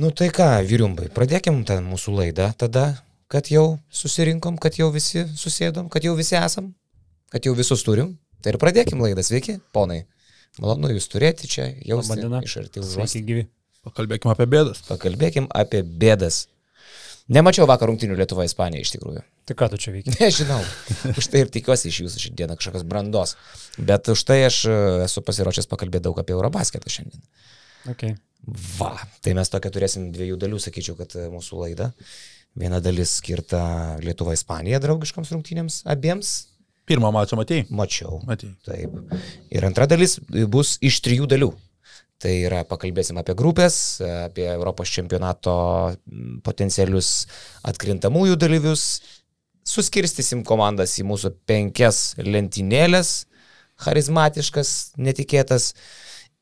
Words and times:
Nu 0.00 0.08
tai 0.16 0.30
ką, 0.32 0.48
vyriumbai, 0.64 1.10
pradėkim 1.12 1.58
tą 1.68 1.76
mūsų 1.84 2.14
laidą 2.16 2.46
tada, 2.56 2.84
kad 3.28 3.50
jau 3.52 3.76
susirinkom, 3.92 4.56
kad 4.62 4.78
jau 4.78 4.86
visi 4.94 5.26
susėdom, 5.36 5.90
kad 5.92 6.06
jau 6.06 6.14
visi 6.16 6.38
esam, 6.38 6.70
kad 7.28 7.44
jau 7.44 7.52
visus 7.58 7.84
turim. 7.84 8.14
Tai 8.40 8.54
ir 8.54 8.58
pradėkim 8.62 9.02
laidą, 9.04 9.20
sveiki, 9.26 9.58
ponai. 9.76 10.06
Malonu 10.60 10.88
jūs 10.94 11.10
turėti 11.12 11.50
čia, 11.50 11.66
jau 11.84 11.98
iš 12.00 12.56
arti 12.62 12.80
užuosti. 12.80 13.20
gyvi. 13.26 13.44
Pakalbėkim 13.84 14.32
apie 14.32 14.46
bėdas. 14.48 14.80
Pakalbėkim 14.88 15.50
apie 15.52 15.82
bėdas. 15.84 16.46
Nemačiau 17.30 17.68
vakar 17.68 17.92
rungtinių 17.92 18.16
Lietuva 18.18 18.48
Ispanija 18.48 18.86
iš 18.86 18.94
tikrųjų. 18.96 19.20
Tai 19.46 19.58
ką 19.60 19.68
tu 19.74 19.82
čia 19.84 19.92
veikia? 19.94 20.16
Nežinau. 20.22 20.62
Už 21.12 21.28
tai 21.28 21.44
ir 21.44 21.52
tikiuosi 21.52 21.92
iš 21.92 22.00
jūsų 22.06 22.24
šiandieną 22.24 22.56
kažkokios 22.56 22.88
brandos. 22.88 23.36
Bet 23.76 24.08
už 24.10 24.24
tai 24.26 24.40
aš 24.48 24.64
e, 24.64 24.80
esu 25.04 25.22
pasiruošęs 25.28 25.68
pakalbėti 25.70 26.08
daug 26.08 26.18
apie 26.24 26.34
Eurobasketą 26.34 26.90
šiandien. 26.90 27.22
Okay. 27.92 28.16
Va, 28.78 28.94
tai 29.22 29.34
mes 29.36 29.50
tokia 29.52 29.72
turėsim 29.72 30.10
dviejų 30.14 30.38
dalių, 30.40 30.60
sakyčiau, 30.62 30.96
kad 30.98 31.14
e, 31.18 31.26
mūsų 31.32 31.60
laida. 31.60 31.90
Viena 32.58 32.80
dalis 32.82 33.18
skirta 33.20 33.62
Lietuva 34.02 34.34
Ispanija 34.34 34.80
draugiškoms 34.82 35.30
rungtynėms 35.34 35.82
abiems. 35.90 36.32
Pirmą 36.90 37.12
mačą 37.14 37.38
matėjai? 37.38 37.68
Mačiau. 37.70 38.18
Matėjai. 38.26 38.56
Taip. 38.66 39.18
Ir 39.54 39.66
antra 39.68 39.86
dalis 39.90 40.16
bus 40.50 40.74
iš 40.82 40.98
trijų 41.04 41.28
dalių. 41.30 41.52
Tai 42.20 42.32
yra 42.34 42.64
pakalbėsim 42.68 43.16
apie 43.16 43.32
grupės, 43.38 44.00
apie 44.26 44.44
Europos 44.50 44.90
čempionato 44.92 45.54
potencialius 46.44 47.12
atkrintamųjų 47.70 48.36
dalyvius, 48.40 48.82
suskirstysim 49.64 50.42
komandas 50.44 50.98
į 51.00 51.06
mūsų 51.08 51.32
penkias 51.48 52.02
lentynėlės, 52.20 53.14
charizmatiškas, 53.80 54.74
netikėtas. 55.00 55.72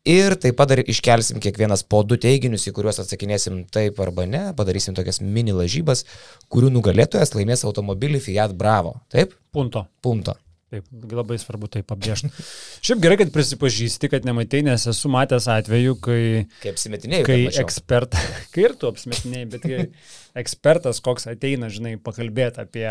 Ir 0.08 0.38
taip 0.40 0.56
pat 0.56 0.70
dar 0.70 0.80
iškelsim 0.80 1.40
kiekvienas 1.44 1.82
po 1.84 2.00
du 2.06 2.16
teiginius, 2.20 2.64
į 2.70 2.74
kuriuos 2.78 3.02
atsakinėsim 3.02 3.62
taip 3.74 3.98
arba 4.00 4.24
ne, 4.24 4.42
padarysim 4.56 4.96
tokias 4.96 5.20
mini 5.20 5.52
lažybas, 5.52 6.06
kurių 6.48 6.72
nugalėtojas 6.78 7.34
laimės 7.36 7.66
automobilį 7.68 8.22
Fiat 8.24 8.56
Bravo. 8.56 8.96
Taip? 9.12 9.36
Punto. 9.52 9.84
Punto. 10.04 10.38
Taip, 10.68 10.84
labai 11.16 11.38
svarbu 11.40 11.68
tai 11.72 11.80
pabrėžti. 11.84 12.28
Šiaip 12.84 13.00
gerai, 13.00 13.16
kad 13.22 13.30
prisipažįsti, 13.32 14.10
kad 14.12 14.26
nematai, 14.28 14.60
nes 14.66 14.82
esu 14.90 15.08
matęs 15.12 15.46
atveju, 15.52 15.94
kai... 16.04 16.22
Kai 16.60 16.72
apsimetinėjai. 16.74 17.24
Kai 17.24 17.38
ekspertas, 17.62 18.26
kai 18.52 18.66
ir 18.66 18.74
tu 18.80 18.90
apsimetinėjai, 18.90 19.46
bet 19.54 19.64
kai 19.64 19.78
ekspertas, 20.42 21.00
koks 21.04 21.28
ateina, 21.32 21.70
žinai, 21.72 21.94
pakalbėti 22.04 22.60
apie 22.64 22.84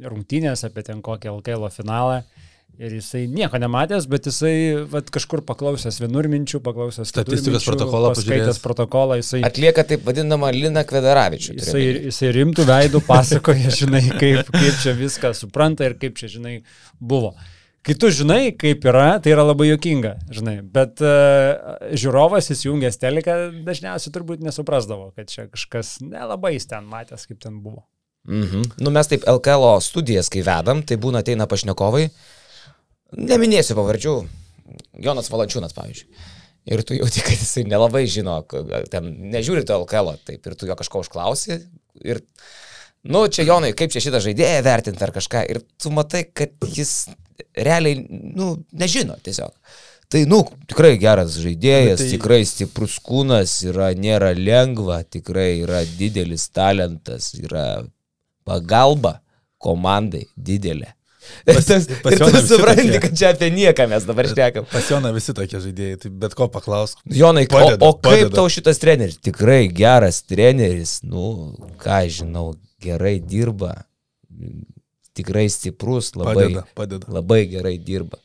rungtynės, 0.00 0.64
apie 0.68 0.86
ten 0.88 1.04
kokį 1.04 1.34
LKL 1.34 1.68
finalą. 1.76 2.22
Ir 2.80 2.94
jisai 2.96 3.26
nieko 3.28 3.58
nematęs, 3.60 4.06
bet 4.08 4.24
jisai 4.24 4.54
vat, 4.88 5.10
kažkur 5.12 5.42
paklausęs 5.44 5.98
vienur 6.00 6.24
minčių, 6.32 6.62
paklausęs 6.64 7.10
statistikos 7.12 7.66
protokolą, 7.68 8.14
paskaitęs 8.16 8.60
protokolą, 8.64 9.18
jisai 9.20 9.42
atlieka 9.44 9.84
taip 9.90 10.06
vadinamą 10.06 10.48
Lina 10.56 10.80
Kvedaravičių. 10.88 11.58
Jisai, 11.58 11.82
jisai 12.06 12.30
rimtų 12.38 12.64
veidų 12.70 13.02
pasakoja, 13.04 13.74
žinai, 13.82 14.00
kaip, 14.14 14.48
kaip 14.54 14.80
čia 14.80 14.96
viską 14.96 15.34
supranta 15.36 15.90
ir 15.90 15.98
kaip 16.00 16.16
čia, 16.22 16.30
žinai, 16.38 16.54
buvo. 16.96 17.34
Kai 17.84 17.98
tu 18.00 18.08
žinai, 18.16 18.54
kaip 18.56 18.88
yra, 18.88 19.12
tai 19.20 19.36
yra 19.36 19.44
labai 19.50 19.68
jokinga, 19.74 20.14
žinai, 20.32 20.56
bet 20.64 21.04
uh, 21.04 21.76
žiūrovas 22.00 22.48
įsijungęs 22.56 22.96
teleką 23.04 23.38
dažniausiai 23.68 24.16
turbūt 24.16 24.40
nesuprasdavo, 24.48 25.12
kad 25.20 25.28
čia 25.28 25.50
kažkas 25.52 25.98
nelabai 26.00 26.56
ten 26.64 26.88
matęs, 26.88 27.28
kaip 27.28 27.44
ten 27.44 27.60
buvo. 27.60 27.84
Mhm. 28.24 28.68
Nu 28.80 28.88
mes 28.92 29.08
taip 29.12 29.28
LKL 29.28 29.82
studijas, 29.84 30.32
kai 30.32 30.48
vedam, 30.48 30.80
tai 30.80 30.96
būna 31.00 31.20
ateina 31.20 31.44
pašnekovai, 31.48 32.08
uh, 32.08 32.36
Neminėsiu 33.16 33.76
pavardžių. 33.78 34.14
Jonas 35.02 35.30
Valančiūnas, 35.32 35.74
pavyzdžiui. 35.74 36.08
Ir 36.70 36.82
tu 36.86 36.94
jauti, 36.94 37.22
kad 37.24 37.38
jisai 37.40 37.64
nelabai 37.66 38.04
žino, 38.10 38.36
ten 38.92 39.08
nežiūri 39.32 39.64
to 39.66 39.78
LKL, 39.80 40.12
taip, 40.28 40.44
ir 40.46 40.56
tu 40.58 40.68
jo 40.68 40.76
kažko 40.78 41.02
užklausi. 41.04 41.56
Ir, 42.04 42.20
nu, 43.08 43.24
čia 43.32 43.46
Jonai, 43.48 43.72
kaip 43.76 43.92
čia 43.94 44.02
šitą 44.04 44.20
žaidėją 44.22 44.60
vertinti 44.66 45.06
ar 45.06 45.14
kažką. 45.16 45.44
Ir 45.50 45.62
tu 45.80 45.92
matai, 45.94 46.26
kad 46.28 46.52
jis 46.68 47.08
realiai, 47.56 48.04
nu, 48.36 48.52
nežino 48.76 49.16
tiesiog. 49.24 49.54
Tai, 50.10 50.24
nu, 50.26 50.42
tikrai 50.68 50.96
geras 51.00 51.36
žaidėjas, 51.38 52.02
tai... 52.02 52.10
tikrai 52.16 52.40
stiprus 52.48 52.98
kūnas, 53.06 53.60
yra, 53.70 53.92
nėra 53.94 54.32
lengva, 54.34 55.00
tikrai 55.06 55.62
yra 55.62 55.84
didelis 55.86 56.48
talentas, 56.50 57.30
yra 57.38 57.84
pagalba 58.46 59.20
komandai 59.62 60.24
didelė. 60.34 60.90
Pas, 61.46 61.66
tas, 61.66 61.86
pas 62.04 62.14
ir 62.14 62.22
tu 62.22 62.42
supranti, 62.46 62.86
tokie. 62.86 63.00
kad 63.04 63.18
čia 63.18 63.32
apie 63.34 63.50
nieką 63.54 63.86
mes 63.90 64.06
dabar 64.08 64.28
šnekam. 64.30 64.66
Pas 64.70 64.90
Joną 64.92 65.12
visi 65.16 65.34
tokie 65.36 65.60
žaidėjai, 65.62 66.00
tai 66.04 66.12
bet 66.22 66.32
ko 66.38 66.48
paklausk. 66.52 67.00
Jonai, 67.06 67.46
padeda, 67.50 67.80
o, 67.80 67.82
o 67.94 67.98
kaip 67.98 68.26
padeda. 68.26 68.34
tau 68.38 68.46
šitas 68.52 68.82
treneris? 68.82 69.18
Tikrai 69.24 69.62
geras 69.74 70.22
treneris, 70.28 70.98
nu, 71.06 71.52
ką 71.82 72.02
žinau, 72.20 72.46
gerai 72.82 73.18
dirba, 73.20 73.72
tikrai 75.16 75.48
stiprus, 75.52 76.06
labai, 76.18 76.34
padeda, 76.34 76.62
padeda. 76.76 77.06
labai 77.18 77.42
gerai 77.50 77.76
dirba. 77.78 78.16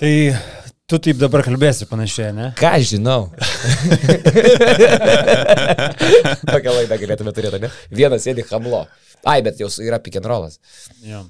Tai 0.00 0.14
tu 0.90 0.98
taip 0.98 1.16
dabar 1.20 1.44
kalbėsi 1.46 1.86
panašiai, 1.90 2.32
ne? 2.34 2.46
Ką 2.58 2.72
žinau. 2.82 3.22
Tokią 6.50 6.70
laidą 6.78 6.94
galėtume 7.02 7.32
turėti, 7.36 7.58
ne? 7.62 7.68
Vienas 7.92 8.24
sėdi 8.26 8.42
hamlo. 8.48 8.82
Ai, 9.28 9.42
bet 9.44 9.60
jau 9.60 9.68
yra 9.84 9.98
pick 10.02 10.16
and 10.16 10.26
rollas. 10.26 10.58
Ja. 11.04 11.22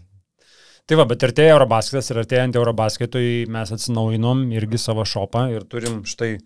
Tai 0.88 0.98
va, 0.98 1.06
bet 1.10 1.24
artėja 1.26 1.54
Eurobasketas 1.54 2.10
ir 2.10 2.22
artėjant 2.22 2.56
Eurobasketui 2.58 3.26
mes 3.50 3.72
atsinaujinom 3.76 4.46
irgi 4.56 4.80
savo 4.80 5.04
šopą 5.06 5.48
ir 5.54 5.66
turim 5.70 6.00
štai 6.08 6.36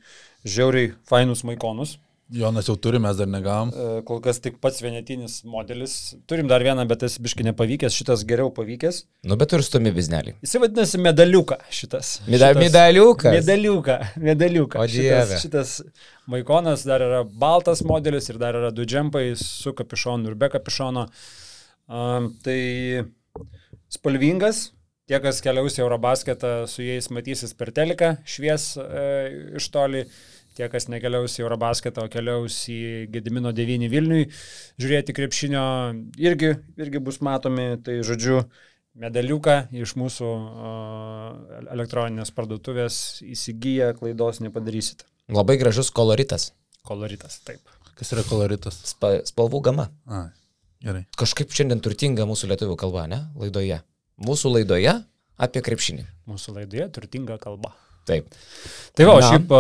žiauriai 0.45 0.93
fainus 1.09 1.45
maikonus. 1.49 1.99
Jonas 2.33 2.67
jau 2.67 2.75
turi, 2.81 2.99
mes 2.99 3.19
dar 3.19 3.29
negavom. 3.29 3.69
E, 3.69 3.89
kol 4.09 4.19
kas 4.25 4.39
tik 4.43 4.57
pats 4.63 4.81
vienetinis 4.81 5.43
modelis. 5.45 6.15
Turim 6.31 6.49
dar 6.49 6.65
vieną, 6.65 6.87
bet 6.89 7.03
tas 7.05 7.19
biški 7.21 7.45
nepavykęs, 7.51 7.93
šitas 7.93 8.23
geriau 8.27 8.49
pavykęs. 8.57 9.03
Nu, 9.29 9.37
bet 9.41 9.53
turi 9.53 9.67
stumi 9.67 9.93
biznelį. 9.95 10.33
Jis 10.43 10.57
vadinasi 10.63 11.01
medaliuką 11.05 11.59
šitas. 11.69 12.15
Meda, 12.25 12.49
šitas 12.55 12.63
medaliuką. 12.63 13.35
Medaliuką, 13.37 13.99
medaliuką. 14.25 14.81
O 14.81 14.89
dieve. 14.89 15.37
Šitas, 15.43 15.45
šitas 15.45 16.31
maikonas 16.33 16.87
dar 16.89 17.05
yra 17.05 17.21
baltas 17.29 17.85
modelis 17.85 18.31
ir 18.33 18.41
dar 18.41 18.57
yra 18.57 18.73
du 18.73 18.89
džempai 18.89 19.27
su 19.41 19.75
kapišonu 19.77 20.33
ir 20.33 20.39
be 20.41 20.49
kapišono. 20.57 21.05
Um, 21.85 22.33
tai 22.41 22.59
spalvingas. 23.93 24.71
Tie, 25.05 25.19
kas 25.21 25.43
keliaus 25.45 25.77
į 25.77 25.83
Eurobasketą, 25.85 26.53
su 26.71 26.81
jais 26.81 27.11
matysis 27.13 27.53
per 27.57 27.75
teleką 27.77 28.15
švies 28.25 28.71
e, 28.81 29.03
iš 29.61 29.69
toli. 29.75 30.07
Tie, 30.55 30.69
kas 30.71 30.87
nekeliaus 30.87 31.35
į 31.37 31.43
Eurobasketą, 31.43 32.07
o 32.07 32.11
keliaus 32.13 32.61
į 32.71 33.11
Gedimino 33.13 33.51
9 33.53 33.89
Vilniui, 33.91 34.29
žiūrėti 34.81 35.17
krepšinio, 35.17 35.65
irgi, 36.23 36.53
irgi 36.79 37.03
bus 37.03 37.19
matomi. 37.27 37.73
Tai 37.85 37.99
žodžiu, 38.07 38.45
medaliuką 39.03 39.57
iš 39.75 39.97
mūsų 39.99 40.31
elektroninės 41.75 42.31
parduotuvės 42.37 43.01
įsigiję, 43.27 43.91
klaidos 43.99 44.41
nepadarysite. 44.45 45.09
Labai 45.35 45.59
gražus 45.59 45.91
koloritas. 45.91 46.53
Koloritas, 46.87 47.41
taip. 47.45 47.61
Kas 47.99 48.11
yra 48.15 48.25
koloritas? 48.27 48.79
Spa, 48.91 49.17
spalvų 49.27 49.61
gama. 49.69 49.89
A, 50.07 50.27
Gerai. 50.85 51.07
Kažkaip 51.17 51.53
šiandien 51.55 51.81
turtinga 51.85 52.27
mūsų 52.29 52.51
lietuvių 52.51 52.77
kalba, 52.81 53.07
ne? 53.09 53.23
Laidoje. 53.41 53.81
Mūsų 54.25 54.53
laidoje 54.59 54.93
apie 55.41 55.63
krepšinį. 55.65 56.05
Mūsų 56.31 56.59
laidoje 56.59 56.91
turtinga 56.95 57.39
kalba. 57.41 57.73
Taip. 58.05 58.29
Tai 58.93 59.07
va, 59.09 59.15
o 59.17 59.23
šiaip 59.25 59.53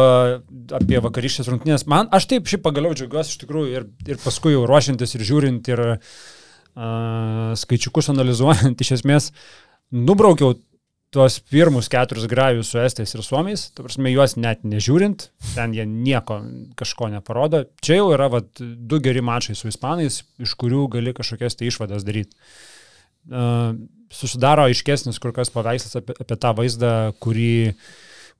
apie 0.77 1.01
vakarišės 1.01 1.49
rungtynės, 1.49 1.87
man, 1.89 2.11
aš 2.13 2.27
taip 2.29 2.49
šiaip 2.51 2.61
pagaliau 2.67 2.93
džiaugiuosi 2.93 3.33
iš 3.33 3.41
tikrųjų 3.41 3.71
ir, 3.73 3.87
ir 4.05 4.21
paskui 4.21 4.53
jau 4.53 4.67
ruošiantis 4.69 5.17
ir 5.17 5.25
žiūrint 5.25 5.71
ir 5.73 5.83
uh, 5.89 7.55
skaičiukus 7.57 8.13
analizuojant, 8.13 8.77
iš 8.85 8.99
esmės 8.99 9.31
nubraukiau 9.97 10.59
tuos 11.15 11.39
pirmus 11.51 11.87
keturis 11.93 12.27
grajus 12.31 12.73
su 12.73 12.81
estais 12.83 13.15
ir 13.15 13.23
suomiais, 13.23 13.69
ta 13.75 13.85
prasme, 13.87 14.11
juos 14.11 14.35
net 14.41 14.65
nežiūrint, 14.67 15.29
ten 15.55 15.75
jie 15.77 15.85
nieko 15.87 16.41
kažko 16.79 17.11
neparodo. 17.13 17.65
Čia 17.85 18.01
jau 18.01 18.09
yra 18.17 18.27
vat, 18.33 18.49
du 18.59 18.99
geri 19.05 19.23
mačai 19.23 19.55
su 19.59 19.71
ispanais, 19.71 20.23
iš 20.43 20.57
kurių 20.59 20.89
gali 20.97 21.15
kažkokias 21.15 21.61
tai 21.61 21.71
išvadas 21.71 22.07
daryti. 22.07 22.35
Uh, 23.25 23.77
susidaro 24.13 24.67
aiškesnis 24.69 25.21
kur 25.23 25.33
kas 25.37 25.53
paveikslas 25.55 26.01
apie, 26.01 26.17
apie 26.21 26.37
tą 26.41 26.51
vaizdą, 26.59 26.91
kurį, 27.25 27.55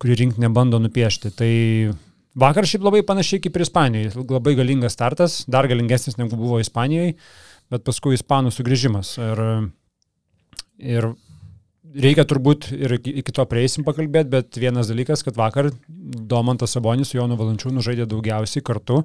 kurį 0.03 0.19
rinkinė 0.21 0.51
bando 0.55 0.81
nupiešti. 0.83 1.33
Tai 1.39 1.53
vakar 2.45 2.69
šiaip 2.69 2.85
labai 2.85 3.05
panašiai 3.07 3.43
kaip 3.45 3.57
ir 3.57 3.67
Ispanijoje. 3.67 4.27
Labai 4.35 4.57
galingas 4.59 4.99
startas, 4.99 5.43
dar 5.51 5.71
galingesnis 5.71 6.19
negu 6.21 6.39
buvo 6.41 6.61
Ispanijoje, 6.63 7.15
bet 7.73 7.87
paskui 7.87 8.19
Ispanų 8.19 8.53
sugrįžimas. 8.55 9.15
Ir, 9.25 9.45
ir 10.83 11.15
reikia 11.95 12.25
turbūt 12.29 12.71
ir 12.75 12.97
iki 12.99 13.35
to 13.35 13.45
prieisim 13.49 13.87
pakalbėti, 13.87 14.31
bet 14.33 14.59
vienas 14.61 14.91
dalykas, 14.91 15.25
kad 15.27 15.39
vakar 15.39 15.71
Domantas 15.89 16.75
Sabonis 16.75 17.13
su 17.13 17.19
Jonu 17.19 17.39
Valančiūnu 17.41 17.85
žaidė 17.85 18.09
daugiausiai 18.11 18.65
kartu, 18.67 19.03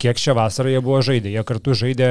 kiek 0.00 0.20
šią 0.20 0.36
vasarą 0.38 0.72
jie 0.72 0.82
buvo 0.84 1.00
žaidę. 1.04 1.32
Jie 1.32 1.44
kartu 1.46 1.76
žaidė 1.76 2.10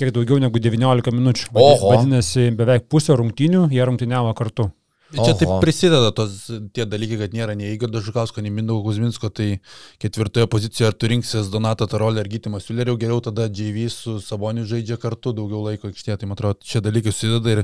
kiek 0.00 0.12
daugiau 0.16 0.40
negu 0.42 0.62
19 0.62 1.14
minučių. 1.16 1.50
Oho. 1.54 1.94
Vadinasi, 1.94 2.50
beveik 2.56 2.88
pusę 2.92 3.16
rungtynių 3.20 3.68
jie 3.74 3.86
rungtyniavo 3.88 4.32
kartu. 4.38 4.70
Čia 5.10 5.32
taip 5.34 5.48
Oho. 5.48 5.58
prisideda 5.58 6.12
tos 6.14 6.46
tie 6.70 6.84
dalykai, 6.86 7.16
kad 7.24 7.32
nėra 7.34 7.56
nei 7.58 7.72
Igor 7.74 7.90
Dažukausko, 7.90 8.38
nei 8.44 8.52
Mindaugo 8.54 8.84
Kuzminsko, 8.86 9.26
tai 9.34 9.58
ketvirtoje 9.98 10.46
pozicijoje 10.46 10.86
ar 10.92 10.94
tu 10.94 11.08
rinksies 11.10 11.48
Donatą 11.50 11.88
Tarolį 11.90 12.20
ar 12.22 12.28
Gytimą 12.30 12.60
Siuleriau, 12.62 12.94
geriau 13.00 13.18
tada 13.24 13.48
JV 13.50 13.88
su 13.90 14.20
Saboniu 14.22 14.62
žaidžia 14.70 15.00
kartu 15.02 15.32
daugiau 15.34 15.64
laiko 15.66 15.90
aikštėje, 15.90 16.16
tai 16.20 16.28
man 16.30 16.38
atrodo, 16.38 16.62
šie 16.62 16.78
dalykai 16.84 17.10
susideda 17.10 17.56
ir 17.56 17.62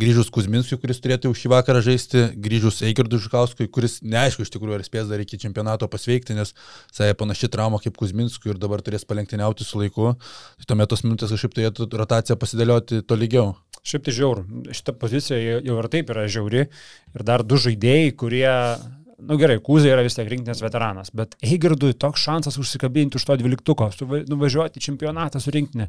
grįžus 0.00 0.32
Kuzminskui, 0.32 0.78
kuris 0.80 1.02
turėtų 1.04 1.28
jau 1.28 1.36
šį 1.42 1.52
vakarą 1.52 1.84
žaisti, 1.84 2.24
grįžus 2.46 2.80
Igor 2.88 3.12
Dažukauskui, 3.12 3.68
kuris 3.68 3.98
neaišku 4.00 4.46
iš 4.46 4.54
tikrųjų 4.56 4.78
ar 4.80 4.86
spės 4.88 5.12
dar 5.12 5.20
iki 5.20 5.36
čempionato 5.42 5.90
pasveikti, 5.92 6.32
nes 6.38 6.54
jisai 6.94 7.12
panaši 7.12 7.52
trauma 7.52 7.76
kaip 7.84 8.00
Kuzminskui 8.00 8.54
ir 8.54 8.58
dabar 8.62 8.80
turės 8.80 9.04
palenktyniauti 9.04 9.68
su 9.68 9.76
laiku, 9.84 10.14
tai 10.56 10.72
tuomet 10.72 10.88
tos 10.88 11.04
minutės 11.04 11.36
kažkaip 11.36 11.60
turėtų 11.60 11.92
rotacija 11.92 12.40
pasidėlioti 12.40 13.04
tolygiau. 13.04 13.52
Šiaip 13.86 14.02
tai 14.02 14.12
žiauru. 14.16 14.40
Šita 14.74 14.96
pozicija 14.98 15.36
jau- 15.38 15.60
jau 15.62 15.76
ir 15.78 15.86
taip 15.92 16.08
yra 16.10 16.24
žiauri. 16.26 16.64
Ir 17.16 17.24
dar 17.24 17.44
du 17.46 17.56
žaidėjai, 17.60 18.12
kurie, 18.18 18.44
na 18.46 19.30
nu, 19.30 19.38
gerai, 19.40 19.56
Kūzai 19.64 19.94
yra 19.94 20.04
vis 20.04 20.18
tiek 20.18 20.28
rinktinės 20.28 20.60
veteranas, 20.64 21.12
bet 21.16 21.34
Eigardui 21.44 21.94
toks 21.96 22.26
šansas 22.26 22.58
užsikabinti 22.60 23.16
už 23.16 23.24
to 23.24 23.38
dvyliktuko, 23.40 23.88
nuvažiuoti 24.28 24.82
į 24.82 24.88
čempionatą 24.90 25.40
su 25.40 25.54
rinktinė. 25.54 25.88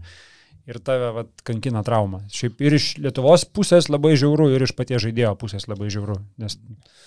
Ir 0.68 0.82
tave 0.84 1.14
vat, 1.16 1.30
kankina 1.48 1.80
trauma. 1.88 2.26
Šiaip 2.34 2.60
ir 2.60 2.74
iš 2.76 2.90
Lietuvos 3.00 3.46
pusės 3.56 3.88
labai 3.88 4.18
žiauru, 4.20 4.50
ir 4.52 4.66
iš 4.66 4.74
paties 4.76 5.00
žaidėjo 5.06 5.30
pusės 5.40 5.64
labai 5.72 5.88
žiauru. 5.94 6.18
Nes 6.44 6.58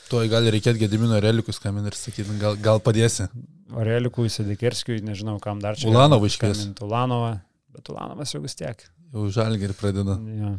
Tuo 0.09 0.23
gali 0.33 0.53
reikėti 0.55 0.81
Gedimino 0.81 1.19
relikus 1.21 1.61
skambinti 1.61 1.93
ir 1.93 1.99
sakyti, 1.99 2.39
gal, 2.41 2.57
gal 2.61 2.81
padėsi. 2.81 3.29
Arelikui, 3.77 4.33
Sedekerskiui, 4.33 5.03
nežinau 5.05 5.37
kam 5.45 5.61
dar 5.61 5.77
čia. 5.77 5.91
Ulanovą 5.93 6.33
skambint, 6.33 6.81
Ulanovą, 6.87 7.35
bet 7.77 7.93
Ulanovas 7.93 8.33
jau 8.33 8.41
vis 8.41 8.57
tiek. 8.57 8.81
Jau 9.11 9.27
žalgi 9.35 9.67
ir 9.67 9.75
pradeda. 9.75 10.15
Ja. 10.39 10.55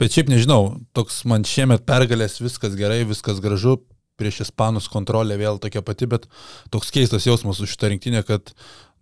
Bet 0.00 0.14
šiaip 0.14 0.30
nežinau, 0.32 0.78
toks 0.96 1.22
man 1.28 1.44
šiemet 1.44 1.84
pergalės, 1.88 2.38
viskas 2.40 2.76
gerai, 2.78 3.02
viskas 3.08 3.42
gražu, 3.44 3.76
prieš 4.20 4.44
Ispanus 4.46 4.88
kontrolė 4.92 5.36
vėl 5.40 5.60
tokia 5.60 5.82
pati, 5.84 6.08
bet 6.08 6.24
toks 6.72 6.92
keistas 6.94 7.26
jausmas 7.28 7.60
už 7.60 7.74
šitą 7.74 7.90
rinktinę, 7.92 8.22
kad, 8.28 8.54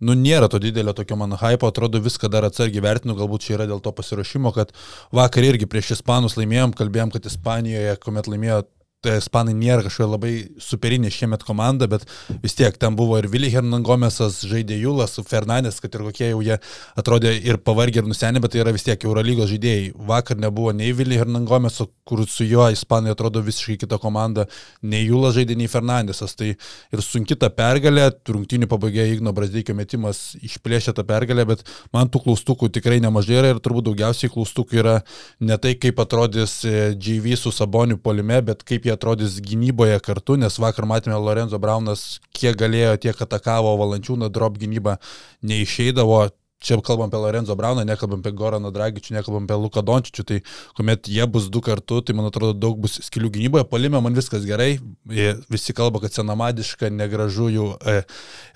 nu, 0.03 0.15
nėra 0.19 0.49
to 0.51 0.59
didelio 0.63 0.95
tokio 0.95 1.15
mano 1.19 1.39
hypo, 1.39 1.71
atrodo 1.71 2.01
viską 2.03 2.31
dar 2.31 2.47
atsargiai 2.47 2.83
vertinu, 2.83 3.15
galbūt 3.19 3.47
čia 3.47 3.55
yra 3.57 3.69
dėl 3.71 3.83
to 3.83 3.93
pasiruošimo, 3.95 4.51
kad 4.55 4.75
vakar 5.15 5.47
irgi 5.47 5.69
prieš 5.69 5.95
Ispanus 5.99 6.35
laimėjom, 6.39 6.75
kalbėjom, 6.79 7.15
kad 7.15 7.31
Ispanijoje, 7.31 7.95
kuomet 8.03 8.31
laimėjo 8.31 8.61
Ispanai 8.99 9.53
nėra 9.55 9.85
kažkokia 9.85 10.11
labai 10.11 10.29
superinė 10.59 11.07
šiemet 11.07 11.45
komanda, 11.47 11.87
bet 11.87 12.01
vis 12.43 12.57
tiek 12.59 12.75
ten 12.75 12.97
buvo 12.99 13.15
ir 13.15 13.29
Vili 13.31 13.47
Hernangomesas, 13.47 14.41
žaidė 14.43 14.75
Julas, 14.75 15.13
Fernandes, 15.23 15.77
kad 15.79 15.93
ir 15.95 16.01
kokie 16.03 16.27
jau 16.33 16.41
jie 16.43 16.57
atrodė 16.99 17.31
ir 17.39 17.61
pavargę 17.63 18.01
ir 18.01 18.09
nusenę, 18.09 18.41
bet 18.43 18.51
tai 18.51 18.59
yra 18.65 18.73
vis 18.75 18.83
tiek 18.83 18.99
Eurolygos 19.07 19.47
žaidėjai. 19.53 19.93
Vakar 20.09 20.35
nebuvo 20.43 20.73
nei 20.75 20.91
Vili 20.91 21.15
Hernangomeso, 21.15 21.87
kur 22.03 22.25
su 22.27 22.43
juo 22.43 22.65
Ispanai 22.67 23.13
atrodo 23.15 23.39
visiškai 23.45 23.77
kita 23.85 24.01
komanda, 24.03 24.49
nei 24.83 25.05
Julas 25.07 25.37
žaidė, 25.37 25.55
nei 25.55 25.71
Fernandesas. 25.71 26.35
Tai 26.35 26.51
ir 26.51 27.05
sunki 27.05 27.39
ta 27.39 27.47
pergalė, 27.55 28.09
rungtinių 28.27 28.67
pabaigė 28.67 29.07
Igno 29.13 29.31
Brasdeikio 29.31 29.77
metimas 29.79 30.33
išplėšė 30.43 30.97
tą 30.99 31.07
pergalę, 31.07 31.47
bet 31.47 31.63
man 31.95 32.11
tų 32.11 32.25
klaustukų 32.27 32.67
tikrai 32.75 32.99
nemažai 32.99 33.39
yra 33.39 33.55
ir 33.55 33.63
turbūt 33.63 33.87
daugiausiai 33.87 34.35
klaustukų 34.35 34.83
yra 34.83 34.99
ne 35.39 35.55
tai, 35.55 35.77
kaip 35.79 36.03
atrodys 36.03 36.59
e, 36.67 36.91
GV 36.99 37.39
su 37.39 37.55
Saboniu 37.55 37.95
polime, 38.03 38.43
bet 38.43 38.67
kaip 38.67 38.88
jie 38.88 38.88
atrodys 38.93 39.39
gynyboje 39.43 39.99
kartu, 40.05 40.35
nes 40.39 40.57
vakar 40.61 40.85
matėme 40.89 41.17
Lorenzo 41.21 41.59
Braunas, 41.61 42.19
kiek 42.35 42.57
galėjo, 42.59 42.97
tiek 43.05 43.21
atakavo 43.25 43.75
valančiūną, 43.79 44.29
drop 44.33 44.57
gynybą 44.61 44.97
neišeidavo. 45.43 46.29
Čia 46.59 46.75
kalbam 46.83 47.07
apie 47.07 47.15
Lorenzo 47.23 47.55
Brauną, 47.55 47.85
nekalbam 47.87 48.19
apie 48.19 48.33
Goraną 48.35 48.67
Dragičių, 48.75 49.13
nekalbam 49.15 49.45
apie 49.47 49.55
Luką 49.55 49.79
Dončičių, 49.79 50.23
tai 50.27 50.39
kuomet 50.75 51.07
jie 51.07 51.23
bus 51.31 51.45
du 51.47 51.61
kartu, 51.63 52.01
tai 52.03 52.11
man 52.17 52.27
atrodo 52.27 52.51
daug 52.51 52.75
bus 52.83 52.97
skilių 53.05 53.29
gynyboje, 53.31 53.63
palime 53.71 54.01
man 54.03 54.11
viskas 54.17 54.43
gerai, 54.43 54.73
Jie 55.07 55.37
visi 55.47 55.71
kalba, 55.73 56.01
kad 56.03 56.11
senamadiška, 56.11 56.89
negražu 56.91 57.47
jų 57.53 57.69
e, 57.87 57.95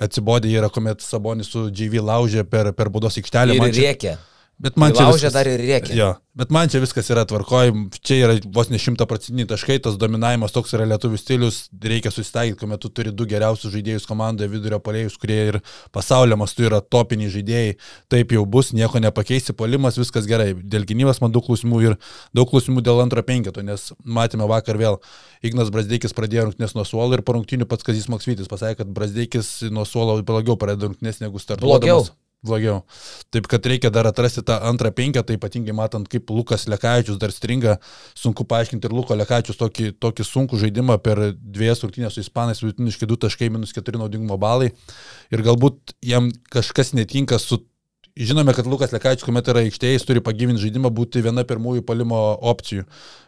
atsibodė 0.03 0.51
yra, 0.51 0.67
kuomet 0.69 0.99
Sabonis 1.01 1.47
su 1.55 1.69
GV 1.71 2.03
laužė 2.03 2.43
per, 2.43 2.73
per 2.75 2.91
būdos 2.91 3.15
aikštelę. 3.23 3.55
Ir 3.55 3.71
čia- 3.71 3.87
rėkia. 3.87 4.17
Bet 4.61 4.77
man 4.79 4.93
čia 4.93 5.07
Laužė 5.07 5.27
viskas, 5.27 5.33
dar 5.33 5.47
ir 5.49 5.59
rėkia. 5.59 5.95
Jo, 5.97 6.07
bet 6.37 6.51
man 6.53 6.69
čia 6.71 6.79
viskas 6.79 7.07
yra 7.11 7.25
tvarkoj, 7.27 7.71
čia 8.05 8.19
yra 8.21 8.35
vos 8.53 8.69
ne 8.71 8.77
šimtaprocentiniai 8.79 9.49
taškai, 9.49 9.79
tas 9.83 9.97
dominavimas 9.99 10.53
toks 10.55 10.75
yra 10.77 10.85
lietuvių 10.91 11.19
stilius, 11.19 11.57
reikia 11.83 12.13
susitaikyti, 12.13 12.59
kuomet 12.61 12.83
tu 12.85 12.91
turi 12.93 13.11
du 13.11 13.27
geriausius 13.27 13.73
žaidėjus 13.73 14.07
komandoje, 14.07 14.51
vidurio 14.53 14.79
polėjus, 14.83 15.17
kurie 15.19 15.39
ir 15.49 15.59
pasaulio 15.95 16.37
mastu 16.39 16.67
yra 16.69 16.79
topiniai 16.85 17.33
žaidėjai, 17.33 17.75
taip 18.13 18.37
jau 18.37 18.45
bus, 18.55 18.71
nieko 18.77 19.01
nepakeisi, 19.03 19.57
polimas, 19.57 19.99
viskas 19.99 20.29
gerai. 20.29 20.53
Dėl 20.55 20.87
gynybos 20.87 21.19
man 21.25 21.33
daug 21.35 21.43
klausimų 21.49 21.83
ir 21.89 21.99
daug 22.37 22.47
klausimų 22.53 22.85
dėl 22.85 23.03
antro 23.03 23.25
penketo, 23.25 23.65
nes 23.65 23.89
matėme 24.05 24.47
vakar 24.53 24.79
vėl, 24.79 25.01
Ignas 25.43 25.73
Brasdeikis 25.75 26.15
pradėjo 26.15 26.47
rungtynės 26.47 26.77
nuo 26.77 26.87
suolo 26.87 27.17
ir 27.17 27.25
po 27.25 27.35
rungtynių 27.35 27.67
pats 27.67 27.83
Kazis 27.83 28.07
Maksvytis 28.07 28.47
pasakė, 28.47 28.85
kad 28.85 28.95
Brasdeikis 28.95 29.57
nuo 29.73 29.83
suolo 29.83 30.21
blogiau 30.23 30.55
pradėjo 30.55 30.93
rungtynės 30.93 31.19
negu 31.25 31.41
startuodamas. 31.41 31.83
Blogiau? 31.83 32.22
Blogiau. 32.45 32.83
Taip, 33.33 33.47
kad 33.51 33.65
reikia 33.65 33.91
dar 33.93 34.07
atrasti 34.09 34.43
tą 34.45 34.59
antrą 34.67 34.91
penketą, 34.95 35.35
ypatingai 35.37 35.75
matant, 35.75 36.07
kaip 36.11 36.29
Lukas 36.33 36.67
Lekavičius 36.71 37.19
dar 37.21 37.33
stringa, 37.33 37.77
sunku 38.19 38.45
paaiškinti 38.49 38.89
ir 38.89 38.95
Luko 38.95 39.17
Lekavičius 39.17 39.59
tokį, 39.59 39.93
tokį 40.03 40.27
sunkų 40.27 40.61
žaidimą 40.65 40.99
per 41.03 41.23
dviejas 41.33 41.83
rungtynės 41.85 42.17
su 42.17 42.23
Ispanais, 42.23 42.63
vidutiniškai 42.63 43.09
2 43.09 43.21
taškai 43.25 43.51
minus 43.53 43.75
4 43.75 44.01
naudingumo 44.01 44.37
balai. 44.41 44.73
Ir 45.33 45.45
galbūt 45.45 45.97
jam 46.03 46.31
kažkas 46.53 46.93
netinka 46.97 47.39
su... 47.41 47.63
Žinome, 48.13 48.53
kad 48.53 48.67
Lukas 48.69 48.91
Lekavičius, 48.93 49.25
kuomet 49.25 49.47
yra 49.49 49.63
aikštėje, 49.65 49.95
jis 49.95 50.03
turi 50.05 50.21
pagyvinti 50.21 50.61
žaidimą, 50.61 50.91
būti 50.93 51.23
viena 51.25 51.41
pirmųjų 51.49 51.81
palimo 51.87 52.19
opcijų. 52.51 52.83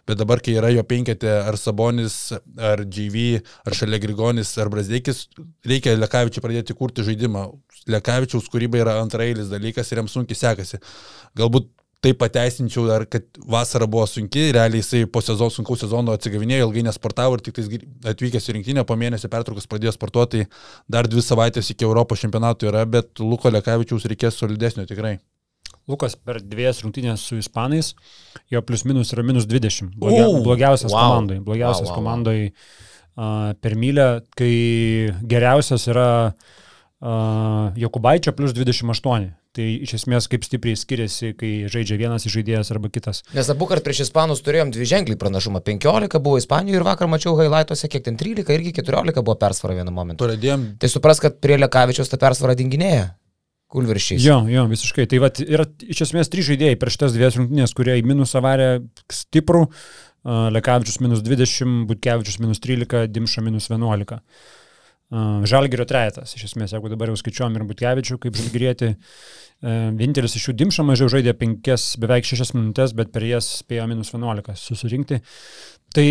Bet 0.05 0.19
dabar, 0.19 0.43
kai 0.45 0.53
yra 0.59 0.69
jo 0.69 0.83
penketė, 0.85 1.31
ar 1.49 1.57
Sabonis, 1.57 2.17
ar 2.53 2.83
GV, 2.85 3.39
ar 3.65 3.77
šalia 3.79 3.97
Grigonis, 4.03 4.51
ar 4.61 4.69
Brazdeikis, 4.69 5.23
reikia 5.65 5.95
Lekavičiui 5.97 6.43
pradėti 6.43 6.77
kurti 6.77 7.05
žaidimą. 7.07 7.47
Lekavičiaus 7.89 8.45
kūryba 8.53 8.83
yra 8.83 8.99
antrailis 9.01 9.49
dalykas 9.49 9.89
ir 9.89 10.03
jam 10.03 10.11
sunkiai 10.11 10.37
sekasi. 10.37 10.77
Galbūt 11.41 11.71
tai 12.03 12.13
pateisinčiau 12.17 12.85
dar, 12.87 13.05
kad 13.09 13.25
vasara 13.49 13.87
buvo 13.89 14.05
sunki, 14.09 14.49
realiai 14.55 14.81
jisai 14.81 15.05
po 15.09 15.21
sezono, 15.25 15.53
sunkaus 15.53 15.81
sezono 15.81 16.15
atsigavinėjo, 16.15 16.67
ilgai 16.67 16.83
nesportavo 16.87 17.37
ir 17.37 17.43
tik 17.45 17.61
atvykęs 18.11 18.49
į 18.49 18.57
rinktinę 18.57 18.83
po 18.87 18.97
mėnesio 18.99 19.29
pertraukos 19.31 19.69
pradėjo 19.71 19.95
sportuoti, 19.95 20.45
tai 20.45 20.91
dar 20.97 21.09
dvi 21.09 21.23
savaitės 21.25 21.71
iki 21.73 21.87
Europos 21.87 22.21
čempionato 22.21 22.69
yra, 22.69 22.83
bet 22.89 23.23
Luko 23.23 23.51
Lekavičiaus 23.53 24.07
reikės 24.11 24.37
solidesnio 24.41 24.85
tikrai. 24.89 25.17
Lukas 25.89 26.15
per 26.17 26.39
dviejas 26.41 26.81
rungtynės 26.81 27.21
su 27.29 27.37
Ispanais, 27.37 27.93
jo 28.49 28.61
plius 28.65 28.85
minus 28.89 29.13
yra 29.13 29.25
minus 29.25 29.45
20. 29.49 29.93
Blogia, 30.01 30.25
U, 30.25 30.41
blogiausias 30.45 30.93
wow. 30.93 31.11
komandai. 31.11 31.39
Blogiausias 31.45 31.91
wow, 31.91 31.93
wow. 31.93 31.99
komandai 31.99 32.39
uh, 32.49 33.51
per 33.61 33.77
mylę, 33.77 34.07
kai 34.37 34.53
geriausias 35.29 35.85
yra 35.93 36.07
uh, 36.31 36.63
Jokubaičio 37.01 38.31
plus 38.35 38.53
28. 38.55 39.33
Tai 39.55 39.65
iš 39.85 39.93
esmės 39.95 40.25
kaip 40.27 40.43
stipriai 40.43 40.75
skiriasi, 40.75 41.29
kai 41.39 41.49
žaidžia 41.71 41.95
vienas 41.99 42.25
iš 42.27 42.33
žaidėjas 42.35 42.73
arba 42.73 42.89
kitas. 42.91 43.21
Nes 43.35 43.47
abu 43.51 43.67
kart 43.69 43.85
prieš 43.85 44.01
Ispanus 44.09 44.41
turėjom 44.43 44.73
dvi 44.75 44.87
ženklį 44.89 45.15
pranašumą. 45.21 45.61
15 45.63 46.19
buvo 46.19 46.41
Ispanijoje 46.41 46.81
ir 46.81 46.87
vakar 46.87 47.07
mačiau 47.07 47.37
highlightuose, 47.39 47.87
kiek 47.91 48.03
ten 48.03 48.17
13 48.19 48.51
irgi 48.51 48.73
14 48.81 49.21
buvo 49.21 49.37
persvara 49.39 49.77
vienu 49.77 49.93
momentu. 49.95 50.27
Pradėjom 50.27 50.65
Tai 50.81 50.89
supras, 50.91 51.23
kad 51.23 51.39
prie 51.39 51.55
Lekavičiaus 51.61 52.11
ta 52.11 52.19
persvara 52.19 52.57
dinginėja. 52.59 53.13
Kulviršiais. 53.71 54.19
Jo, 54.23 54.41
jo, 54.51 54.65
visiškai. 54.71 55.07
Tai 55.11 55.21
vat, 55.23 55.39
yra 55.39 55.65
iš 55.87 56.03
esmės 56.09 56.29
trys 56.31 56.49
žaidėjai 56.51 56.75
per 56.79 56.91
šitas 56.93 57.15
dviejas 57.15 57.39
rungtynės, 57.39 57.73
kurie 57.75 57.95
į 58.01 58.05
minusą 58.07 58.43
varė 58.43 58.69
stiprų. 59.11 59.65
Lekavičius 60.25 60.99
minus 61.05 61.23
20, 61.23 61.87
Butkevičius 61.89 62.39
minus 62.43 62.61
13, 62.63 63.07
Dimša 63.13 63.43
minus 63.45 63.69
11. 63.71 64.19
Žalgirio 65.11 65.85
trejetas, 65.85 66.33
iš 66.33 66.47
esmės, 66.49 66.73
jeigu 66.73 66.89
dabar 66.89 67.11
jau 67.11 67.17
skaičiuom 67.19 67.55
ir 67.55 67.65
Butkevičių 67.69 68.17
kaip 68.23 68.37
žalgirietį, 68.39 68.89
uh, 68.95 69.45
vienintelis 69.63 70.35
iš 70.35 70.49
jų 70.49 70.55
Dimša 70.59 70.83
mažiau 70.83 71.07
žaidė 71.11 71.33
5, 71.39 71.95
beveik 72.03 72.27
6 72.27 72.55
minutės, 72.57 72.93
bet 72.97 73.11
per 73.13 73.23
jas 73.23 73.47
spėjo 73.61 73.85
minus 73.87 74.11
11 74.13 74.55
susirinkti. 74.59 75.21
Tai 75.95 76.07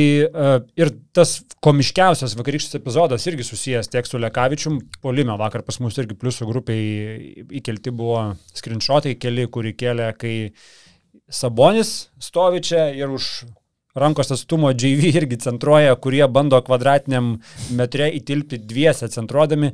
ir 0.80 0.92
tas 1.12 1.34
komiškiausias 1.64 2.36
vakarykštis 2.38 2.78
epizodas 2.78 3.26
irgi 3.28 3.44
susijęs 3.44 3.90
tiek 3.92 4.08
su 4.08 4.18
Lekavičium, 4.18 4.78
polime 5.04 5.36
vakar 5.36 5.62
pas 5.66 5.76
mus 5.84 5.98
irgi 6.00 6.16
pliusų 6.16 6.48
grupiai 6.48 7.44
įkelti 7.60 7.92
buvo 7.92 8.30
screenshotai 8.56 9.18
keli, 9.20 9.44
kurį 9.52 9.74
kėlė, 9.76 10.08
kai 10.16 10.36
Sabonis 11.28 12.08
stovi 12.20 12.64
čia 12.64 12.88
ir 12.96 13.12
už 13.12 13.44
rankos 13.94 14.32
atstumo 14.34 14.70
JV 14.70 15.12
irgi 15.14 15.38
centruoja, 15.44 15.94
kurie 15.94 16.24
bando 16.28 16.58
kvadratiniam 16.66 17.36
metre 17.78 18.10
įtilpti 18.18 18.58
dviese 18.66 19.10
centruodami. 19.12 19.70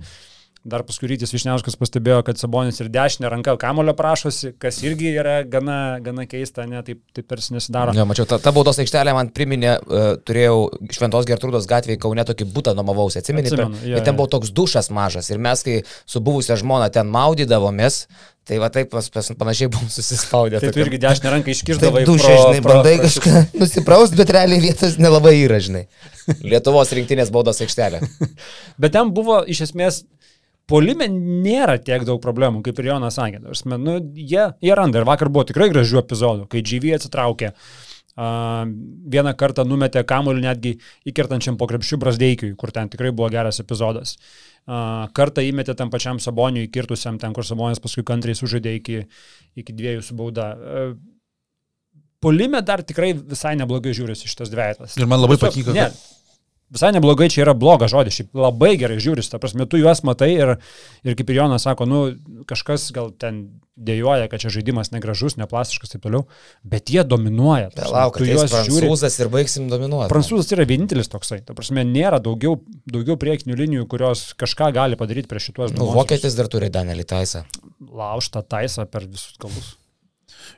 Dar 0.61 0.83
paskui 0.85 1.09
Rytis 1.09 1.31
Višniauskas 1.33 1.79
pastebėjo, 1.81 2.19
kad 2.21 2.37
Sabonis 2.37 2.77
ir 2.83 2.91
dešinė 2.93 3.31
ranka 3.33 3.55
kamulio 3.57 3.95
prašosi, 3.97 4.50
kas 4.61 4.83
irgi 4.85 5.09
yra 5.17 5.39
gana, 5.49 5.77
gana 6.05 6.27
keista, 6.29 6.67
ne, 6.69 6.83
taip, 6.85 6.99
taip 7.17 7.31
tarsi 7.31 7.55
nesidaro. 7.55 7.95
Ja, 7.97 8.05
mačiau, 8.05 8.27
ta, 8.29 8.37
ta 8.45 8.53
baudos 8.53 8.77
aikštelė 8.85 9.15
man 9.17 9.31
priminė, 9.33 9.71
uh, 9.81 10.11
turėjau 10.21 10.67
Šventos 10.93 11.25
Gertrūdos 11.31 11.65
gatvėje 11.71 12.03
Kaune 12.05 12.27
tokį 12.29 12.50
būtą 12.53 12.75
nuomavausi, 12.77 13.23
atsimeni, 13.23 13.49
Atsimenu, 13.49 13.81
jo, 13.87 13.95
ir 13.97 14.05
ten 14.05 14.12
jo. 14.12 14.19
buvo 14.21 14.29
toks 14.37 14.53
dušas 14.53 14.93
mažas 14.93 15.33
ir 15.33 15.41
mes, 15.41 15.65
kai 15.65 15.79
su 15.89 16.21
buvusia 16.21 16.61
žmona 16.61 16.93
ten 16.93 17.09
maudydavomės, 17.09 18.03
tai 18.50 18.59
va 18.59 18.66
taip 18.75 18.88
pas, 18.90 19.07
pas, 19.14 19.28
panašiai 19.38 19.71
buvom 19.71 19.90
susispaudę. 19.95 20.59
Taip 20.59 20.73
tokiam- 20.73 20.88
irgi 20.88 20.99
dešinę 21.04 21.30
ranką 21.37 21.52
iškirdavai. 21.54 22.00
Taip, 22.02 22.09
dušė, 22.09 22.33
žinai, 22.40 22.62
bandai 22.64 22.95
kažką 22.99 23.42
nusipraust, 23.61 24.16
bet 24.19 24.33
realiai 24.35 24.64
vietos 24.64 24.97
nelabai 24.99 25.37
yra, 25.38 25.61
žinai. 25.62 25.85
Lietuvos 26.42 26.90
rinktinės 26.99 27.30
baudos 27.30 27.62
aikštelė. 27.62 28.00
Bet 28.83 28.95
ten 28.95 29.12
buvo 29.14 29.40
iš 29.50 29.64
esmės, 29.69 30.02
polime 30.71 31.07
nėra 31.11 31.78
tiek 31.83 32.02
daug 32.07 32.21
problemų, 32.23 32.62
kaip 32.66 32.78
ir 32.83 32.90
Jonas 32.90 33.19
sakė. 33.19 33.40
Nu, 33.78 33.97
jie, 34.14 34.45
jie 34.62 34.75
randa 34.78 35.00
ir 35.00 35.09
vakar 35.09 35.30
buvo 35.30 35.47
tikrai 35.49 35.71
gražių 35.73 36.02
epizodų, 36.02 36.47
kai 36.50 36.62
GV 36.66 36.95
atsitraukė. 36.99 37.50
Uh, 37.50 37.89
vieną 38.21 39.33
kartą 39.41 39.65
numetė 39.65 40.03
kamuolį 40.05 40.43
netgi 40.45 40.73
įkertančiam 41.09 41.57
po 41.61 41.67
krepšių 41.71 41.99
Brasdeikiui, 42.03 42.50
kur 42.61 42.73
ten 42.75 42.91
tikrai 42.93 43.12
buvo 43.17 43.31
geras 43.33 43.61
epizodas. 43.62 44.17
Kartą 45.17 45.45
įmetė 45.47 45.75
tam 45.79 45.91
pačiam 45.91 46.21
Saboniui 46.21 46.67
įkirtusiam, 46.69 47.19
ten 47.23 47.33
kur 47.37 47.47
Sabonis 47.49 47.81
paskui 47.81 48.05
kantriai 48.05 48.37
sužaidė 48.39 48.75
iki, 48.81 48.99
iki 49.62 49.73
dviejų 49.79 50.03
su 50.05 50.19
bauda. 50.19 50.50
Polime 52.21 52.61
dar 52.61 52.83
tikrai 52.85 53.15
visai 53.17 53.55
neblogai 53.57 53.95
žiūrisi 53.97 54.29
šitas 54.29 54.50
dviejas. 54.53 54.99
Ir 55.00 55.09
man 55.09 55.23
labai 55.23 55.39
Tiesiog- 55.41 55.55
patiko, 55.55 55.73
Ne, 55.73 55.87
kad- 55.89 55.97
visai 56.71 56.93
neblogai 56.95 57.29
čia 57.33 57.45
yra 57.45 57.55
blogas 57.59 57.93
žodis, 57.93 58.21
šiaip 58.21 58.37
labai 58.39 58.75
gerai 58.81 59.00
žiūrisi, 59.03 59.33
ta 59.33 59.41
prasme, 59.43 59.67
tu 59.71 59.81
juos 59.81 60.05
matai 60.07 60.31
ir, 60.37 60.55
ir 61.07 61.19
kaip 61.19 61.33
ir 61.33 61.41
Jonas 61.43 61.67
sako, 61.67 61.87
nu, 61.91 62.03
kažkas 62.49 62.91
gal 62.95 63.11
ten 63.19 63.43
dėjoja, 63.81 64.29
kad 64.31 64.43
čia 64.43 64.53
žaidimas 64.53 64.93
negražus, 64.93 65.39
neplastiškas 65.41 65.91
ir 65.91 65.97
taip 65.97 66.05
toliau, 66.05 66.27
bet 66.69 66.93
jie 66.93 67.03
dominuoja. 67.07 67.71
Palauk, 67.77 68.19
tu 68.21 68.27
tai 68.27 68.35
juos 68.35 68.53
žiūri. 68.53 68.87
prancūzas 68.87 69.17
ir 69.23 69.33
baigsim 69.33 69.71
dominuoti. 69.73 70.11
Prancūzas 70.12 70.53
yra 70.55 70.69
vienintelis 70.69 71.11
toksai, 71.11 71.41
ta 71.47 71.57
prasme, 71.57 71.87
nėra 71.89 72.21
daugiau, 72.23 72.59
daugiau 72.91 73.17
priekinių 73.21 73.57
linijų, 73.62 73.89
kurios 73.91 74.29
kažką 74.41 74.71
gali 74.77 75.00
padaryti 75.00 75.31
prieš 75.31 75.50
šituos 75.50 75.75
Nu, 75.77 75.89
vokietis 75.97 76.37
dar 76.39 76.50
turi 76.53 76.71
Danielį 76.73 77.09
Taisą. 77.09 77.47
Laužta 77.81 78.45
taisa 78.45 78.85
per 78.91 79.09
visus 79.09 79.41
kalbus. 79.41 79.79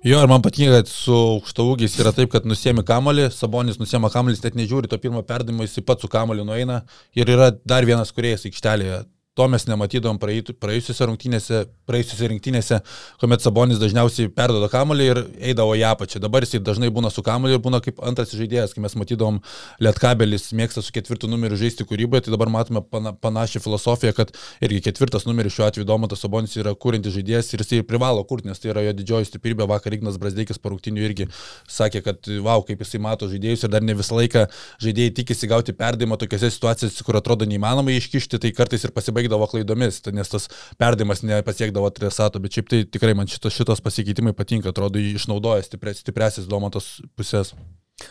Jo, 0.02 0.18
ir 0.22 0.30
man 0.30 0.42
patinka, 0.42 0.80
kad 0.80 0.90
su 0.90 1.14
aukštaugiais 1.14 1.94
yra 2.02 2.12
taip, 2.16 2.32
kad 2.32 2.46
nusiemi 2.48 2.84
kamolį, 2.86 3.28
Sabonis 3.34 3.78
nusiema 3.80 4.10
kamolį, 4.12 4.40
net 4.42 4.58
nežiūri 4.58 4.90
to 4.90 4.98
pirmo 5.02 5.22
perdavimo, 5.26 5.66
jis 5.66 5.84
pats 5.86 6.02
su 6.02 6.10
kamoliu 6.10 6.46
nueina 6.48 6.82
ir 7.14 7.30
yra 7.30 7.52
dar 7.64 7.86
vienas 7.88 8.14
kuriejas 8.14 8.48
aikštelėje. 8.48 9.02
To 9.32 9.46
mes 9.48 9.62
nematydom 9.64 10.18
praėjusiuose 10.20 11.06
rungtynėse, 11.08 11.58
praėjusiuose 11.88 12.26
rungtynėse, 12.28 12.78
kuomet 13.16 13.40
Sabonis 13.40 13.78
dažniausiai 13.80 14.28
perdoda 14.28 14.66
kamolį 14.68 15.04
ir 15.08 15.20
eidavo 15.48 15.72
į 15.72 15.86
apačią. 15.88 16.20
Dabar 16.20 16.44
jisai 16.44 16.58
dažnai 16.60 16.90
būna 16.92 17.08
su 17.08 17.22
kamoliu 17.24 17.56
ir 17.56 17.62
būna 17.64 17.80
kaip 17.80 18.02
antras 18.04 18.34
žaidėjas, 18.36 18.74
kai 18.76 18.82
mes 18.84 18.92
matydom 19.00 19.38
Lietkabelis 19.80 20.50
mėgsta 20.52 20.82
su 20.84 20.92
ketvirtu 20.92 21.30
numeriu 21.32 21.56
žaisti 21.56 21.86
kūryboje, 21.88 22.26
tai 22.26 22.34
dabar 22.34 22.50
matome 22.52 22.82
pana, 22.84 23.14
panašią 23.16 23.62
filosofiją, 23.64 24.12
kad 24.18 24.34
irgi 24.68 24.82
ketvirtas 24.90 25.24
numeris 25.24 25.56
šiuo 25.56 25.64
atveju 25.70 25.88
Domantas 25.88 26.20
Sabonis 26.26 26.58
yra 26.60 26.76
kūrintis 26.76 27.16
žaidėjas 27.16 27.48
ir 27.54 27.64
jisai 27.64 27.80
privalo 27.88 28.26
kurti, 28.28 28.50
nes 28.52 28.60
tai 28.60 28.74
yra 28.74 28.84
jo 28.84 28.92
didžioji 29.00 29.30
stiprybė. 29.30 29.64
Vakar 29.72 29.96
Ignas 29.96 30.20
Brasdeikis 30.20 30.60
po 30.60 30.74
rungtynių 30.74 31.08
irgi 31.08 31.30
sakė, 31.72 32.04
kad 32.04 32.28
wow, 32.44 32.60
kaip 32.68 32.84
jisai 32.84 33.00
mato 33.00 33.32
žaidėjus 33.32 33.64
ir 33.64 33.72
dar 33.72 33.80
ne 33.80 33.96
visą 33.96 34.20
laiką 34.20 34.44
žaidėjai 34.84 35.16
tikisi 35.22 35.48
gauti 35.48 35.72
perdavimą 35.72 36.20
tokiose 36.20 36.52
situacijose, 36.52 37.00
kur 37.08 37.16
atrodo 37.16 37.48
neįmanoma 37.48 37.96
iškišti, 37.96 38.42
tai 38.44 38.52
kartais 38.60 38.84
ir 38.84 38.92
pasibaigdavo 39.22 39.46
klaidomis, 39.46 40.00
nes 40.12 40.28
tas 40.28 40.48
perdavimas 40.78 41.22
nepasiekdavo 41.22 41.86
adresato, 41.86 42.40
bet 42.40 42.52
šiaip 42.52 42.68
tai 42.68 42.82
tikrai 42.84 43.14
man 43.14 43.26
šitos, 43.26 43.54
šitos 43.54 43.80
pasikeitimai 43.80 44.32
patinka, 44.32 44.70
atrodo, 44.70 44.98
išnaudoja 44.98 45.62
stipre, 45.62 45.94
stipresis 45.94 46.48
Domantas 46.48 47.00
pusės. 47.16 47.54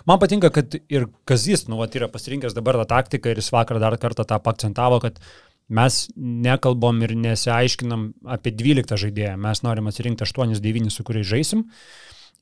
Man 0.05 0.19
patinka, 0.19 0.49
kad 0.49 0.75
ir 0.89 1.07
Kazis, 1.25 1.67
nu, 1.67 1.77
vat, 1.77 1.95
yra 1.95 2.07
pasirinkęs 2.07 2.55
dabar 2.55 2.77
tą 2.79 2.87
taktiką 2.87 3.31
ir 3.31 3.41
jis 3.41 3.51
vakar 3.51 3.79
dar 3.79 3.97
kartą 3.97 4.23
tą 4.23 4.39
akcentavo, 4.39 5.01
kad 5.01 5.19
mes 5.69 6.07
nekalbam 6.15 7.01
ir 7.03 7.15
nesiaiškinam 7.15 8.13
apie 8.25 8.53
12 8.55 8.95
žaidėją, 9.05 9.35
mes 9.41 9.63
norim 9.63 9.89
atsirinkti 9.91 10.23
8-9, 10.27 10.89
su 10.91 11.03
kuriais 11.03 11.27
žaisim. 11.27 11.65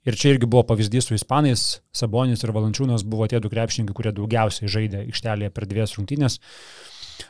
Ir 0.07 0.15
čia 0.15 0.31
irgi 0.31 0.47
buvo 0.47 0.63
pavyzdys 0.63 1.09
su 1.09 1.15
Ispanais, 1.17 1.81
Sabonis 1.91 2.45
ir 2.45 2.53
Valančiūnas 2.55 3.03
buvo 3.03 3.27
tie 3.27 3.41
du 3.43 3.49
krepšininkai, 3.51 3.95
kurie 3.97 4.13
daugiausiai 4.15 4.69
žaidė 4.71 5.01
aikštelėje 5.09 5.51
per 5.51 5.67
dvies 5.67 5.97
rungtynės. 5.97 6.39
A, 6.39 6.88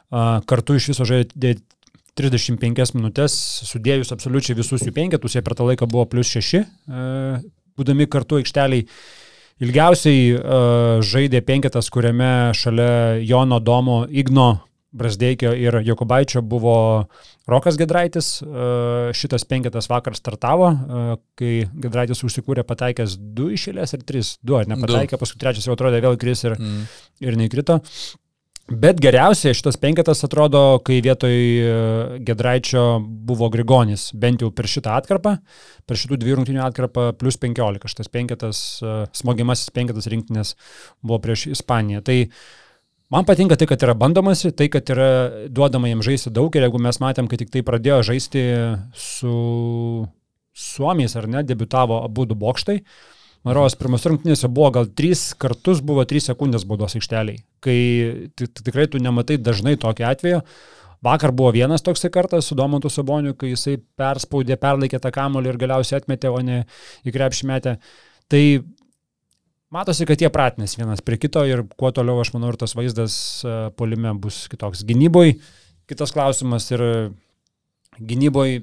Kartu 0.09 0.77
iš 0.79 0.91
viso 0.91 1.07
žaidė 1.07 1.55
35 2.19 2.95
minutės, 2.97 3.33
sudėjus 3.69 4.11
absoliučiai 4.11 4.57
visus 4.57 4.83
jų 4.83 4.91
penketus, 4.95 5.37
jie 5.37 5.43
per 5.45 5.55
tą 5.55 5.69
laiką 5.69 5.87
buvo 5.87 6.03
plus 6.11 6.31
6, 6.35 6.65
būdami 7.79 8.09
kartu 8.11 8.41
aikšteliai. 8.41 8.85
Ilgiausiai 9.59 10.31
uh, 10.37 11.01
žaidė 11.03 11.41
penketas, 11.43 11.89
kuriame 11.91 12.55
šalia 12.55 13.19
Jono 13.27 13.59
Domo, 13.59 14.05
Igno, 14.07 14.53
Brasdeikio 14.95 15.51
ir 15.53 15.75
Jokubaičio 15.85 16.41
buvo 16.41 16.75
Rokas 17.49 17.75
Gedraitis. 17.77 18.29
Uh, 18.41 19.11
šitas 19.13 19.43
penketas 19.49 19.89
vakar 19.91 20.15
startavo, 20.15 20.71
uh, 20.71 21.11
kai 21.37 21.67
Gedraitis 21.75 22.23
užsikūrė 22.23 22.63
pataikęs 22.69 23.17
du 23.19 23.49
išėlės 23.53 23.97
ir 23.97 24.07
tris, 24.07 24.37
du 24.41 24.55
ar 24.57 24.71
nepataikė, 24.71 25.19
paskui 25.19 25.43
trečias 25.43 25.67
jau 25.67 25.75
atrodė 25.75 25.99
vėl 26.07 26.15
kris 26.21 26.45
ir, 26.47 26.55
mm. 26.55 26.81
ir 27.27 27.39
neįkrito. 27.43 27.81
Bet 28.69 28.99
geriausiai 29.01 29.55
šitas 29.57 29.79
penketas 29.81 30.21
atrodo, 30.25 30.77
kai 30.85 30.99
vietoj 31.01 31.33
e, 31.33 31.69
Gedraičio 32.25 32.99
buvo 33.01 33.49
Grigonis, 33.49 34.11
bent 34.13 34.43
jau 34.43 34.51
per 34.53 34.69
šitą 34.69 34.93
atkarpą, 34.99 35.33
per 35.89 35.97
šitų 35.97 36.19
dviejų 36.21 36.37
rungtynių 36.37 36.61
atkarpą 36.67 37.07
plus 37.17 37.39
15. 37.41 37.89
Šitas 37.89 38.11
penketas, 38.13 38.61
e, 38.85 38.95
smogiamasis 39.17 39.73
penketas 39.73 40.09
rinktinės 40.13 40.53
buvo 41.01 41.17
prieš 41.23 41.47
Ispaniją. 41.55 42.03
Tai 42.05 42.19
man 43.09 43.25
patinka 43.25 43.57
tai, 43.57 43.65
kad 43.71 43.87
yra 43.87 43.97
bandomasi, 43.97 44.53
tai, 44.53 44.69
kad 44.69 44.93
yra 44.93 45.09
duodama 45.49 45.89
jiems 45.89 46.05
žaisti 46.05 46.33
daug 46.35 46.53
ir 46.53 46.67
jeigu 46.67 46.85
mes 46.85 47.01
matėm, 47.01 47.29
kad 47.31 47.41
tik 47.41 47.49
tai 47.55 47.65
pradėjo 47.65 48.03
žaisti 48.11 48.45
su 48.93 49.33
Suomijais 50.53 51.17
ar 51.17 51.25
ne, 51.25 51.41
debitavo 51.41 52.03
abu 52.03 52.29
du 52.29 52.37
bokštai. 52.37 52.83
Man 52.83 53.18
rodos, 53.47 53.77
pirmas 53.79 54.05
rungtynėse 54.07 54.49
buvo 54.51 54.71
gal 54.75 54.89
trys 54.91 55.29
kartus, 55.39 55.83
buvo 55.85 56.03
trys 56.07 56.27
sekundės 56.29 56.65
baudos 56.67 56.97
aikšteliai, 56.99 57.39
kai 57.63 57.77
tikrai 58.35 58.89
tu 58.91 59.01
nematai 59.01 59.39
dažnai 59.41 59.77
tokio 59.79 60.07
atveju. 60.09 60.41
Vakar 61.05 61.31
buvo 61.31 61.53
vienas 61.55 61.79
toksai 61.85 62.09
kartas 62.11 62.49
su 62.49 62.57
Domantu 62.59 62.89
Saboniu, 62.91 63.31
kai 63.39 63.53
jisai 63.53 63.77
perspaudė, 63.99 64.57
perlaikė 64.59 64.99
tą 64.99 65.13
kamolį 65.15 65.53
ir 65.53 65.59
galiausiai 65.61 66.01
atmetė, 66.01 66.27
o 66.27 66.41
ne 66.43 66.65
į 67.07 67.13
krepšį 67.15 67.47
metę. 67.47 67.77
Tai 68.27 68.41
matosi, 69.71 70.03
kad 70.09 70.19
jie 70.19 70.27
pratinės 70.33 70.75
vienas 70.75 70.99
prie 71.05 71.15
kito 71.21 71.45
ir 71.47 71.63
kuo 71.79 71.93
toliau, 71.95 72.19
aš 72.19 72.33
manau, 72.35 72.51
ir 72.51 72.59
tas 72.59 72.75
vaizdas 72.75 73.15
polime 73.79 74.11
bus 74.19 74.41
kitoks. 74.51 74.83
Gynyboj 74.89 75.37
kitas 75.87 76.11
klausimas 76.11 76.67
ir 76.75 76.83
gynyboj 77.95 78.59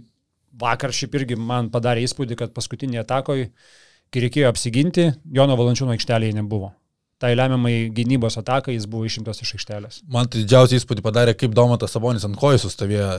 vakar 0.60 0.92
šiaip 0.92 1.16
irgi 1.16 1.40
man 1.40 1.72
padarė 1.72 2.04
įspūdį, 2.04 2.36
kad 2.36 2.52
paskutinėje 2.56 3.06
atakoje 3.06 3.48
kai 4.16 4.24
reikėjo 4.24 4.48
apsiginti, 4.48 5.10
Jono 5.36 5.58
Valančiūno 5.60 5.92
aikštelėje 5.92 6.38
nebuvo. 6.38 6.72
Tai 7.20 7.30
lemiamai 7.36 7.88
gynybos 7.96 8.36
atakai 8.40 8.74
jis 8.74 8.86
buvo 8.88 9.06
išimtas 9.08 9.40
iš 9.44 9.54
aikštelės. 9.56 10.00
Man 10.12 10.28
tai 10.28 10.42
didžiausią 10.42 10.80
įspūdį 10.80 11.04
padarė, 11.04 11.34
kaip 11.36 11.52
Domantas 11.56 11.92
Sabonis 11.92 12.24
ant 12.28 12.36
kojų 12.40 12.60
sustovėjo. 12.64 13.10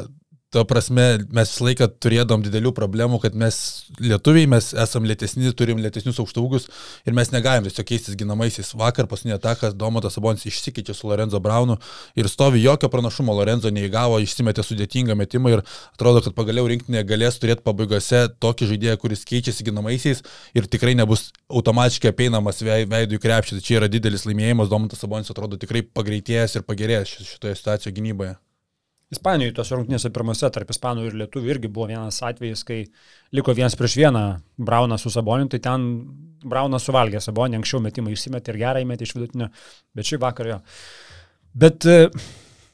Tuo 0.48 0.62
prasme, 0.63 1.04
mes 1.36 1.50
visą 1.51 1.66
laiką 1.68 1.86
turėdom 2.00 2.39
didelių 2.39 2.70
problemų, 2.72 3.18
kad 3.20 3.34
mes 3.36 3.58
lietuviai, 4.00 4.48
mes 4.48 4.70
esam 4.80 5.04
lėtesni, 5.04 5.50
turim 5.51 5.82
lėtesnius 5.84 6.22
aukštaugius 6.24 6.70
ir 7.04 7.18
mes 7.18 7.34
negalim 7.34 7.68
tiesiog 7.68 7.88
keistis 7.89 8.16
ginamaisiais. 8.16 8.70
Vakar 8.80 9.10
paskutinį 9.12 9.36
ataką 9.36 9.74
Domantas 9.75 10.16
Sabonis 10.16 10.48
išsikeičia 10.48 10.96
su 10.96 11.12
Lorenzo 11.12 11.42
Braunu 11.44 11.75
ir 12.16 12.32
stovi 12.32 12.63
jokio 12.63 12.88
pranašumo, 12.94 13.36
Lorenzo 13.36 13.74
neįgavo, 13.75 14.22
išsimetė 14.24 14.63
sudėtingą 14.63 15.20
metimą 15.20 15.51
ir 15.58 15.66
atrodo, 15.68 16.24
kad 16.24 16.39
pagaliau 16.39 16.72
rinktinė 16.72 17.04
galės 17.12 17.44
turėti 17.44 17.68
pabaigose 17.68 18.24
tokį 18.39 18.72
žaidėją, 18.72 18.96
kuris 19.04 19.27
keičiasi 19.27 19.68
ginamaisiais 19.68 20.24
ir 20.56 20.72
tikrai 20.72 20.96
nebus 20.96 21.34
automatiškai 21.51 22.16
apeinamas 22.16 22.63
veidų 22.63 23.20
į 23.20 23.24
krepšį. 23.27 23.60
Tai 23.60 23.68
čia 23.68 23.82
yra 23.82 23.92
didelis 23.92 24.24
laimėjimas, 24.24 24.72
Domantas 24.72 25.04
Sabonis 25.04 25.36
atrodo 25.36 25.60
tikrai 25.60 25.84
pagreitėjęs 25.84 26.56
ir 26.56 26.70
pagerėjęs 26.72 27.18
šitoje 27.36 27.60
situacijoje 27.60 28.00
gynyboje. 28.00 28.38
Ispanijoje 29.13 29.53
tos 29.55 29.69
rungtynėse 29.71 30.09
pirmose 30.11 30.49
tarp 30.51 30.71
ispanų 30.73 31.05
ir 31.07 31.13
lietuvių 31.21 31.53
irgi 31.53 31.69
buvo 31.71 31.87
vienas 31.87 32.17
atvejis, 32.27 32.65
kai 32.67 32.81
liko 33.35 33.53
vienas 33.55 33.77
prieš 33.79 33.95
vieną 34.01 34.23
Braunas 34.59 35.05
su 35.05 35.11
Saboniu, 35.13 35.47
tai 35.51 35.61
ten 35.63 35.85
Braunas 36.43 36.83
suvalgė 36.83 37.21
Sabonį, 37.23 37.61
anksčiau 37.61 37.79
metimą 37.83 38.11
išsimetė 38.11 38.51
ir 38.51 38.59
gerai 38.65 38.83
metė 38.89 39.07
iš 39.07 39.15
vidutinio, 39.15 39.47
bet 39.95 40.09
šį 40.09 40.19
vakarą 40.25 40.51
jo. 40.51 40.59
Bet 41.63 41.87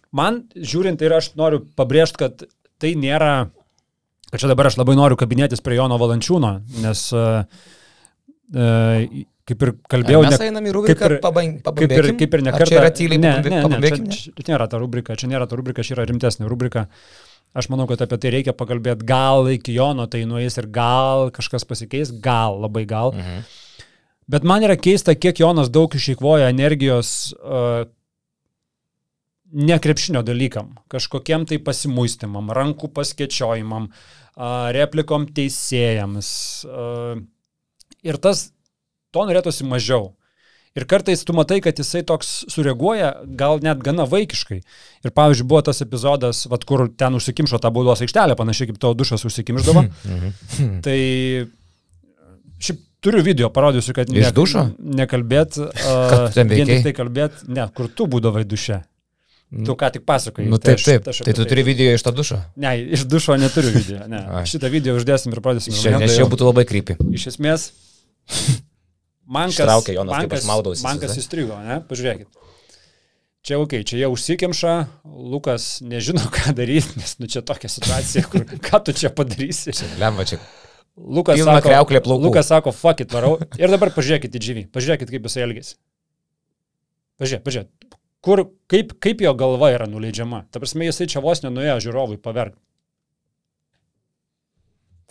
man 0.10 0.42
žiūrint 0.58 1.06
ir 1.06 1.14
aš 1.20 1.36
noriu 1.38 1.62
pabrėžti, 1.78 2.24
kad 2.26 2.48
tai 2.82 2.96
nėra, 2.98 3.52
kad 4.32 4.42
čia 4.42 4.50
dabar 4.50 4.72
aš 4.72 4.80
labai 4.82 4.98
noriu 4.98 5.20
kabinėtis 5.22 5.62
prie 5.62 5.78
Jono 5.78 6.02
Valančiūno, 6.02 6.56
nes 6.82 7.06
uh, 7.14 7.46
uh, 8.58 9.24
kaip 9.50 9.66
ir 9.66 9.74
kalbėjau, 9.92 10.24
Ar 10.24 10.32
mes 10.32 10.46
einam 10.46 10.68
į 10.70 10.74
rubriką, 10.78 11.00
kaip 11.00 11.12
ir, 11.12 11.18
pabang, 11.24 11.58
kaip 11.66 11.96
ir, 11.98 12.10
kaip 12.22 12.38
ir 12.38 12.46
ne 12.46 12.56
kartą. 12.56 12.70
Čia 12.72 12.80
yra 12.80 12.94
tyliai, 12.96 13.20
ne, 13.20 13.34
ne, 13.42 13.52
ne, 13.52 13.62
pabambėkim. 13.66 14.08
čia, 14.14 14.34
čia 14.40 14.48
nėra 14.54 14.70
ta 14.72 14.80
rubrika, 14.82 15.18
čia 15.20 15.30
nėra 15.32 15.50
ta 15.50 15.60
rubrika, 15.60 15.86
čia 15.86 15.98
yra 15.98 16.08
rimtesnė 16.10 16.48
rubrika. 16.52 16.88
Aš 17.54 17.68
manau, 17.70 17.86
kad 17.90 18.02
apie 18.02 18.18
tai 18.18 18.32
reikia 18.34 18.56
pakalbėti. 18.58 19.06
Gal 19.06 19.46
iki 19.54 19.76
Jono 19.76 20.08
tai 20.10 20.24
nueis 20.26 20.56
ir 20.58 20.70
gal 20.74 21.28
kažkas 21.36 21.68
pasikeis, 21.70 22.14
gal, 22.24 22.58
labai 22.64 22.88
gal. 22.90 23.14
Mhm. 23.14 23.44
Bet 24.32 24.48
man 24.48 24.64
yra 24.64 24.78
keista, 24.80 25.16
kiek 25.20 25.42
Jonas 25.44 25.70
daug 25.74 25.92
išeikvoja 25.92 26.48
energijos 26.54 27.34
uh, 27.36 27.84
ne 29.54 29.78
krepšinio 29.80 30.24
dalykam, 30.26 30.74
kažkokiem 30.92 31.46
tai 31.50 31.60
pasimuistimam, 31.62 32.52
rankų 32.56 32.90
paskečiojimam, 32.96 33.90
uh, 33.92 34.72
replikom 34.76 35.28
teisėjams. 35.36 36.32
Uh, 36.66 37.20
ir 38.08 38.20
tas, 38.24 38.53
to 39.14 39.26
norėtųsi 39.30 39.66
mažiau. 39.70 40.12
Ir 40.74 40.88
kartais 40.90 41.22
tu 41.22 41.36
matai, 41.38 41.60
kad 41.62 41.78
jisai 41.78 42.02
toks 42.02 42.30
sureaguoja, 42.50 43.12
gal 43.38 43.60
net 43.62 43.82
gana 43.86 44.08
vaikiškai. 44.10 44.58
Ir 45.06 45.14
pavyzdžiui, 45.14 45.46
buvo 45.52 45.62
tas 45.68 45.84
epizodas, 45.86 46.48
vat, 46.50 46.64
kur 46.66 46.88
ten 46.98 47.14
užsikimšo 47.14 47.60
tą 47.62 47.70
baudos 47.76 48.02
aikštelę, 48.02 48.34
panašiai 48.40 48.72
kaip 48.72 48.80
tavo 48.82 48.98
dušas 48.98 49.26
užsikimšdavo. 49.30 49.86
Mhm. 50.14 50.80
tai 50.86 50.98
šiaip 52.64 52.80
turiu 53.04 53.22
video, 53.26 53.52
parodysiu, 53.54 53.94
kad 53.94 54.10
ne, 54.10 54.26
dušo? 54.34 54.66
nekalbėt, 54.80 55.60
uh, 55.62 56.26
vien 56.34 56.66
tik 56.70 56.84
tai 56.88 56.96
kalbėt, 56.98 57.46
ne, 57.48 57.68
kur 57.76 57.92
tu 57.92 58.10
būdavai 58.10 58.44
duše. 58.48 58.82
Tu 59.54 59.76
ką 59.78 59.92
tik 59.94 60.06
pasakoji. 60.10 60.50
Nu, 60.50 60.58
taip, 60.58 60.80
taip. 60.82 61.04
Tai, 61.06 61.14
tai 61.14 61.34
tu 61.36 61.44
tai 61.44 61.50
turi 61.52 61.64
video 61.68 61.94
iš 61.94 62.02
to 62.02 62.12
dušo? 62.18 62.40
Ne, 62.58 62.74
iš 62.98 63.04
dušo 63.06 63.36
neturiu 63.38 63.70
video. 63.76 64.08
Ne. 64.10 64.24
Šitą 64.50 64.72
video 64.74 64.96
uždėsim 64.98 65.36
ir 65.36 65.42
pradėsim. 65.46 65.76
Nes 66.02 66.18
jau 66.18 66.26
būtų 66.32 66.48
labai 66.50 66.66
krypi. 66.66 66.98
Iš 67.14 67.28
esmės, 67.36 67.68
man 69.26 69.52
kas, 69.52 69.64
Traukė 69.64 69.96
Jonas, 69.96 70.16
man 70.18 70.32
kas, 70.32 70.84
man 70.84 71.02
kas 71.02 71.20
įstrigo, 71.20 71.58
ne? 71.64 71.80
Pažiūrėkit. 71.90 72.44
Čia, 73.44 73.58
okay, 73.60 73.84
čia 73.84 73.98
jie 74.00 74.08
užsikimša, 74.08 74.74
Lukas 75.04 75.82
nežino, 75.84 76.24
ką 76.36 76.54
daryti, 76.56 76.96
nes, 76.96 77.18
nu, 77.20 77.28
čia 77.28 77.44
tokia 77.44 77.68
situacija, 77.72 78.24
kur 78.32 78.46
ką 78.68 78.80
tu 78.88 78.96
čia 78.96 79.12
padarysi. 79.12 79.76
Čia 79.76 79.90
lemva, 80.00 80.24
čia. 80.28 80.40
Lukas 80.94 81.40
Pilna 81.40 81.58
sako, 81.58 82.20
Lukas 82.22 82.48
sako, 82.48 82.72
fuck 82.72 83.02
it, 83.02 83.12
varau. 83.12 83.40
Ir 83.58 83.74
dabar 83.74 83.90
pažiūrėkit 83.96 84.38
į 84.38 84.42
dživį, 84.46 84.64
pažiūrėkit, 84.72 85.10
kaip 85.10 85.28
jisai 85.28 85.44
elgesi. 85.44 85.76
Pažiūrėk, 87.20 87.44
pažiūrėk, 87.44 87.98
kur, 88.24 88.46
kaip, 88.72 88.94
kaip 89.04 89.24
jo 89.26 89.34
galva 89.38 89.74
yra 89.74 89.90
nuleidžiama. 89.90 90.46
Ta 90.54 90.62
prasme, 90.64 90.86
jisai 90.88 91.10
čia 91.12 91.24
vos 91.26 91.44
nenuėjo 91.44 91.80
žiūrovui 91.88 92.22
paverg. 92.24 92.56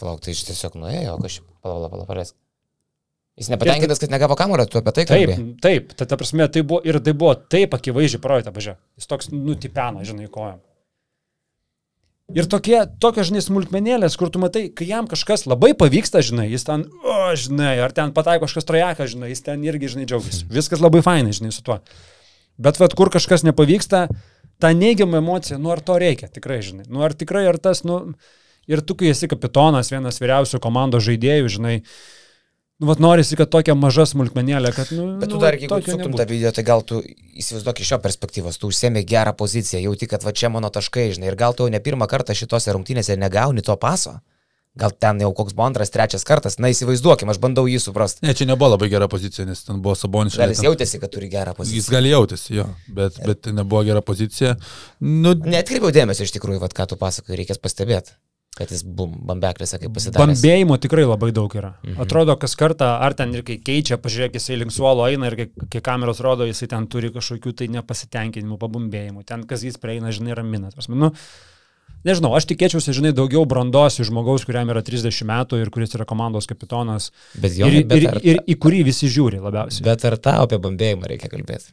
Palauk, 0.01 0.23
tai 0.25 0.33
iš 0.33 0.47
tiesiog 0.49 0.79
nuėjo, 0.81 1.19
kažkaip, 1.21 1.51
palauk, 1.63 1.93
palauk, 1.93 2.09
palauk. 2.09 2.33
Jis 3.41 3.49
nepatenkintas, 3.49 4.01
kad 4.03 4.11
negavo 4.13 4.37
kamulio, 4.37 4.67
tu 4.69 4.77
apie 4.77 4.93
tai 4.93 5.07
kalbėjai. 5.09 5.37
Taip, 5.39 5.63
taip, 5.65 5.95
ta, 5.97 6.05
ta 6.09 6.19
prasme, 6.21 6.45
tai 6.53 6.61
buvo 6.69 6.83
ir 6.85 6.99
tai 7.01 7.15
buvo 7.17 7.33
taip 7.55 7.73
akivaizdžiai 7.79 8.21
projektą, 8.21 8.53
pažiūrėk. 8.53 8.81
Jis 9.01 9.09
toks 9.09 9.33
nutipena, 9.33 10.05
žinai, 10.05 10.29
kojam. 10.33 10.61
Ir 12.37 12.49
tokie, 12.49 12.77
tokios, 13.01 13.31
žinai, 13.31 13.41
smulkmenėlės, 13.45 14.19
kur 14.21 14.29
tu 14.33 14.41
matai, 14.41 14.67
kai 14.73 14.85
jam 14.89 15.09
kažkas 15.09 15.47
labai 15.49 15.73
pavyksta, 15.77 16.21
žinai, 16.25 16.47
jis 16.53 16.69
ten, 16.69 16.85
o, 17.01 17.17
žinai, 17.37 17.75
ar 17.85 17.97
ten 17.97 18.13
pataiko 18.17 18.47
kažkas 18.47 18.69
trojaką, 18.69 19.09
žinai, 19.17 19.33
jis 19.33 19.45
ten 19.49 19.65
irgi, 19.65 19.91
žinai, 19.97 20.07
džiaugiasi. 20.13 20.47
Viskas 20.53 20.85
labai 20.85 21.03
fainai, 21.05 21.33
žinai, 21.37 21.53
su 21.57 21.65
tuo. 21.65 21.81
Bet 22.63 22.81
vad, 22.81 22.95
kur 22.97 23.13
kažkas 23.13 23.45
nepavyksta, 23.49 24.07
ta 24.61 24.73
neigiama 24.77 25.21
emocija, 25.21 25.61
nu 25.61 25.73
ar 25.73 25.81
to 25.85 25.97
reikia, 26.01 26.31
tikrai, 26.33 26.63
žinai. 26.65 26.89
Nu 26.93 27.05
ar 27.05 27.17
tikrai, 27.17 27.45
ar 27.51 27.61
tas, 27.61 27.83
nu, 27.89 28.01
ir 28.71 28.85
tu, 28.85 28.97
kai 28.97 29.13
esi 29.13 29.29
kapitonas, 29.29 29.93
vienas 29.93 30.21
vyriausių 30.23 30.63
komandos 30.63 31.05
žaidėjų, 31.09 31.53
žinai, 31.59 31.79
uh, 31.83 32.22
Nu, 32.83 32.89
vat 32.91 32.99
norisi, 32.99 33.37
kad 33.39 33.47
tokia 33.47 33.77
maža 33.79 34.09
smulkmenėlė, 34.11 34.73
kad... 34.75 34.89
Nu, 34.91 35.05
Bet 35.21 35.31
tu 35.31 35.37
nu, 35.39 35.43
dar, 35.45 35.55
jeigu 35.55 35.77
suktum 35.87 36.17
tą 36.19 36.27
video, 36.27 36.51
tai 36.51 36.65
gal 36.67 36.83
tu 36.83 36.99
įsivaizduok 37.39 37.79
iš 37.79 37.93
šio 37.93 37.99
perspektyvos, 38.03 38.59
tu 38.59 38.73
užsėmė 38.73 39.05
gerą 39.07 39.37
poziciją, 39.39 39.85
jauti, 39.85 40.09
kad 40.11 40.27
va 40.27 40.33
čia 40.35 40.51
mano 40.51 40.67
taškai, 40.75 41.13
žinai, 41.15 41.29
ir 41.31 41.37
gal 41.39 41.55
tu 41.55 41.69
ne 41.71 41.79
pirmą 41.79 42.09
kartą 42.11 42.35
šitose 42.35 42.75
rungtynėse 42.75 43.15
negauni 43.23 43.63
to 43.63 43.77
paso. 43.79 44.17
Gal 44.83 44.91
ten 45.05 45.21
jau 45.23 45.29
koks 45.37 45.55
buvo 45.55 45.69
antras, 45.69 45.93
trečias 45.95 46.27
kartas, 46.27 46.59
na 46.59 46.73
įsivaizduokim, 46.73 47.31
aš 47.31 47.39
bandau 47.39 47.69
jį 47.71 47.79
suprasti. 47.85 48.25
Ne, 48.27 48.35
čia 48.35 48.49
nebuvo 48.51 48.73
labai 48.73 48.91
gera 48.91 49.07
pozicija, 49.13 49.47
nes 49.47 49.63
ten 49.69 49.79
buvo 49.85 49.95
saboniškas. 50.01 50.43
Gal 50.43 50.57
jis 50.57 50.65
jautėsi, 50.65 50.99
kad 50.99 51.13
turi 51.13 51.31
gerą 51.31 51.53
poziciją. 51.55 51.79
Jis 51.79 51.91
gali 51.93 52.11
jautėsi, 52.11 52.57
jo, 52.57 52.67
bet, 52.89 53.21
bet 53.29 53.53
nebuvo 53.53 53.85
gera 53.87 54.03
pozicija. 54.03 54.57
Nu... 55.05 55.37
Netkreipiau 55.37 55.93
dėmesio 55.95 56.27
iš 56.27 56.35
tikrųjų, 56.35 56.65
vad 56.65 56.75
ką 56.75 56.89
tu 56.89 56.99
pasakai, 56.99 57.37
reikės 57.39 57.61
pastebėti. 57.63 58.17
Kad 58.53 58.69
jis 58.69 58.83
bum, 58.85 59.15
bambeklėse 59.25 59.79
kaip 59.81 59.95
pasidarė. 59.97 60.35
Bambėjimo 60.35 60.77
tikrai 60.81 61.07
labai 61.07 61.31
daug 61.33 61.55
yra. 61.57 61.71
Mhm. 61.87 62.03
Atrodo, 62.05 62.35
kas 62.41 62.53
kartą, 62.61 62.91
ar 63.01 63.15
ten 63.17 63.33
ir 63.33 63.45
kai 63.49 63.57
keičia, 63.65 63.97
pažiūrėk, 64.01 64.37
jisai 64.37 64.59
link 64.61 64.75
suolo 64.75 65.07
eina 65.09 65.31
ir 65.31 65.39
kai, 65.39 65.47
kai 65.73 65.81
kameros 65.87 66.21
rodo, 66.25 66.45
jisai 66.45 66.69
ten 66.69 66.85
turi 66.93 67.09
kažkokių 67.15 67.55
tai 67.57 67.71
nepasitenkinimų, 67.73 68.59
pabambėjimų. 68.61 69.25
Ten, 69.29 69.47
kas 69.49 69.65
jis 69.65 69.81
prieina, 69.81 70.13
žinai, 70.13 70.37
ramina. 70.37 70.69
Nu, 70.93 71.09
nežinau, 72.05 72.35
aš 72.37 72.51
tikėčiausi, 72.51 72.93
žinai, 72.99 73.15
daugiau 73.17 73.47
brandos 73.49 73.97
iš 73.97 74.11
žmogaus, 74.11 74.45
kuriam 74.45 74.69
yra 74.75 74.83
30 74.85 75.25
metų 75.33 75.63
ir 75.63 75.73
kuris 75.73 75.97
yra 75.97 76.05
komandos 76.09 76.51
kapitonas. 76.51 77.09
Bet 77.33 77.57
jo, 77.57 77.71
ir, 77.73 77.87
bet 77.89 78.03
ir, 78.03 78.09
ir, 78.21 78.21
ir 78.35 78.43
į 78.53 78.59
kurį 78.61 78.83
visi 78.91 79.09
žiūri 79.09 79.41
labiausiai. 79.41 79.87
Bet 79.89 80.05
ar 80.11 80.19
tau 80.21 80.45
apie 80.45 80.61
bambėjimą 80.61 81.09
reikia 81.15 81.33
kalbėti? 81.33 81.73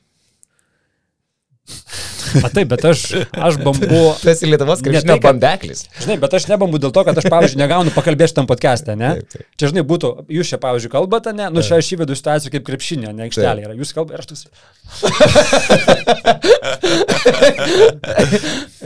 A 2.43 2.49
taip, 2.53 2.69
bet 2.71 2.85
aš, 2.89 3.03
aš 3.33 3.59
bambu. 3.63 4.01
Tu 4.21 4.31
esi 4.31 4.49
Lietuvos 4.49 4.83
krepšinio 4.85 5.15
tai, 5.15 5.23
bambeklis. 5.23 5.85
Žinai, 6.03 6.17
bet 6.21 6.35
aš 6.39 6.47
nebambu 6.51 6.79
dėl 6.81 6.93
to, 6.95 7.03
kad 7.07 7.17
aš, 7.19 7.27
pavyzdžiui, 7.31 7.61
negaunu 7.61 7.93
pakalbėti 7.95 8.37
tam 8.37 8.49
podcast'e, 8.49 8.95
ne? 8.99 9.15
Taip, 9.19 9.29
taip. 9.35 9.45
Čia, 9.59 9.71
žinai, 9.73 9.83
būtų, 9.89 10.13
jūs 10.39 10.53
čia, 10.53 10.59
pavyzdžiui, 10.61 10.93
kalbate, 10.93 11.33
ne? 11.37 11.49
Nu, 11.53 11.63
čia 11.65 11.79
aš 11.81 11.93
įvedu 11.97 12.17
situaciją 12.17 12.53
kaip 12.55 12.67
krepšinio, 12.69 13.13
ne 13.15 13.27
aikštelė 13.27 13.67
yra. 13.67 13.77
Jūs 13.79 13.95
kalbate 13.97 14.21
aš 14.21 14.31
tusi. 14.33 14.47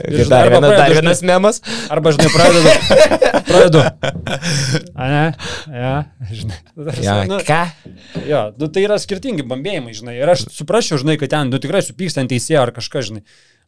Ir 0.04 0.28
dar, 0.28 0.50
viena, 0.50 0.68
pradedu, 0.68 0.76
dar 0.76 0.92
vienas 0.98 1.22
memas. 1.24 1.60
Arba, 1.92 2.12
žinai, 2.14 2.30
pradedu. 2.34 2.68
Pradedu. 3.48 3.80
A 4.94 5.08
ne? 5.08 5.24
Ja, 5.70 5.94
žinai. 6.30 6.58
Ja, 7.04 7.16
nu, 7.28 7.38
ką? 7.46 7.62
Jo, 8.28 8.42
nu, 8.58 8.68
tai 8.72 8.84
yra 8.86 8.98
skirtingi 9.00 9.46
bambėjimai, 9.48 9.94
žinai. 9.96 10.16
Ir 10.20 10.34
aš 10.34 10.46
suprasčiau, 10.54 10.98
žinai, 11.00 11.16
kad 11.20 11.32
ten, 11.34 11.52
nu, 11.52 11.60
tikrai 11.62 11.82
supykstant 11.84 12.30
teisėją 12.32 12.64
ar 12.66 12.74
kažką, 12.76 13.04
žinai. 13.08 13.24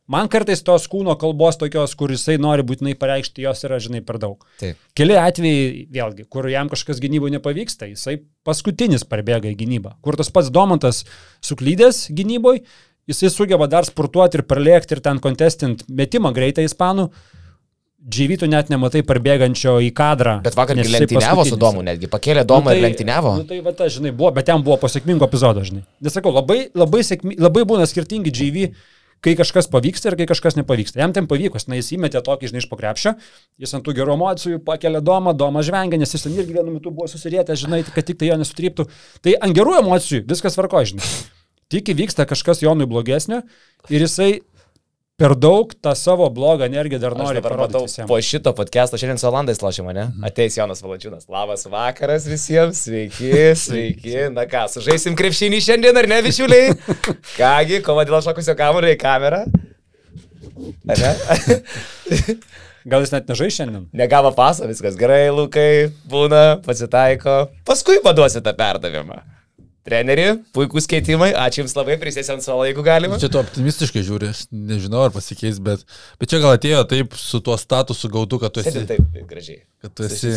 Man 0.06 0.28
kartais 0.30 0.60
tos 0.62 0.84
kūno 0.86 1.16
kalbos 1.18 1.58
tokios, 1.58 1.96
kur 1.98 2.12
jisai 2.14 2.36
nori 2.38 2.62
būtinai 2.66 2.94
pareikšti, 2.98 3.42
jos 3.42 3.64
yra, 3.66 3.80
žinai, 3.82 4.04
per 4.06 4.20
daug. 4.22 4.44
Taip. 4.60 4.78
Keli 4.94 5.16
atvejai, 5.18 5.86
vėlgi, 5.96 6.26
kur 6.30 6.46
jam 6.50 6.70
kažkas 6.70 7.00
gynyboje 7.02 7.34
nepavyksta, 7.34 7.88
jisai 7.90 8.20
paskutinis 8.46 9.02
parbėga 9.10 9.50
į 9.50 9.56
gynybą. 9.64 9.96
Kur 10.06 10.18
tas 10.18 10.30
pats 10.30 10.52
Domantas 10.54 11.02
suklydęs 11.46 12.04
gynyboje, 12.14 12.62
jisai 13.10 13.32
sugeba 13.34 13.66
dar 13.70 13.88
sportuoti 13.88 14.38
ir 14.38 14.46
pralėkti 14.46 14.94
ir 14.94 15.02
ten 15.02 15.18
kontestint 15.22 15.82
metimą 15.90 16.30
greitai 16.36 16.68
ispanų. 16.70 17.10
Džyvytų 18.06 18.46
net 18.46 18.68
nematai 18.70 19.00
parbėgančio 19.02 19.80
į 19.82 19.88
kadrą. 19.90 20.36
Bet 20.44 20.54
vakar 20.54 20.78
lenktyniavo 20.78 21.42
su 21.48 21.56
Domu, 21.58 21.82
netgi 21.82 22.06
pakėlė 22.06 22.44
Domą 22.46 22.68
nu, 22.68 22.70
tai, 22.70 22.76
ir 22.78 22.84
lenktyniavo. 22.84 23.32
Nu, 23.40 23.46
tai 23.48 23.58
va, 23.64 23.72
ta, 23.74 23.88
žinai, 23.90 24.12
buvo, 24.14 24.30
bet 24.36 24.46
ten 24.46 24.62
buvo 24.62 24.76
po 24.78 24.86
sėkmingo 24.86 25.26
epizodo, 25.26 25.64
žinai. 25.66 25.82
Nesakau, 26.06 26.30
labai, 26.36 26.68
labai, 26.78 27.02
sėkmi, 27.08 27.34
labai 27.42 27.64
būna 27.66 27.88
skirtingi 27.90 28.30
džyvy 28.30 28.68
kai 29.26 29.34
kažkas 29.38 29.66
pavyksta 29.72 30.12
ir 30.12 30.16
kai 30.20 30.28
kažkas 30.30 30.56
nepavyksta. 30.60 31.00
Jam 31.02 31.14
ten 31.16 31.26
pavyko, 31.30 31.58
na 31.66 31.80
jis 31.80 31.90
įmetė 31.96 32.22
tokį, 32.26 32.52
žinai, 32.52 32.62
iš 32.62 32.68
pokrepšio, 32.70 33.16
jis 33.62 33.74
ant 33.74 33.86
tų 33.86 33.96
gerų 33.98 34.14
emocijų 34.14 34.60
pakelia 34.66 35.02
domą, 35.02 35.34
domą 35.34 35.64
žvengia, 35.66 35.98
nes 35.98 36.14
jis 36.14 36.28
ten 36.28 36.36
irgi 36.38 36.54
vienu 36.54 36.76
metu 36.76 36.92
buvo 36.94 37.10
susirietęs, 37.10 37.64
žinai, 37.64 37.82
kad 37.90 38.06
tik 38.06 38.20
tai 38.20 38.30
jo 38.30 38.38
nesutryptų. 38.38 38.86
Tai 39.26 39.38
ant 39.42 39.56
gerų 39.56 39.80
emocijų 39.82 40.22
viskas 40.30 40.58
varko, 40.60 40.84
žinai. 40.86 41.10
Tik 41.74 41.90
įvyksta 41.96 42.28
kažkas 42.30 42.62
Jonui 42.62 42.86
blogesnio 42.86 43.40
ir 43.90 44.04
jisai 44.06 44.30
per 45.16 45.32
daug 45.40 45.70
tą 45.80 45.94
savo 45.96 46.26
blogą 46.30 46.66
energiją 46.68 47.00
dar 47.00 47.14
nori 47.16 47.40
parodyti. 47.40 48.04
Po 48.08 48.18
šito 48.20 48.52
podcast'o 48.56 48.98
šiandien 49.00 49.18
su 49.20 49.28
Olandais 49.28 49.62
lošimo, 49.64 49.92
ne? 49.96 50.10
Mhm. 50.10 50.24
Ateis 50.28 50.58
Jonas 50.58 50.82
Valančiūnas. 50.84 51.24
Labas 51.32 51.64
vakaras 51.72 52.26
visiems, 52.28 52.82
sveiki, 52.84 53.30
sveiki. 53.64 54.16
Na 54.36 54.44
ką, 54.50 54.66
sužaisim 54.74 55.16
krepšinį 55.16 55.62
šiandien 55.64 55.96
ar 55.96 56.08
ne, 56.10 56.20
bičiuliai? 56.26 56.74
Kągi, 57.38 57.80
kova 57.86 58.04
dėl 58.08 58.20
šokusio 58.26 58.56
kamuolio 58.58 58.92
į 58.92 58.98
kamerą. 59.00 59.46
Ar 60.92 61.00
ne? 61.00 61.14
Gal 62.92 63.02
jis 63.02 63.14
net 63.16 63.32
nežai 63.32 63.48
šiandien? 63.50 63.88
Negavo 63.96 64.34
paso, 64.36 64.68
viskas 64.68 65.00
gerai, 65.00 65.24
Lukai, 65.34 65.88
būna, 66.12 66.60
pasitaiko. 66.66 67.46
Paskui 67.66 68.02
paduosi 68.04 68.44
tą 68.44 68.52
perdavimą. 68.54 69.22
Treneri, 69.86 70.24
puikūs 70.56 70.88
keitimai, 70.90 71.30
ačiū 71.38 71.62
Jums 71.62 71.76
labai, 71.78 71.94
prisėsiu 72.00 72.34
ant 72.34 72.42
suolo, 72.42 72.64
jeigu 72.66 72.82
galima. 72.86 73.20
Čia 73.22 73.30
tu 73.30 73.38
optimistiškai 73.38 74.02
žiūri, 74.06 74.32
aš 74.34 74.40
nežinau, 74.50 75.04
ar 75.06 75.12
pasikeis, 75.14 75.60
bet, 75.62 75.84
bet 76.18 76.32
čia 76.32 76.40
gal 76.42 76.56
atėjo 76.56 76.80
taip 76.90 77.14
su 77.20 77.38
tuo 77.44 77.54
statusu 77.60 78.10
gautu, 78.10 78.40
kad 78.42 78.56
tu 78.56 78.64
esi... 78.64 78.72
Sėdė 78.74 78.96
taip, 78.96 79.20
gražiai. 79.30 79.60
Kad 79.84 79.94
tu 79.94 80.08
esi 80.08 80.32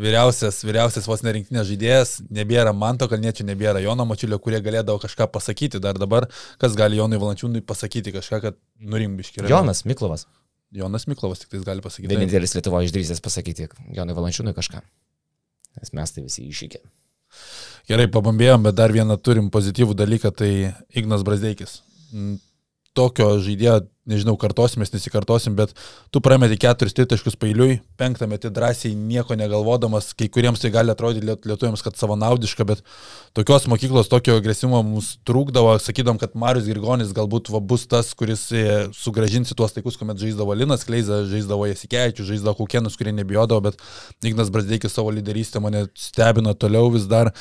vyriausias, 0.00 0.58
vyriausias 0.66 1.06
vos 1.06 1.22
nerinktinės 1.26 1.68
žaidėjas, 1.70 2.12
nebėra 2.34 2.72
Manto 2.76 3.06
Kalniečio, 3.10 3.46
nebėra 3.46 3.82
Jono 3.84 4.06
Mačiulio, 4.08 4.40
kurie 4.42 4.58
galėdavo 4.64 5.02
kažką 5.02 5.28
pasakyti 5.34 5.80
dar 5.82 5.98
dabar, 6.00 6.26
kas 6.62 6.74
gali 6.78 6.98
Jonui 6.98 7.20
Valančiūnui 7.22 7.62
pasakyti 7.66 8.14
kažką, 8.16 8.40
kad 8.46 8.58
nurimbiškiai. 8.80 9.46
Jonas 9.50 9.84
Miklovas. 9.86 10.26
Jonas 10.74 11.06
Miklovas 11.10 11.42
tik 11.42 11.54
tais 11.54 11.66
gali 11.66 11.82
pasakyti. 11.84 12.10
Vienintelis 12.10 12.54
Lietuvo 12.56 12.82
išdrysęs 12.86 13.22
pasakyti 13.22 13.68
Jonui 13.96 14.16
Valančiūnui 14.18 14.54
kažką. 14.56 14.82
Nes 15.80 15.94
mes 15.94 16.14
tai 16.16 16.26
visi 16.26 16.46
iššykė. 16.50 16.82
Gerai, 17.90 18.06
pabambėjom, 18.06 18.68
bet 18.68 18.76
dar 18.78 18.92
vieną 18.94 19.16
turim 19.18 19.48
pozityvų 19.50 19.96
dalyką, 19.98 20.30
tai 20.38 20.50
Ignas 20.94 21.24
Brazdeikis. 21.26 21.80
Mm, 22.14 22.36
tokio 22.94 23.32
žaidėjo 23.42 23.80
nežinau, 24.10 24.36
kartosimės, 24.38 24.92
nesikartosim, 24.94 25.56
bet 25.58 25.72
tu 26.14 26.20
prameti 26.22 26.54
keturis 26.62 26.94
tritaškus 26.94 27.34
pailiui, 27.40 27.80
penktą 27.98 28.28
metį 28.30 28.52
drąsiai 28.54 28.92
nieko 28.94 29.34
negalvodamas, 29.38 30.12
kai 30.14 30.28
kuriems 30.30 30.62
tai 30.62 30.70
gali 30.74 30.94
atrodyti 30.94 31.26
lietuviams, 31.26 31.82
kad 31.82 31.98
savanaudiška, 31.98 32.66
bet 32.68 32.84
tokios 33.34 33.66
mokyklos, 33.70 34.10
tokio 34.12 34.36
agresyvumo 34.38 34.84
mums 34.86 35.16
trūkdavo, 35.26 35.72
sakydom, 35.82 36.20
kad 36.22 36.38
Marius 36.38 36.68
Girgonis 36.70 37.10
galbūt 37.16 37.50
va, 37.50 37.62
bus 37.72 37.88
tas, 37.90 38.12
kuris 38.18 38.46
e, 38.54 38.64
sugražins 38.94 39.50
tuos 39.50 39.74
laikus, 39.74 39.98
kuomet 39.98 40.22
žaisdavo 40.22 40.54
Linas 40.58 40.86
Kleiza, 40.86 41.24
žaisdavo 41.30 41.66
Jasikevičius, 41.72 42.30
žaisdavo 42.30 42.60
Kukienus, 42.62 42.98
kurie 42.98 43.14
nebijodavo, 43.18 43.66
bet 43.70 43.82
Ignas 44.30 44.54
Brasdeikis 44.54 44.94
savo 44.94 45.10
lyderystę 45.14 45.62
mane 45.62 45.88
stebino 45.98 46.54
toliau 46.54 46.94
vis 46.94 47.10
dar. 47.10 47.34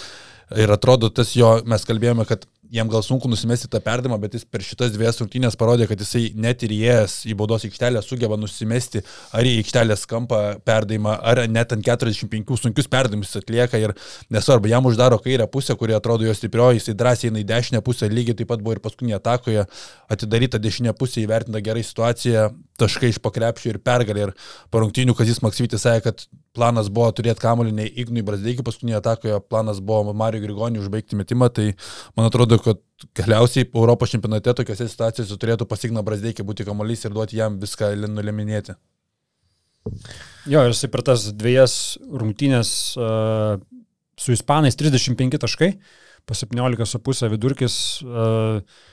Ir 0.57 0.71
atrodo, 0.73 1.11
tas 1.13 1.35
jo, 1.37 1.59
mes 1.69 1.83
kalbėjome, 1.85 2.25
kad 2.25 2.47
jam 2.71 2.89
gal 2.89 3.01
sunku 3.05 3.29
nusimesti 3.29 3.67
tą 3.71 3.81
perdimą, 3.83 4.17
bet 4.21 4.35
jis 4.37 4.45
per 4.45 4.63
šitas 4.65 4.91
dviejas 4.93 5.19
rungtynės 5.21 5.57
parodė, 5.59 5.87
kad 5.89 5.99
jisai 6.01 6.29
net 6.37 6.63
ir 6.65 6.73
įėjęs 6.75 7.15
į 7.31 7.35
baudos 7.39 7.65
aikštelę 7.67 8.01
sugeba 8.05 8.37
nusimesti 8.39 9.01
ar 9.35 9.47
į 9.47 9.55
aikštelės 9.63 10.05
kampą 10.09 10.41
perdimą, 10.65 11.15
ar 11.31 11.43
net 11.49 11.73
ant 11.75 11.85
45 11.85 12.59
sunkius 12.61 12.89
perdimus 12.91 13.35
atlieka 13.39 13.81
ir 13.81 13.95
nesvarbu, 14.33 14.69
jam 14.71 14.85
uždaro 14.89 15.19
kairę 15.23 15.49
pusę, 15.51 15.75
kuri 15.79 15.97
atrodo 15.97 16.27
jo 16.27 16.35
stiprioji, 16.37 16.81
jisai 16.81 16.97
drąsiai 16.99 17.31
eina 17.31 17.43
į 17.43 17.47
dešinę 17.49 17.83
pusę, 17.85 18.09
lygiai 18.11 18.37
taip 18.37 18.51
pat 18.53 18.63
buvo 18.63 18.77
ir 18.77 18.83
paskutinėje 18.85 19.19
atakoje, 19.19 19.65
atidaryta 20.13 20.61
dešinė 20.61 20.93
pusė, 20.99 21.23
įvertinta 21.25 21.63
gerai 21.65 21.85
situacija, 21.85 22.49
taškai 22.79 23.13
iš 23.13 23.19
pakrepšio 23.23 23.73
ir 23.73 23.81
pergalė. 23.83 24.29
Ir 24.29 24.35
po 24.71 24.83
rungtynių 24.83 25.15
Kazis 25.17 25.41
Maksyvitis 25.43 25.83
sakė, 25.85 26.11
kad 26.11 26.25
planas 26.55 26.89
buvo 26.91 27.09
turėti 27.15 27.43
kamuolį 27.43 27.73
ne 27.75 27.87
Ignui 28.01 28.23
Brasdeikį 28.25 28.65
paskutinėje 28.67 28.99
atakoje, 28.99 29.39
planas 29.51 29.81
buvo 29.85 30.13
Mario 30.17 30.41
Grigoniui 30.43 30.81
užbaigti 30.83 31.19
metimą, 31.19 31.49
tai 31.53 31.69
man 32.17 32.29
atrodo, 32.29 32.58
kad 32.65 33.07
galiausiai 33.17 33.67
Europos 33.67 34.11
čempionate 34.13 34.53
tokiuose 34.57 34.87
situacijose 34.89 35.37
turėtų 35.39 35.67
pasigna 35.69 36.03
Brasdeikį 36.05 36.45
būti 36.47 36.67
kamuolys 36.67 37.05
ir 37.05 37.15
duoti 37.15 37.39
jam 37.39 37.57
viską 37.61 37.93
nuleminėti. 38.07 38.75
Jo, 40.49 40.65
ir 40.65 40.73
jisai 40.73 40.89
per 40.91 41.03
tas 41.07 41.29
dviejas 41.33 41.73
rungtynės 42.03 42.71
uh, 42.99 43.57
su 44.19 44.35
Ispanais 44.35 44.77
35 44.79 45.39
taškai, 45.41 45.73
po 46.27 46.37
17,5 46.37 47.33
vidurkis. 47.35 47.81
Uh, 48.05 48.87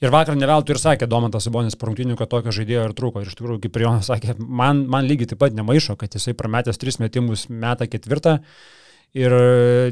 Ir 0.00 0.08
vakar 0.08 0.32
neveltui 0.32 0.72
ir 0.72 0.78
sakė 0.80 1.04
Domantas 1.12 1.44
Sabonis 1.44 1.74
po 1.76 1.84
rungtynių, 1.84 2.14
kad 2.16 2.30
tokio 2.32 2.54
žaidėjo 2.56 2.86
ir 2.88 2.92
trūko. 2.96 3.20
Ir 3.20 3.28
iš 3.28 3.34
tikrųjų, 3.36 3.58
kaip 3.66 3.74
ir 3.76 3.82
Jonas 3.84 4.06
sakė, 4.08 4.32
man, 4.40 4.86
man 4.88 5.04
lygiai 5.04 5.28
taip 5.28 5.42
pat 5.42 5.52
nemaišo, 5.52 5.92
kad 6.00 6.16
jisai 6.16 6.32
prametęs 6.32 6.80
tris 6.80 6.96
metimus 7.02 7.42
metą 7.52 7.84
ketvirtą. 7.84 8.38
Uh, 8.40 8.80
ir 9.16 9.34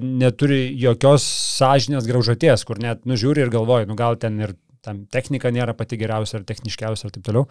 neturi 0.02 0.68
jokios 0.78 1.24
sąžinės 1.58 2.06
graužaties, 2.08 2.64
kur 2.68 2.80
net 2.82 3.04
nužiūri 3.08 3.44
ir 3.44 3.52
galvoji, 3.54 3.88
nu 3.90 3.98
gal 3.98 4.18
ten 4.20 4.38
ir 4.42 4.54
tam 4.84 5.04
technika 5.10 5.50
nėra 5.54 5.74
pati 5.76 5.98
geriausia 6.00 6.38
ar 6.38 6.46
techniškiausia 6.48 7.08
ir 7.08 7.16
taip 7.16 7.26
toliau. 7.26 7.48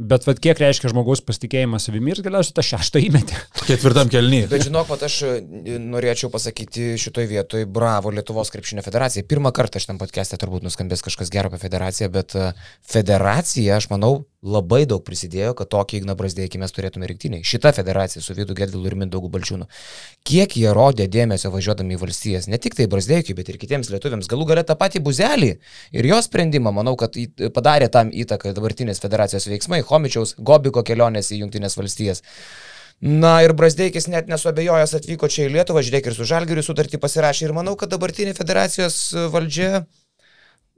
Bet 0.00 0.24
vad 0.24 0.38
kiek 0.40 0.56
reiškia 0.56 0.88
žmogaus 0.94 1.20
pasitikėjimas 1.28 1.84
savimi 1.84 2.14
ir 2.14 2.22
galiausiai 2.24 2.54
tą 2.56 2.62
šeštą 2.64 3.02
įmetį. 3.04 3.40
Ketvirtam 3.68 4.08
kelnyje. 4.12 4.46
Bet 4.48 4.64
žinok, 4.64 4.86
pat 4.88 5.04
aš 5.04 5.18
e, 5.28 5.32
norėčiau 5.76 6.30
pasakyti 6.32 6.94
šitoj 7.00 7.28
vietoj 7.28 7.66
bravo 7.68 8.12
Lietuvos 8.14 8.48
krepšinio 8.54 8.84
federacijai. 8.86 9.26
Pirmą 9.28 9.52
kartą 9.56 9.82
šitam 9.82 10.00
podcast'e 10.00 10.40
turbūt 10.40 10.64
nuskambės 10.64 11.04
kažkas 11.04 11.32
gero 11.32 11.52
apie 11.52 11.60
federaciją, 11.60 12.08
bet 12.16 12.32
e, 12.32 12.48
federacija, 12.94 13.76
aš 13.76 13.90
manau, 13.92 14.22
labai 14.40 14.86
daug 14.88 15.02
prisidėjo, 15.04 15.52
kad 15.58 15.68
tokį 15.72 15.98
Igną 16.00 16.14
Brasdėkį 16.16 16.60
mes 16.62 16.72
turėtume 16.72 17.08
rinktiniai. 17.10 17.44
Šita 17.44 17.74
federacija 17.76 18.22
su 18.24 18.34
Vidu 18.36 18.56
Gedvilu 18.56 18.88
ir 18.88 18.96
Mindaugu 18.96 19.28
Balčiūnu. 19.32 19.68
Kiek 20.24 20.56
jie 20.56 20.72
rodė 20.76 21.06
dėmesio 21.12 21.52
važiuodami 21.52 21.96
į 21.96 22.00
valstijas, 22.00 22.48
ne 22.48 22.56
tik 22.56 22.78
tai 22.78 22.88
Brasdėkiui, 22.90 23.36
bet 23.36 23.52
ir 23.52 23.60
kitiems 23.60 23.92
lietuviams, 23.92 24.30
galų 24.30 24.48
galę 24.48 24.64
tą 24.64 24.78
patį 24.80 25.04
buzelį 25.04 25.52
ir 25.92 26.10
jo 26.12 26.22
sprendimą, 26.24 26.72
manau, 26.72 26.96
kad 27.00 27.20
padarė 27.52 27.90
tam 27.92 28.08
įtaką 28.08 28.54
dabartinės 28.56 29.04
federacijos 29.04 29.48
veiksmai, 29.50 29.84
Homičiaus, 29.84 30.34
Gobiko 30.38 30.84
kelionės 30.88 31.32
į 31.34 31.44
Junktinės 31.44 31.76
valstijas. 31.76 32.24
Na 33.00 33.38
ir 33.44 33.54
Brasdeikis 33.56 34.08
net 34.12 34.28
nesuabejojęs 34.28 34.92
atvyko 34.98 35.28
čia 35.32 35.46
į 35.46 35.54
Lietuvą, 35.54 35.80
žiūrėk 35.84 36.10
ir 36.10 36.16
su 36.16 36.26
Žalgiriu 36.28 36.64
sutartį 36.64 37.00
pasirašė 37.00 37.46
ir 37.46 37.56
manau, 37.56 37.72
kad 37.80 37.88
dabartinė 37.92 38.34
federacijos 38.36 38.98
valdžia 39.32 39.86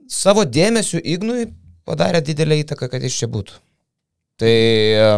savo 0.07 0.45
dėmesiu 0.47 1.01
Ignui 1.03 1.49
padarė 1.89 2.23
didelį 2.25 2.63
įtaką, 2.63 2.89
kad 2.91 3.03
jis 3.03 3.21
čia 3.21 3.29
būtų. 3.31 3.59
Tai 4.41 4.53
e, 4.53 5.09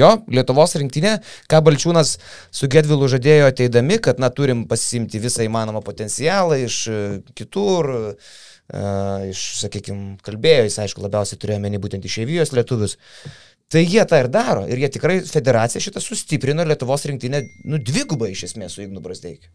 jo, 0.00 0.10
Lietuvos 0.30 0.76
rinktinė, 0.78 1.16
ką 1.50 1.62
Balčiūnas 1.66 2.14
su 2.54 2.70
Gedvilu 2.70 3.08
žadėjo 3.10 3.50
ateidami, 3.50 3.98
kad 4.02 4.22
na, 4.22 4.30
turim 4.30 4.66
pasimti 4.70 5.22
visą 5.22 5.44
įmanomą 5.48 5.82
potencialą 5.86 6.60
iš 6.62 6.80
e, 6.90 7.02
kitur, 7.38 7.90
uh, 7.90 8.38
iš, 9.30 9.40
sakykime, 9.64 10.16
kalbėjo, 10.24 10.66
jis 10.68 10.78
aišku 10.84 11.02
labiausiai 11.02 11.38
turėjo 11.40 11.62
menį 11.62 11.80
būtent 11.82 12.04
išėvijos 12.06 12.54
lietuvius. 12.54 12.96
Tai 13.70 13.82
jie 13.86 14.02
tą 14.06 14.18
ir 14.18 14.28
daro. 14.34 14.64
Ir 14.66 14.80
jie 14.82 14.88
tikrai 14.96 15.20
federacija 15.26 15.82
šitą 15.82 16.02
sustiprino 16.02 16.64
Lietuvos 16.66 17.06
rinktinę, 17.06 17.44
nu, 17.70 17.78
dvigubai 17.78 18.32
iš 18.32 18.48
esmės 18.48 18.74
su 18.74 18.82
Ignu 18.82 19.02
Brasdeikiu. 19.02 19.50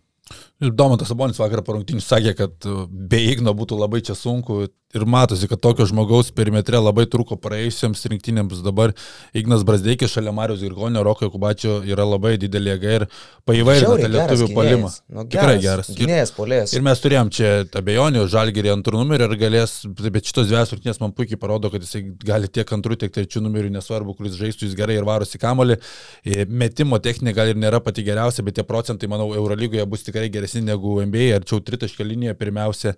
Domantas 0.60 1.12
Sabonis 1.12 1.38
vakar 1.38 1.62
po 1.66 1.76
rungtynių 1.76 2.02
sakė, 2.02 2.32
kad 2.40 2.68
uh, 2.70 2.86
be 2.90 3.20
Igno 3.30 3.54
būtų 3.58 3.78
labai 3.78 4.00
čia 4.06 4.16
sunku 4.18 4.64
ir 4.96 5.06
matosi, 5.10 5.50
kad 5.52 5.62
tokio 5.62 5.86
žmogaus 5.90 6.32
perimetre 6.36 6.80
labai 6.82 7.06
trūko 7.12 7.38
praėjusiems 7.42 8.02
rinktynėms. 8.12 8.64
Dabar 8.66 8.96
Ignas 9.38 9.66
Brasdeikis 9.68 10.14
šalia 10.16 10.34
Marijos 10.36 10.64
Girgonio, 10.66 11.04
Roko 11.06 11.30
Kubačio 11.34 11.78
yra 11.86 12.08
labai 12.08 12.36
didelė 12.42 12.76
jėga 12.76 12.96
ir 13.00 13.08
paįvairina 13.46 14.00
tą 14.02 14.10
lietuvių 14.16 14.50
polimą. 14.56 14.92
Nu, 15.10 15.26
geras, 15.30 15.36
Tikrai 15.36 15.56
geras. 15.64 15.92
Gynėjas, 16.00 16.34
polės. 16.36 16.74
Ir 16.76 16.86
mes 16.86 17.04
turėjom 17.04 17.32
čia 17.36 17.54
abejonių, 17.78 18.26
žalgerį 18.32 18.74
antrų 18.74 19.04
numerių 19.04 19.30
ir 19.30 19.38
galės, 19.46 19.78
bet 19.86 20.32
šitos 20.32 20.50
dvies 20.50 20.74
rungtynės 20.74 21.02
man 21.04 21.14
puikiai 21.18 21.40
parodo, 21.42 21.70
kad 21.74 21.86
jisai 21.86 22.04
gali 22.26 22.50
tiek 22.50 22.74
antrų, 22.78 22.98
tiek 23.04 23.14
trečių 23.14 23.44
numerių, 23.46 23.74
nesvarbu, 23.76 24.18
kuris 24.18 24.38
žaistų, 24.40 24.70
jis 24.70 24.78
gerai 24.78 24.98
ir 25.00 25.08
varosi 25.08 25.42
kamolį. 25.42 25.78
E, 26.26 26.48
metimo 26.50 27.00
technika 27.04 27.36
gal 27.36 27.52
ir 27.52 27.60
nėra 27.60 27.82
pati 27.84 28.06
geriausia, 28.06 28.46
bet 28.46 28.58
tie 28.60 28.66
procentai, 28.68 29.10
manau, 29.12 29.30
Eurolygoje 29.36 29.86
bus 29.90 30.06
tikrai 30.08 30.30
geresni 30.34 30.64
negu 30.66 30.98
NBA, 31.04 31.34
arčiau 31.40 31.62
tritaškio 31.64 32.08
linijoje 32.08 32.38
pirmiausia. 32.40 32.96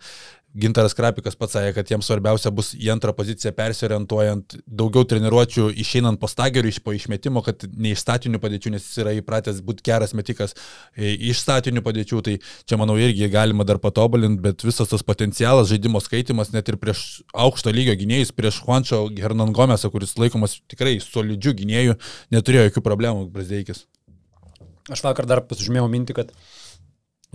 Gintaras 0.56 0.96
Krapikas 0.96 1.36
pats 1.38 1.54
sakė, 1.58 1.74
kad 1.76 1.90
jiems 1.92 2.08
svarbiausia 2.08 2.50
bus 2.56 2.72
į 2.74 2.88
antrą 2.94 3.12
poziciją 3.14 3.52
persiorientuojant, 3.58 4.56
daugiau 4.66 5.04
treniruočių 5.06 5.68
išeinant 5.84 6.22
po 6.22 6.30
stagerių, 6.32 6.72
iš 6.72 6.80
po 6.86 6.94
išmetimo, 6.96 7.44
kad 7.46 7.66
ne 7.68 7.92
iš 7.94 8.02
statinių 8.06 8.40
padėčių, 8.42 8.72
nes 8.74 8.86
jis 8.88 9.04
yra 9.04 9.14
įpratęs 9.20 9.60
būti 9.68 9.86
geras 9.86 10.16
metikas 10.18 10.56
e, 10.96 11.12
iš 11.30 11.44
statinių 11.44 11.84
padėčių, 11.86 12.22
tai 12.26 12.38
čia 12.66 12.80
manau 12.80 12.96
irgi 12.98 13.28
galima 13.34 13.68
dar 13.68 13.78
patobulinti, 13.84 14.42
bet 14.48 14.66
visas 14.66 14.90
tas 14.90 15.06
potencialas, 15.06 15.70
žaidimo 15.70 16.02
skaitimas 16.02 16.54
net 16.56 16.72
ir 16.72 16.80
prieš 16.82 17.04
aukšto 17.36 17.74
lygio 17.76 17.98
gynėjus, 18.00 18.34
prieš 18.34 18.64
Juančio 18.64 19.04
Hernan 19.20 19.54
Gomesą, 19.54 19.92
kuris 19.94 20.16
laikomas 20.18 20.62
tikrai 20.72 20.96
solidžių 21.04 21.58
gynėjų, 21.62 22.00
neturėjo 22.34 22.70
jokių 22.72 22.86
problemų 22.88 23.28
Brazdeikis. 23.36 23.86
Aš 24.88 25.04
vakar 25.04 25.28
dar 25.28 25.44
pasižymėjau 25.44 25.92
mintį, 25.92 26.16
kad 26.18 26.32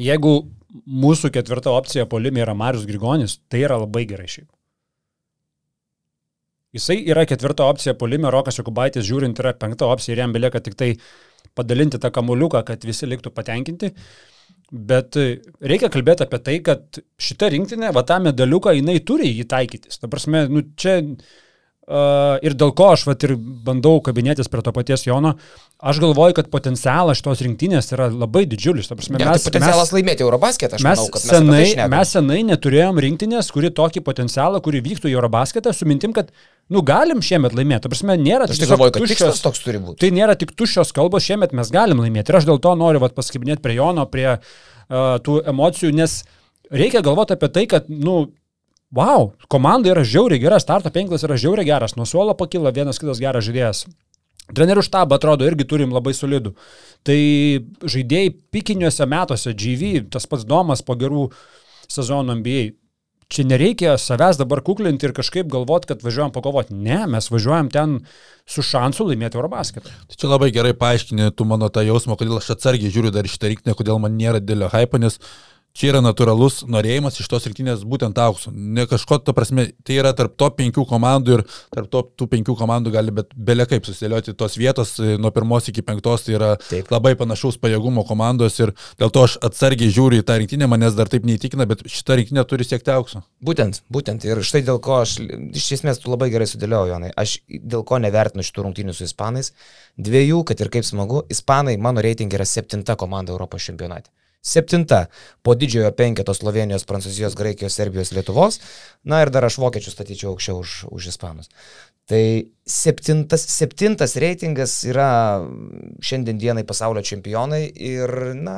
Jeigu 0.00 0.48
mūsų 0.72 1.30
ketvirta 1.34 1.72
opcija 1.74 2.06
polime 2.10 2.42
yra 2.42 2.54
Marius 2.56 2.86
Grigonis, 2.88 3.38
tai 3.52 3.64
yra 3.66 3.78
labai 3.82 4.04
gerai 4.08 4.28
šiaip. 4.30 4.48
Jisai 6.72 7.02
yra 7.12 7.26
ketvirta 7.28 7.66
opcija 7.68 7.92
polime, 8.00 8.30
Rokas 8.32 8.56
Jokubaitis 8.56 9.04
žiūrint 9.04 9.40
yra 9.42 9.52
penkta 9.60 9.90
opcija 9.92 10.14
ir 10.14 10.22
jam 10.22 10.32
belieka 10.32 10.62
tik 10.64 10.78
tai 10.80 10.94
padalinti 11.58 12.00
tą 12.00 12.08
kamuliuką, 12.14 12.62
kad 12.64 12.86
visi 12.88 13.08
liktų 13.10 13.32
patenkinti. 13.36 13.92
Bet 14.72 15.18
reikia 15.60 15.90
kalbėti 15.92 16.24
apie 16.24 16.38
tai, 16.40 16.54
kad 16.64 17.02
šita 17.20 17.50
rinktinė, 17.52 17.90
va 17.92 18.06
tą 18.08 18.16
medaliuką, 18.24 18.72
jinai 18.78 19.02
turi 19.04 19.28
jį 19.28 19.44
taikytis. 19.50 20.00
Ta 20.00 20.08
prasme, 20.08 20.46
nu 20.48 20.64
čia 20.80 21.02
ir 21.92 22.54
dėl 22.56 22.72
ko 22.76 22.92
aš 22.94 23.04
vat, 23.08 23.24
ir 23.26 23.34
bandau 23.36 23.98
kabinėtis 24.04 24.48
prie 24.50 24.62
to 24.64 24.72
paties 24.72 25.04
Jono, 25.04 25.34
aš 25.82 26.00
galvoju, 26.02 26.36
kad 26.38 26.48
potencialas 26.52 27.18
šitos 27.20 27.42
rinktinės 27.44 27.92
yra 27.92 28.08
labai 28.08 28.44
didžiulis. 28.48 28.88
Prasme, 28.88 29.20
ja, 29.20 29.28
mes, 29.32 29.42
tai 29.42 29.50
potencialas 29.50 29.90
mes, 29.90 29.94
laimėti 29.98 30.24
Eurobasketą, 30.24 30.78
aš 30.78 30.86
mes 30.86 31.02
manau, 31.02 31.12
kad 31.12 31.24
senai, 31.24 31.60
mes, 31.60 31.74
tai 31.76 31.88
mes 31.92 32.14
senai 32.16 32.40
neturėjom 32.48 33.00
rinktinės, 33.06 33.52
kuri 33.54 33.72
tokį 33.76 34.04
potencialą, 34.06 34.62
kuri 34.64 34.82
vyktų 34.84 35.10
į 35.10 35.16
Eurobasketą, 35.18 35.74
su 35.76 35.88
mintim, 35.90 36.14
kad 36.16 36.32
nu, 36.72 36.84
galim 36.86 37.20
šiemet 37.24 37.56
laimėti. 37.58 37.90
Prasme, 37.92 38.16
nėra 38.20 38.48
aš 38.48 38.62
tik 38.62 38.72
galvoju, 38.72 38.96
kad 38.96 39.08
tuščios 39.08 39.42
toks 39.44 39.64
turi 39.64 39.82
būti. 39.82 40.00
Tai 40.04 40.12
nėra 40.16 40.36
tik 40.38 40.54
tuščios 40.56 40.94
kalbos, 40.96 41.26
šiemet 41.26 41.52
mes 41.56 41.72
galim 41.74 42.00
laimėti. 42.04 42.32
Ir 42.32 42.40
aš 42.40 42.48
dėl 42.48 42.62
to 42.62 42.76
noriu 42.78 43.02
paskibinėti 43.02 43.64
prie 43.64 43.76
Jono, 43.76 44.06
prie 44.08 44.28
uh, 44.38 45.18
tų 45.24 45.42
emocijų, 45.52 45.92
nes 45.98 46.22
reikia 46.72 47.02
galvoti 47.04 47.36
apie 47.36 47.50
tai, 47.52 47.66
kad, 47.68 47.90
nu, 47.90 48.30
wow, 48.92 49.32
komanda 49.48 49.92
yra 49.92 50.04
žiauriai 50.04 50.40
gera, 50.42 50.60
starto 50.60 50.92
penklas 50.92 51.24
yra 51.26 51.38
žiauriai 51.40 51.68
geras, 51.68 51.96
nuo 51.96 52.06
suolo 52.08 52.36
pakyla 52.38 52.74
vienas 52.74 53.00
kitas 53.00 53.22
geras 53.22 53.46
žaidėjas. 53.48 53.86
Trenerių 54.52 54.82
štabą 54.84 55.16
atrodo 55.16 55.46
irgi 55.46 55.64
turim 55.68 55.94
labai 55.94 56.12
solidų. 56.16 56.52
Tai 57.06 57.18
žaidėjai 57.88 58.34
pikiniuose 58.52 59.06
metuose, 59.08 59.54
GV, 59.56 60.08
tas 60.12 60.26
pats 60.28 60.44
Domas 60.48 60.82
po 60.84 60.96
gerų 60.98 61.28
sezonų 61.88 62.40
NBA. 62.40 62.62
Čia 63.32 63.46
nereikia 63.48 63.94
savęs 63.96 64.36
dabar 64.36 64.60
kuklinti 64.60 65.06
ir 65.08 65.14
kažkaip 65.16 65.46
galvoti, 65.48 65.88
kad 65.88 66.02
važiuojam 66.04 66.34
pakovoti. 66.34 66.74
Ne, 66.76 66.98
mes 67.08 67.30
važiuojam 67.32 67.70
ten 67.72 67.94
su 68.44 68.64
šansu 68.66 69.06
laimėti 69.08 69.38
Eurobasketą. 69.38 69.94
Tai 70.10 70.18
čia 70.20 70.28
labai 70.28 70.50
gerai 70.52 70.74
paaiškinė, 70.76 71.30
tu 71.38 71.46
mano 71.48 71.70
tą 71.72 71.86
jausmą, 71.86 72.18
kodėl 72.20 72.42
aš 72.42 72.50
atsargiai 72.58 72.92
žiūriu 72.92 73.14
dar 73.14 73.30
šitą 73.30 73.54
rinktinę, 73.54 73.76
kodėl 73.78 74.02
man 74.02 74.18
nėra 74.18 74.42
didelio 74.42 74.68
hypo, 74.74 75.00
nes 75.00 75.16
čia 75.76 75.90
yra 75.92 76.02
natūralus 76.04 76.62
norėjimas 76.70 77.18
iš 77.20 77.28
tos 77.32 77.46
rinktinės 77.48 77.84
būtent 77.88 78.18
aukso. 78.20 78.52
Ne 78.52 78.84
kažko, 78.88 79.18
ta 79.24 79.34
prasme, 79.36 79.70
tai 79.86 79.98
yra 80.00 80.12
tarp 80.16 80.36
top 80.40 80.58
penkių 80.60 80.84
komandų 80.88 81.38
ir 81.38 81.44
tarp 81.74 81.88
top 81.92 82.12
tų 82.20 82.28
penkių 82.34 82.56
komandų 82.58 82.92
gali 82.94 83.14
bet 83.14 83.32
belia 83.34 83.66
kaip 83.68 83.88
susidėlioti 83.88 84.36
tos 84.38 84.58
vietos 84.60 84.94
e, 85.00 85.16
nuo 85.20 85.32
pirmos 85.34 85.68
iki 85.72 85.84
penktos, 85.86 86.26
tai 86.26 86.36
yra 86.36 86.52
taip. 86.68 86.90
labai 86.92 87.14
panašaus 87.18 87.58
pajėgumo 87.62 88.04
komandos 88.08 88.58
ir 88.60 88.74
dėl 89.00 89.12
to 89.14 89.24
aš 89.28 89.38
atsargiai 89.48 89.92
žiūriu 89.92 90.22
į 90.22 90.28
tą 90.28 90.38
rinktinę, 90.42 90.68
manęs 90.70 90.96
dar 90.98 91.10
taip 91.12 91.26
neįtikina, 91.28 91.66
bet 91.68 91.84
šita 91.88 92.20
rinktinė 92.20 92.46
turi 92.48 92.68
siekti 92.68 92.92
aukso. 92.94 93.24
Būtent, 93.44 93.82
būtent 93.92 94.28
ir 94.28 94.42
štai 94.44 94.64
dėl 94.68 94.80
ko 94.84 95.00
aš, 95.02 95.18
iš 95.56 95.70
esmės 95.78 96.02
tu 96.02 96.12
labai 96.12 96.30
gerai 96.32 96.48
sudėliojau, 96.50 96.92
Jonai, 96.92 97.12
aš 97.16 97.38
dėl 97.48 97.86
ko 97.88 98.00
nevertinu 98.02 98.44
šitų 98.44 98.68
rungtynių 98.68 98.96
su 98.96 99.06
ispanais, 99.08 99.52
dviejų, 99.96 100.42
kad 100.48 100.60
ir 100.60 100.72
kaip 100.72 100.86
smagu, 100.86 101.24
ispanai 101.32 101.78
mano 101.80 102.04
reitingai 102.04 102.40
yra 102.40 102.48
septinta 102.48 102.98
komanda 103.00 103.32
Europos 103.34 103.64
čempionate. 103.64 104.12
Septinta 104.42 105.06
po 105.46 105.54
didžiojo 105.54 105.92
penketo 105.94 106.34
Slovenijos, 106.34 106.82
Prancūzijos, 106.88 107.36
Graikijos, 107.38 107.76
Serbijos, 107.78 108.10
Lietuvos. 108.10 108.58
Na 109.06 109.22
ir 109.22 109.30
dar 109.30 109.46
aš 109.46 109.60
vokiečius 109.62 109.94
statyčiau 109.94 110.32
aukščiau 110.32 110.58
už, 110.58 110.72
už 110.90 111.10
ispanus. 111.14 111.52
Tai 112.10 112.22
septintas, 112.66 113.44
septintas 113.54 114.16
reitingas 114.18 114.80
yra 114.90 115.10
šiandien 116.02 116.40
dienai 116.42 116.66
pasaulio 116.66 117.04
čempionai 117.06 117.68
ir, 117.70 118.10
na, 118.34 118.56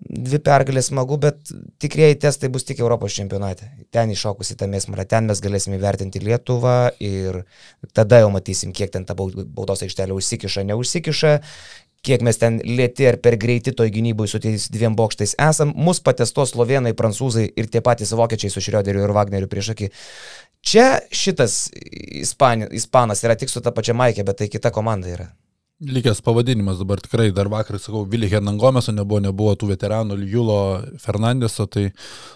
dvi 0.00 0.38
pergalės 0.44 0.88
smagu, 0.88 1.18
bet 1.20 1.50
tikrieji 1.82 2.20
testai 2.22 2.48
bus 2.52 2.64
tik 2.64 2.80
Europos 2.80 3.16
čempionate. 3.18 3.68
Ten 3.94 4.12
iššokusi 4.14 4.56
tą 4.58 4.68
mėsmarą, 4.70 5.04
ten 5.10 5.28
mes 5.28 5.42
galėsime 5.44 5.78
įvertinti 5.78 6.22
Lietuvą 6.22 6.78
ir 7.02 7.42
tada 7.96 8.22
jau 8.22 8.30
matysim, 8.32 8.72
kiek 8.72 8.92
ten 8.94 9.04
ta 9.08 9.16
baudos 9.18 9.84
aikštelė 9.84 10.16
užsikiša, 10.16 10.64
neužsikiša 10.70 11.34
kiek 12.08 12.24
mes 12.24 12.40
ten 12.40 12.58
lėti 12.64 13.08
ar 13.08 13.18
per 13.22 13.36
greiti 13.40 13.74
toj 13.76 13.90
gynyboje 13.94 14.32
su 14.32 14.40
tais 14.44 14.68
dviem 14.72 14.96
bokštais 14.98 15.36
esam, 15.48 15.74
mus 15.76 16.00
patestuos 16.04 16.54
slovenai, 16.54 16.94
prancūzai 16.96 17.48
ir 17.60 17.68
tie 17.72 17.82
patys 17.84 18.14
vokiečiai 18.16 18.52
su 18.52 18.64
Šrioderiu 18.64 19.04
ir 19.04 19.14
Wagneriu 19.16 19.50
prieš 19.50 19.74
akį. 19.74 19.90
Čia 20.68 20.86
šitas 21.14 21.68
Ispan, 22.22 22.66
Ispanas 22.74 23.22
yra 23.24 23.36
tik 23.38 23.52
su 23.52 23.62
ta 23.64 23.72
pačia 23.74 23.94
Maikė, 23.96 24.24
bet 24.26 24.40
tai 24.40 24.50
kita 24.52 24.72
komanda 24.74 25.12
yra. 25.12 25.28
Likęs 25.78 26.18
pavadinimas 26.26 26.80
dabar 26.80 26.98
tikrai, 26.98 27.28
dar 27.30 27.46
vakar 27.46 27.76
sakau, 27.78 28.00
Vili 28.10 28.26
Hernangomeso 28.26 28.90
nebuvo, 28.90 29.20
nebuvo 29.22 29.52
tų 29.54 29.68
veteranų, 29.70 30.16
Julo 30.26 30.56
Fernandeso, 30.98 31.68
tai, 31.70 31.84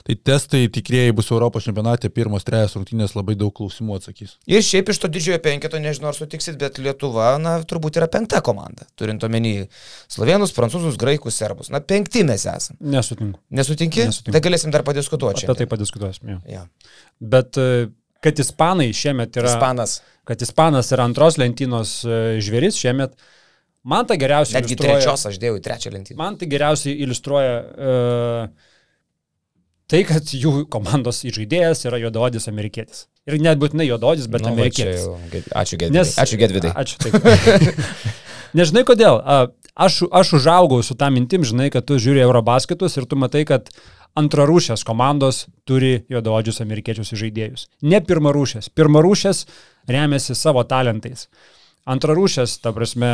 tai 0.07 0.15
testai 0.15 0.69
tikrieji 0.71 1.11
bus 1.19 1.33
Europos 1.35 1.67
čempionate, 1.67 2.07
pirmos 2.15 2.47
trejas 2.47 2.77
rungtynės 2.79 3.17
labai 3.19 3.35
daug 3.41 3.51
klausimų 3.57 3.97
atsakys. 3.99 4.37
Ir 4.47 4.63
šiaip 4.63 4.93
iš 4.95 5.01
to 5.03 5.11
didžiojo 5.11 5.41
penketo, 5.43 5.81
nežinau 5.83 6.13
ar 6.13 6.19
sutiksit, 6.21 6.55
bet 6.61 6.79
Lietuva, 6.79 7.33
na, 7.43 7.57
turbūt 7.67 7.99
yra 7.99 8.07
penkta 8.13 8.39
komanda, 8.47 8.87
turint 8.95 9.27
omeny 9.27 9.65
slovenus, 10.07 10.55
prancūzus, 10.55 11.01
graikus, 11.03 11.41
serbus. 11.43 11.73
Na, 11.75 11.83
penkti 11.83 12.23
mes 12.29 12.47
esame. 12.47 12.79
Nesutinku. 12.95 13.43
Nesutinki? 13.51 14.07
Nesutinku. 14.07 14.37
Tai 14.39 14.45
galėsim 14.47 14.71
dar 14.71 14.87
padiskutuoti. 14.87 15.49
Apie 15.49 15.65
tai 15.65 15.67
padiskutuosim, 15.75 16.37
jo. 16.37 16.39
Ja. 16.47 16.63
Bet 17.19 17.59
e, 17.59 17.91
kad 18.23 18.39
ispanai 18.43 18.93
šiemet 18.97 19.37
yra... 19.41 19.53
Ispanas 19.57 20.01
kad 20.25 20.43
Ispanas 20.43 20.93
yra 20.95 21.07
antros 21.09 21.39
lentynos 21.41 22.01
e, 22.07 22.19
žvėris 22.43 22.79
šiemet. 22.79 23.17
Man 23.83 24.07
tai 24.07 24.19
geriausiai 24.23 24.61
Netgi 24.61 24.77
trečios 24.79 25.27
aš 25.27 25.39
dėjau 25.43 25.57
į 25.59 25.63
trečią 25.65 25.91
lentyną. 25.91 26.19
Man 26.21 26.37
tai 26.39 26.47
geriausiai 26.47 26.95
iliustruoja 27.03 27.57
uh, 27.59 28.69
tai, 29.91 30.05
kad 30.07 30.31
jų 30.39 30.69
komandos 30.71 31.25
žaidėjas 31.27 31.83
yra 31.89 31.99
juododis 32.05 32.47
amerikietis. 32.53 33.09
Ir 33.27 33.43
net 33.43 33.59
būtinai 33.59 33.89
juododis, 33.89 34.29
bet 34.31 34.47
nu, 34.47 34.53
amerikietis. 34.55 35.03
Jau, 35.03 35.17
ačiū 35.59 35.81
Gedvidai. 35.83 36.15
Ačiū 36.23 36.39
Gedvidai. 36.39 36.71
Ačiū 36.79 37.03
taip. 37.03 37.83
Nežinai 38.59 38.87
kodėl. 38.87 39.19
Aš, 39.75 40.03
aš 40.15 40.35
užaugau 40.39 40.79
su 40.87 40.95
tą 40.99 41.11
mintim, 41.11 41.43
žinai, 41.49 41.67
kad 41.75 41.87
tu 41.89 41.99
žiūri 41.99 42.23
Eurobasketus 42.23 43.01
ir 43.01 43.11
tu 43.11 43.19
matai, 43.19 43.43
kad 43.49 43.75
antrarūšės 44.19 44.85
komandos 44.87 45.47
turi 45.69 46.03
juododžius 46.13 46.63
amerikiečius 46.65 47.15
žaidėjus. 47.19 47.69
Ne 47.87 48.03
pirmarūšės. 48.05 48.71
Pirmarūšės 48.77 49.45
remiasi 49.91 50.37
savo 50.39 50.65
talentais. 50.69 51.29
Antrarūšės, 51.89 52.61
ta 52.63 52.71
prasme, 52.77 53.11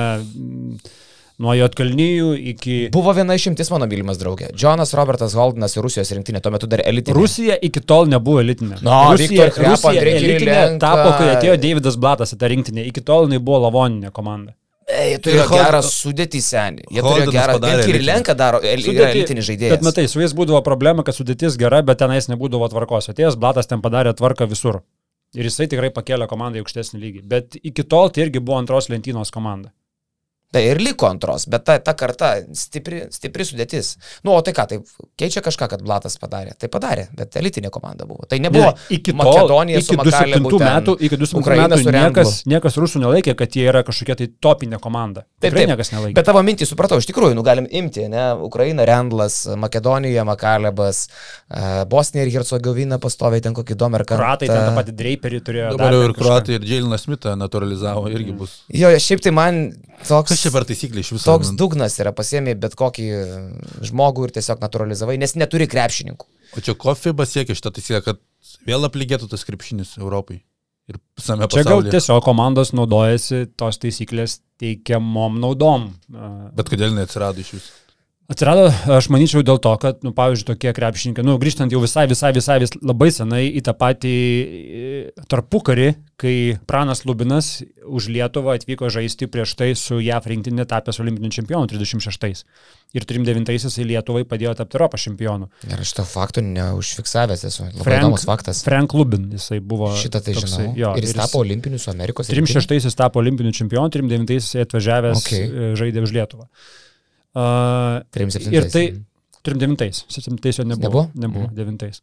nuo 1.41 1.55
Jotkalnyjų 1.57 2.33
iki... 2.53 2.77
Buvo 2.93 3.15
viena 3.17 3.37
išimtis 3.39 3.71
mano 3.73 3.87
mylimas 3.89 4.19
draugė. 4.21 4.51
Jonas 4.59 4.93
Robertas 4.99 5.37
Holdinas 5.39 5.77
ir 5.79 5.87
Rusijos 5.87 6.13
rinktinė, 6.13 6.43
tuo 6.45 6.53
metu 6.53 6.69
dar 6.71 6.83
elitinė. 6.85 7.17
Rusija 7.17 7.57
iki 7.65 7.81
tol 7.81 8.11
nebuvo 8.11 8.43
elitinė. 8.43 8.83
No, 8.85 9.01
Rusija, 9.15 9.49
Krepa, 9.55 9.95
Rusija 9.95 10.05
elitinė 10.19 10.61
tapo, 10.83 11.15
kai 11.21 11.31
atėjo 11.37 11.57
Davidas 11.63 11.97
Blatas 12.01 12.35
į 12.35 12.41
tą 12.43 12.51
rinktinę. 12.53 12.85
Iki 12.91 13.07
tol 13.07 13.29
jinai 13.29 13.41
buvo 13.41 13.63
lavoninė 13.69 14.13
komanda. 14.13 14.58
Jie 14.89 15.19
turėjo 15.21 15.45
Hold... 15.51 15.61
gerą 15.61 15.81
sudėtį 15.85 16.41
senį. 16.41 16.85
Jie 16.97 17.03
turėjo 17.05 17.33
gerą 17.35 17.57
sudėtį. 17.59 17.87
Kirilenka 17.91 18.35
daro 18.39 18.61
elitinį 18.65 19.45
žaidėją. 19.45 19.73
Bet 19.77 19.85
matai, 19.85 20.07
su 20.09 20.23
jais 20.23 20.33
būdavo 20.37 20.63
problema, 20.65 21.05
kad 21.05 21.17
sudėtis 21.17 21.59
gera, 21.61 21.83
bet 21.85 22.01
tenais 22.01 22.31
nebūdavo 22.33 22.71
tvarkos. 22.73 23.11
Atėjęs 23.13 23.37
Blatas 23.41 23.69
ten 23.69 23.85
padarė 23.85 24.15
tvarką 24.17 24.49
visur. 24.49 24.81
Ir 25.37 25.45
jisai 25.45 25.69
tikrai 25.69 25.91
pakėlė 25.93 26.25
komandą 26.31 26.57
į 26.57 26.65
aukštesnį 26.65 27.03
lygį. 27.03 27.21
Bet 27.29 27.59
iki 27.61 27.85
tol 27.85 28.09
tai 28.09 28.25
irgi 28.25 28.41
buvo 28.41 28.57
antros 28.63 28.89
lentynos 28.89 29.33
komanda. 29.35 29.75
Tai 30.49 30.63
ir 30.65 30.79
liko 30.81 31.05
antros, 31.05 31.45
bet 31.53 31.67
ta, 31.69 31.75
ta 31.85 31.93
karta 31.93 32.31
stipri, 32.57 33.03
stipri 33.13 33.45
sudėtis. 33.45 33.91
Nu, 34.25 34.33
o 34.33 34.39
tai 34.41 34.55
ką, 34.57 34.65
tai 34.71 34.79
keičia 35.21 35.43
kažką, 35.45 35.67
kad 35.75 35.83
Blatas 35.85 36.15
padarė. 36.17 36.55
Tai 36.57 36.71
padarė, 36.73 37.03
bet 37.19 37.37
elitinė 37.37 37.69
komanda 37.75 38.07
buvo. 38.09 38.25
Tai 38.25 38.39
nebuvo 38.41 38.71
ne, 38.71 38.87
iki 38.97 39.13
Makedonija, 39.13 39.83
iki 39.83 39.99
2007 39.99 40.47
metų, 40.63 40.95
iki 41.05 41.19
2007 41.21 41.61
metų 41.61 41.93
niekas, 41.93 42.33
niekas 42.49 42.79
rusų 42.81 43.03
nelaikė, 43.03 43.35
kad 43.37 43.59
jie 43.61 43.67
yra 43.69 43.83
kažkokia 43.85 44.17
tai 44.23 44.31
topinė 44.41 44.81
komanda. 44.81 45.27
Taip, 45.37 45.51
Tikrai 45.51 45.67
taip, 45.67 45.73
niekas 45.75 45.93
nelaikė. 45.93 46.17
Bet 46.17 46.31
tavo 46.31 46.43
mintį 46.49 46.71
supratau, 46.71 46.97
iš 47.03 47.11
tikrųjų, 47.11 47.37
nu 47.37 47.45
galim 47.45 47.69
imti, 47.69 48.07
ne, 48.09 48.25
Ukraina, 48.49 48.89
Rendlas, 48.89 49.43
Makedonija, 49.53 50.25
Makalebas, 50.29 51.03
Bosnija 51.93 52.25
ir 52.25 52.33
Hercegovina 52.39 52.97
pastoviai 53.03 53.45
ten 53.45 53.53
kokį 53.59 53.77
domerką. 53.85 54.17
Kroatai 54.17 54.49
ten 54.49 54.65
tą 54.65 54.73
patį 54.81 54.97
Draperį 54.97 55.43
turėjo. 55.45 55.77
Dabar 55.77 55.99
jau 55.99 56.09
ir 56.09 56.17
Kroatai 56.17 56.57
ir 56.57 56.65
Džiailinas 56.65 57.05
Smithą 57.05 57.37
naturalizavo, 57.37 58.09
irgi 58.17 58.33
bus. 58.41 58.63
Jo, 58.73 58.97
šiaip 58.97 59.21
tai 59.29 59.37
man 59.37 59.63
toks 60.09 60.38
Kas 60.39 60.47
čia 60.47 60.53
per 60.55 60.67
taisyklė 60.69 61.03
iš 61.03 61.09
viso? 61.17 61.27
Toks 61.27 61.51
dugnas 61.59 61.97
yra 61.99 62.13
pasiemi 62.15 62.55
bet 62.55 62.77
kokį 62.79 63.07
žmogų 63.89 64.29
ir 64.29 64.35
tiesiog 64.37 64.63
naturalizavai, 64.63 65.17
nes 65.19 65.35
neturi 65.35 65.67
krepšininkų. 65.71 66.29
O 66.55 66.63
čia 66.63 66.77
kofiba 66.79 67.27
siekia 67.27 67.57
šitą 67.59 67.73
taisyklę, 67.75 68.01
kad 68.07 68.23
vėl 68.69 68.87
aplygėtų 68.87 69.27
tas 69.33 69.43
krepšinis 69.49 69.97
Europai. 69.99 70.45
Ir 70.89 71.01
visame 71.19 71.45
pasaulyje. 71.45 71.67
Čia 71.67 71.75
gal 71.75 71.91
tiesiog 71.99 72.23
komandos 72.25 72.71
naudojasi 72.73 73.51
tos 73.59 73.83
taisyklės 73.83 74.39
teikiamom 74.63 75.43
naudom. 75.43 75.91
Bet 76.57 76.71
kodėl 76.71 76.95
neatsirado 76.97 77.43
iš 77.43 77.57
jūsų? 77.59 77.75
Atsirado, 78.29 78.67
aš 78.93 79.07
manyčiau, 79.09 79.41
dėl 79.41 79.57
to, 79.57 79.71
kad, 79.81 80.03
nu, 80.05 80.11
pavyzdžiui, 80.13 80.45
tokie 80.51 80.73
krepšininkai, 80.77 81.23
nu, 81.25 81.39
grįžtant 81.41 81.73
jau 81.73 81.79
visai, 81.81 82.03
visai, 82.11 82.29
visai, 82.37 82.59
vis, 82.61 82.75
labai 82.85 83.07
senai 83.09 83.47
į 83.57 83.63
tą 83.65 83.73
patį 83.73 84.11
tarpukarį, 85.33 85.87
kai 86.21 86.35
Pranas 86.69 87.07
Lubinas 87.09 87.63
už 87.89 88.11
Lietuvą 88.13 88.59
atvyko 88.59 88.91
žaisti 88.93 89.31
prieš 89.33 89.55
tai 89.57 89.71
su 89.81 89.97
JAF 90.05 90.27
rinktinė 90.29 90.67
tapęs 90.69 91.01
olimpiniu 91.01 91.33
čempionu 91.39 91.71
36. 91.73 92.43
Ir 92.99 93.07
39-aisiais 93.09 93.79
į 93.81 93.87
Lietuvai 93.95 94.27
padėjo 94.29 94.53
tapti 94.59 94.77
Europos 94.77 95.07
čempionu. 95.07 95.49
Ir 95.65 95.81
aš 95.81 95.95
to 95.97 96.05
faktų 96.05 96.45
neužfiksavęs 96.51 97.47
esu. 97.49 97.65
Labai 97.71 97.87
Frank, 97.87 98.03
įdomus 98.03 98.27
faktas. 98.29 98.61
Frank 98.67 98.93
Lubin, 98.99 99.31
jisai 99.39 99.63
buvo. 99.65 99.89
Šitą 99.97 100.21
tai 100.21 100.35
toksai, 100.37 100.67
žinau. 100.67 100.75
Jo, 100.77 100.93
ir 101.01 101.09
jis 101.09 101.17
tapo 101.17 101.41
olimpiniu 101.47 101.81
su 101.81 101.89
Amerikos. 101.95 102.29
36-aisiais 102.29 102.99
tapo 102.99 103.25
olimpiniu 103.25 103.57
čempionu, 103.57 103.89
39-aisiais 103.97 104.69
atvažiavęs 104.69 105.25
okay. 105.25 105.49
E, 105.49 105.73
žaidė 105.81 106.05
už 106.05 106.17
Lietuvą. 106.19 106.49
Uh, 106.49 106.77
37. 107.35 108.53
Ir 108.55 108.71
tai 108.73 108.85
39. 109.43 110.05
7 110.09 110.59
jo 110.59 110.65
nebuvo. 110.65 111.11
Nebuvo? 111.15 111.15
Nebuvo, 111.15 111.47
mhm. 111.47 111.55
9. 111.55 112.03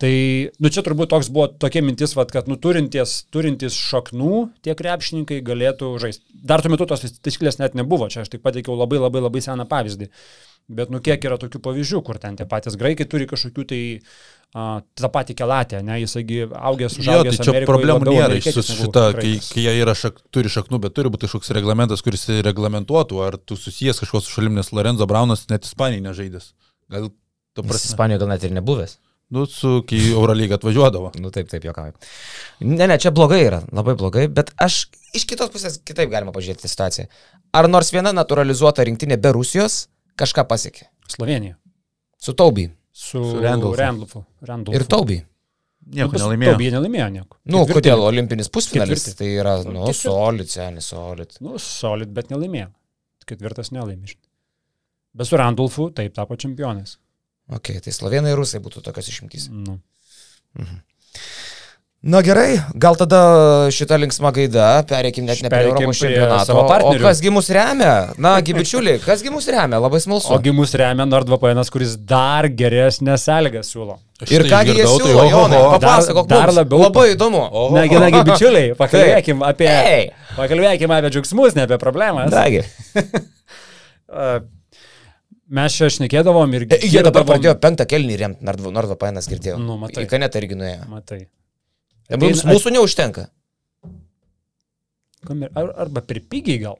Tai, 0.00 0.12
nu 0.56 0.70
čia 0.72 0.80
turbūt 0.84 1.10
toks 1.12 1.28
buvo 1.28 1.50
tokia 1.60 1.82
mintis, 1.84 2.14
vat, 2.16 2.30
kad 2.32 2.46
nu, 2.48 2.56
turintis, 2.56 3.18
turintis 3.34 3.76
šaknų 3.76 4.46
tie 4.64 4.72
krepšininkai 4.78 5.42
galėtų 5.44 5.90
žaisti. 6.00 6.24
Dar 6.32 6.64
tuo 6.64 6.72
metu 6.72 6.86
tos 6.88 7.04
taisyklės 7.20 7.60
net 7.60 7.76
nebuvo, 7.76 8.08
čia 8.12 8.22
aš 8.24 8.32
tik 8.32 8.40
pateikiau 8.44 8.78
labai 8.80 9.02
labai 9.02 9.20
labai 9.26 9.42
seną 9.44 9.68
pavyzdį. 9.68 10.08
Bet 10.70 10.92
nu 10.94 11.00
kiek 11.04 11.24
yra 11.26 11.36
tokių 11.40 11.60
pavyzdžių, 11.64 12.00
kur 12.06 12.20
ten 12.22 12.38
tie 12.38 12.46
patys 12.48 12.78
graikai 12.80 13.04
turi 13.10 13.26
kažkokių 13.28 13.64
tai 13.72 13.80
uh, 13.98 14.78
tą 14.96 15.10
patį 15.12 15.36
kelatę, 15.42 15.82
ne, 15.84 15.98
jisgi 16.04 16.44
augęs 16.46 16.96
už 17.00 17.10
Amerikoje. 17.10 17.34
Tai 17.34 17.44
čia 17.44 17.54
Amerikoje 17.56 17.70
problemų 17.72 18.14
nėra 18.14 18.38
iš 18.38 18.70
šitą, 18.70 19.04
kai, 19.18 19.34
kai 19.50 19.66
jie 19.66 19.76
yra 19.82 19.96
šak, 19.98 20.22
turi 20.32 20.52
šaknų, 20.52 20.80
bet 20.86 20.94
turi 20.96 21.12
būti 21.12 21.26
kažkoks 21.26 21.52
reglamentas, 21.58 22.06
kuris 22.06 22.28
reglamentuotų, 22.46 23.20
ar 23.26 23.36
tu 23.42 23.58
susijęs 23.58 24.00
kažkoks 24.04 24.30
su 24.30 24.38
šalim, 24.38 24.56
nes 24.62 24.70
Lorenzo 24.72 25.10
Braunas 25.10 25.48
net 25.50 25.66
Ispanijai 25.66 26.06
nežaidęs. 26.06 26.52
Gal 26.94 27.10
tu 27.10 27.66
prasme. 27.66 27.90
Ispanijoje 27.90 28.22
gal 28.22 28.32
net 28.36 28.46
ir 28.46 28.54
nebuvęs. 28.60 29.00
Nu, 29.30 29.44
su 29.46 29.84
kai 29.86 30.00
Eurolyga 30.10 30.56
atvažiuodavo. 30.58 31.12
nu, 31.22 31.30
taip, 31.30 31.48
taip, 31.52 31.64
jokavai. 31.64 31.92
Ne, 32.66 32.86
ne, 32.86 32.98
čia 32.98 33.12
blogai 33.14 33.44
yra, 33.46 33.60
labai 33.72 33.94
blogai, 33.98 34.26
bet 34.26 34.50
aš 34.58 34.88
iš 35.14 35.26
kitos 35.30 35.52
pusės 35.54 35.78
kitaip 35.86 36.10
galima 36.10 36.34
pažiūrėti 36.34 36.70
situaciją. 36.70 37.06
Ar 37.54 37.68
nors 37.70 37.92
viena 37.94 38.12
naturalizuota 38.16 38.86
rinktinė 38.86 39.20
be 39.22 39.32
Rusijos 39.36 39.84
kažką 40.18 40.46
pasiekė? 40.50 40.88
Slovenija. 41.10 41.56
Su 42.18 42.34
Tauby. 42.34 42.68
Su, 42.90 43.22
su 43.22 43.42
Randolfu. 43.42 44.24
Ir 44.74 44.86
Tauby. 44.90 45.20
Nieko 45.90 46.12
nu, 46.14 46.24
nelaimėjo. 46.24 46.54
Tauby 46.54 46.72
nelaimėjo 46.74 47.06
nieko. 47.14 47.38
Nu, 47.46 47.62
Ketvirtį. 47.62 47.76
kodėl 47.78 48.02
olimpinis 48.04 48.50
pusfinalis? 48.52 49.06
Ketvirtį. 49.06 49.18
Tai 49.18 49.30
yra, 49.42 49.54
nu, 49.64 49.86
Ketvirtį. 49.86 50.00
solid, 50.02 50.50
senis, 50.52 50.90
solid. 50.92 51.38
Nu, 51.42 51.54
solid, 51.62 52.10
bet 52.14 52.30
nelaimėjo. 52.30 52.68
Ketvirtas 53.30 53.72
nelaimė. 53.74 54.12
Bet 55.16 55.30
su 55.30 55.38
Randolfu 55.40 55.88
taip 55.94 56.14
tapo 56.14 56.36
čempionais. 56.38 56.98
Ok, 57.50 57.72
tai 57.82 57.92
slovenai 57.94 58.30
ir 58.34 58.38
rusai 58.38 58.60
būtų 58.62 58.82
tokios 58.86 59.10
išimtys. 59.10 59.48
Nu. 59.50 59.80
Na 62.00 62.22
gerai, 62.24 62.62
gal 62.80 62.94
tada 62.96 63.18
šitą 63.76 63.98
linksmą 64.00 64.30
gaidą 64.32 64.66
pereikim 64.88 65.26
net 65.28 65.42
ne 65.44 65.50
prie 65.52 65.66
Europos 65.68 65.98
čempionato. 66.00 66.54
O 66.56 66.94
kasgi 67.02 67.28
mus 67.28 67.50
remia? 67.52 68.14
Na, 68.16 68.38
gibičiuliai, 68.40 69.02
kasgi 69.08 69.28
mus 69.34 69.44
remia? 69.52 69.76
Labai 69.84 70.00
smalsu. 70.00 70.30
Ogi 70.32 70.54
mus 70.56 70.72
remia 70.80 71.04
NordVPN, 71.04 71.60
kuris 71.74 71.98
dar 72.00 72.48
geresnės 72.48 73.26
sąlygas 73.28 73.68
siūlo. 73.74 73.98
Aš 74.20 74.32
Ir 74.32 74.46
tai 74.46 74.52
kągi 74.54 74.78
jie 74.78 74.86
tai 74.86 74.94
siūlo, 74.94 75.18
oho, 75.18 75.26
Jonai, 75.34 75.60
papasakok 75.74 76.30
Dar- 76.30 76.46
dar 76.46 76.54
labiau 76.62 76.86
Labai 76.86 77.04
įdomu. 77.12 77.42
Na, 77.76 77.84
genagi 77.92 78.22
bičiuliai, 78.30 78.72
pakalbėkim 78.80 79.44
apie, 79.50 79.68
Ei. 79.68 80.08
pakalbėkim 80.38 80.96
apie 80.96 81.12
džiaugsmus, 81.12 81.58
ne 81.58 81.66
apie 81.68 81.76
problemas. 81.84 82.32
Nagi. 82.32 82.64
Mes 85.50 85.74
čia 85.74 85.88
šnekėdavom 85.90 86.52
ir 86.54 86.64
E, 86.70 86.78
Jie 86.86 87.02
dabar 87.02 87.24
pradėjo 87.26 87.56
penktą 87.58 87.86
kelnį 87.90 88.16
remti, 88.20 88.46
Nordvo 88.46 88.96
Painas 88.98 89.26
girdėjau. 89.30 89.58
Nu, 89.58 89.74
matai. 89.80 90.04
Į 90.06 90.10
kanetą 90.12 90.38
irgi 90.38 90.58
nuėjo. 90.58 90.84
Matai. 90.92 91.24
Mums, 92.14 92.44
mūsų 92.46 92.72
neužtenka. 92.76 93.26
Ar, 95.30 95.72
arba 95.84 96.02
per 96.06 96.22
pigiai 96.30 96.62
gal. 96.62 96.78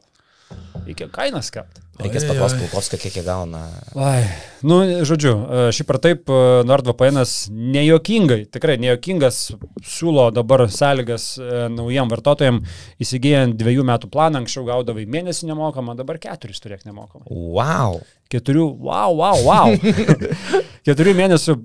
Reikia 0.86 1.08
kainas 1.12 1.52
kept. 1.54 1.80
Reikės 2.00 2.24
paklausti 2.24 2.56
oi. 2.56 2.64
Kulkovskio, 2.64 2.98
kiek 3.00 3.18
jie 3.18 3.22
gauna. 3.26 3.60
Ai, 4.00 4.22
nu, 4.66 4.78
žodžiu, 5.06 5.32
e, 5.36 5.64
šiaip 5.76 5.92
ar 5.92 5.98
taip, 6.02 6.30
e, 6.32 6.62
NordVPN 6.68 7.20
nejuokingai, 7.74 8.38
tikrai 8.54 8.78
nejuokingas, 8.80 9.40
siūlo 9.84 10.30
dabar 10.34 10.64
sąlygas 10.72 11.26
e, 11.36 11.66
naujiem 11.74 12.08
vartotojams 12.12 12.80
įsigijant 13.04 13.58
dviejų 13.60 13.84
metų 13.90 14.10
planą, 14.12 14.40
anksčiau 14.42 14.64
gaudavai 14.68 15.06
mėnesį 15.10 15.50
nemokamą, 15.52 15.98
dabar 15.98 16.20
keturis 16.22 16.62
turėk 16.64 16.86
nemokamą. 16.88 17.26
Wow. 17.28 18.00
Keturių, 18.30 18.66
wow, 18.80 19.16
wow, 19.18 19.40
wow. 19.44 19.72
keturių 20.86 21.16
mėnesių 21.18 21.56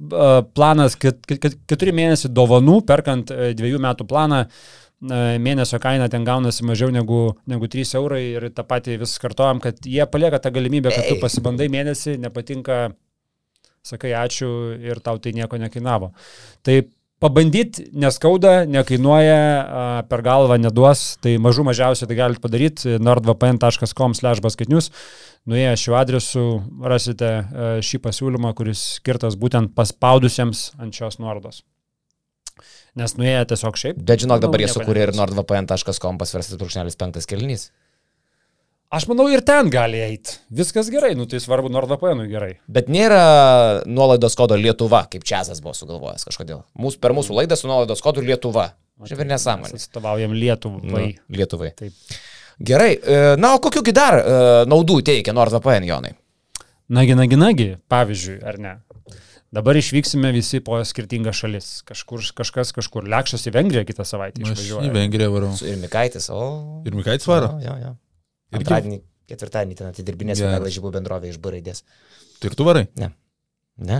planas, 0.57 0.97
ket, 0.99 1.21
ket, 1.29 1.61
keturi 1.69 1.93
mėnesių 1.95 2.33
dovanų, 2.33 2.81
perkant 2.89 3.29
dviejų 3.29 3.83
metų 3.85 4.07
planą, 4.09 4.47
uh, 4.49 4.84
mėnesio 5.05 5.79
kaina 5.83 6.09
ten 6.11 6.25
gaunasi 6.27 6.65
mažiau 6.67 6.91
negu, 6.93 7.35
negu 7.49 7.69
3 7.71 7.95
eurai 7.99 8.23
ir 8.33 8.49
tą 8.55 8.65
patį 8.67 8.99
vis 9.03 9.15
kartojam, 9.21 9.61
kad 9.63 9.79
jie 9.85 10.05
palieka 10.09 10.39
tą 10.41 10.51
galimybę, 10.55 10.93
kad 10.95 11.07
tu 11.09 11.19
pasibandai 11.21 11.69
mėnesį, 11.73 12.17
nepatinka, 12.25 12.91
sakai 13.85 14.15
ačiū 14.17 14.49
ir 14.81 15.01
tau 15.05 15.19
tai 15.21 15.35
nieko 15.37 15.59
nekainavo. 15.61 16.11
Tai 16.65 16.79
pabandyti 17.23 17.87
neskauda, 17.95 18.65
nekainuoja, 18.69 19.37
per 20.09 20.23
galvą 20.25 20.57
neduos, 20.61 21.15
tai 21.23 21.37
mažų 21.41 21.67
mažiausiai 21.69 22.09
tai 22.09 22.17
galite 22.19 22.43
padaryti 22.43 22.97
nordvpn.com/basketnius. 23.01 24.91
Nuėję 25.45 25.75
šiuo 25.77 25.95
adresu 25.99 26.43
rasite 26.81 27.29
šį 27.85 28.01
pasiūlymą, 28.01 28.53
kuris 28.57 28.81
skirtas 28.97 29.37
būtent 29.37 29.75
paspaudusiems 29.77 30.71
ant 30.81 30.93
šios 30.93 31.21
nuorodos. 31.21 31.63
Nes 32.95 33.17
nuėję 33.19 33.41
tiesiog 33.51 33.79
šiaip. 33.79 33.97
Bet 34.07 34.23
žinok, 34.23 34.39
dabar 34.45 34.61
jie 34.63 34.69
sukūrė 34.71 35.09
ir 35.09 35.11
nordvpn.com 35.17 36.19
pasverstas 36.21 36.59
brūkšnelis 36.61 36.95
penktas 36.99 37.27
kelnys. 37.27 37.69
Aš 38.95 39.07
manau 39.09 39.25
ir 39.27 39.41
ten 39.43 39.67
gali 39.73 39.99
eiti. 39.99 40.37
Viskas 40.55 40.87
gerai, 40.93 41.15
nu 41.19 41.25
tai 41.27 41.41
svarbu 41.43 41.71
NordVPN 41.73 42.29
gerai. 42.31 42.53
Bet 42.71 42.87
nėra 42.87 43.81
nuolaidos 43.89 44.37
kodo 44.39 44.55
Lietuva, 44.55 45.01
kaip 45.11 45.25
Čiazas 45.27 45.59
buvo 45.63 45.73
sugalvojęs 45.75 46.23
kažkodėl. 46.29 46.61
Mūsų, 46.79 47.01
per 47.03 47.15
mūsų 47.17 47.35
laidą 47.41 47.57
su 47.59 47.67
nuolaidos 47.67 48.03
kodu 48.05 48.23
Lietuva. 48.23 48.69
Čia 49.03 49.17
ir 49.19 49.27
nesąmonė. 49.27 49.75
atstovaujam 49.75 50.37
Lietuvai. 50.37 50.85
Nu, 50.87 51.01
Lietuvai. 51.35 51.73
Taip. 51.75 52.19
Gerai, 52.63 52.93
e, 52.95 53.17
na, 53.35 53.57
o 53.57 53.59
kokiu 53.59 53.83
dar 53.91 54.15
e, 54.21 54.37
naudų 54.71 55.01
teikia 55.03 55.35
NordVPN, 55.35 55.89
Jonai? 55.89 56.13
Nagi, 56.95 57.17
nagi, 57.17 57.35
nagi, 57.35 57.67
pavyzdžiui, 57.91 58.37
ar 58.45 58.59
ne? 58.61 58.73
Dabar 59.55 59.77
išvyksime 59.79 60.33
visi 60.35 60.59
po 60.63 60.77
skirtingas 60.83 61.37
šalis. 61.39 61.67
Kažkur, 61.87 62.23
kažkas 62.35 62.73
kažkur. 62.75 63.05
Lekšas 63.11 63.45
į 63.47 63.53
Vengriją 63.55 63.85
kitą 63.87 64.03
savaitę 64.07 64.41
Aš 64.43 64.49
į 64.49 64.51
išvažiuoja. 64.51 64.93
Vengriją 64.95 65.29
varau. 65.31 65.51
Su 65.55 65.69
ir 65.69 65.77
Mikaitis, 65.79 66.27
o. 66.33 66.41
Ir 66.87 66.97
Mikaitis 66.97 67.29
varo. 67.29 67.53
Jo, 67.63 67.71
jo, 67.71 67.75
jo. 67.85 67.93
Antradienį, 68.59 68.99
ketvirtadienį 69.31 69.77
ten 69.79 69.91
atidirbinės 69.93 70.43
viena 70.43 70.59
lažybų 70.63 70.91
bendrovė 70.97 71.31
iš 71.31 71.39
B 71.39 71.55
raidės. 71.55 71.85
Tai 72.41 72.51
ir 72.51 72.57
tu 72.59 72.67
varai? 72.67 72.83
Ne. 72.99 73.13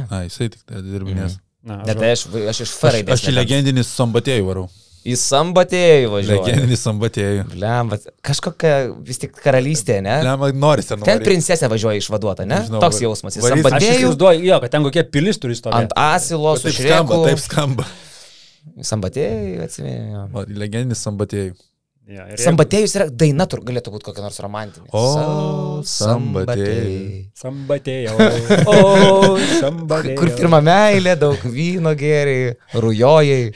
A, 0.09 0.25
jisai 0.27 0.49
tik 0.51 0.63
tai 0.67 0.83
dirbinės. 0.83 1.39
Na, 1.65 1.79
Net 1.87 1.97
tai 1.97 2.11
aš, 2.13 2.27
aš 2.51 2.61
iš 2.67 2.75
F 2.75 2.91
Aš, 2.91 2.99
aš 3.15 3.23
į 3.31 3.33
legendinį 3.39 3.83
sambatėjų 3.87 4.45
varau. 4.45 4.67
Į 5.05 5.13
sambatėjų 5.21 6.07
važiuoju. 6.09 6.39
Legendinį 6.47 6.77
sambatėjų. 6.81 7.41
Lembat, 7.61 8.07
kažkokia 8.25 8.71
vis 9.05 9.19
tik 9.21 9.35
karalystė, 9.37 9.99
ne? 10.01 10.15
Lema, 10.25 10.49
nori 10.57 10.81
sen. 10.81 11.03
Ten 11.05 11.21
princesė 11.21 11.69
važiuoja 11.69 11.99
išvaduota, 12.01 12.47
ne? 12.49 12.63
Nežinau, 12.63 12.81
Toks 12.81 13.03
jausmas. 13.03 13.37
Į 13.37 13.43
varys- 13.43 13.53
Aš 13.53 13.61
sambatėjų, 13.61 13.99
įsivaizduoju, 13.99 14.41
jo, 14.49 14.57
kad 14.63 14.73
ten 14.73 14.87
kokie 14.87 15.03
pilis 15.13 15.37
turi 15.37 15.53
stovėti. 15.59 15.83
ant 15.83 15.93
asilo, 15.95 16.55
su 16.57 16.73
šreku. 16.73 17.19
taip 17.27 17.37
skamba. 17.43 17.85
Sambatėjų, 18.81 19.61
atsimenu. 19.67 20.23
O, 20.33 20.43
Legendinis 20.49 21.03
sambatėjų. 21.05 21.53
Ja, 22.05 22.25
ir 22.29 22.35
jeigu- 22.37 22.43
Sambatėjus 22.45 22.91
yra 22.99 23.05
daina, 23.09 23.45
tur 23.49 23.61
galėtų 23.65 23.89
būti 23.93 24.05
kokia 24.09 24.21
nors 24.25 24.37
romantinė. 24.41 24.89
O, 24.93 25.81
Sa- 25.85 26.11
sambatėjai. 26.15 27.29
Sambatėjau. 27.33 28.17
O, 28.69 29.37
sambatėjau. 29.61 30.17
Kur 30.19 30.29
pirmą 30.37 30.59
meilę, 30.65 31.15
daug 31.17 31.37
vyno 31.45 31.95
geriai, 31.97 32.55
rujojai. 32.73 33.53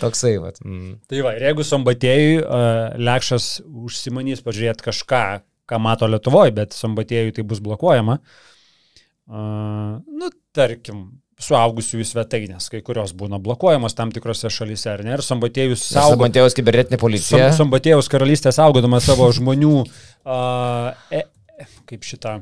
Toksai, 0.00 0.36
vat. 0.42 0.58
Mm. 0.64 0.96
Tai 1.08 1.20
va, 1.24 1.34
ir 1.38 1.46
jeigu 1.48 1.66
sambatėjui 1.66 2.40
uh, 2.42 2.96
Lekšas 3.00 3.50
užsimanys 3.64 4.42
pažiūrėti 4.44 4.86
kažką, 4.86 5.22
ką 5.66 5.82
mato 5.82 6.08
Lietuvoje, 6.10 6.54
bet 6.56 6.76
sambatėjui 6.76 7.36
tai 7.36 7.46
bus 7.48 7.62
blokuojama, 7.64 8.18
uh, 8.20 9.94
nu, 10.00 10.32
tarkim, 10.56 11.06
suaugusiųjų 11.42 12.06
svetainės, 12.08 12.70
kai 12.72 12.80
kurios 12.84 13.12
būna 13.16 13.38
blokuojamos 13.42 13.96
tam 13.96 14.12
tikrose 14.14 14.48
šalyse, 14.52 14.88
ar 14.94 15.04
ne? 15.04 15.16
Ir 15.18 15.24
sambatėjus 15.24 15.84
saugo. 15.90 16.16
Sambatėjus 16.16 16.56
kibernetinė 16.56 17.00
policija. 17.00 17.50
Sam, 17.50 17.66
sambatėjus 17.66 18.08
karalystė 18.12 18.52
saugodama 18.56 19.02
savo 19.04 19.28
žmonių, 19.36 19.74
uh, 19.84 20.92
e, 21.12 21.26
kaip 21.88 22.08
šitą. 22.08 22.38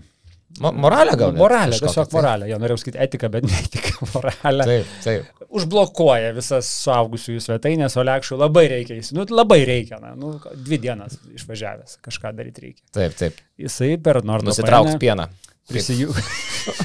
Mo 0.60 0.70
moralę 0.72 1.16
gal? 1.16 1.32
Moralę, 1.34 1.78
tiesiog 1.78 2.08
tai. 2.08 2.14
moralę. 2.18 2.48
Jo 2.48 2.58
norėjau 2.62 2.78
sakyti 2.78 3.00
etiką, 3.02 3.30
bet 3.34 3.46
ne 3.48 3.56
etiką, 3.58 4.06
moralę. 4.14 4.66
Taip, 4.68 4.92
taip. 5.04 5.46
Užblokuoja 5.54 6.30
visas 6.36 6.68
suaugusiųjų 6.84 7.42
svetainės, 7.42 7.96
o 7.98 8.04
lekščių 8.06 8.38
labai 8.38 8.64
reikia. 8.70 8.98
Jis, 9.00 9.10
nu, 9.16 9.26
labai 9.34 9.60
reikia, 9.66 9.98
na, 10.02 10.12
nu, 10.18 10.36
dvi 10.54 10.78
dienas 10.86 11.18
išvažiavęs, 11.34 11.98
kažką 12.04 12.34
daryti 12.38 12.68
reikia. 12.68 12.86
Taip, 12.94 13.18
taip. 13.18 13.42
Jisai 13.58 13.96
per 14.02 14.22
Nord 14.26 14.46
Nusitrauks 14.46 14.94
pieną. 15.02 15.26
Prisijungia. 15.70 16.22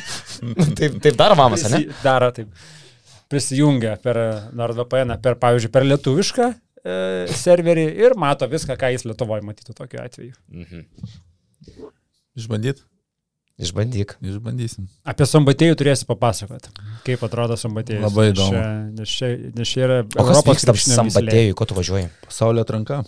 taip, 0.80 0.98
taip 1.04 1.20
daro 1.20 1.38
mamas, 1.38 1.68
ne? 1.70 1.86
Daro 2.02 2.32
taip. 2.34 2.50
Prisijungia 3.30 3.94
per 4.02 4.18
NordVPN, 4.58 5.20
per, 5.22 5.38
pavyzdžiui, 5.42 5.74
per 5.74 5.86
lietuvišką 5.86 6.48
e, 6.50 6.94
serverį 7.38 7.86
ir 8.02 8.18
mato 8.18 8.50
viską, 8.50 8.74
ką 8.80 8.90
jis 8.96 9.06
Lietuvoje 9.06 9.46
matytų 9.46 9.78
tokiu 9.78 10.02
atveju. 10.02 10.34
Mhm. 10.50 10.88
Išbandyt? 12.40 12.82
Išbandyk. 13.60 14.14
Išbandysim. 14.24 14.88
Apie 15.04 15.26
sambatėjų 15.28 15.76
turėsi 15.82 16.06
papasakoti. 16.08 16.72
Kaip 17.04 17.24
atrodo 17.28 17.58
sambatėjus. 17.60 18.04
Labai 18.06 18.30
įdomu. 18.32 18.62
Nes 18.96 19.12
čia, 19.12 19.34
nes 19.56 19.68
čia 19.68 19.82
yra 19.84 19.98
O 20.16 20.26
kas 20.30 20.44
vyksta 20.48 20.76
sambatėjui, 20.80 21.56
ko 21.60 21.68
tu 21.68 21.76
važiuoji? 21.76 22.08
Pasaulio 22.24 22.64
atranka. 22.64 23.02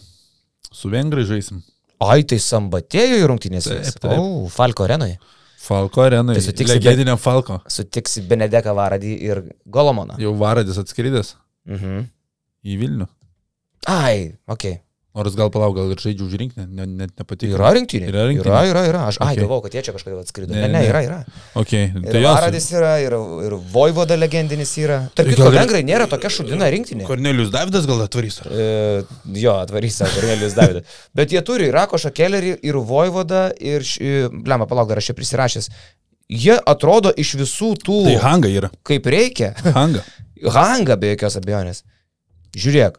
Su 0.72 0.92
vengrai 0.92 1.24
žaisim. 1.28 1.62
Ai, 2.04 2.24
tai 2.28 2.42
sambatėjui 2.44 3.24
rungtynės. 3.32 3.70
Taip, 3.70 3.80
vyks? 3.80 3.96
taip. 4.04 4.18
O, 4.20 4.50
Falko 4.52 4.84
arenoje. 4.88 5.18
Falko 5.62 6.02
arenai. 6.04 6.36
Tai 6.36 6.44
sutiksi, 6.44 6.74
Legendiniam 6.74 7.20
Falko. 7.22 7.60
Sutiksi 7.70 8.24
Benedeką 8.28 8.74
Varadį 8.76 9.12
ir 9.30 9.44
Golomoną. 9.70 10.18
Jau 10.20 10.34
Varadis 10.40 10.80
atskridęs 10.82 11.36
Mhm. 11.70 12.08
į 12.66 12.78
Vilnių. 12.82 13.08
Ai, 13.88 14.34
okei. 14.48 14.72
Okay. 14.76 14.82
Nors 15.12 15.34
gal 15.36 15.50
palauk, 15.52 15.74
gal 15.76 15.90
ir 15.92 16.00
žaidžiu 16.00 16.24
už 16.30 16.36
rinkinį, 16.40 16.66
net 16.72 16.88
ne, 16.88 17.06
nepatiko. 17.20 17.58
Yra 17.58 17.74
rinktinė. 17.76 18.06
Yra 18.08 18.22
rinktinė. 18.30 18.48
Yra, 18.48 18.60
yra, 18.70 18.82
yra. 18.88 19.00
Aš, 19.10 19.18
ai, 19.20 19.34
Okay. 19.34 19.42
galvojau, 19.44 19.64
kad 19.66 19.74
jie 19.76 19.82
čia 19.84 19.94
kažkodėl 19.98 20.22
atskrido. 20.24 20.54
Ne, 20.56 20.62
Ne, 20.62 20.68
ne, 20.72 20.80
ne. 20.80 20.88
yra, 20.88 21.02
yra. 21.04 21.18
Okay. 21.60 21.90
Ir 21.92 22.06
Tai 22.14 22.22
jos. 22.24 22.36
Varadis 22.38 22.68
yra, 22.72 22.92
ir, 23.04 23.16
ir 23.50 23.56
Voivoda 23.74 24.16
legendinis 24.16 24.72
yra. 24.80 25.02
Tarp 25.14 25.28
kitko, 25.34 25.50
ir- 25.52 25.58
vengrai 25.60 25.82
nėra 25.84 26.08
tokia 26.08 26.32
šudina 26.32 26.70
rinktinė. 26.72 27.04
Kornelijus 27.10 27.52
Davidas 27.52 27.90
gal 27.92 28.00
atvarys. 28.06 28.40
ar? 28.46 28.48
E, 28.56 29.04
jo, 29.44 29.58
atvarys 29.66 30.00
Kornelijus 30.16 30.56
Davidas. 30.56 30.96
Bet 31.14 31.36
jie 31.36 31.44
turi 31.44 31.68
ir 31.68 31.76
Rakošą 31.76 32.14
Kellerį, 32.16 32.56
ir 32.64 32.80
Voivodą, 32.80 33.50
ir... 33.60 33.84
Lemą, 34.48 34.64
palauk, 34.72 34.88
dar 34.94 35.04
aš 35.04 35.12
čia 35.12 35.18
prisirašęs. 35.20 35.70
Jie 36.32 36.56
atrodo 36.56 37.12
iš 37.20 37.36
visų 37.36 37.74
tų, 37.84 38.00
Tai 38.08 38.16
Hanga 38.24 38.48
yra. 38.48 38.72
kaip 38.88 39.04
reikia. 39.12 39.52
Hanga. 39.76 40.06
Hanga 40.56 40.96
be 40.96 41.12
jokios 41.18 41.36
abejonės. 41.36 41.84
Žiūrėk. 42.56 42.96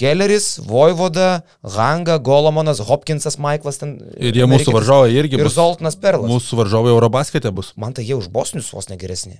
Kelleris, 0.00 0.58
Voivoda, 0.66 1.44
Hanga, 1.62 2.16
Golomonas, 2.18 2.80
Hopkinsas, 2.82 3.36
Maiklas 3.38 3.78
ten. 3.78 3.96
Ir 4.18 4.34
jie 4.34 4.46
mūsų 4.50 4.74
varžovai 4.74 5.12
irgi 5.14 5.38
Ir 5.38 5.46
bus. 5.46 5.54
Zoltanas 5.54 5.94
Perlas. 6.00 6.26
Mūsų 6.30 6.58
varžovai 6.64 6.90
Eurobaskete 6.94 7.52
bus. 7.54 7.70
Man 7.78 7.94
tai 7.94 8.02
jie 8.08 8.16
už 8.18 8.26
bosnius 8.34 8.72
vos 8.74 8.90
negeresni. 8.90 9.38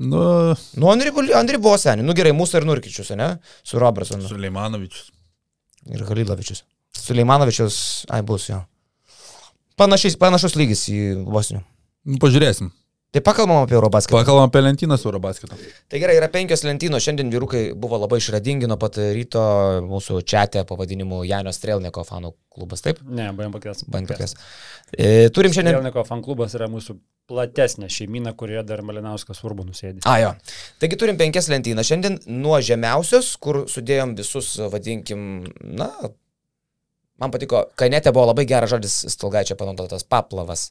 Nu, 0.00 0.56
Nu, 0.74 0.90
Andri 0.90 1.10
buvo 1.58 1.76
seniai. 1.78 2.06
Nu 2.06 2.14
gerai, 2.16 2.32
mūsų 2.34 2.60
ir 2.60 2.66
Nurkičius, 2.66 3.12
ne? 3.18 3.36
Su 3.66 3.78
Robertsonu. 3.82 4.26
Suleimanovičius. 4.30 5.10
Ir 5.90 6.04
Halilovičius. 6.08 6.64
Suleimanovičius, 6.96 8.06
ai 8.10 8.22
bus 8.26 8.48
jo. 8.50 8.60
Panašis, 9.80 10.18
panašus 10.20 10.56
lygis 10.58 10.84
į 10.92 11.00
Bosnių. 11.24 11.62
Nu, 12.04 12.18
pažiūrėsim. 12.20 12.70
Tai 13.10 13.20
pakalbam 13.26 13.64
apie 13.64 13.74
Eurobasketą. 13.74 14.20
Pakalbam 14.20 14.46
apie 14.46 14.60
lentynas 14.62 15.02
Eurobasketo. 15.04 15.56
Tai 15.90 15.98
gerai, 15.98 16.14
yra 16.20 16.28
penkios 16.30 16.62
lentynos. 16.62 17.02
Šiandien 17.02 17.32
vyrukai 17.32 17.62
buvo 17.74 17.98
labai 17.98 18.20
išradingi 18.22 18.68
nuo 18.70 18.76
pat 18.78 19.00
ryto 19.02 19.40
mūsų 19.82 20.20
čatė 20.30 20.62
pavadinimu 20.68 21.24
Janio 21.26 21.50
Strelniko 21.50 22.04
fanų 22.06 22.30
klubas, 22.54 22.84
taip? 22.84 23.00
Ne, 23.02 23.26
baigėm 23.34 23.56
pakės. 23.56 23.82
Bent 23.90 24.12
pakės. 24.12 24.36
E, 24.94 25.26
turim 25.34 25.50
šiandien. 25.50 25.74
Strelniko 25.74 26.04
fan 26.06 26.22
klubas 26.22 26.54
yra 26.54 26.68
mūsų 26.70 26.94
platesnė 27.30 27.88
šeimina, 27.90 28.30
kurioje 28.38 28.62
dar 28.68 28.84
Malinauskas 28.86 29.42
svarbu 29.42 29.66
nusėdi. 29.66 30.04
A, 30.06 30.14
jo. 30.22 30.30
Taigi 30.82 30.98
turim 31.02 31.18
penkias 31.18 31.50
lentynas. 31.50 31.90
Šiandien 31.90 32.20
nuo 32.30 32.60
žemiausios, 32.62 33.32
kur 33.42 33.64
sudėjom 33.70 34.14
visus, 34.18 34.52
vadinkim, 34.70 35.48
na, 35.66 35.90
man 37.18 37.34
patiko, 37.34 37.64
kainetė 37.74 38.14
buvo 38.14 38.28
labai 38.30 38.46
geras 38.50 38.70
žodis, 38.76 39.00
Stolgaičia 39.16 39.58
panaudotas, 39.58 40.06
paplavas. 40.06 40.68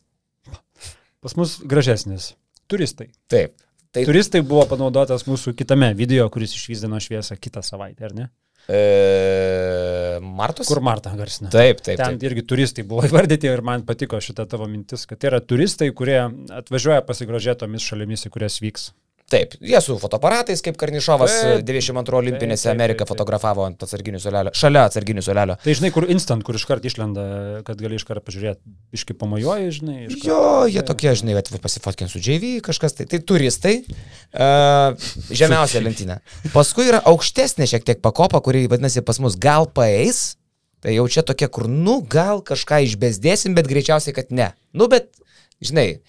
Pas 1.20 1.36
mus 1.36 1.57
gražesnis. 1.67 2.34
Turistai. 2.70 3.09
Taip. 3.32 3.57
Tai 3.91 4.03
turistai 4.05 4.43
buvo 4.45 4.63
panaudotas 4.70 5.26
mūsų 5.26 5.55
kitame 5.57 5.89
video, 5.97 6.28
kuris 6.32 6.53
išvyzdino 6.55 6.99
šviesą 7.01 7.36
kitą 7.41 7.63
savaitę, 7.65 8.05
ar 8.05 8.13
ne? 8.15 8.28
E, 8.70 10.20
Martos? 10.22 10.70
Kur 10.70 10.80
Marta 10.86 11.11
garsina? 11.17 11.49
Taip, 11.49 11.82
taip. 11.82 11.97
Ten 11.97 12.20
taip. 12.20 12.26
irgi 12.30 12.45
turistai 12.45 12.86
buvo 12.88 13.03
įvardyti 13.09 13.49
ir 13.49 13.63
man 13.65 13.84
patiko 13.88 14.20
šita 14.22 14.45
tavo 14.51 14.70
mintis, 14.70 15.07
kad 15.09 15.20
tai 15.20 15.32
yra 15.32 15.41
turistai, 15.41 15.89
kurie 15.97 16.20
atvažiuoja 16.53 17.01
pasigrožėti 17.07 17.63
tomis 17.65 17.88
šalimis, 17.89 18.28
į 18.30 18.34
kurias 18.36 18.59
vyks. 18.61 18.91
Taip, 19.30 19.53
jie 19.61 19.80
su 19.86 19.93
fotoaparatais, 20.01 20.61
kaip 20.65 20.77
Karnišovas 20.80 21.34
Taip, 21.36 21.65
92 21.67 22.17
olimpinėse 22.17 22.63
taip, 22.63 22.71
taip, 22.71 22.75
Ameriką 22.75 23.03
taip. 23.03 23.11
fotografavo 23.11 23.65
ant 23.67 23.84
atsarginių 23.86 24.21
solelio, 24.23 24.53
šalia 24.57 24.88
atsarginių 24.89 25.23
solelio. 25.25 25.57
Tai 25.61 25.75
žinai, 25.77 25.91
kur 25.93 26.07
instant, 26.09 26.41
kur 26.47 26.57
iškart 26.57 26.88
išlenda, 26.89 27.25
kad 27.67 27.77
gali 27.82 27.99
iškart 27.99 28.25
pažiūrėti, 28.25 28.63
iški 28.97 29.13
pamojuoji, 29.19 29.75
žinai. 29.77 29.97
Iškart, 30.07 30.25
Jo, 30.30 30.41
jie 30.71 30.84
tokie, 30.88 31.11
žinai, 31.21 31.38
vat 31.38 31.51
pasifotkint 31.61 32.09
su 32.09 32.21
JV, 32.23 32.55
kažkas 32.65 32.97
tai. 32.97 33.05
Tai 33.09 33.21
turistai, 33.30 33.75
uh, 33.86 34.97
žemiausia 35.41 35.84
lentyna. 35.86 36.19
Paskui 36.55 36.89
yra 36.89 37.03
aukštesnė 37.09 37.69
šiek 37.69 37.86
tiek 37.86 38.01
pakopa, 38.05 38.41
kuri 38.45 38.65
vadinasi 38.71 39.05
pas 39.05 39.21
mus 39.21 39.38
gal 39.38 39.69
paeis. 39.69 40.39
Tai 40.80 40.93
jau 40.95 41.05
čia 41.11 41.25
tokia, 41.27 41.49
kur, 41.51 41.67
nu, 41.67 41.99
gal 42.07 42.39
kažką 42.45 42.80
išbesdėsim, 42.88 43.51
bet 43.57 43.67
greičiausiai, 43.67 44.15
kad 44.15 44.30
ne. 44.32 44.53
Nu, 44.71 44.88
bet, 44.91 45.11
žinai, 45.59 45.99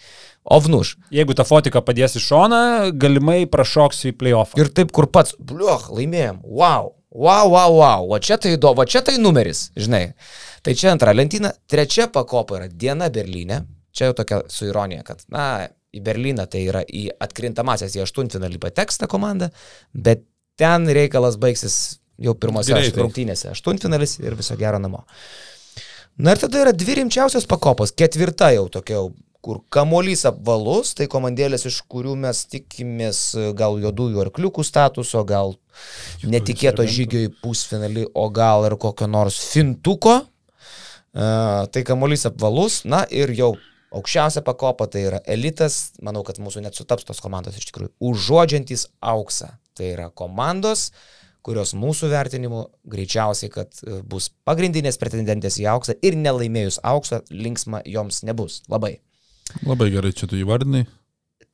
ovnuš. 0.45 0.95
Jeigu 1.15 1.35
tą 1.37 1.45
fotiką 1.49 1.83
padės 1.85 2.17
į 2.19 2.25
šoną, 2.25 2.63
galimai 3.01 3.43
prašoksiu 3.51 4.13
į 4.13 4.17
playoff. 4.21 4.57
Ir 4.61 4.73
taip, 4.75 4.95
kur 4.97 5.11
pats, 5.13 5.37
bliuch, 5.39 5.91
laimėjom. 5.95 6.41
Wow, 6.45 6.95
wow, 7.11 7.51
wow, 7.51 7.77
wow. 7.81 8.09
O 8.15 8.21
čia 8.23 8.39
tai 8.41 8.57
įdomu, 8.57 8.85
o 8.85 8.89
čia 8.89 9.05
tai 9.07 9.19
numeris, 9.21 9.69
žinai. 9.79 10.07
Tai 10.65 10.77
čia 10.77 10.95
antra 10.95 11.15
lentyna. 11.17 11.53
Trečia 11.71 12.09
pakopa 12.13 12.61
yra 12.61 12.71
diena 12.71 13.11
Berlyne. 13.13 13.65
Čia 13.97 14.11
jau 14.11 14.21
tokia 14.23 14.43
su 14.53 14.69
ironija, 14.69 15.03
kad, 15.07 15.25
na, 15.35 15.67
į 15.91 16.03
Berliną 16.07 16.47
tai 16.51 16.65
yra 16.69 16.83
į 16.87 17.09
atkrintamasias, 17.23 17.97
į 17.99 18.05
aštuntfinalį 18.05 18.61
pateks 18.63 19.01
ta 19.03 19.09
komanda, 19.11 19.51
bet 19.91 20.23
ten 20.61 20.87
reikalas 20.95 21.39
baigsis 21.41 22.01
jau 22.21 22.37
pirmose 22.39 22.77
rungtynėse. 22.97 23.51
Aštuntfinalis 23.55 24.19
ir 24.23 24.37
viso 24.39 24.57
gero 24.61 24.79
namo. 24.83 25.03
Na 26.21 26.35
ir 26.35 26.43
tada 26.43 26.61
yra 26.61 26.73
dvi 26.77 26.99
rimčiausios 27.01 27.47
pakopos. 27.49 27.95
Ketvirta 27.97 28.51
jau 28.55 28.67
tokia, 28.73 28.99
jau, 28.99 29.11
kur 29.45 29.63
kamuolys 29.73 30.27
apvalus, 30.29 30.93
tai 30.97 31.09
komandėlės, 31.11 31.65
iš 31.71 31.81
kurių 31.91 32.17
mes 32.25 32.43
tikimės 32.53 33.23
e, 33.35 33.47
gal 33.57 33.79
juodųjų 33.81 34.21
arkliukų 34.27 34.65
statuso, 34.67 35.23
gal 35.29 35.57
netikėto 36.25 36.85
žygio 36.85 37.25
į 37.27 37.33
pusfinalį, 37.41 38.11
o 38.15 38.29
gal 38.35 38.69
ir 38.69 38.77
kokio 38.81 39.09
nors 39.11 39.41
fintuko. 39.53 40.21
Uh, 41.11 41.65
tai 41.75 41.81
kamuolys 41.83 42.23
apvalus, 42.29 42.85
na 42.87 43.01
ir 43.11 43.33
jau 43.35 43.57
aukščiausia 43.91 44.45
pakopa 44.47 44.87
tai 44.87 45.03
yra 45.09 45.19
elitas, 45.27 45.97
manau, 46.07 46.23
kad 46.27 46.39
mūsų 46.39 46.63
net 46.63 46.79
sutaps 46.79 47.09
tos 47.09 47.19
komandos 47.23 47.59
iš 47.59 47.67
tikrųjų, 47.71 47.91
užuodžiantys 48.13 48.87
auksą. 49.03 49.51
Tai 49.75 49.89
yra 49.91 50.07
komandos, 50.15 50.91
kurios 51.47 51.73
mūsų 51.75 52.13
vertinimu 52.13 52.65
greičiausiai, 52.93 53.51
kad 53.53 53.83
e, 53.83 54.01
bus 54.07 54.29
pagrindinės 54.47 55.01
pretendentės 55.01 55.59
į 55.59 55.67
auksą 55.73 55.97
ir 56.05 56.19
nelaimėjus 56.21 56.79
auksą, 56.87 57.25
linksma 57.33 57.83
joms 57.89 58.23
nebus. 58.29 58.61
Labai. 58.71 58.99
Labai 59.67 59.91
gerai 59.93 60.13
čia 60.17 60.29
tu 60.31 60.39
įvardinai. 60.39 60.85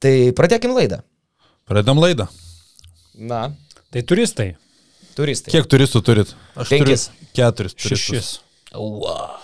Tai 0.02 0.14
pradėkim 0.36 0.74
laidą. 0.76 1.00
Pradedam 1.66 1.98
laidą. 2.02 2.28
Na, 3.16 3.46
Tai 3.90 4.02
turistai. 4.02 4.56
turistai. 5.16 5.52
Kiek 5.54 5.66
turistų 5.70 6.02
turit? 6.04 6.34
Aš 6.54 6.68
Penkis. 6.68 7.06
turiu 7.08 7.30
keturis. 7.38 7.74
Šešis. 7.80 8.28
Ua. 8.76 9.38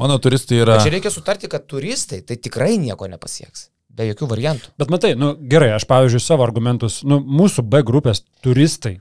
Mano 0.00 0.16
turistai 0.18 0.62
yra... 0.62 0.78
Bet 0.78 0.86
čia 0.86 0.92
reikia 0.94 1.10
sutarti, 1.12 1.48
kad 1.52 1.66
turistai 1.68 2.22
tai 2.24 2.38
tikrai 2.40 2.78
nieko 2.80 3.04
nepasieks. 3.12 3.68
Be 3.92 4.06
jokių 4.08 4.28
variantų. 4.30 4.70
Bet 4.80 4.88
matai, 4.88 5.10
nu 5.20 5.34
gerai, 5.36 5.74
aš 5.76 5.84
pavyzdžiui 5.90 6.22
savo 6.24 6.46
argumentus, 6.46 7.02
nu 7.04 7.18
mūsų 7.20 7.60
B 7.68 7.82
grupės 7.84 8.22
turistai, 8.40 8.94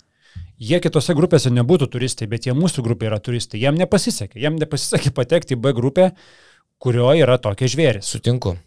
jie 0.59 0.81
kitose 0.83 1.15
grupėse 1.15 1.47
nebūtų 1.53 1.87
turistai, 1.93 2.27
bet 2.27 2.49
jie 2.49 2.51
mūsų 2.57 2.83
grupė 2.83 3.07
yra 3.07 3.21
turistai, 3.23 3.61
jiem 3.63 3.79
nepasisekė, 3.79 4.35
jiem 4.43 4.59
nepasisekė 4.59 5.13
patekti 5.15 5.55
į 5.55 5.61
B 5.63 5.71
grupę, 5.77 6.09
kurioje 6.83 7.23
yra 7.23 7.37
tokie 7.39 7.71
žvėris. 7.71 8.11
Sutinku. 8.11 8.57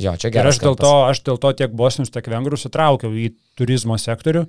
Jo, 0.00 0.14
čia 0.16 0.30
Ir 0.30 0.36
geras. 0.38 0.56
aš 0.56 0.62
dėl, 0.62 0.76
to, 0.80 0.92
aš 1.10 1.20
dėl 1.26 1.38
to 1.42 1.52
tiek 1.58 1.72
bosnius, 1.76 2.12
tiek 2.12 2.28
vengrus 2.32 2.64
įtraukiau 2.68 3.12
į 3.12 3.26
turizmo 3.60 3.98
sektorių, 4.00 4.46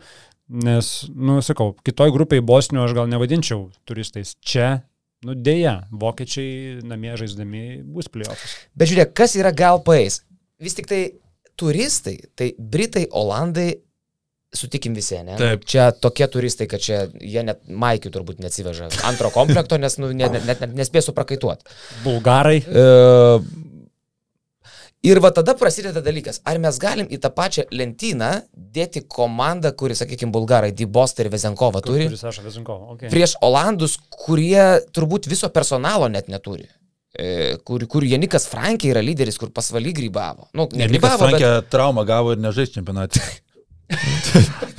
nes, 0.63 0.91
nu, 1.11 1.41
sakau, 1.43 1.73
kitoj 1.83 2.13
grupiai 2.15 2.43
bosnių 2.43 2.85
aš 2.85 2.95
gal 2.95 3.09
nevadinčiau 3.11 3.65
turistais. 3.89 4.37
Čia, 4.39 4.85
nu, 5.27 5.35
dėja, 5.35 5.81
vokiečiai 5.91 6.79
namie 6.87 7.15
žaisdami 7.19 7.81
bus 7.83 8.07
playoffs. 8.11 8.55
Bet 8.75 8.91
žiūrėk, 8.91 9.11
kas 9.19 9.35
yra 9.39 9.51
gal 9.51 9.83
paeis? 9.83 10.21
Vis 10.63 10.77
tik 10.79 10.87
tai 10.87 11.01
turistai, 11.59 12.21
tai 12.39 12.53
Britai, 12.57 13.09
Olandai, 13.11 13.73
sutikim 14.53 14.93
visi, 14.95 15.17
ne? 15.25 15.35
Taip. 15.39 15.65
Čia 15.69 15.89
tokie 15.97 16.27
turistai, 16.29 16.67
kad 16.69 16.81
čia 16.83 17.07
jie 17.19 17.41
net 17.45 17.63
maikių 17.67 18.11
turbūt 18.13 18.39
neatsiveža 18.43 18.91
antro 19.09 19.31
komplekto, 19.33 19.79
nes 19.81 19.97
nu, 19.99 20.11
net, 20.15 20.35
net, 20.45 20.61
net 20.61 20.75
nespėsiu 20.77 21.13
prakaituoti. 21.17 21.65
Bulgarai. 22.05 22.59
E, 22.61 22.83
ir 25.03 25.19
va 25.23 25.31
tada 25.35 25.55
prasideda 25.59 26.01
dalykas, 26.03 26.39
ar 26.47 26.59
mes 26.63 26.77
galim 26.81 27.09
į 27.11 27.19
tą 27.23 27.31
pačią 27.35 27.65
lentyną 27.75 28.31
dėti 28.53 29.03
komandą, 29.07 29.73
kuri, 29.77 29.97
sakykime, 29.99 30.31
bulgarai, 30.33 30.71
Dybostą 30.75 31.25
ir 31.25 31.31
Vezenkovą 31.33 31.83
turi, 31.85 32.07
Turi 32.07 32.21
Saša 32.21 32.45
Vezinkovo. 32.45 32.95
Okay. 32.95 33.11
prieš 33.13 33.35
Olandus, 33.45 33.97
kurie 34.23 34.79
turbūt 34.95 35.29
viso 35.31 35.51
personalo 35.53 36.09
net 36.11 36.31
neturi. 36.31 36.67
E, 37.13 37.59
Kur, 37.61 37.83
kur 37.85 38.01
Janikas 38.07 38.47
Frankė 38.49 38.89
yra 38.89 39.03
lyderis, 39.05 39.37
kur 39.37 39.51
pasvaly 39.53 39.91
grybavo. 39.93 40.47
Nu, 40.57 40.65
ne 40.73 40.87
Nikas 40.87 40.95
grybavo, 40.95 41.27
bet... 41.27 41.37
Frankė 41.37 41.51
traumą 41.69 42.07
gavo 42.09 42.33
ir 42.33 42.41
nežais 42.41 42.73
čempionatė. 42.73 43.21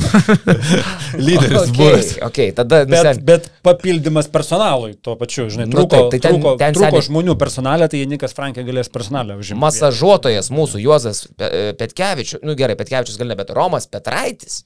Lyderis 1.19 1.69
okay, 1.69 1.77
buvęs. 1.77 2.09
okay, 2.23 2.49
tada 2.55 2.83
Bet, 2.85 2.89
nusen... 2.93 3.21
bet 3.27 3.49
papildymas 3.67 4.29
personalui 4.33 4.95
tuo 5.03 5.17
pačiu, 5.21 5.47
žinai, 5.53 5.67
Nu 5.71 5.79
trūko, 5.79 5.91
taip, 5.95 6.11
tai 6.15 6.21
ten- 6.25 6.37
trūko, 6.39 6.55
ten 6.61 6.77
trūko 6.77 6.91
seniai- 6.91 7.07
žmonių 7.09 7.37
personalė, 7.41 7.89
tai 7.93 8.03
Nikas 8.11 8.35
Frankė 8.37 8.65
galės 8.67 8.91
personalę 8.93 9.37
užimti. 9.41 9.61
masažuotojas 9.63 10.51
mūsų 10.55 10.83
Juozas 10.85 11.25
Pe- 11.39 11.73
Petkevičius, 11.79 12.43
nu 12.47 12.57
gerai, 12.59 12.77
Petkevičius 12.79 13.19
gal 13.21 13.31
ne, 13.33 13.39
bet 13.39 13.51
Romas 13.57 13.87
Petraitis, 13.91 14.63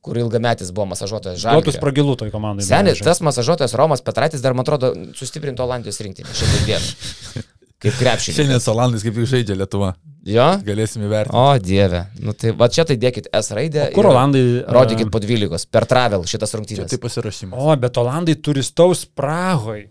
kur 0.00 0.16
ilgametis 0.16 0.70
buvo 0.72 0.88
masažuotojas 0.94 1.42
Duotus 1.42 1.76
Žalgirio. 1.76 1.80
pragilų 1.84 2.16
toj 2.24 2.30
komandai. 2.34 2.66
Beveik, 2.66 3.04
tas 3.04 3.20
masažuotojas 3.20 3.74
Romas 3.78 4.00
Petraitis 4.02 4.40
dar, 4.40 4.54
man 4.54 4.64
atrodo, 4.66 4.94
sustiprinto 5.18 5.64
Olandijos 5.66 6.00
rinktinį 6.00 6.38
šiandien. 6.40 6.90
Kaip 7.80 7.94
krepšinį. 7.96 8.34
Šiandien 8.36 8.60
Salandais 8.60 9.00
kaip 9.06 9.14
tik 9.16 9.24
žaidžia 9.28 9.54
Lietuva. 9.56 9.94
Jo? 10.28 10.46
Galėsim 10.66 11.04
įvertinti. 11.06 11.36
O, 11.40 11.54
dieve. 11.64 12.02
Nu, 12.20 12.34
tai 12.36 12.50
va 12.52 12.68
čia 12.68 12.84
tai 12.84 12.98
dėkit 13.00 13.30
S 13.32 13.54
raidę. 13.56 13.86
O 13.88 13.94
kur 13.96 14.04
ir 14.04 14.10
Olandai? 14.10 14.42
Rodykit 14.68 15.08
po 15.12 15.20
12. 15.22 15.64
Per 15.72 15.86
travel 15.88 16.26
šitas 16.28 16.52
rungtynės. 16.58 16.90
tai 16.92 16.98
pasirašymas. 17.00 17.56
O, 17.56 17.72
bet 17.80 17.96
Olandai 18.02 18.34
turistaus 18.36 19.06
Prahoj. 19.06 19.86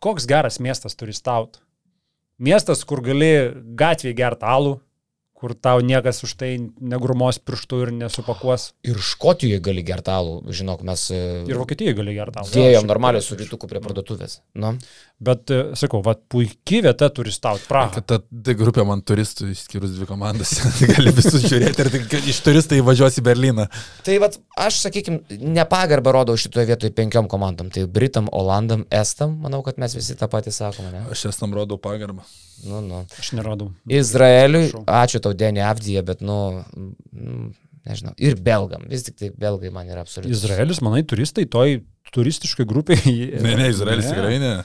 Koks 0.00 0.26
geras 0.28 0.58
miestas 0.60 0.96
turistaut. 0.96 1.60
Miestas, 2.38 2.84
kur 2.84 3.00
gali 3.04 3.30
gatvėje 3.80 4.16
gerti 4.18 4.44
alų, 4.44 4.74
kur 5.36 5.52
tau 5.56 5.80
niekas 5.84 6.22
už 6.24 6.34
tai 6.40 6.50
negrumos 6.80 7.38
pirštų 7.40 7.78
ir 7.86 7.90
nesupakuos. 7.96 8.70
Ir 8.88 8.96
Škotijoje 9.00 9.60
gali 9.64 9.82
gertalų, 9.84 10.38
žinok, 10.52 10.80
mes 10.84 11.06
e, 11.12 11.20
Ir 11.48 11.56
Vokietijoje 11.60 11.96
gali 11.96 12.14
gerti 12.16 12.40
alų. 12.40 12.52
dėjom 12.56 12.88
normaliai 12.88 13.24
su 13.24 13.36
rytuku 13.36 13.68
prie 13.68 13.80
parduotuvės. 13.84 14.38
Nu. 14.56 14.74
Bet, 15.16 15.48
e, 15.48 15.70
sakau, 15.80 16.02
va, 16.04 16.12
puikiai 16.28 16.82
vieta 16.84 17.06
turistaut 17.08 17.62
Prahoj. 17.64 17.94
Kad 17.94 18.04
ta 18.10 18.16
D 18.28 18.52
grupė 18.52 18.82
man 18.84 19.00
turistų, 19.00 19.46
išskyrus 19.54 19.94
dvi 19.96 20.04
komandas, 20.10 20.50
gali 20.90 21.12
visus 21.16 21.46
žiūrėti 21.48 21.86
ir 21.86 22.26
iš 22.34 22.42
turistai 22.44 22.82
važiuos 22.84 23.16
į 23.16 23.24
Berliną. 23.24 23.64
Tai 24.04 24.18
vat, 24.20 24.36
aš, 24.60 24.82
sakykime, 24.84 25.38
nepagarbą 25.56 26.12
rodau 26.18 26.36
šitoje 26.36 26.68
vietoje 26.68 26.92
penkiom 26.98 27.30
komandom. 27.32 27.72
Tai 27.72 27.86
Britam, 27.88 28.28
Olandam, 28.28 28.84
Estam, 28.92 29.38
manau, 29.40 29.62
kad 29.64 29.80
mes 29.80 29.96
visi 29.96 30.18
tą 30.20 30.28
patį 30.28 30.52
sakome. 30.52 30.92
Ne? 30.92 31.06
Aš 31.16 31.30
esam 31.32 31.56
rodau 31.56 31.80
pagarbą. 31.80 32.20
Nu, 32.68 32.84
nu. 32.84 33.06
Aš 33.16 33.32
nerodau. 33.40 33.70
Izraeliui, 33.88 34.68
ačiū 34.84 35.24
tau, 35.24 35.32
Denį 35.32 35.64
Avdiją, 35.64 36.04
bet, 36.12 36.20
nu, 36.20 36.38
mm, 36.76 37.50
nežinau, 37.88 38.12
ir 38.20 38.36
belgam. 38.36 38.84
Vis 38.92 39.08
tik 39.08 39.16
tai 39.16 39.32
belgai 39.32 39.72
man 39.72 39.88
yra 39.88 40.04
absoliučiai. 40.04 40.36
Izraelis, 40.36 40.84
manai, 40.84 41.06
turistai 41.08 41.48
toj 41.48 41.80
turistiškai 42.12 42.68
grupiai. 42.68 43.18
Ne, 43.40 43.56
ne, 43.56 43.72
Izraelis 43.72 44.12
tikrai 44.12 44.40
ne. 44.44 44.56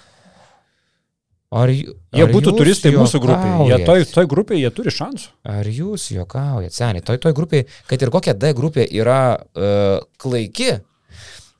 Ar, 1.51 1.67
Jie 1.67 2.23
ar 2.23 2.29
būtų 2.31 2.53
turistai 2.55 2.93
mūsų 2.95 3.19
grupėje. 3.19 3.55
Jie 3.67 3.79
toj, 3.83 4.05
toj 4.07 4.27
grupėje 4.31 4.61
jie 4.61 4.69
turi 4.71 4.93
šansų. 4.95 5.25
Ar 5.51 5.67
jūs 5.67 6.05
juokaujat, 6.13 6.71
seniai, 6.71 7.03
toj, 7.03 7.19
toj 7.25 7.35
grupiai, 7.35 7.65
kad 7.89 7.99
ir 7.99 8.11
kokia 8.13 8.35
D 8.39 8.53
grupė 8.55 8.85
yra 8.87 9.35
uh, 9.35 9.97
klaiki, 10.21 10.77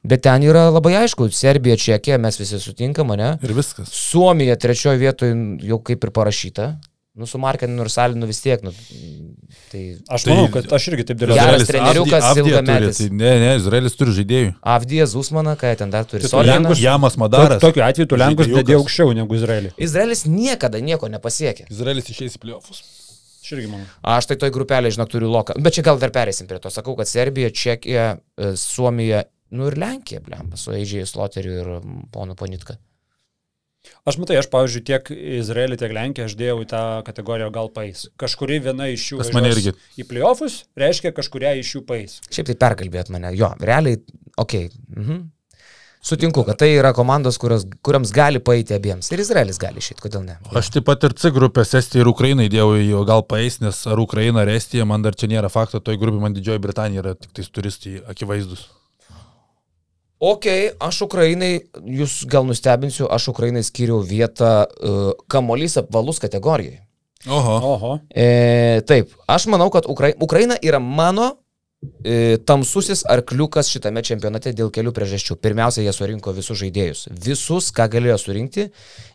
bet 0.07 0.23
ten 0.23 0.45
yra 0.47 0.69
labai 0.71 0.95
aišku, 1.01 1.27
Serbija, 1.35 1.75
Čekija, 1.75 2.21
mes 2.23 2.39
visi 2.39 2.61
sutinkam, 2.63 3.11
ne? 3.19 3.33
Ir 3.43 3.51
viskas. 3.57 3.91
Suomija 3.91 4.55
trečioje 4.55 5.01
vietoje 5.01 5.35
jau 5.67 5.81
kaip 5.83 6.07
ir 6.07 6.15
parašyta. 6.15 6.69
Nu, 7.14 7.26
su 7.28 7.38
Markinu 7.38 7.84
ir 7.84 7.89
Salinu 7.91 8.26
vis 8.26 8.39
tiek. 8.39 8.62
Nu, 8.64 8.72
tai 9.72 9.97
Aš 10.07 10.24
Tai- 10.24 10.32
manau, 10.34 10.47
kad 10.53 10.70
aš 10.78 10.86
irgi 10.88 11.03
taip 11.09 11.18
dėliau. 11.20 11.36
Geras 11.36 11.68
treneriukas, 11.68 12.28
ilgametis. 12.39 12.97
turi, 13.01 13.09
Tai 13.09 13.18
ne, 13.20 13.32
ne, 13.41 13.49
Izraelis 13.59 13.97
turi 13.99 14.14
žaidėjų. 14.16 14.53
Avdija 14.76 15.05
Zusmana, 15.12 15.57
ką 15.59 15.74
ten 15.82 15.89
dar 15.91 16.05
turi. 16.07 16.22
Tai 16.24 16.30
tu 16.30 16.36
Soliną. 16.38 16.70
Lenkus- 16.70 16.80
Jamas 16.80 17.18
Madaras. 17.20 17.59
Tokiu 17.62 17.84
atveju 17.84 18.07
tu 18.07 18.16
Lenkus 18.16 18.47
Žaidėjukas. 18.47 18.64
dėdė 18.64 18.78
aukščiau 18.80 19.12
negu 19.18 19.36
Izraelį. 19.36 19.74
Izraelis 19.78 20.24
niekada 20.26 20.80
nieko 20.80 21.09
nepasiekė. 21.12 21.68
Izraelis 21.70 22.07
išeis 22.14 22.38
į 22.38 22.39
pliofus. 22.45 22.80
Aš 23.43 23.51
irgi 23.57 23.68
manau. 23.68 23.86
Aš 24.03 24.26
tai 24.32 24.36
toj 24.38 24.51
grupelė, 24.55 24.88
žinok, 24.95 25.09
turiu 25.12 25.28
loką. 25.36 25.59
Bet 25.62 25.74
čia 25.76 25.84
gal 25.84 25.99
dar 25.99 26.12
perėsim 26.16 26.47
prie 26.47 26.59
to. 26.64 26.70
Sakau, 26.72 26.95
kad 26.95 27.07
Serbija, 27.12 27.49
Čekija, 27.51 28.20
e, 28.39 28.53
Suomija, 28.55 29.24
nu 29.51 29.68
ir 29.68 29.76
Lenkija, 29.76 30.22
blem, 30.24 30.53
su 30.55 30.72
Eidžiai 30.72 31.03
Sloteriu 31.05 31.51
ir 31.59 31.82
ponu 32.14 32.36
Ponitka. 32.39 32.78
Aš 34.05 34.17
matai, 34.21 34.38
aš, 34.41 34.47
pavyzdžiui, 34.53 34.84
tiek 34.86 35.11
Izraelį, 35.41 35.77
tiek 35.82 35.91
Lenkiją 35.93 36.29
aš 36.29 36.38
dėjau 36.38 36.61
į 36.63 36.69
tą 36.69 36.82
kategoriją 37.05 37.49
gal 37.53 37.69
paės. 37.73 38.07
Kažkuri 38.21 38.61
viena 38.65 38.88
iš 38.93 39.11
jų 39.11 39.21
Pas 39.21 39.29
mane 39.34 39.51
irgi. 39.53 39.73
į 39.97 40.07
playoffus, 40.09 40.63
reiškia 40.77 41.13
kažkuria 41.17 41.53
iš 41.59 41.75
jų 41.75 41.84
paės. 41.86 42.17
Šiaip 42.29 42.49
tai 42.49 42.57
perkalbėt 42.61 43.13
mane. 43.13 43.34
Jo, 43.38 43.53
realiai, 43.61 44.01
okei. 44.38 44.69
Okay. 44.69 44.97
Mhm. 44.97 45.21
Sutinku, 46.01 46.41
kad 46.41 46.57
tai 46.57 46.71
yra 46.73 46.95
komandos, 46.97 47.38
kurios, 47.38 47.67
kuriams 47.86 48.09
gali 48.09 48.39
paeiti 48.41 48.73
abiems. 48.73 49.11
Ir 49.13 49.21
Izraelis 49.21 49.59
gali 49.61 49.77
išėti, 49.77 50.01
kodėl 50.01 50.23
ne? 50.25 50.39
Aš 50.57 50.71
taip 50.73 50.88
pat 50.88 51.05
ir 51.05 51.13
C 51.13 51.29
grupės 51.29 51.75
Estija 51.77 52.01
ir 52.01 52.09
Ukraina 52.09 52.47
įdėjau 52.47 52.71
į 52.79 52.88
jo 52.88 53.03
gal 53.05 53.21
paeis, 53.21 53.59
nes 53.61 53.84
ar 53.86 54.01
Ukraina 54.01 54.41
ar 54.41 54.49
Estija, 54.49 54.88
man 54.89 55.05
dar 55.05 55.13
čia 55.13 55.29
nėra 55.29 55.53
fakto, 55.53 55.77
toj 55.77 56.01
grupė 56.01 56.23
man 56.23 56.34
Didžioji 56.34 56.63
Britanija 56.63 57.05
yra 57.05 57.13
tik 57.13 57.38
tais 57.38 57.53
turistai 57.53 57.99
akivaizdus. 58.09 58.65
Ok, 60.22 60.45
aš 60.78 61.01
Ukrainai, 61.07 61.63
jūs 61.82 62.19
gal 62.30 62.45
nustebinsiu, 62.45 63.07
aš 63.09 63.32
Ukrainai 63.32 63.63
skiriau 63.65 64.03
vietą 64.05 64.51
uh, 64.69 65.13
kamolys 65.26 65.80
apvalus 65.82 66.22
kategorijai. 66.22 66.78
Oho. 67.26 67.55
Oho. 67.74 67.93
E, 68.13 68.82
taip, 68.86 69.13
aš 69.30 69.47
manau, 69.49 69.69
kad 69.74 69.86
Ukra... 69.89 70.11
Ukraina 70.22 70.57
yra 70.61 70.80
mano 70.82 71.28
e, 72.05 72.38
tamsusis 72.45 73.03
arkliukas 73.09 73.69
šitame 73.74 74.01
čempionate 74.05 74.53
dėl 74.57 74.72
kelių 74.74 74.93
priežasčių. 74.95 75.38
Pirmiausia, 75.41 75.84
jie 75.86 75.93
surinko 75.93 76.34
visus 76.38 76.61
žaidėjus. 76.61 77.07
Visus, 77.26 77.69
ką 77.74 77.89
galėjo 77.93 78.17
surinkti, 78.22 78.69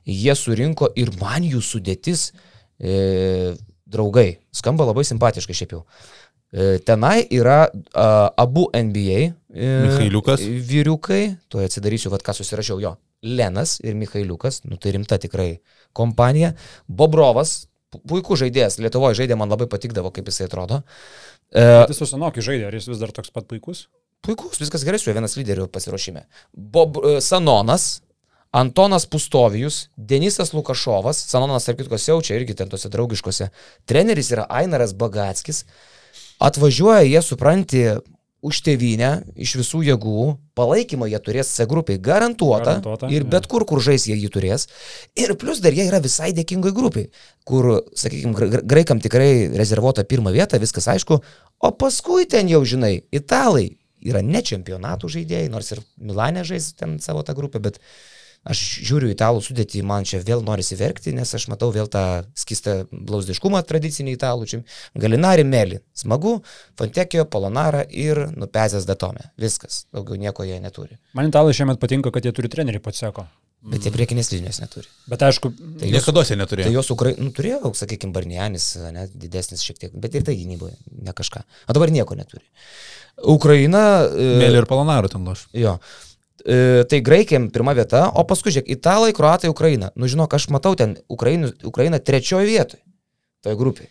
jie 0.06 0.36
surinko 0.38 0.92
ir 0.98 1.10
man 1.20 1.46
jų 1.46 1.62
sudėtis 1.66 2.28
e, 2.78 3.54
draugai. 3.86 4.36
Skamba 4.54 4.86
labai 4.90 5.06
simpatiškai 5.06 5.58
šiaip 5.58 5.74
jau. 5.78 5.82
E, 6.54 6.76
tenai 6.86 7.20
yra 7.34 7.64
a, 7.66 8.06
abu 8.38 8.68
NBA 8.70 9.32
e, 9.56 9.70
Michailiukas. 9.88 10.40
vyriukai, 10.70 11.22
tuo 11.48 11.64
atsidarysiu, 11.64 12.12
vad 12.12 12.22
ką 12.26 12.34
susirašiau 12.36 12.80
jo. 12.84 12.94
Lenas 13.24 13.78
ir 13.80 13.96
Michailiukas, 13.96 14.60
nu 14.68 14.76
tai 14.76 14.92
rimta 14.94 15.16
tikrai 15.18 15.56
kompanija. 15.96 16.52
Bobrovas, 16.88 17.66
pu- 17.90 18.02
puikus 18.06 18.42
žaidėjas, 18.44 18.76
Lietuvoje 18.84 19.16
žaidė, 19.22 19.38
man 19.40 19.48
labai 19.50 19.66
patikdavo, 19.72 20.12
kaip 20.14 20.28
jisai 20.28 20.46
atrodo. 20.50 20.82
E, 21.50 21.64
Jis 21.88 22.02
su 22.02 22.06
Sanokiu 22.12 22.44
žaidė, 22.44 22.68
ar 22.68 22.76
jis 22.76 22.90
vis 22.92 23.00
dar 23.00 23.14
toks 23.16 23.32
pat 23.32 23.48
puikus? 23.48 23.86
puikus, 24.26 24.58
viskas 24.58 24.82
gerai 24.82 24.98
su 24.98 25.06
juo, 25.06 25.14
vienas 25.14 25.36
lyderių 25.38 25.68
pasiruošime. 25.70 26.24
Bob 26.52 26.96
e, 26.98 27.20
Sanonas, 27.22 28.00
Antonas 28.56 29.04
Pustovijus, 29.06 29.88
Denisas 29.96 30.50
Lukašovas, 30.56 31.18
Sanonas, 31.30 31.66
tarp 31.68 31.78
kitko, 31.78 31.98
siaučia 32.00 32.34
irgi 32.38 32.56
ten 32.58 32.70
tose 32.72 32.88
draugiškose. 32.90 33.50
Treneris 33.86 34.30
yra 34.34 34.46
Ainaras 34.50 34.94
Bagatskis. 34.98 35.64
Atvažiuoja 36.42 37.04
jie, 37.06 37.20
supranti, 37.22 37.82
už 38.46 38.60
tėvynę, 38.66 39.10
iš 39.34 39.56
visų 39.60 39.82
jėgų, 39.86 40.26
palaikymą 40.58 41.08
jie 41.10 41.20
turės 41.22 41.50
C 41.52 41.66
grupiai 41.68 41.98
garantuota, 42.02 42.78
Garantuota, 42.78 43.10
ir 43.12 43.26
bet 43.28 43.48
kur, 43.50 43.66
kur 43.68 43.82
žais 43.84 44.06
jie 44.08 44.16
jį 44.16 44.30
turės. 44.34 44.68
Ir 45.18 45.34
plus 45.40 45.62
dar 45.64 45.76
jie 45.76 45.88
yra 45.88 46.00
visai 46.04 46.32
dėkingoj 46.36 46.74
grupiai, 46.76 47.10
kur, 47.48 47.82
sakykime, 47.98 48.62
graikam 48.64 49.02
tikrai 49.02 49.48
rezervuota 49.56 50.06
pirmą 50.08 50.34
vietą, 50.36 50.60
viskas 50.62 50.88
aišku, 50.94 51.18
o 51.58 51.72
paskui 51.80 52.28
ten 52.30 52.50
jau, 52.52 52.62
žinai, 52.66 53.00
italai 53.14 53.68
yra 54.06 54.22
ne 54.22 54.42
čempionatų 54.44 55.10
žaidėjai, 55.18 55.50
nors 55.52 55.72
ir 55.74 55.82
Milanė 55.98 56.44
žais 56.46 56.72
ten 56.78 56.98
savo 57.02 57.24
tą 57.26 57.34
grupę, 57.36 57.62
bet 57.62 57.80
aš 58.46 58.60
žiūriu 58.86 59.10
italų 59.12 59.42
sudėtį, 59.44 59.82
man 59.86 60.06
čia 60.08 60.20
vėl 60.24 60.44
norisi 60.46 60.78
verkti, 60.78 61.12
nes 61.16 61.32
aš 61.34 61.48
matau 61.52 61.72
vėl 61.74 61.88
tą 61.92 62.02
skistą 62.38 62.76
blauzdiškumą 62.92 63.62
tradicinį 63.68 64.14
italų. 64.16 64.46
Čia 64.52 64.60
Galinari 65.02 65.44
Meli, 65.46 65.80
smagu, 65.96 66.38
Fontekio, 66.78 67.26
Polonara 67.30 67.82
ir 67.90 68.22
nupezęs 68.36 68.86
Datome. 68.88 69.30
Viskas, 69.40 69.84
daugiau 69.94 70.18
nieko 70.20 70.46
jie 70.46 70.60
neturi. 70.62 71.00
Man 71.18 71.32
italai 71.32 71.56
šiemet 71.56 71.82
patinka, 71.82 72.14
kad 72.14 72.24
jie 72.24 72.32
turi 72.36 72.50
trenerį 72.52 72.82
pats 72.84 73.02
seko. 73.04 73.26
Bet 73.66 73.82
jie 73.82 73.90
priekinės 73.90 74.28
linijos 74.30 74.60
neturi. 74.62 74.86
Bet 75.10 75.24
aišku, 75.26 75.48
Tai 75.80 75.88
Niekada 75.90 76.22
jie 76.22 76.28
tai 76.28 76.36
neturėjo. 76.38 76.70
jos 76.76 76.90
Ukra... 76.94 77.10
nu, 77.18 77.32
turėjo, 77.34 77.72
sakykime, 77.74 78.12
Barnianis, 78.14 78.66
ne, 78.94 79.08
didesnis 79.10 79.64
šiek 79.66 79.80
tiek, 79.80 79.96
bet 79.98 80.14
ir 80.14 80.22
tai 80.28 80.36
gynyboje, 80.38 80.76
ne 81.02 81.14
kažką. 81.16 81.42
O 81.66 81.74
dabar 81.74 81.90
nieko 81.90 82.14
neturi. 82.14 82.44
Ukraina. 83.24 84.06
e, 84.12 84.28
Mėly 84.38 84.60
ir 84.60 84.68
Palonaro 84.70 85.08
ten 85.10 85.24
loš. 85.26 85.46
Jo. 85.56 85.78
E, 86.44 86.84
tai 86.84 87.00
graikiam 87.00 87.48
pirmą 87.50 87.74
vietą, 87.74 88.06
o 88.12 88.24
paskui 88.28 88.52
žiūrėk, 88.52 88.68
italai, 88.76 89.12
kruatai, 89.16 89.50
Ukraina. 89.50 89.90
Nu 89.96 90.08
žinok, 90.10 90.36
aš 90.36 90.50
matau 90.52 90.76
ten 90.78 90.98
Ukrainų, 91.08 91.54
Ukraina 91.66 91.98
trečioje 91.98 92.48
vietoje, 92.50 92.82
toje 93.42 93.56
grupėje. 93.56 93.90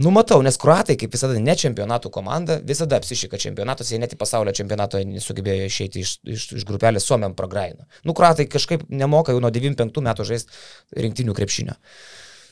Nu 0.00 0.12
matau, 0.14 0.38
nes 0.42 0.54
kruatai, 0.54 0.94
kaip 0.98 1.10
visada, 1.14 1.34
ne 1.42 1.54
čempionatų 1.58 2.12
komanda, 2.14 2.60
visada 2.62 3.00
apsišika 3.00 3.40
čempionatuose, 3.42 3.96
jie 3.96 3.98
net 3.98 4.12
į 4.14 4.18
pasaulio 4.20 4.54
čempionato 4.54 5.00
nesugebėjo 5.02 5.66
išeiti 5.66 6.04
iš, 6.04 6.12
iš, 6.22 6.44
iš 6.60 6.66
grupelės 6.66 7.08
Suomiam 7.10 7.34
pragraino. 7.34 7.88
Nu 8.06 8.14
kruatai 8.14 8.46
kažkaip 8.50 8.84
nemoka 8.86 9.34
jau 9.34 9.42
nuo 9.42 9.50
95 9.50 10.04
metų 10.06 10.26
žaisti 10.30 11.02
rinktinių 11.06 11.34
krepšinio. 11.34 11.74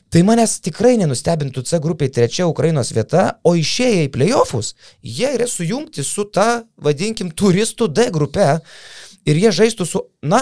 Tai 0.09 0.23
manęs 0.25 0.57
tikrai 0.65 0.95
nenustebintų 0.99 1.63
C 1.69 1.79
grupiai 1.79 2.11
trečia 2.11 2.47
Ukrainos 2.49 2.91
vieta, 2.91 3.37
o 3.45 3.53
išėję 3.55 4.07
į 4.07 4.13
playoffus, 4.17 4.73
jie 5.05 5.29
yra 5.37 5.47
sujungti 5.47 6.03
su 6.03 6.25
ta, 6.33 6.65
vadinkim, 6.81 7.29
turistų 7.31 7.87
D 7.93 8.09
grupe 8.11 8.55
ir 9.27 9.39
jie 9.43 9.51
žaistų 9.55 9.87
su, 9.87 10.03
na, 10.23 10.41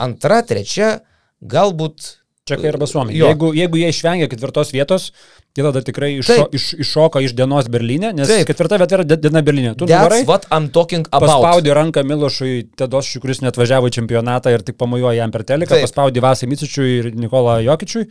antra, 0.00 0.42
trečia, 0.46 0.98
galbūt 1.44 2.14
Čekai 2.44 2.68
arba 2.74 2.84
Suomija. 2.84 3.30
Jeigu, 3.30 3.54
jeigu 3.56 3.78
jie 3.80 3.88
išvengia 3.88 4.28
ketvirtos 4.28 4.74
vietos, 4.74 5.12
jie 5.54 5.62
tada 5.62 5.80
tikrai 5.86 6.08
iššo, 6.18 6.48
iš, 6.58 6.64
iššoka 6.82 7.20
iš 7.22 7.32
dienos 7.38 7.68
Berlyne, 7.70 8.08
nes 8.12 8.26
Taip. 8.26 8.46
ketvirta 8.48 8.74
vieta 8.82 8.96
yra 8.98 9.04
di- 9.06 9.16
diena 9.22 9.42
Berlyne. 9.46 9.74
Tu 9.78 9.86
nuvarai, 9.86 10.24
what 10.26 10.46
I'm 10.50 10.66
talking 10.74 11.04
about. 11.12 11.28
paspaudi 11.30 11.70
ranką 11.70 12.02
Milošui 12.02 12.70
Tedošiui, 12.76 13.20
kuris 13.22 13.40
net 13.40 13.54
važiavo 13.54 13.86
į 13.86 13.94
čempionatą 14.00 14.50
ir 14.50 14.64
tik 14.66 14.74
pamojuoja 14.76 15.20
jam 15.22 15.30
per 15.30 15.44
teleką, 15.46 15.78
paspaudi 15.84 16.18
Vasai 16.20 16.48
Micičiui 16.50 16.96
ir 16.98 17.10
Nikolą 17.14 17.60
Jokičiui 17.68 18.02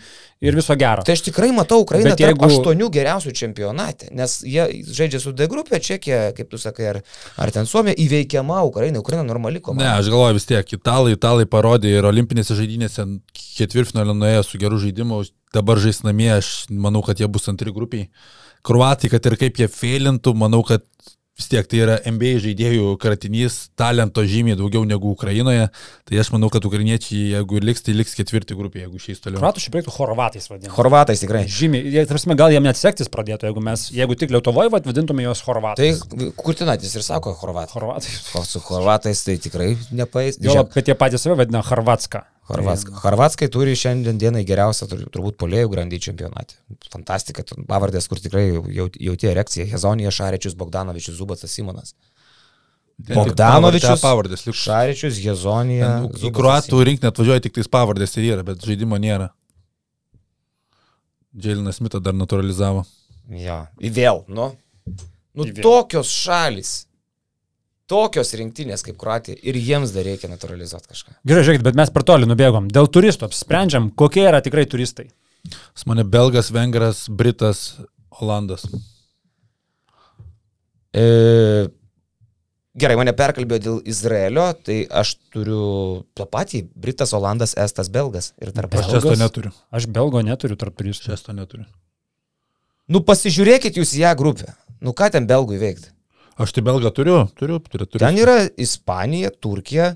ir 0.41 0.55
viso 0.55 0.75
gero. 0.79 1.03
Tai 1.03 1.11
aš 1.17 1.25
tikrai 1.27 1.51
matau 1.51 1.81
Ukrainą 1.83 2.13
Bet 2.13 2.17
tarp 2.23 2.37
jeigu- 2.39 2.47
aštuonių 2.47 2.87
geriausių 2.95 3.35
čempionate, 3.35 4.07
nes 4.15 4.39
jie 4.47 4.63
žaidžia 4.87 5.19
su 5.19 5.33
D 5.33 5.47
grupė, 5.51 5.81
Čekija, 5.83 6.31
kaip 6.35 6.49
tu 6.49 6.57
sakai, 6.57 6.87
ar, 6.95 7.01
ar 7.37 7.51
ten 7.51 7.65
Suomija 7.65 7.95
įveikiama 7.99 8.63
Ukraina, 8.63 8.99
Ukraina 9.03 9.23
normali 9.27 9.59
Ne, 9.59 9.61
komanda. 9.61 9.97
aš 9.99 10.07
galvoju 10.07 10.33
vis 10.39 10.45
tiek, 10.45 10.73
italai, 10.79 11.11
italai 11.19 11.43
parodė 11.45 11.91
ir 11.99 12.03
olimpinėse 12.07 12.55
žaidynėse 12.55 13.03
ketvirtfinalio 13.57 14.15
nuėjo 14.15 14.43
su 14.47 14.57
geru 14.57 14.79
žaidimu, 14.79 15.23
dabar 15.53 15.81
žais 15.81 16.03
namie, 16.05 16.31
aš 16.35 16.65
manau, 16.69 17.03
kad 17.05 17.19
jie 17.21 17.29
bus 17.29 17.49
antri 17.51 17.73
grupiai. 17.75 18.09
Kruatai, 18.63 19.11
kad 19.11 19.25
ir 19.27 19.37
kaip 19.39 19.59
jie 19.59 19.67
feilintų, 19.71 20.33
manau, 20.39 20.63
kad 20.67 20.85
vis 21.33 21.47
tiek 21.49 21.65
tai 21.65 21.79
yra 21.81 21.95
NBA 22.05 22.37
žaidėjų 22.43 22.91
kratinys, 23.01 23.55
talento 23.79 24.21
žymiai 24.29 24.57
daugiau 24.57 24.83
negu 24.85 25.09
Ukrainoje, 25.15 25.65
tai 26.05 26.19
aš 26.21 26.29
manau, 26.35 26.49
kad 26.53 26.65
ukrainiečiai, 26.67 27.31
jeigu 27.33 27.57
ir 27.57 27.65
liks, 27.65 27.81
tai 27.85 27.95
liks 27.97 28.13
ketvirti 28.17 28.57
grupė, 28.57 28.83
jeigu 28.83 29.01
šiais 29.01 29.23
toliau. 29.23 29.41
Kruatų 29.41 29.63
šiaip 29.63 29.77
reiktų 29.79 29.95
Horvatais 29.95 30.45
vadinti. 30.51 30.73
Horvatais 30.75 31.23
tikrai. 31.23 31.43
Žymiai, 31.49 31.89
jie, 31.95 32.03
tarsi, 32.09 32.29
gal 32.37 32.53
jiem 32.53 32.67
net 32.67 32.77
sektis 32.77 33.09
pradėtų, 33.13 33.49
jeigu 33.49 33.65
mes, 33.65 33.87
jeigu 33.97 34.17
tik 34.19 34.35
Lietuvoje 34.35 34.73
vadintume 34.75 35.25
juos 35.25 35.41
Tai 35.41 35.49
Horvatais. 35.49 36.03
Kurtinatis 36.37 36.93
ir 36.93 37.05
sako 37.05 37.33
Horvatai. 37.41 37.73
Horvatai. 37.79 38.13
O 38.37 38.45
su 38.45 38.61
Horvatais 38.69 39.25
tai 39.25 39.39
tikrai 39.41 39.73
nepaės. 39.89 40.37
Jo, 40.43 40.67
bet 40.69 40.93
jie 40.93 40.97
patys 40.99 41.25
save 41.25 41.41
vadina 41.41 41.65
Horvatska. 41.65 42.27
Horvatskai. 42.49 42.93
Horvatskai 42.99 43.47
turi 43.51 43.71
šiandien 43.79 44.17
dienai 44.19 44.41
geriausią 44.43 44.87
tur- 44.91 45.03
turbūt 45.13 45.37
polėjų 45.39 45.69
grandį 45.71 45.99
čempionate. 46.03 46.57
Fantastika, 46.91 47.43
ten 47.47 47.63
pavardės, 47.69 48.09
kur 48.11 48.19
tikrai 48.19 48.49
jau- 48.51 48.89
jauti 48.99 49.29
erekciją. 49.31 49.65
Hezonija, 49.71 50.11
Šarečius, 50.11 50.53
Bogdanovičius, 50.59 51.15
Zubacas, 51.15 51.51
Simonas. 51.55 51.93
Bogdanovičius, 52.99 54.01
pavardės. 54.03 54.43
Šarečius, 54.53 55.17
Hezonija. 55.23 55.93
Į 56.19 56.31
kruatų 56.35 56.83
rinkinį 56.89 57.09
atvažiuoja 57.09 57.41
tik 57.47 57.53
tais 57.53 57.67
pavardės 57.71 58.17
ir 58.19 58.27
yra, 58.35 58.43
bet 58.43 58.59
žaidimo 58.59 58.99
nėra. 59.01 59.29
Džeilinas 61.35 61.79
Smithą 61.79 62.01
dar 62.03 62.13
naturalizavo. 62.13 62.83
Jo, 63.31 63.63
į 63.81 63.89
vėl, 63.95 64.23
nu. 64.27 64.51
Nu, 65.33 65.45
vėl. 65.47 65.63
tokios 65.63 66.11
šalis. 66.11 66.85
Tokios 67.89 68.33
rinktinės 68.37 68.85
kaip 68.85 68.97
Kroatija 69.01 69.37
ir 69.43 69.57
jiems 69.59 69.93
dar 69.95 70.07
reikia 70.07 70.29
naturalizuoti 70.31 70.89
kažką. 70.91 71.17
Gerai, 71.27 71.43
žiūrėkit, 71.45 71.65
bet 71.67 71.77
mes 71.79 71.91
per 71.93 72.05
toli 72.07 72.29
nubėgom. 72.29 72.69
Dėl 72.73 72.89
turistų 72.91 73.27
apsprendžiam, 73.27 73.91
kokie 73.99 74.25
yra 74.29 74.41
tikrai 74.45 74.65
turistai. 74.69 75.09
Pas 75.43 75.85
mane 75.89 76.05
belgas, 76.07 76.51
vengras, 76.55 77.05
britas, 77.11 77.63
olandas. 78.21 78.63
E, 80.93 81.05
gerai, 82.79 82.97
mane 82.99 83.13
perkalbėjo 83.17 83.63
dėl 83.65 83.79
Izraelio, 83.89 84.47
tai 84.65 84.83
aš 84.87 85.15
turiu 85.33 85.63
tą 86.15 86.27
patį- 86.29 86.67
Britas, 86.85 87.13
Olandas, 87.17 87.57
Estas, 87.57 87.89
Belgas. 87.89 88.33
Ir 88.39 88.53
tarp 88.55 88.75
Aš 88.79 88.91
čia 88.91 89.01
to 89.03 89.15
neturiu. 89.19 89.51
Aš 89.71 89.87
belgo 89.87 90.21
neturiu 90.21 90.55
tarp 90.55 90.77
turistų. 90.77 91.11
Čia 91.11 91.17
to 91.17 91.33
neturiu. 91.33 91.65
Nu 92.87 92.99
pasižiūrėkit 92.99 93.79
jūs 93.79 93.95
į 93.95 94.03
ją 94.03 94.15
grupę. 94.19 94.53
Nu 94.83 94.91
ką 94.91 95.11
ten 95.11 95.27
belgui 95.27 95.57
veikti? 95.57 95.92
Aš 96.41 96.55
tai 96.55 96.63
belgą 96.65 96.89
turiu, 96.95 97.19
turiu, 97.37 97.59
turiu. 97.61 97.85
turiu. 97.85 98.01
Ten 98.01 98.17
yra 98.17 98.47
Ispanija, 98.57 99.29
Turkija, 99.29 99.93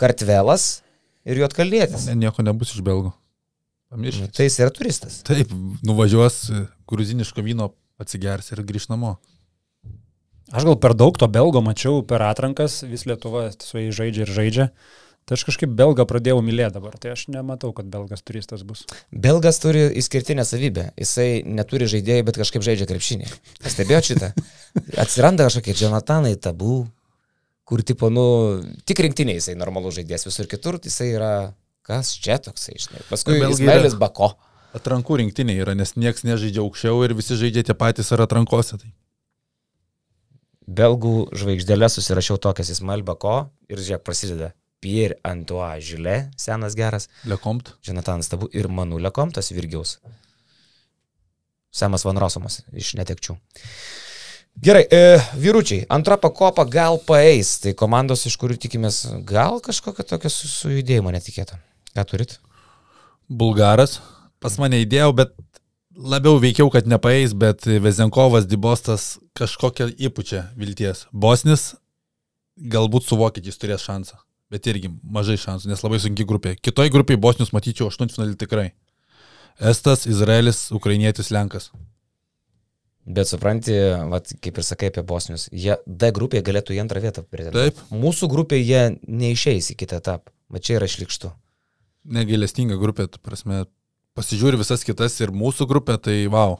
Kartvelas 0.00 0.82
ir 1.28 1.42
Jotkalėtis. 1.42 2.08
Ne, 2.08 2.16
nieko 2.24 2.44
nebus 2.46 2.72
iš 2.72 2.80
belgų. 2.86 3.12
Nu, 3.12 3.98
Pamirškit. 3.98 4.32
Tai 4.34 4.48
jis 4.48 4.58
yra 4.64 4.72
turistas. 4.74 5.20
Taip, 5.28 5.52
nuvažiuos 5.86 6.38
e, 6.50 6.64
gruziniško 6.90 7.44
vyno 7.44 7.70
atsigers 8.00 8.50
ir 8.50 8.64
grįž 8.66 8.88
namo. 8.90 9.18
Aš 10.54 10.66
gal 10.66 10.76
per 10.80 10.96
daug 10.98 11.16
to 11.20 11.28
belgo 11.30 11.62
mačiau 11.64 12.02
per 12.06 12.24
atrankas, 12.26 12.82
vis 12.88 13.06
Lietuva 13.08 13.46
su 13.54 13.78
jais 13.78 13.94
žaidžia 13.96 14.26
ir 14.26 14.32
žaidžia. 14.34 14.66
Tai 15.24 15.38
aš 15.38 15.46
kažkaip 15.48 15.70
belgą 15.72 16.04
pradėjau 16.04 16.42
mylėti 16.44 16.76
dabar, 16.76 16.98
tai 17.00 17.14
aš 17.14 17.22
nematau, 17.32 17.70
kad 17.72 17.86
belgas 17.88 18.20
turistas 18.20 18.60
bus. 18.66 18.82
Belgas 19.08 19.56
turi 19.62 19.86
išskirtinę 19.96 20.44
savybę. 20.44 20.90
Jisai 21.00 21.40
neturi 21.48 21.86
žaidėjų, 21.88 22.26
bet 22.28 22.40
kažkaip 22.42 22.64
žaidžia 22.66 22.84
krepšinį. 22.90 23.30
Pastebėjau 23.64 24.02
šitą? 24.10 24.28
Atsiranda 25.00 25.46
kažkokie 25.48 25.72
Jonatanai 25.78 26.34
tabų, 26.36 26.82
kur 27.64 27.80
tipo, 27.88 28.10
nu, 28.12 28.24
tik 28.84 29.00
rinktiniai 29.06 29.38
jisai 29.38 29.54
normalus 29.56 29.96
žaidėjas, 29.96 30.26
visur 30.28 30.50
kitur 30.50 30.76
jisai 30.84 31.14
yra, 31.14 31.30
kas 31.88 32.10
čia 32.20 32.36
toksai, 32.44 32.76
žinai. 32.82 33.00
Paskui 33.08 33.38
Ismailis 33.48 33.96
Bako. 33.96 34.34
Atrankų 34.76 35.22
rinktinė 35.22 35.56
yra, 35.62 35.72
nes 35.78 35.94
nieks 35.96 36.26
nežaidžia 36.26 36.60
aukščiau 36.66 37.00
ir 37.06 37.14
visi 37.16 37.38
žaidžia 37.40 37.62
tie 37.70 37.78
patys 37.78 38.12
ar 38.12 38.26
atrankose. 38.26 38.76
Tai. 38.76 38.92
Belgų 40.68 41.30
žvaigždėlę 41.32 41.88
susirašiau 41.88 42.36
tokias 42.42 42.74
Ismail 42.76 43.06
Bako 43.06 43.38
ir 43.72 43.80
žiūrėk, 43.80 44.04
prasideda 44.04 44.50
Pierre 44.84 45.16
Antoine 45.24 45.80
Žilė, 45.80 46.16
senas 46.36 46.76
geras, 46.76 47.08
Lekomt. 47.30 47.72
Jonatanas 47.86 48.28
Tabu 48.28 48.50
ir 48.52 48.68
Manulė 48.68 49.10
Komtas 49.16 49.48
Virgiaus. 49.56 49.96
Samas 51.74 52.04
Van 52.06 52.18
Rosomas 52.20 52.60
iš 52.76 52.92
netekčių. 53.00 53.34
Gerai, 54.62 54.84
e, 54.86 55.18
vyručiai, 55.42 55.82
antra 55.90 56.14
pakopa 56.20 56.62
gal 56.70 57.00
paeis, 57.02 57.56
tai 57.64 57.72
komandos, 57.74 58.22
iš 58.28 58.36
kurių 58.38 58.54
tikimės, 58.62 59.00
gal 59.26 59.58
kažkokio 59.64 60.04
tokio 60.06 60.30
su- 60.30 60.46
sujudėjimo 60.52 61.10
netikėto. 61.10 61.56
Ką 61.96 62.04
turit? 62.06 62.36
Bulgaras. 63.28 63.98
Pas 64.38 64.54
mane 64.60 64.78
įdėjau, 64.84 65.10
bet 65.16 65.32
labiau 65.96 66.38
veikiau, 66.38 66.70
kad 66.70 66.86
nepaeis, 66.86 67.32
bet 67.34 67.64
Vezenkovas, 67.66 68.46
Dibostas 68.46 69.16
kažkokią 69.34 69.88
įpučia 69.98 70.44
vilties. 70.54 71.06
Bosnis 71.12 71.72
galbūt 72.58 73.08
su 73.08 73.16
vokiečiais 73.18 73.58
turės 73.58 73.82
šansą, 73.82 74.20
bet 74.54 74.68
irgi 74.70 74.92
mažai 75.02 75.36
šansų, 75.40 75.72
nes 75.72 75.82
labai 75.82 75.98
sunki 76.02 76.26
grupė. 76.28 76.54
Kitoj 76.62 76.92
grupiai 76.94 77.18
Bosnius 77.20 77.50
matyčiau 77.54 77.90
aštuntfinalį 77.90 78.38
tikrai. 78.38 78.68
Estas, 79.58 80.06
Izraelis, 80.10 80.68
Ukrainietis, 80.74 81.32
Lenkas. 81.34 81.72
Bet 83.04 83.28
supranti, 83.28 83.74
vat, 84.08 84.30
kaip 84.40 84.58
ir 84.58 84.64
sakai 84.64 84.88
apie 84.88 85.02
Bosnius, 85.04 85.50
jie 85.52 85.76
D 85.84 86.08
grupėje 86.14 86.46
galėtų 86.46 86.76
į 86.76 86.80
antrą 86.86 87.02
vietą 87.04 87.24
pretenduoti. 87.26 87.74
Taip, 87.74 87.82
Mūsų 87.92 88.30
grupėje 88.32 88.64
jie 88.64 88.84
neišeis 89.04 89.74
į 89.74 89.76
kitą 89.82 90.00
etapą. 90.00 90.32
Va 90.48 90.60
čia 90.62 90.78
yra 90.78 90.88
šlikštu. 90.88 91.32
negailestinga 92.04 92.76
grupė, 92.76 93.08
tu 93.08 93.20
prasme, 93.20 93.64
pasižiūri 94.16 94.60
visas 94.60 94.84
kitas 94.84 95.16
ir 95.20 95.32
mūsų 95.32 95.66
grupė, 95.68 95.98
tai 95.98 96.16
wow. 96.32 96.58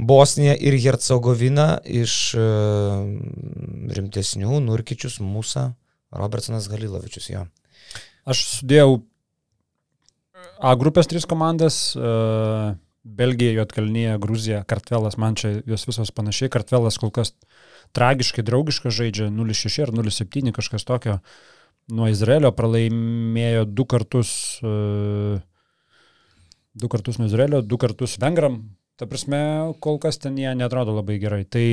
Bosnija 0.00 0.54
ir 0.56 0.76
Hercegovina 0.80 1.80
iš 1.84 2.34
e, 2.34 2.44
rimtesnių, 3.96 4.60
Nurkičius, 4.64 5.20
Musa, 5.20 5.74
Robertsonas 6.10 6.68
Galilovičius 6.70 7.30
jo. 7.30 7.46
Aš 8.28 8.42
sudėjau 8.58 9.00
A 10.60 10.74
grupės 10.76 11.08
tris 11.08 11.26
komandas. 11.28 11.92
Uh, 11.96 12.76
Belgija, 13.00 13.54
Jotkalnyje, 13.56 14.18
Gruzija, 14.20 14.58
Kartvelas, 14.68 15.16
man 15.16 15.36
čia 15.40 15.54
jos 15.68 15.86
visos 15.88 16.12
panašiai. 16.12 16.50
Kartvelas 16.52 16.98
kol 17.00 17.12
kas 17.16 17.32
tragiškai 17.96 18.44
draugiškai 18.44 18.92
žaidžia 18.92 19.30
0-6 19.32 19.86
ar 19.86 19.94
0-7 19.96 20.52
kažkas 20.56 20.84
tokio. 20.88 21.16
Nuo 21.90 22.10
Izraelio 22.12 22.52
pralaimėjo 22.54 23.64
du 23.72 23.86
kartus, 23.88 24.32
uh, 24.60 25.40
du 26.76 26.92
kartus 26.92 27.18
nuo 27.18 27.30
Izraelio, 27.30 27.64
du 27.64 27.80
kartus 27.80 28.18
Vengram. 28.20 28.60
Ta 29.00 29.08
prasme, 29.08 29.40
kol 29.80 29.96
kas 29.98 30.20
ten 30.20 30.36
jie 30.36 30.52
netrodo 30.54 30.92
labai 30.98 31.16
gerai. 31.22 31.46
Tai 31.48 31.64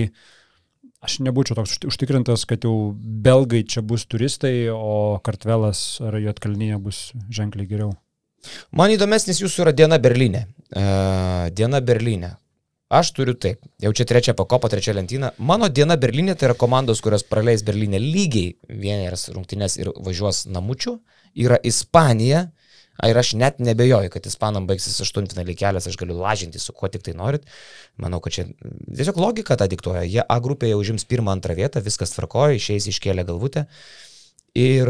aš 1.05 1.19
nebūčiau 1.25 1.57
toks 1.59 1.75
užti- 1.75 1.91
užtikrintas, 1.91 2.45
kad 2.49 2.65
jau 2.65 2.93
belgai 2.97 3.63
čia 3.67 3.81
bus 3.81 4.05
turistai, 4.05 4.69
o 4.73 5.19
Kartvelas 5.23 6.01
ar 6.01 6.17
Jotkalnyje 6.21 6.79
bus 6.81 7.11
ženkliai 7.29 7.69
geriau. 7.69 7.93
Man 8.71 8.93
įdomesnis 8.93 9.41
jūsų 9.41 9.65
yra 9.65 9.73
diena 9.75 9.97
Berlyne. 9.99 10.47
Uh, 10.71 11.49
diena 11.51 11.81
Berlyne. 11.81 12.35
Aš 12.87 13.11
turiu 13.11 13.33
taip, 13.35 13.59
jau 13.83 13.91
čia 13.91 14.05
trečia 14.07 14.33
pakopa, 14.37 14.69
trečia 14.71 14.93
lentyna. 14.95 15.33
Mano 15.37 15.67
diena 15.67 15.97
Berlyne 15.99 16.37
tai 16.39 16.47
yra 16.47 16.55
komandos, 16.55 17.01
kurios 17.03 17.25
praleis 17.27 17.65
Berlyne 17.67 17.99
lygiai 17.99 18.53
vieneras 18.69 19.27
rungtynės 19.33 19.75
ir 19.81 19.91
važiuos 19.91 20.45
namučių. 20.47 20.95
Yra 21.35 21.59
Ispanija. 21.67 22.45
Ir 23.05 23.17
aš 23.19 23.35
net 23.37 23.59
nebejoju, 23.61 24.09
kad 24.13 24.25
Ispanam 24.25 24.65
baigsis 24.69 24.97
aštuntfinalį 25.03 25.53
kelias, 25.59 25.85
aš 25.89 25.99
galiu 26.01 26.17
lažinti 26.17 26.61
su 26.61 26.73
kuo 26.73 26.89
tik 26.89 27.05
tai 27.05 27.13
norit. 27.17 27.45
Manau, 28.01 28.19
kad 28.23 28.33
čia 28.33 28.47
tiesiog 28.57 29.19
logika 29.21 29.57
tą 29.59 29.69
diktuoja. 29.69 30.01
Jie 30.07 30.23
A 30.25 30.39
grupėje 30.41 30.79
užims 30.79 31.05
pirmą, 31.05 31.35
antrą 31.37 31.53
vietą, 31.57 31.83
viskas 31.85 32.15
tvarkoja, 32.15 32.57
išeis 32.57 32.89
iškėlę 32.89 33.27
galvutę. 33.27 33.67
Ir, 34.57 34.89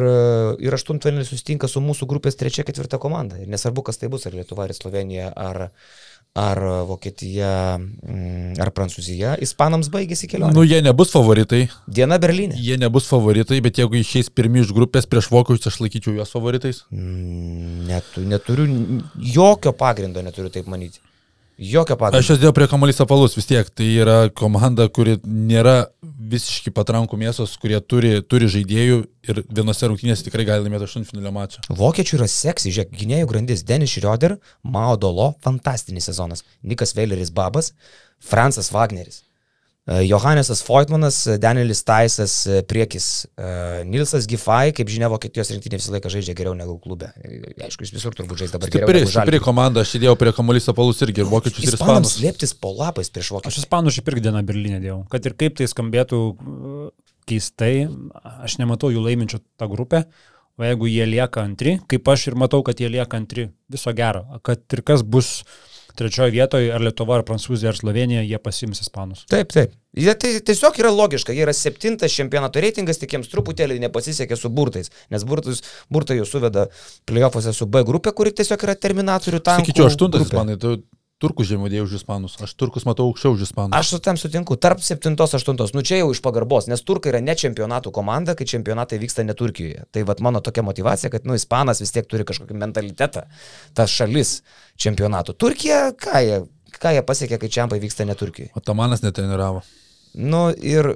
ir 0.64 0.76
aštuntfinalį 0.78 1.26
susitinka 1.28 1.68
su 1.68 1.82
mūsų 1.84 2.08
grupės 2.08 2.40
trečia, 2.40 2.64
ketvirta 2.64 3.02
komanda. 3.04 3.36
Ir 3.42 3.50
nesvarbu, 3.52 3.84
kas 3.90 4.00
tai 4.00 4.08
bus, 4.14 4.24
ar 4.30 4.38
Lietuva, 4.38 4.64
ar 4.64 4.72
Slovenija, 4.78 5.34
ar, 5.36 5.66
ar 6.38 6.60
Vokietija, 6.86 7.52
mm, 7.82 8.60
ar 8.62 8.70
Prancūzija. 8.76 9.36
Ispanams 9.42 9.90
baigėsi 9.94 10.30
kelionė. 10.30 10.54
Nu, 10.54 10.64
jie 10.68 10.82
nebus 10.86 11.10
favoritai, 11.16 11.64
Diena 11.88 12.20
Berlyne. 12.22 12.54
jie 12.62 12.78
nebus 12.78 13.10
favoritai, 13.10 13.58
bet 13.66 13.80
jeigu 13.82 13.98
išeis 13.98 14.30
pirmi 14.30 14.62
iš 14.62 14.74
grupės 14.78 15.10
prieš 15.10 15.32
vokiečius, 15.34 15.72
aš 15.74 15.80
laikyčiau 15.82 16.14
juos 16.20 16.34
favoritais. 16.34 16.84
Mm, 16.94 17.88
Netu, 17.88 18.22
neturiu, 18.28 18.68
jokio 19.18 19.72
pagrindo 19.74 20.22
neturiu 20.22 20.52
taip 20.54 20.68
manyti. 20.70 21.00
Jokio 21.58 21.98
pagrindo. 21.98 22.22
Aš 22.22 22.36
jas 22.36 22.40
dėjau 22.42 22.54
prie 22.54 22.68
kamuolys 22.70 23.02
apalus 23.02 23.34
vis 23.38 23.48
tiek. 23.50 23.70
Tai 23.74 23.86
yra 23.90 24.18
komanda, 24.30 24.86
kuri 24.94 25.18
nėra 25.26 25.88
visiškai 26.04 26.74
patrankų 26.76 27.18
mėsos, 27.18 27.56
kurie 27.62 27.80
turi, 27.82 28.18
turi 28.22 28.50
žaidėjų 28.52 29.00
ir 29.28 29.42
vienose 29.50 29.90
rungtynėse 29.90 30.26
tikrai 30.28 30.46
gali 30.48 30.66
laimėti 30.66 30.86
aštuntfinalio 30.86 31.34
mačą. 31.34 31.64
Vokiečių 31.82 32.20
yra 32.20 32.30
seksy, 32.32 32.74
žiūrėk, 32.76 32.94
gynėjų 33.02 33.30
grandis 33.32 33.66
Denis 33.66 33.96
Schroeder, 33.96 34.38
Mao 34.62 34.98
Dolo, 35.02 35.32
fantastinis 35.46 36.10
sezonas. 36.12 36.46
Nikas 36.62 36.94
Veileris 36.98 37.34
Babas, 37.34 37.74
Fransas 38.22 38.70
Wagneris. 38.76 39.24
Johannesas 39.88 40.60
Foytmanas, 40.68 41.22
Danielis 41.40 41.80
Taisas, 41.88 42.34
Priekis, 42.68 43.26
e, 43.40 43.84
Nilsas 43.88 44.28
Gifai, 44.28 44.74
kaip 44.76 44.90
žinia, 44.92 45.08
Vokietijos 45.14 45.48
rinktinė 45.54 45.80
visą 45.80 45.94
laiką 45.96 46.12
žaidžia 46.12 46.36
geriau 46.36 46.56
negu 46.60 46.76
klube. 46.84 47.08
E, 47.24 47.40
Aišku, 47.64 47.86
jis 47.88 47.94
visur 47.96 48.16
turbūt 48.18 48.44
žais 48.44 48.52
dabar 48.52 48.68
geriau. 48.68 48.84
Stipri, 48.90 49.06
stipri 49.08 49.40
komanda, 49.44 49.86
aš 49.88 49.96
įdėjau 50.02 50.18
prie 50.20 50.34
kamuolys 50.36 50.68
apalus 50.74 51.00
irgi 51.08 51.24
ir 51.24 51.30
vokiečius 51.32 51.70
ir 51.70 51.78
ispanus. 51.80 52.18
slėptis 52.20 52.52
po 52.60 52.74
lapais 52.76 53.08
prieš 53.08 53.30
Aš 53.30 53.36
vokiečius. 53.38 53.64
ispanų 53.64 53.94
šiaip 53.96 54.12
irgi 54.12 54.26
dieną 54.28 54.44
Berlyne 54.50 54.82
dėjau. 54.84 55.00
Kad 55.14 55.30
ir 55.32 55.38
kaip 55.40 55.56
tai 55.62 55.70
skambėtų 55.72 56.20
uh, 56.36 56.90
keistai, 57.28 57.88
aš 58.44 58.58
nematau 58.60 58.92
jų 58.92 59.06
laiminčių 59.08 59.40
tą 59.60 59.70
grupę. 59.72 60.04
O 60.58 60.66
jeigu 60.66 60.88
jie 60.90 61.06
lieka 61.06 61.44
antri, 61.46 61.76
kaip 61.88 62.08
aš 62.10 62.32
ir 62.32 62.36
matau, 62.42 62.64
kad 62.66 62.80
jie 62.82 62.88
lieka 62.90 63.20
antri, 63.20 63.52
viso 63.70 63.92
gero. 63.94 64.24
Kad 64.44 64.64
ir 64.74 64.82
kas 64.82 65.04
bus 65.06 65.44
trečioje 65.98 66.34
vietoje, 66.36 66.70
ar 66.74 66.84
Lietuva, 66.84 67.18
ar 67.20 67.26
Prancūzija, 67.28 67.74
ar 67.74 67.80
Slovenija, 67.80 68.24
jie 68.26 68.40
pasims 68.42 68.82
ispanus. 68.84 69.26
Taip, 69.32 69.52
taip. 69.54 69.74
Jie 69.98 70.14
tai 70.20 70.34
tiesiog 70.46 70.78
yra 70.78 70.92
logiška, 70.94 71.34
jie 71.34 71.42
yra 71.46 71.56
septintas 71.58 72.14
čempionato 72.14 72.62
reitingas, 72.62 73.00
tik 73.02 73.16
jiems 73.16 73.32
truputėlį 73.32 73.80
nepasisekė 73.88 74.38
su 74.38 74.52
burtais, 74.54 74.92
nes 75.14 75.26
burtus, 75.26 75.64
burtai 75.94 76.20
jau 76.20 76.28
suveda 76.30 76.68
playoffuose 77.10 77.56
su 77.58 77.66
B 77.72 77.82
grupė, 77.88 78.14
kuri 78.18 78.36
tiesiog 78.38 78.68
yra 78.68 78.78
terminatorių 78.78 79.42
tankų. 79.42 79.66
Sakyčiau, 79.66 79.90
aštuntas 79.90 80.28
ispanai, 80.28 80.60
tu 80.62 80.76
turkus 81.22 81.50
žemudėjai 81.50 81.86
už 81.86 81.96
ispanus. 82.00 82.36
Aš 82.44 82.54
turkus 82.60 82.86
matau 82.88 83.08
aukščiau 83.10 83.36
už 83.36 83.48
ispanus. 83.48 83.76
Aš 83.78 83.94
su 83.94 84.00
tam 84.04 84.20
sutinku, 84.22 84.58
tarp 84.62 84.84
7-8, 84.86 85.74
nu 85.74 85.84
čia 85.86 86.02
jau 86.02 86.12
iš 86.14 86.22
pagarbos, 86.26 86.70
nes 86.70 86.84
turkai 86.86 87.12
yra 87.14 87.22
ne 87.24 87.36
čempionatų 87.38 87.94
komanda, 87.96 88.36
kai 88.38 88.48
čempionatai 88.50 89.00
vyksta 89.02 89.26
ne 89.26 89.36
Turkijoje. 89.38 89.88
Tai 89.92 90.06
vad 90.10 90.22
mano 90.26 90.42
tokia 90.46 90.66
motivacija, 90.66 91.12
kad, 91.14 91.26
nu, 91.26 91.38
ispanas 91.38 91.82
vis 91.82 91.94
tiek 91.96 92.08
turi 92.10 92.28
kažkokį 92.28 92.58
mentalitetą, 92.62 93.26
ta 93.78 93.88
šalis 93.90 94.42
čempionatų. 94.78 95.38
Turkija, 95.42 95.88
ką 95.98 96.24
jie, 96.26 96.40
ką 96.78 96.94
jie 96.98 97.06
pasiekė, 97.10 97.42
kai 97.42 97.52
čempai 97.60 97.82
vyksta 97.82 98.06
ne 98.06 98.18
Turkijoje? 98.18 98.54
O 98.58 98.62
Tamanas 98.62 99.06
netreniravo. 99.06 99.66
Nu 100.18 100.50
ir 100.54 100.96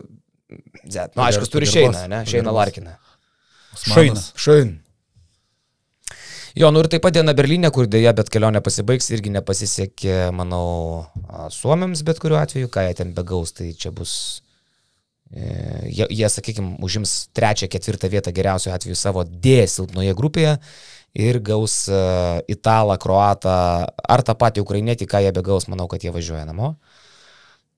Z. 0.83 1.13
Nu, 1.15 1.23
aišku, 1.23 1.47
turi 1.47 1.67
Šeiną, 1.69 2.07
ne? 2.11 2.23
Šeiną 2.27 2.51
Larkiną. 2.51 2.97
Šeiną. 3.79 4.23
Šein. 4.35 4.73
Jo, 6.55 6.67
nu 6.71 6.81
ir 6.83 6.89
taip 6.91 7.03
pat 7.05 7.15
diena 7.15 7.31
Berlyne, 7.35 7.69
kur 7.71 7.87
dėja, 7.87 8.11
bet 8.15 8.29
kelionė 8.31 8.59
pasibaigs, 8.63 9.07
irgi 9.15 9.31
nepasisekė, 9.31 10.15
manau, 10.35 11.05
suomiams 11.53 12.01
bet 12.07 12.19
kuriuo 12.19 12.41
atveju, 12.41 12.71
ką 12.71 12.83
jie 12.89 12.95
ten 12.99 13.13
begaus, 13.15 13.53
tai 13.55 13.69
čia 13.71 13.93
bus, 13.95 14.13
e, 15.31 15.45
jie, 15.87 16.09
jie 16.11 16.31
sakykime, 16.33 16.73
užims 16.83 17.13
trečią, 17.37 17.69
ketvirtą 17.71 18.09
vietą 18.11 18.33
geriausiu 18.35 18.73
atveju 18.75 18.99
savo 18.99 19.23
D 19.23 19.61
silpnoje 19.63 20.17
grupėje 20.17 20.57
ir 21.15 21.39
gaus 21.39 21.85
e, 21.87 22.01
italą, 22.51 22.99
kroatą 22.99 23.55
ar 23.87 24.25
tą 24.27 24.35
patį 24.35 24.65
ukrainietį, 24.65 25.07
ką 25.07 25.23
jie 25.23 25.31
begaus, 25.39 25.69
manau, 25.71 25.87
kad 25.91 26.03
jie 26.03 26.11
važiuoja 26.11 26.43
namo. 26.51 26.73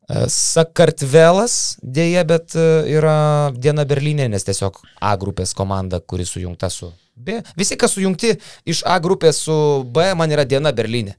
E, 0.10 0.26
Sakartvelas 0.34 1.78
dėja, 1.86 2.26
bet 2.26 2.58
e, 2.58 2.68
yra 2.98 3.54
diena 3.54 3.86
Berlyne, 3.86 4.32
nes 4.34 4.50
tiesiog 4.50 4.82
A 4.98 5.14
grupės 5.22 5.54
komanda, 5.54 6.02
kuri 6.02 6.26
sujungta 6.26 6.74
su 6.74 6.90
B. 7.16 7.42
Visi, 7.60 7.78
kas 7.80 7.96
sujungti 7.98 8.36
iš 8.70 8.84
A 8.90 9.00
grupės 9.04 9.44
su 9.46 9.56
B, 9.86 10.12
man 10.18 10.34
yra 10.34 10.48
diena 10.48 10.74
Berlyne. 10.76 11.18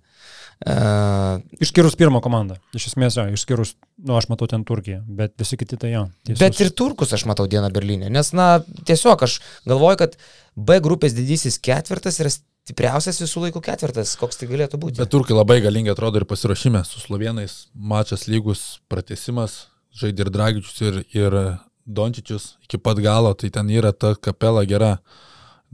Uh, 0.64 1.42
Išskyrus 1.60 1.96
pirmą 1.98 2.20
komandą. 2.24 2.56
Iš 2.78 2.86
esmės, 2.92 3.18
jo, 3.18 3.24
išskyrus, 3.34 3.74
nu, 4.06 4.14
aš 4.16 4.28
matau 4.30 4.46
ten 4.48 4.62
Turkiją, 4.64 5.00
bet 5.18 5.34
visi 5.40 5.58
kiti 5.60 5.76
tai 5.76 5.90
jo. 5.90 6.04
teisus. 6.24 6.40
bet 6.40 6.60
ir 6.62 6.70
turkus 6.78 7.12
aš 7.12 7.26
matau 7.28 7.48
dieną 7.50 7.68
Berlyne, 7.74 8.08
nes, 8.08 8.30
na, 8.38 8.62
tiesiog 8.86 9.26
aš 9.26 9.40
galvoju, 9.68 9.98
kad 10.04 10.14
B 10.54 10.78
grupės 10.80 11.16
didysis 11.18 11.58
ketvirtas 11.58 12.20
yra 12.22 12.32
stipriausias 12.64 13.20
visų 13.20 13.48
laikų 13.48 13.60
ketvirtas, 13.66 14.14
koks 14.16 14.40
tai 14.40 14.48
galėtų 14.48 14.80
būti. 14.80 15.02
Bet 15.02 15.12
turkai 15.12 15.36
labai 15.36 15.58
galingi 15.64 15.92
atrodo 15.92 16.22
ir 16.22 16.28
pasiruošime 16.30 16.80
su 16.88 17.02
slovenais. 17.02 17.66
Mačas 17.74 18.24
lygus, 18.30 18.64
pratesimas, 18.88 19.66
žaidė 19.98 20.24
ir 20.24 20.32
Dragičius, 20.32 20.80
ir, 20.86 21.02
ir 21.12 21.38
Dončičius 21.84 22.54
iki 22.64 22.80
pat 22.80 23.02
galo, 23.04 23.34
tai 23.36 23.52
ten 23.52 23.68
yra 23.68 23.92
ta 23.92 24.14
kapela 24.16 24.64
gera. 24.64 24.96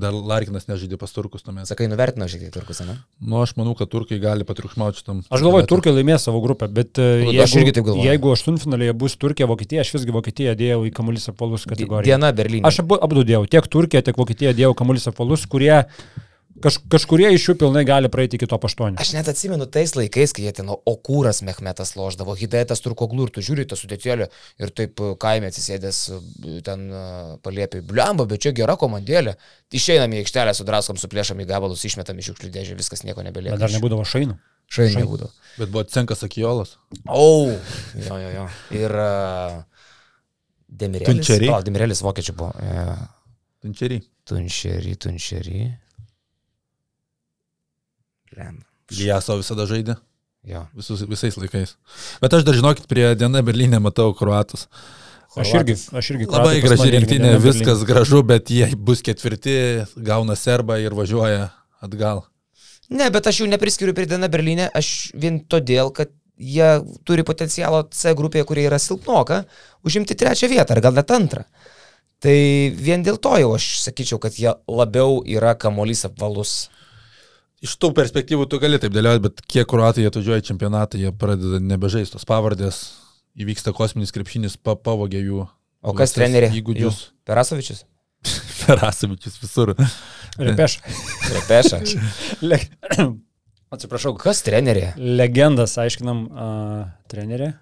Dar 0.01 0.15
Larkinas 0.17 0.65
nežaidė 0.71 0.97
pas 1.01 1.13
turkus 1.13 1.45
tuomet. 1.45 1.69
Sakai, 1.69 1.87
nuvertino 1.93 2.27
šiek 2.31 2.47
tiek 2.47 2.55
turkus, 2.55 2.81
ne? 2.87 2.97
Nu, 3.21 3.41
aš 3.45 3.53
manau, 3.59 3.75
kad 3.79 3.91
turkai 3.93 4.19
gali 4.23 4.47
patriukšmauti 4.49 5.03
šitam. 5.03 5.21
Aš 5.29 5.45
galvoju, 5.45 5.69
Turkai 5.71 5.93
laimės 5.95 6.25
savo 6.27 6.41
grupę, 6.45 6.69
bet 6.73 6.99
e, 6.99 7.09
Nu, 7.27 7.35
jeigu, 7.35 7.45
aš 7.45 7.57
irgi 7.61 7.75
taip 7.77 7.87
galvoju. 7.91 8.07
jeigu 8.09 8.33
aštuntfinalėje 8.35 8.97
bus 9.05 9.15
Turkija, 9.21 9.49
Vokietija, 9.51 9.85
aš 9.85 9.93
visgi 9.99 10.15
Vokietiją 10.17 10.57
dėjau 10.59 10.81
į 10.89 10.95
kamuolys 10.97 11.29
apvalus 11.31 11.69
kategoriją. 11.71 12.09
Diena 12.17 12.33
Berlyne. 12.33 12.65
Aš 12.71 12.81
abu, 12.85 12.99
abu 12.99 13.23
dėjau, 13.29 13.45
tiek 13.53 13.69
Turkija, 13.71 14.03
tiek 14.09 14.19
Vokietija 14.19 14.57
dėjau 14.57 14.73
kamuolys 14.79 15.07
apvalus, 15.13 15.45
kurie 15.51 15.77
kaž, 16.65 16.79
kažkurie 16.93 17.29
iš 17.35 17.45
jų 17.49 17.55
pilnai 17.61 17.83
gali 17.89 18.11
praeiti 18.13 18.39
iki 18.39 18.49
to 18.51 18.59
aštuonių. 18.69 18.99
Aš 19.03 19.13
net 19.15 19.29
atsimenu 19.31 19.67
tais 19.71 19.93
laikais, 19.97 20.35
kai 20.37 20.45
jie 20.47 20.53
ten 20.57 20.71
Okūras 20.71 21.43
Mehmetas 21.47 21.95
loždavo, 21.99 22.35
Hidaetas 22.39 22.83
Turkoglų 22.85 23.29
ir 23.29 23.33
tu 23.35 23.45
žiūri 23.47 23.67
tą 23.71 23.79
sudėtėlį 23.79 24.29
ir 24.63 24.75
taip 24.77 25.01
e, 25.01 25.13
kaime 25.23 25.51
atsisėdęs 25.51 26.01
e, 26.17 26.21
ten 26.67 26.87
e, 26.91 27.05
paliepi, 27.45 27.83
bliamba, 27.87 28.27
bet 28.31 28.45
čia 28.47 28.55
gera 28.57 28.77
komandėlė. 28.81 29.37
Išeinam 29.75 30.17
į 30.17 30.25
aikštelę, 30.25 30.55
sudraskom, 30.59 30.99
suplėšam 31.01 31.41
į 31.43 31.49
gabalus, 31.51 31.87
išmetam 31.89 32.19
iš 32.21 32.33
šiukšlių 32.33 32.53
dėžę, 32.59 32.79
viskas 32.79 33.07
nieko 33.07 33.25
nebelieka. 33.27 33.57
Bet 33.57 33.67
dar 33.67 33.77
nebūdavo 33.77 34.07
šainų. 34.09 34.39
Šainai 34.71 35.03
būdavo. 35.03 35.33
Bet 35.59 35.71
buvo 35.71 35.83
Cenkas 35.91 36.23
Akiolas. 36.27 36.77
O, 37.07 37.51
jo, 37.99 38.19
jo, 38.23 38.29
jo. 38.37 38.45
Ir 38.79 38.95
uh, 38.95 39.57
Demirelis. 40.71 41.11
Tunčery. 41.11 41.49
O, 41.51 41.59
Demirelis 41.67 42.05
vokiečių 42.07 42.37
buvo. 42.39 42.53
Uh, 42.55 43.09
Tunčerį. 43.61 43.99
tunšery, 44.31 44.95
tunšery. 44.97 45.65
Lemba. 48.41 48.65
Liaso 48.97 49.37
visada 49.39 49.69
žaidė. 49.71 49.95
Jo. 50.49 50.65
Visus, 50.75 51.05
visais 51.05 51.37
laikais. 51.37 51.77
Bet 52.23 52.33
aš 52.33 52.47
dar 52.49 52.57
žinokit, 52.57 52.89
prie 52.91 53.13
Diena 53.19 53.43
Berlyne 53.45 53.79
matau 53.83 54.15
kruatus. 54.17 54.67
Aš 55.39 55.53
irgi, 55.61 55.77
aš 55.95 56.09
irgi. 56.15 56.27
Labai 56.33 56.57
graži 56.65 56.89
rinktinė, 56.97 57.37
viskas 57.43 57.85
gražu, 57.87 58.25
bet 58.27 58.51
jie 58.51 58.67
bus 58.75 59.05
ketvirti, 59.07 59.55
gauna 59.95 60.35
serbą 60.35 60.81
ir 60.83 60.97
važiuoja 60.97 61.51
atgal. 61.85 62.25
Ne, 62.91 63.07
bet 63.15 63.29
aš 63.31 63.45
jų 63.45 63.51
nepriskiriu 63.53 63.95
prie 63.95 64.09
Dana 64.11 64.27
Berlyne, 64.33 64.67
aš 64.75 65.13
vien 65.15 65.39
todėl, 65.47 65.93
kad 65.95 66.11
jie 66.41 66.71
turi 67.07 67.23
potencialo 67.27 67.85
C 67.95 68.17
grupėje, 68.19 68.49
kurie 68.49 68.65
yra 68.67 68.81
silpnoka, 68.83 69.45
užimti 69.87 70.17
trečią 70.19 70.49
vietą 70.51 70.75
ar 70.75 70.83
gal 70.83 70.97
net 70.97 71.13
antrą. 71.15 71.45
Tai 72.21 72.37
vien 72.77 73.05
dėl 73.05 73.21
to 73.23 73.37
jau 73.41 73.55
aš 73.55 73.69
sakyčiau, 73.85 74.19
kad 74.21 74.35
jie 74.37 74.53
labiau 74.69 75.21
yra 75.25 75.55
kamolys 75.55 76.03
apvalus. 76.09 76.69
Iš 77.61 77.75
tų 77.77 77.91
perspektyvų 77.97 78.47
tu 78.49 78.57
gali 78.63 78.79
taip 78.81 78.95
dėlioti, 78.95 79.21
bet 79.27 79.41
kiek 79.45 79.67
kruatai 79.69 80.07
atvažiuoja 80.09 80.41
į 80.41 80.47
čempionatą, 80.49 80.97
jie 81.01 81.11
pradeda 81.13 81.59
nebežaisti 81.61 82.17
tos 82.17 82.25
pavardės, 82.29 82.79
įvyksta 83.37 83.75
kosminis 83.77 84.15
krepšinis, 84.17 84.57
pa, 84.57 84.79
pavogė 84.81 85.21
jų. 85.21 85.45
O 85.85 85.95
kas 85.97 86.17
trenerė? 86.17 86.49
Įgūdžius. 86.57 87.03
Jų? 87.05 87.25
Perasovičius? 87.29 87.85
Ferasavičius 88.65 89.37
visur. 89.45 89.75
Repeš. 90.41 90.79
Repeša. 91.37 91.83
Le... 92.45 92.61
Atsiprašau, 93.71 94.17
Kas 94.19 94.41
trenerė? 94.43 94.95
legendas, 94.99 95.77
aiškinam, 95.79 96.25
uh, 96.33 96.89
trenerė. 97.13 97.53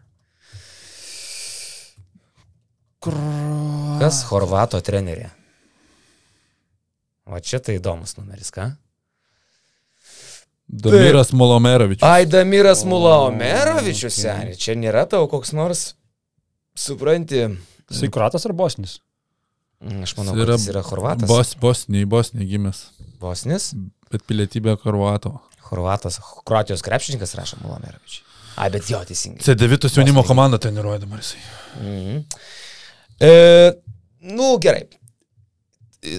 Kur... 3.02 3.18
Kas 4.00 4.22
Horvato 4.30 4.80
trenerė? 4.80 5.28
O 7.28 7.36
čia 7.44 7.60
tai 7.60 7.76
įdomus 7.76 8.16
numeris, 8.16 8.48
ką? 8.54 8.70
Damiras 10.68 11.32
Molomerovičius. 11.32 12.04
Aidamiras 12.04 12.84
Mulaomerovičius, 12.84 14.18
seniai. 14.20 14.56
Čia 14.60 14.76
nėra 14.76 15.06
tavo 15.08 15.28
koks 15.32 15.54
nors, 15.56 15.94
supranti, 16.76 17.46
Jisai 17.88 18.10
kuratas 18.12 18.44
ar 18.44 18.52
bosnis? 18.52 18.98
Mm, 19.80 20.02
aš 20.04 20.12
manau, 20.18 20.34
Jis 20.36 20.44
yra 20.44 20.56
jis 20.58 20.66
yra 20.74 20.82
Horvatas. 20.84 21.28
Bos, 21.30 21.54
Bosnijai, 21.62 22.04
Bosnijai 22.10 22.48
gimęs, 22.50 22.82
Bosnis? 23.22 23.70
bet 24.12 24.24
pilietybė 24.28 24.76
Kruato. 24.82 25.38
Horvatas, 25.70 26.20
Kroatijos 26.48 26.84
krepšininkas 26.84 27.32
rašo 27.38 27.60
Mulaomerovičius. 27.62 28.24
Ai, 28.58 28.68
bet 28.74 28.88
jo, 28.90 29.00
teisingai. 29.06 29.40
C9 29.44 29.88
jaunimo 29.96 30.24
komanda 30.26 30.58
treniruoja 30.60 31.00
dabar 31.04 31.20
jisai. 31.22 31.40
Mhm. 31.80 32.22
E, 33.24 33.32
nu, 34.34 34.52
gerai. 34.60 34.84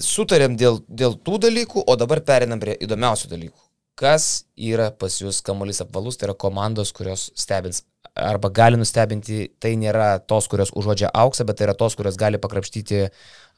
Sutarėm 0.04 0.56
dėl, 0.60 0.82
dėl 0.88 1.18
tų 1.26 1.40
dalykų, 1.46 1.84
o 1.86 1.96
dabar 2.00 2.22
perinam 2.26 2.62
prie 2.62 2.78
įdomiausių 2.86 3.30
dalykų. 3.32 3.69
Kas 4.00 4.46
yra 4.56 4.90
pas 4.96 5.18
jūs 5.20 5.42
kamuolys 5.44 5.82
apvalus, 5.84 6.16
tai 6.20 6.30
yra 6.30 6.36
komandos, 6.40 6.94
kurios 6.96 7.30
stebins 7.36 7.84
arba 8.20 8.50
gali 8.52 8.80
nustebinti, 8.80 9.50
tai 9.62 9.74
nėra 9.80 10.20
tos, 10.28 10.48
kurios 10.52 10.72
užuodžia 10.76 11.12
auksą, 11.16 11.46
bet 11.48 11.60
tai 11.60 11.68
yra 11.68 11.76
tos, 11.78 11.96
kurios 12.00 12.18
gali 12.20 12.40
pakrapštyti, 12.42 13.06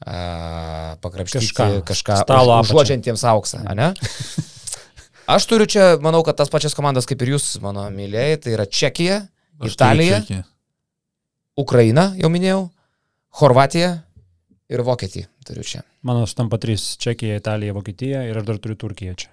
a, 0.05 0.15
pakrapštyti 1.01 1.49
Kažką. 1.49 1.67
kažką, 1.87 2.17
Stalo 2.23 2.57
už, 2.59 2.69
užuodžiantiems 2.71 3.23
auksą, 3.31 3.63
ne? 3.77 3.91
Aš 5.31 5.47
turiu 5.47 5.69
čia, 5.69 5.95
manau, 6.03 6.23
kad 6.27 6.37
tas 6.41 6.49
pačias 6.51 6.75
komandas 6.77 7.07
kaip 7.09 7.21
ir 7.23 7.35
jūs, 7.35 7.53
mano 7.63 7.85
mylėjai, 7.93 8.39
tai 8.43 8.55
yra 8.57 8.65
Čekija, 8.67 9.21
Aš 9.61 9.77
Italija, 9.77 10.21
Čekiją. 10.25 10.45
Ukraina, 11.61 12.11
jau 12.19 12.31
minėjau, 12.33 12.63
Horvatija 13.41 13.93
ir 14.71 14.83
Vokietija 14.83 15.29
turiu 15.47 15.63
čia. 15.67 15.85
Mano 16.07 16.25
stampa 16.27 16.57
trys- 16.61 16.93
Čekija, 17.03 17.37
Italija, 17.39 17.73
Vokietija 17.77 18.25
ir 18.27 18.37
aš 18.37 18.47
dar 18.49 18.57
turiu 18.57 18.75
Turkiją 18.75 19.15
čia. 19.15 19.29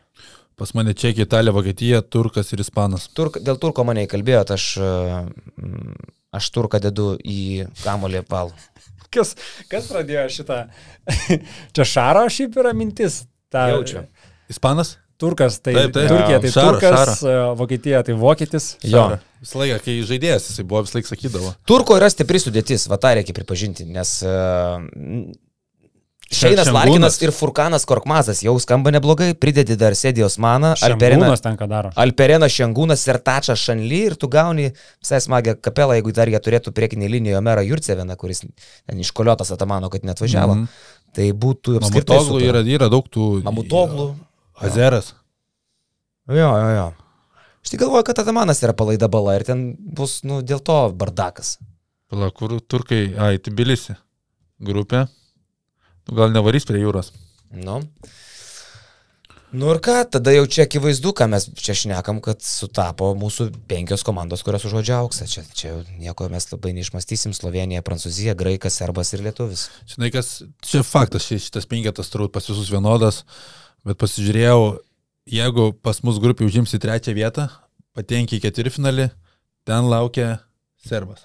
Pas 0.58 0.74
mane 0.74 0.94
Čekija, 0.94 1.22
Italija, 1.28 1.54
Vokietija, 1.54 2.00
Turkas 2.02 2.52
ir 2.52 2.62
Ispanas. 2.64 3.06
Turk, 3.14 3.38
dėl 3.46 3.60
turko 3.62 3.84
mane 3.86 4.02
įkalbėjot, 4.08 4.50
aš, 4.56 4.64
mm, 4.82 5.92
aš 6.34 6.48
turką 6.54 6.80
dedu 6.82 7.12
į 7.22 7.68
kamolį 7.84 8.24
apvalų. 8.24 8.56
Kas, 9.14 9.30
kas 9.72 9.86
pradėjo 9.88 10.26
šitą? 10.28 10.56
čia 11.76 11.84
Šaro 11.88 12.26
šiaip 12.28 12.58
yra 12.60 12.74
mintis. 12.76 13.22
Ta, 13.48 13.70
Jaučiu. 13.72 14.02
Ispanas? 14.52 14.98
Turkas, 15.18 15.56
tai 15.64 15.72
Taip, 15.72 15.94
taip. 15.96 16.10
Turkija, 16.12 16.42
tai 16.42 16.50
Šaro, 16.52 16.74
Turkas, 16.76 17.22
e, 17.24 17.38
Vokietija, 17.56 18.02
tai 18.04 18.18
Vokietis. 18.20 18.66
Jo. 18.84 19.06
Šara. 19.06 19.16
Visą 19.42 19.62
laiką, 19.62 19.78
kai 19.86 19.94
žaidėjas, 20.06 20.50
jisai 20.50 20.66
buvo 20.68 20.84
visą 20.84 20.98
laiką 20.98 21.10
sakydavo. 21.14 21.54
Turko 21.66 21.96
yra 21.96 22.10
stipri 22.12 22.42
sudėtis, 22.42 22.84
va 22.92 23.00
tą 23.00 23.14
reikia 23.16 23.34
pripažinti, 23.34 23.88
nes 23.88 24.12
uh, 24.28 24.76
Šeinas. 26.28 26.68
Larkinas 26.68 27.16
ir 27.24 27.30
Furkanas 27.32 27.86
Korkmazas 27.88 28.42
jau 28.44 28.52
skamba 28.60 28.92
neblogai, 28.92 29.30
pridedi 29.32 29.78
dar 29.80 29.94
Sėdijos 29.96 30.36
Maną, 30.42 30.74
Alperina. 30.84 31.30
Alperena 31.96 32.50
Šengūnas 32.52 33.06
ir 33.08 33.18
Tača 33.24 33.56
Šanly 33.56 34.02
ir 34.10 34.16
tu 34.20 34.28
gauni 34.28 34.68
visai 34.74 35.22
smagią 35.24 35.56
kapelą, 35.64 35.96
jeigu 35.96 36.12
dar 36.12 36.28
jie 36.28 36.40
turėtų 36.44 36.74
priekinį 36.76 37.08
liniją 37.14 37.40
Merą 37.44 37.64
Jurceveną, 37.64 38.18
kuris 38.20 38.44
ten 38.44 39.00
iškoliotas 39.00 39.54
atamano, 39.56 39.88
kad 39.88 40.04
net 40.04 40.20
važiavo. 40.20 40.58
Mhm. 40.58 40.68
Tai 41.16 41.28
būtų 41.32 41.78
apskritai. 41.80 42.20
Mamutoglų 42.20 42.44
yra, 42.44 42.64
yra 42.76 42.92
daug 42.92 43.08
tų. 43.08 43.30
Mamutoglų. 43.48 44.10
Azeras. 44.68 45.14
Jo, 46.28 46.50
jo, 46.52 46.72
jo. 46.76 46.88
Aš 47.64 47.72
tik 47.72 47.80
galvoju, 47.80 48.04
kad 48.04 48.20
Atamanas 48.20 48.60
yra 48.62 48.74
palaida 48.76 49.08
bala 49.08 49.38
ir 49.38 49.46
ten 49.48 49.70
bus, 49.80 50.20
nu, 50.28 50.42
dėl 50.44 50.60
to 50.60 50.76
bardakas. 50.92 51.56
Pala, 52.12 52.28
kur 52.36 52.58
turkai, 52.60 53.06
ai, 53.16 53.40
Tbilisi. 53.40 53.96
Grupė. 54.60 55.06
Gal 56.08 56.32
nevarys 56.32 56.66
prie 56.68 56.80
jūros. 56.80 57.12
Nu. 57.52 57.82
Nu 59.48 59.70
ir 59.72 59.78
ką, 59.80 60.02
tada 60.12 60.32
jau 60.34 60.44
čia 60.44 60.66
akivaizdu, 60.66 61.14
ką 61.16 61.24
mes 61.32 61.46
čia 61.56 61.72
šnekam, 61.76 62.18
kad 62.24 62.42
sutapo 62.44 63.14
mūsų 63.16 63.46
penkios 63.70 64.04
komandos, 64.04 64.42
kurios 64.44 64.66
užuodžia 64.68 64.98
auksą. 65.00 65.24
Čia, 65.30 65.44
čia 65.56 65.70
nieko 65.96 66.26
mes 66.28 66.44
labai 66.52 66.74
neišmastysim. 66.76 67.32
Slovenija, 67.36 67.84
Prancūzija, 67.84 68.36
Graikas, 68.36 68.76
Serbas 68.76 69.14
ir 69.16 69.24
Lietuvis. 69.24 69.70
Žinai, 69.88 70.10
kas, 70.12 70.42
čia 70.68 70.82
faktas, 70.84 71.30
šitas 71.32 71.68
penketas 71.68 72.12
turbūt 72.12 72.34
pas 72.36 72.50
visus 72.50 72.68
vienodas, 72.72 73.22
bet 73.88 73.96
pasižiūrėjau, 74.04 74.60
jeigu 75.40 75.70
pas 75.80 76.04
mus 76.04 76.20
grupė 76.20 76.44
užims 76.44 76.76
į 76.76 76.84
trečią 76.84 77.16
vietą, 77.16 77.48
patenki 77.96 78.36
į 78.36 78.44
ketvirtfinalį, 78.44 79.08
ten 79.64 79.88
laukia 79.88 80.34
Serbas. 80.84 81.24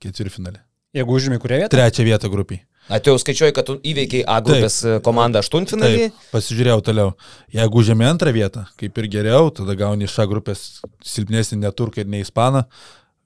Ketvirtfinalį. 0.00 0.64
Jeigu 0.96 1.20
užimi 1.20 1.36
kurią 1.42 1.66
vietą? 1.66 1.76
Trečią 1.76 2.08
vietą 2.08 2.32
grupiai. 2.32 2.64
Na, 2.90 2.98
tu 3.00 3.12
jau 3.12 3.20
skaičiuoji, 3.20 3.54
kad 3.56 3.64
tu 3.68 3.78
įveikiai 3.80 4.26
A 4.28 4.36
grupės 4.44 4.82
Taip. 4.84 5.02
komandą 5.06 5.40
aštuntfinalį. 5.40 6.10
Taip, 6.10 6.26
pasižiūrėjau 6.34 6.82
toliau. 6.84 7.14
Jeigu 7.54 7.80
užėmė 7.80 8.10
antrą 8.10 8.34
vietą, 8.36 8.66
kaip 8.80 9.00
ir 9.00 9.08
geriau, 9.16 9.48
tada 9.56 9.76
gauni 9.78 10.04
iš 10.04 10.18
A 10.20 10.28
grupės 10.28 10.64
silpnesnį 11.00 11.62
ne 11.62 11.72
turką 11.72 12.04
ir 12.04 12.12
ne 12.12 12.20
ispaną, 12.24 12.66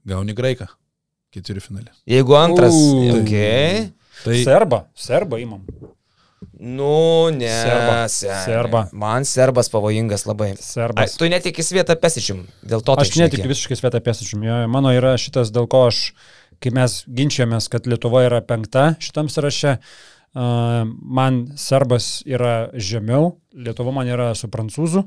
gauni 0.07 0.37
graiką. 0.39 0.71
Ketvirtfinalį. 1.35 1.91
Jeigu 2.09 2.39
antras. 2.39 2.73
U. 2.73 3.03
Okay. 3.21 3.89
Tai 4.23 4.39
Serba, 4.47 4.85
serba 4.99 5.39
įmam. 5.43 5.67
Nu, 6.59 7.31
ne. 7.35 7.51
Serba. 7.51 8.09
seni. 8.09 8.39
Serba. 8.45 8.89
Man 8.93 9.27
serbas 9.27 9.69
pavojingas 9.71 10.25
labai. 10.27 10.53
Ai, 10.55 10.63
Serbas. 10.63 11.15
tu 11.19 11.29
netikis 11.31 11.71
vietą 11.75 11.95
pesičium. 11.99 12.45
Dėl 12.67 12.83
to 12.83 12.97
Aš 12.99 13.15
netikiu 13.19 13.51
visiškai 13.51 13.79
svetą 13.79 14.01
pėsičium. 14.03 14.43
Mano 14.71 14.95
yra 14.95 15.15
šitas, 15.19 15.53
dėl 15.55 15.69
ko 15.71 15.87
aš, 15.91 16.13
kai 16.63 16.73
mes 16.75 17.03
ginčiamės, 17.09 17.69
kad 17.73 17.87
Lietuva 17.91 18.25
yra 18.27 18.41
penkta 18.45 18.93
šitam 19.03 19.31
sąraše, 19.33 19.79
man 20.35 21.41
serbas 21.59 22.23
yra 22.29 22.69
žemiau, 22.75 23.37
Lietuva 23.57 23.93
man 23.95 24.09
yra 24.11 24.33
su 24.39 24.51
prancūzu, 24.53 25.05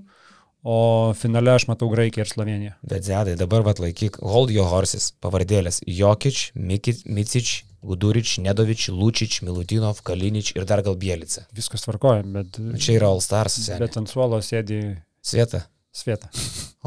o 0.62 0.78
finale 1.18 1.56
aš 1.56 1.66
matau 1.72 1.90
Graikiją 1.90 2.26
ir 2.26 2.30
Sloveniją. 2.30 2.74
Bet 2.86 3.06
zedai, 3.08 3.36
dabar 3.40 3.64
vat 3.66 3.80
laikyk, 3.82 4.20
hold 4.22 4.52
your 4.54 4.70
horses, 4.70 5.12
pavardėlės. 5.24 5.82
Jokič, 5.90 6.52
Micič, 6.56 7.54
Gudurič, 7.82 8.36
Nedovič, 8.46 8.90
Lučič, 8.94 9.40
Milutinov, 9.42 10.04
Kalinič 10.06 10.52
ir 10.54 10.68
dar 10.70 10.84
gal 10.86 10.98
Bielica. 11.02 11.48
Viskas 11.58 11.82
tvarkoja, 11.88 12.22
bet, 12.30 12.60
Čia 12.78 13.00
yra 13.00 13.10
All 13.10 13.24
Stars, 13.26 13.58
seniai. 13.58 13.80
bet 13.82 13.98
ant 13.98 14.12
suolo 14.12 14.38
sėdi 14.46 14.84
Svieta. 15.26 15.64
Sveta. 15.92 16.30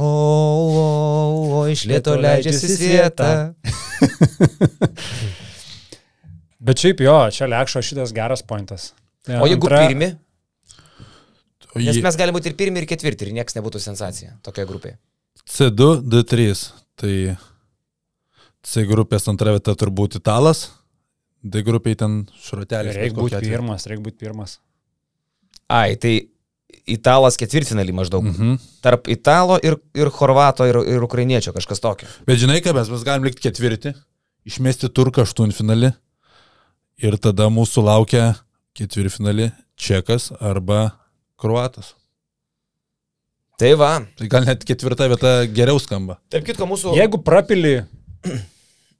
O, 0.00 0.04
o, 0.04 0.06
o, 1.58 1.60
iš 1.70 1.84
lieto 1.86 2.14
leidžiasi 2.18 2.68
svieta. 2.72 3.28
Bet 6.64 6.80
šiaip 6.80 7.02
jo, 7.04 7.14
čia 7.34 7.46
lekšo 7.50 7.82
šitas 7.84 8.12
geras 8.16 8.42
pointas. 8.42 8.92
Tai 9.24 9.42
O 9.44 9.48
jeigu 9.48 9.68
antra- 9.68 9.82
pirmi, 9.84 10.08
nes 11.84 11.98
mes 12.04 12.16
galime 12.16 12.38
būti 12.38 12.52
ir 12.52 12.56
pirmi, 12.56 12.80
ir 12.80 12.86
ketvirti, 12.88 13.28
ir 13.28 13.34
niekas 13.36 13.56
nebūtų 13.58 13.80
sensacija 13.84 14.36
tokioje 14.44 14.68
grupėje. 14.70 14.96
C2, 15.44 15.90
D3. 16.08 16.54
Tai 16.94 17.14
C 18.64 18.84
grupės 18.88 19.26
antra 19.28 19.52
vieta 19.56 19.74
turbūt 19.76 20.16
italas, 20.20 20.68
D 21.44 21.60
grupiai 21.66 21.98
ten 22.00 22.22
šrotelis. 22.40 22.96
Reikia 22.96 23.18
būti 23.18 23.40
pirmas, 23.44 23.84
reikia 23.90 24.04
būti 24.06 24.22
pirmas. 24.24 24.56
Ai, 25.68 25.96
tai 26.00 26.14
italas 26.86 27.38
ketvirtfinalį 27.40 27.94
maždaug. 27.96 28.26
Mhm. 28.28 28.56
Tarp 28.84 29.08
italo 29.12 29.58
ir, 29.62 29.78
ir 29.96 30.10
chorvato 30.12 30.66
ir, 30.68 30.78
ir 30.96 31.04
ukrainiečio 31.04 31.54
kažkas 31.56 31.82
tokio. 31.82 32.08
Bet 32.28 32.40
žinai, 32.42 32.60
ką 32.64 32.74
mes, 32.76 32.90
mes 32.92 33.04
galim 33.06 33.26
likti 33.26 33.48
ketvirti, 33.48 33.94
išmesti 34.48 34.90
turką 34.92 35.24
aštuntfinalį 35.24 35.92
ir 37.04 37.18
tada 37.22 37.48
mūsų 37.52 37.84
laukia 37.88 38.32
ketvirtfinalį 38.76 39.50
čekas 39.80 40.30
arba 40.40 40.94
kruatas. 41.40 41.94
Tai 43.58 43.70
va. 43.78 43.92
Tai 44.18 44.26
gal 44.30 44.46
net 44.48 44.64
ketvirta 44.66 45.06
vieta 45.10 45.36
geriau 45.46 45.78
skamba. 45.78 46.18
Tarp 46.32 46.46
kitko, 46.48 46.66
mūsų... 46.66 46.96
Jeigu 46.98 47.20
prapili 47.22 47.76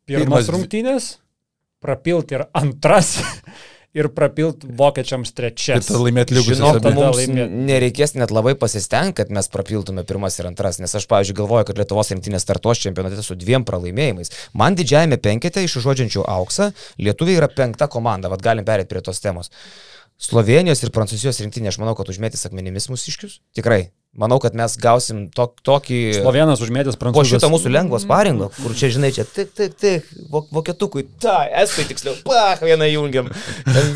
Pirmas 0.09 0.51
rungtynės, 0.53 1.15
prapilt 1.83 2.33
ir 2.35 2.45
antras 2.57 3.17
ir 3.95 4.09
prapilt 4.11 4.65
vokiečiams 4.67 5.31
Ir 5.31 5.35
trečias. 5.39 5.87
tada 5.87 6.01
laimėti 6.03 6.35
Žinok, 6.35 6.81
tada 6.83 6.91
abi. 6.91 6.99
mums 6.99 7.49
nereikės 7.71 8.17
net 8.19 8.33
labai 8.35 8.57
pasistengti, 8.59 9.15
kad 9.23 9.31
mes 9.31 9.49
prapiltume 9.49 10.03
pirmas 10.05 10.39
ir 10.43 10.49
antras, 10.51 10.81
nes 10.83 10.95
aš, 10.99 11.07
pavyzdžiui, 11.11 11.37
galvoju, 11.39 11.69
kad 11.71 11.79
Lietuvos 11.79 12.11
rinktinės 12.11 12.43
startuos 12.43 12.83
čempionate 12.83 13.23
su 13.23 13.37
dviem 13.39 13.65
pralaimėjimais. 13.65 14.33
Man 14.53 14.75
didžiajame 14.75 15.17
penkete 15.23 15.63
iš 15.65 15.79
žodžiančių 15.87 16.27
auksą, 16.27 16.73
Lietuvai 16.99 17.39
yra 17.39 17.49
penkta 17.49 17.87
komanda, 17.87 18.29
vad 18.29 18.43
galim 18.43 18.67
perėti 18.67 18.91
prie 18.91 19.01
tos 19.07 19.21
temos. 19.23 19.51
Slovenijos 20.21 20.81
ir 20.85 20.93
Prancūzijos 20.95 21.41
rinktinė, 21.43 21.73
aš 21.73 21.81
manau, 21.83 21.97
kad 21.99 22.09
užmėtys 22.13 22.47
akmenimis 22.49 22.87
mūsiškius. 22.93 23.41
Tikrai. 23.59 23.89
Manau, 24.15 24.39
kad 24.39 24.55
mes 24.55 24.77
gausim 24.79 25.25
tok, 25.35 25.57
tokį... 25.67 25.99
Slovenas 26.21 26.61
užmėtęs 26.63 26.95
Po 26.95 27.09
prancūzų. 27.09 27.33
šito 27.35 27.51
mūsų 27.51 27.73
lengvo 27.75 27.99
sparingo, 27.99 28.47
kur 28.61 28.77
čia, 28.79 28.93
žinai, 28.95 29.11
čia 29.17 29.25
tik, 29.27 29.51
tik, 29.59 29.75
tik, 29.75 30.07
vok, 30.31 30.47
vokietukui, 30.55 31.03
tai, 31.19 31.49
estai 31.65 31.89
tiksliau, 31.89 32.15
pah, 32.23 32.63
vieną 32.63 32.87
jungiam. 32.93 33.33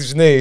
Žinai, 0.03 0.33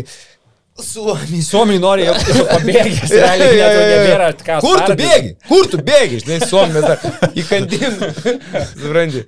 Suomijai. 0.82 1.42
Suomiai 1.42 1.80
nori 1.82 2.06
jau 2.06 2.14
jau 2.14 2.44
pabėgęs, 2.52 3.14
realiai 3.22 3.54
net 3.58 3.78
jau 3.78 3.86
nebėra 3.92 4.28
ką. 4.38 4.58
Kur 4.62 4.82
tu 4.86 4.98
bėgi? 5.00 5.32
Kur 5.48 5.70
tu 5.72 5.80
bėgi? 5.82 6.20
Žinai, 6.22 6.38
Suomijai 6.46 6.84
dar 6.86 7.32
įkandin. 7.34 7.98
Supranti. 8.82 9.24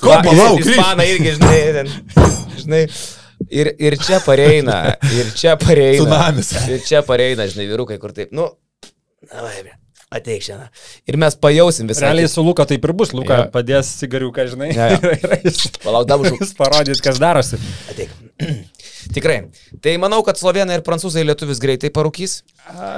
Ko, 0.00 0.14
palauk, 0.24 0.64
Ispanai 0.64 1.08
irgi, 1.12 1.34
žinai, 1.36 1.58
ten, 1.76 1.92
žinai. 2.56 2.82
Ir, 3.50 3.70
ir 3.80 3.96
čia 4.02 4.18
pareina, 4.24 4.78
ir 5.14 5.28
čia 5.38 5.56
pareina. 5.60 5.98
Tsunamis. 6.02 6.50
Ir 6.68 6.80
čia 6.86 7.02
pareina, 7.06 7.46
žinai, 7.50 7.68
vyrukai, 7.70 7.98
kur 8.02 8.12
taip, 8.16 8.32
nu, 8.36 8.48
na, 9.28 9.42
vaibė, 9.46 9.72
ateik 10.14 10.44
šiandien. 10.44 10.68
Ir 11.08 11.18
mes 11.20 11.36
pajausim 11.40 11.88
visą. 11.90 12.04
Realiai 12.06 12.28
su 12.32 12.44
Luka 12.44 12.66
taip 12.68 12.84
ir 12.88 12.92
bus. 12.96 13.12
Luka 13.16 13.42
Jo. 13.44 13.48
padės 13.54 13.90
cigariuką, 14.02 14.46
žinai. 14.52 14.70
Ir 14.76 15.38
jis- 15.48 15.78
Palauk, 15.84 16.06
dabar 16.10 16.28
žu. 16.32 16.38
Jis 16.42 16.52
parodys, 16.58 17.00
kas 17.04 17.20
darosi. 17.22 17.60
Ateik. 17.92 18.12
Tikrai. 19.14 19.38
Tai 19.82 19.94
manau, 20.02 20.20
kad 20.26 20.38
slovenai 20.40 20.78
ir 20.78 20.84
prancūzai 20.86 21.24
lietuvis 21.26 21.60
greitai 21.62 21.90
parūkys. 21.94 22.38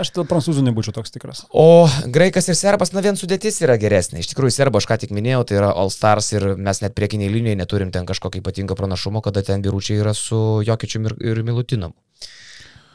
Aš 0.01 0.13
dėl 0.17 0.27
prancūzų 0.31 0.65
nebūčiau 0.67 0.95
toks 0.97 1.15
tikras. 1.15 1.45
O 1.53 1.87
graikas 2.11 2.51
ir 2.51 2.59
serbas, 2.59 2.95
na 2.97 3.05
vien 3.05 3.19
sudėtis 3.21 3.61
yra 3.65 3.77
geresnė. 3.81 4.23
Iš 4.23 4.33
tikrųjų, 4.33 4.55
serbo 4.57 4.81
aš 4.81 4.89
ką 4.91 4.99
tik 5.05 5.15
minėjau, 5.15 5.45
tai 5.49 5.61
yra 5.61 5.73
All 5.77 5.93
Stars 5.95 6.33
ir 6.35 6.53
mes 6.59 6.83
net 6.83 6.97
priekiniai 6.99 7.33
linijai 7.33 7.59
neturim 7.61 7.93
ten 7.95 8.09
kažkokio 8.09 8.43
ypatingo 8.43 8.79
pranašumo, 8.79 9.23
kada 9.25 9.45
ten 9.47 9.63
biručiai 9.65 10.01
yra 10.03 10.17
su 10.17 10.61
Jokičiu 10.67 11.05
ir, 11.05 11.19
ir 11.33 11.43
Milutinom. 11.47 11.95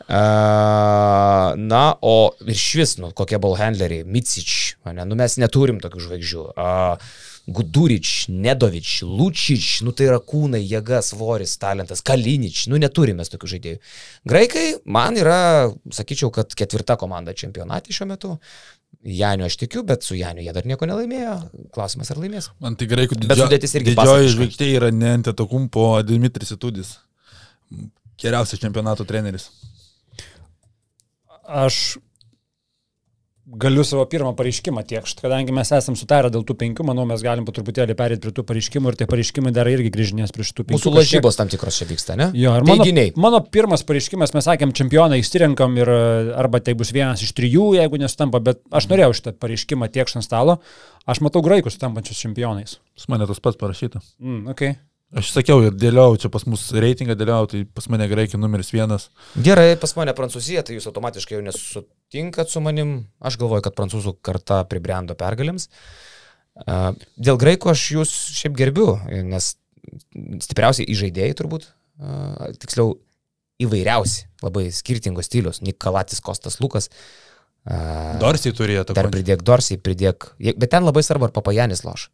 Uh, 0.05 1.55
na, 1.57 1.85
o 2.05 2.35
ir 2.45 2.57
švis, 2.59 2.99
nu, 3.01 3.09
kokie 3.17 3.39
ballhandleriai, 3.41 4.05
Micič, 4.05 4.75
ne, 4.85 5.01
nu 5.01 5.17
mes 5.17 5.39
neturim 5.41 5.79
tokių 5.81 6.03
žvaigždžių. 6.03 6.43
Uh, 6.53 7.15
Gudurič, 7.45 8.25
Nedovič, 8.33 9.03
Lučič, 9.05 9.81
nu 9.85 9.93
tai 9.93 10.07
yra 10.07 10.17
kūnai, 10.17 10.63
jėga, 10.65 11.01
svoris, 11.05 11.53
talentas, 11.61 12.01
Kalinič, 12.05 12.63
nu 12.71 12.79
neturime 12.81 13.21
mes 13.21 13.29
tokių 13.29 13.49
žaidėjų. 13.51 13.81
Graikai, 14.25 14.65
man 14.89 15.19
yra, 15.19 15.37
sakyčiau, 15.93 16.31
kad 16.33 16.55
ketvirta 16.57 16.97
komanda 16.97 17.35
čempionate 17.37 17.93
šiuo 17.93 18.09
metu. 18.09 18.33
Janiu 19.05 19.45
aš 19.45 19.59
tikiu, 19.61 19.83
bet 19.85 20.01
su 20.01 20.17
Janiu 20.17 20.41
jie 20.41 20.53
dar 20.55 20.65
nieko 20.65 20.87
nelaimėjo. 20.89 21.35
Klausimas, 21.75 22.09
ar 22.09 22.17
laimės. 22.17 22.49
Man 22.63 22.77
tai 22.79 22.87
sudėtis 22.89 23.77
irgi 23.77 23.93
didžioji 23.93 24.31
žvaigždė 24.33 24.71
yra 24.79 24.89
ne 24.95 25.13
Antetokumpo, 25.19 25.83
o 25.93 26.01
Dimitris 26.01 26.55
Itudis. 26.55 26.95
Geriausias 28.21 28.61
čempionato 28.63 29.05
treneris. 29.05 29.51
Aš 31.45 31.99
galiu 33.45 33.83
savo 33.85 34.05
pirmą 34.09 34.31
pareiškimą 34.37 34.81
tiekšt, 34.89 35.21
kadangi 35.21 35.53
mes 35.53 35.69
esame 35.77 35.99
sutarę 35.99 36.31
dėl 36.33 36.41
tų 36.47 36.55
penkių, 36.57 36.85
manau, 36.87 37.05
mes 37.09 37.21
galim 37.21 37.45
po 37.45 37.53
truputėlį 37.53 37.95
perėti 37.97 38.23
prie 38.23 38.33
tų 38.33 38.45
pareiškimų 38.49 38.91
ir 38.91 38.97
tie 39.01 39.07
pareiškimai 39.11 39.53
dar 39.53 39.69
irgi 39.69 39.91
grįžinės 39.93 40.33
prie 40.33 40.47
šitų 40.47 40.65
penkių. 40.65 40.77
Mūsų 40.79 40.93
kažkiek. 40.95 40.97
lažybos 40.97 41.37
tam 41.37 41.51
tikros 41.53 41.77
čia 41.77 41.87
vyksta, 41.89 42.17
ne? 42.17 42.31
Jo, 42.33 42.55
ir 42.57 42.65
mano, 42.65 42.81
Teiginiai. 42.81 43.13
mano 43.21 43.43
pirmas 43.45 43.85
pareiškimas, 43.85 44.33
mes 44.33 44.49
sakėm, 44.49 44.73
čempioną 44.77 45.19
išsirenkam 45.21 45.77
ir 45.77 45.93
e, 45.93 45.99
arba 46.41 46.63
tai 46.65 46.73
bus 46.79 46.93
vienas 46.95 47.21
iš 47.21 47.35
trijų, 47.37 47.75
jeigu 47.77 48.01
nesutampa, 48.01 48.41
bet 48.49 48.63
aš 48.73 48.89
norėjau 48.89 49.13
šitą 49.19 49.35
pareiškimą 49.45 49.91
tiekšt 49.93 50.21
ant 50.21 50.25
stalo. 50.25 50.57
Aš 51.05 51.21
matau 51.21 51.45
graikus 51.45 51.77
sutampančius 51.77 52.25
čempionais. 52.25 52.79
Pas 52.97 53.09
mane 53.13 53.29
tas 53.29 53.43
pats 53.45 53.61
parašyta. 53.61 54.01
Mm, 54.17 54.47
okay. 54.55 54.79
Aš 55.13 55.29
sakiau 55.35 55.61
ir 55.61 55.75
dėliau, 55.77 56.15
čia 56.19 56.31
pas 56.33 56.43
mus 56.49 56.63
reitingą 56.73 57.13
dėliau, 57.15 57.45
tai 57.47 57.61
pas 57.69 57.85
mane 57.93 58.07
graikiai 58.09 58.39
numeris 58.41 58.71
vienas. 58.73 59.11
Gerai, 59.37 59.75
pas 59.79 59.93
mane 59.95 60.15
Prancūzija, 60.17 60.63
tai 60.65 60.79
jūs 60.79 60.89
automatiškai 60.89 61.37
jau 61.37 61.43
nesutinkat 61.45 62.49
su 62.51 62.59
manim. 62.65 62.95
Aš 63.21 63.37
galvoju, 63.39 63.63
kad 63.67 63.77
prancūzų 63.77 64.15
karta 64.25 64.63
pribrendo 64.67 65.15
pergalėms. 65.15 65.69
Dėl 67.15 67.39
graikų 67.39 67.71
aš 67.71 67.85
jūs 67.93 68.15
šiaip 68.41 68.57
gerbiu, 68.57 68.95
nes 69.29 69.53
stipriausiai 70.43 70.89
įžaidėjai 70.91 71.37
turbūt, 71.37 71.69
tiksliau 72.65 72.97
įvairiausi, 73.61 74.25
labai 74.43 74.67
skirtingos 74.73 75.29
stilius. 75.29 75.61
Nikolatis 75.63 76.19
Kostas 76.25 76.59
Lukas. 76.59 76.89
Dorsiai 78.19 78.57
turėjo 78.57 78.83
tą 78.89 78.97
Dar 78.97 79.07
pridėk 79.13 79.45
Dorsiai, 79.45 79.79
pridėk. 79.79 80.33
Bet 80.41 80.73
ten 80.73 80.83
labai 80.83 81.05
svarbu, 81.05 81.29
ar 81.29 81.35
Papajanis 81.35 81.85
loš. 81.85 82.09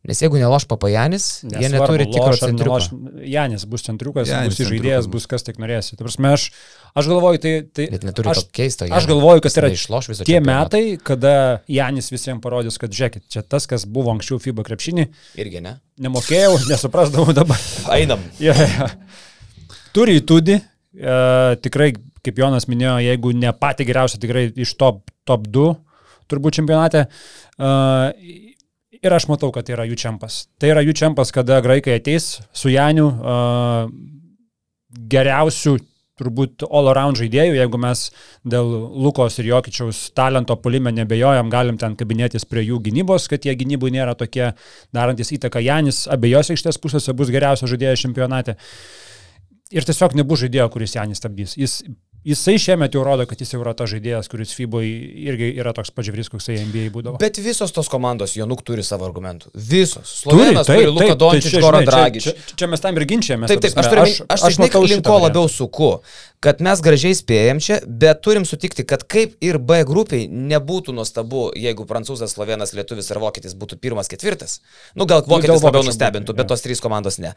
Nes 0.00 0.16
jeigu 0.22 0.38
neloš 0.40 0.64
papajanis, 0.64 1.24
jie 1.44 1.68
neturi 1.68 2.06
tikro 2.08 2.32
centriuko. 2.40 3.00
Janis 3.20 3.66
bus 3.68 3.82
centriukas, 3.84 4.30
Janis 4.30 4.56
bus 4.56 4.70
žaidėjas, 4.70 5.08
bus 5.12 5.26
kas 5.28 5.44
tik 5.44 5.58
norėsi. 5.60 5.92
Tai 5.98 6.06
prasme, 6.06 6.30
aš, 6.32 6.46
aš 6.96 7.10
galvoju, 7.10 7.40
tai... 7.42 7.52
tai 7.68 7.88
Bet 7.92 8.06
neturi 8.08 8.30
aš, 8.32 8.40
to 8.40 8.54
keisto. 8.56 8.88
aš 8.88 9.08
galvoju, 9.10 9.42
kad 9.44 9.52
tai 9.52 9.62
yra 9.66 9.70
išloš 9.76 10.08
visą 10.14 10.26
tie 10.28 10.38
metai, 10.40 10.82
kada 11.04 11.34
Janis 11.68 12.08
visiems 12.14 12.40
parodys, 12.40 12.80
kad 12.80 12.96
žiūrėkit, 12.96 13.26
čia 13.28 13.44
tas, 13.44 13.68
kas 13.68 13.84
buvo 13.84 14.14
anksčiau 14.14 14.40
FIBA 14.40 14.64
krepšinį, 14.70 15.06
Irgi 15.44 15.60
ne. 15.68 15.76
nemokėjau, 16.00 16.56
nesuprasdavau 16.72 17.36
dabar. 17.36 17.60
Einam. 17.92 18.24
Ja, 18.40 18.56
ja. 18.56 18.88
Turi 19.92 20.16
įtūdį, 20.22 20.54
e, 20.96 21.20
tikrai, 21.60 21.92
kaip 22.24 22.40
Jonas 22.40 22.70
minėjo, 22.72 22.96
jeigu 23.04 23.34
ne 23.36 23.52
pati 23.52 23.84
geriausia, 23.84 24.20
tikrai 24.22 24.48
iš 24.64 24.72
top, 24.80 25.04
top 25.28 25.44
2 25.52 25.74
turbūt 26.30 26.60
čempionate. 26.60 27.04
E, 27.60 28.48
ir 29.02 29.16
aš 29.16 29.28
matau, 29.30 29.50
kad 29.54 29.66
tai 29.66 29.76
yra 29.76 29.86
jų 29.88 29.98
čempas. 30.00 30.44
Tai 30.60 30.72
yra 30.72 30.84
jų 30.84 30.94
čempas, 30.96 31.32
kada 31.34 31.60
graikai 31.64 31.98
ateis 32.00 32.38
su 32.52 32.72
Janiu 32.72 33.10
e, 33.10 33.36
geriausių 35.12 35.78
turbūt 36.20 36.66
all 36.68 36.90
around 36.92 37.18
žaidėjų, 37.20 37.56
jeigu 37.56 37.80
mes 37.80 38.04
dėl 38.54 38.68
Lukos 39.04 39.38
ir 39.40 39.50
Jokičiaus 39.50 40.02
talento 40.16 40.56
polime 40.60 40.92
nebejojam, 40.94 41.50
galim 41.52 41.78
ten 41.80 41.96
kabinėtis 41.98 42.46
prie 42.48 42.66
jų 42.66 42.80
gynybos, 42.90 43.28
kad 43.32 43.46
jie 43.46 43.54
gynybų 43.56 43.92
nėra 43.94 44.16
tokie 44.18 44.50
darantis 44.96 45.32
įtaką. 45.36 45.62
Janis 45.64 46.04
abiejose 46.10 46.56
iš 46.56 46.66
ties 46.66 46.80
pusėse 46.82 47.16
bus 47.16 47.32
geriausias 47.32 47.72
žaidėjas 47.72 48.04
čempionate. 48.04 48.58
Ir 49.70 49.86
tiesiog 49.86 50.16
nebus 50.18 50.42
žaidėjo, 50.42 50.66
kuris 50.74 50.96
Janis 50.98 51.22
stabdys. 51.22 51.54
Jis, 51.58 51.80
jisai 52.24 52.56
šiemet 52.60 52.94
jau 52.94 53.04
rodo, 53.06 53.26
kad 53.28 53.40
jis 53.40 53.54
jau 53.54 53.60
yra 53.62 53.72
tas 53.76 53.90
žaidėjas, 53.92 54.28
kuris 54.30 54.52
FIBO 54.56 54.82
irgi 54.84 55.50
yra 55.60 55.72
toks 55.76 55.92
pažiūrės, 55.96 56.30
koks 56.32 56.50
NBA 56.52 56.90
būdavo. 56.94 57.20
Bet 57.22 57.40
visos 57.42 57.72
tos 57.76 57.90
komandos, 57.92 58.36
Jonuk 58.38 58.64
turi 58.66 58.84
savo 58.86 59.06
argumentų. 59.08 59.52
Visos. 59.54 60.20
Slovenas 60.24 60.68
turi, 60.68 60.84
turi 60.84 60.94
Luka 60.94 61.12
tai 61.12 61.20
Dončič, 61.24 61.58
Goran 61.60 61.84
žinai, 61.84 61.92
Dragič. 61.92 62.26
Čia, 62.26 62.34
čia, 62.50 62.58
čia 62.62 62.70
mes 62.72 62.84
tam 62.84 63.00
ir 63.00 63.06
ginčiamės. 63.12 63.52
Taip, 63.52 63.62
ta 63.62 63.68
taip, 63.68 63.80
aš 63.82 63.92
turiu, 63.92 64.04
aš, 64.04 64.18
aš, 64.26 64.44
aš 64.48 64.58
žinai, 64.58 64.68
matau 64.68 64.84
link 64.86 65.06
ko 65.06 65.20
labiau 65.24 65.50
suku, 65.50 65.92
kad 66.40 66.62
mes 66.64 66.80
gražiai 66.80 67.16
spėjom 67.16 67.60
čia, 67.60 67.76
bet 67.84 68.22
turim 68.24 68.46
sutikti, 68.48 68.84
kad 68.88 69.04
kaip 69.04 69.34
ir 69.44 69.58
B 69.60 69.82
grupiai 69.88 70.24
nebūtų 70.28 70.94
nuostabu, 70.96 71.50
jeigu 71.52 71.84
prancūzas, 71.88 72.32
slovenas, 72.32 72.72
lietuvis 72.76 73.10
ar 73.12 73.20
vokietis 73.20 73.56
būtų 73.60 73.76
pirmas, 73.82 74.08
ketvirtas. 74.08 74.60
Nu, 74.96 75.04
gal 75.04 75.20
dėl 75.20 75.34
vokietis 75.34 75.60
labiau 75.60 75.82
vokiečių 75.82 75.92
nustebintų, 75.92 76.36
bet 76.38 76.48
tos 76.48 76.64
trys 76.64 76.80
komandos 76.80 77.20
ne. 77.20 77.34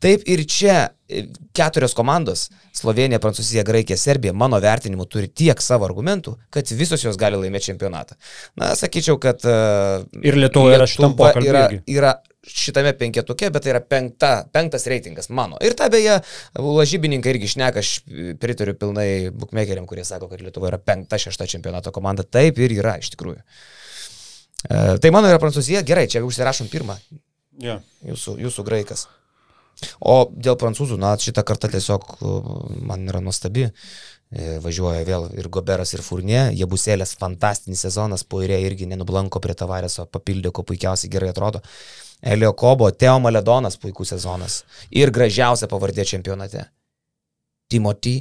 Taip 0.00 0.24
ir 0.24 0.44
čia 0.48 0.78
e, 1.04 1.26
keturios 1.56 1.92
komandos- 1.96 2.48
Slovenija, 2.80 3.20
Prancūzija, 3.20 3.64
Graikija, 3.64 4.00
Serbija, 4.00 4.25
mano 4.34 4.58
vertinimu, 4.62 5.06
turi 5.10 5.28
tiek 5.28 5.60
savo 5.62 5.86
argumentų, 5.88 6.36
kad 6.54 6.70
visos 6.78 7.04
jos 7.04 7.18
gali 7.20 7.38
laimėti 7.40 7.70
čempionatą. 7.72 8.16
Na, 8.58 8.72
sakyčiau, 8.78 9.20
kad... 9.22 9.44
Uh, 9.46 10.06
Ir 10.26 10.38
Lietuva 10.40 10.74
yra 10.76 10.88
šitam 10.90 11.14
pokalby 11.18 11.52
yra, 11.52 11.66
yra 11.90 12.14
šitame 12.46 12.92
penketuke, 12.98 13.50
bet 13.52 13.64
tai 13.64 13.72
yra 13.74 13.80
penkta, 13.82 14.30
penktas 14.54 14.86
reitingas 14.90 15.28
mano. 15.34 15.58
Ir 15.64 15.74
tą 15.78 15.88
beje, 15.92 16.20
lažybininkai 16.54 17.34
irgi 17.34 17.50
šneka, 17.56 17.82
aš 17.82 17.92
pritariu 18.42 18.76
pilnai 18.78 19.08
bookmakeriam, 19.34 19.86
kurie 19.88 20.06
sako, 20.06 20.30
kad 20.30 20.44
Lietuva 20.44 20.70
yra 20.70 20.80
penkta, 20.82 21.18
šešta 21.20 21.48
čempionato 21.50 21.92
komanda. 21.94 22.22
Taip 22.22 22.60
ir 22.62 22.76
yra, 22.78 22.96
iš 23.02 23.12
tikrųjų. 23.16 23.42
E, 23.42 24.80
tai 25.02 25.12
mano 25.14 25.30
yra 25.30 25.42
Prancūzija, 25.42 25.82
gerai, 25.86 26.06
čia 26.10 26.24
užsirašom 26.26 26.70
pirmą, 26.72 26.98
Jo. 27.62 27.80
jūsų, 28.06 28.38
jūsų 28.46 28.66
graikas. 28.66 29.06
O 30.00 30.22
dėl 30.32 30.56
prancūzų, 30.56 30.96
na, 31.00 31.12
šitą 31.20 31.42
kartą 31.44 31.68
tiesiog 31.68 32.04
uh, 32.16 32.52
man 32.88 33.04
yra 33.10 33.20
nuostabi. 33.20 33.66
E, 33.68 33.72
Važiuoja 34.36 35.04
vėl 35.06 35.30
ir 35.38 35.48
Goberas, 35.52 35.94
ir 35.96 36.02
Furnė. 36.04 36.50
Jie 36.52 36.66
busėlės 36.68 37.14
fantastinis 37.16 37.84
sezonas, 37.86 38.24
Poirė 38.28 38.58
irgi 38.66 38.88
nenublanko 38.90 39.40
prie 39.40 39.56
Tavarėso, 39.56 40.04
papildė, 40.12 40.52
ko 40.52 40.64
puikiausiai 40.66 41.12
gerai 41.12 41.30
atrodo. 41.32 41.62
Elio 42.20 42.52
Kobo, 42.56 42.90
Teo 42.90 43.18
Maledonas 43.22 43.78
puikus 43.80 44.12
sezonas. 44.12 44.62
Ir 44.90 45.12
gražiausia 45.14 45.68
pavardė 45.70 46.04
čempionate. 46.08 46.66
Timothy 47.70 48.18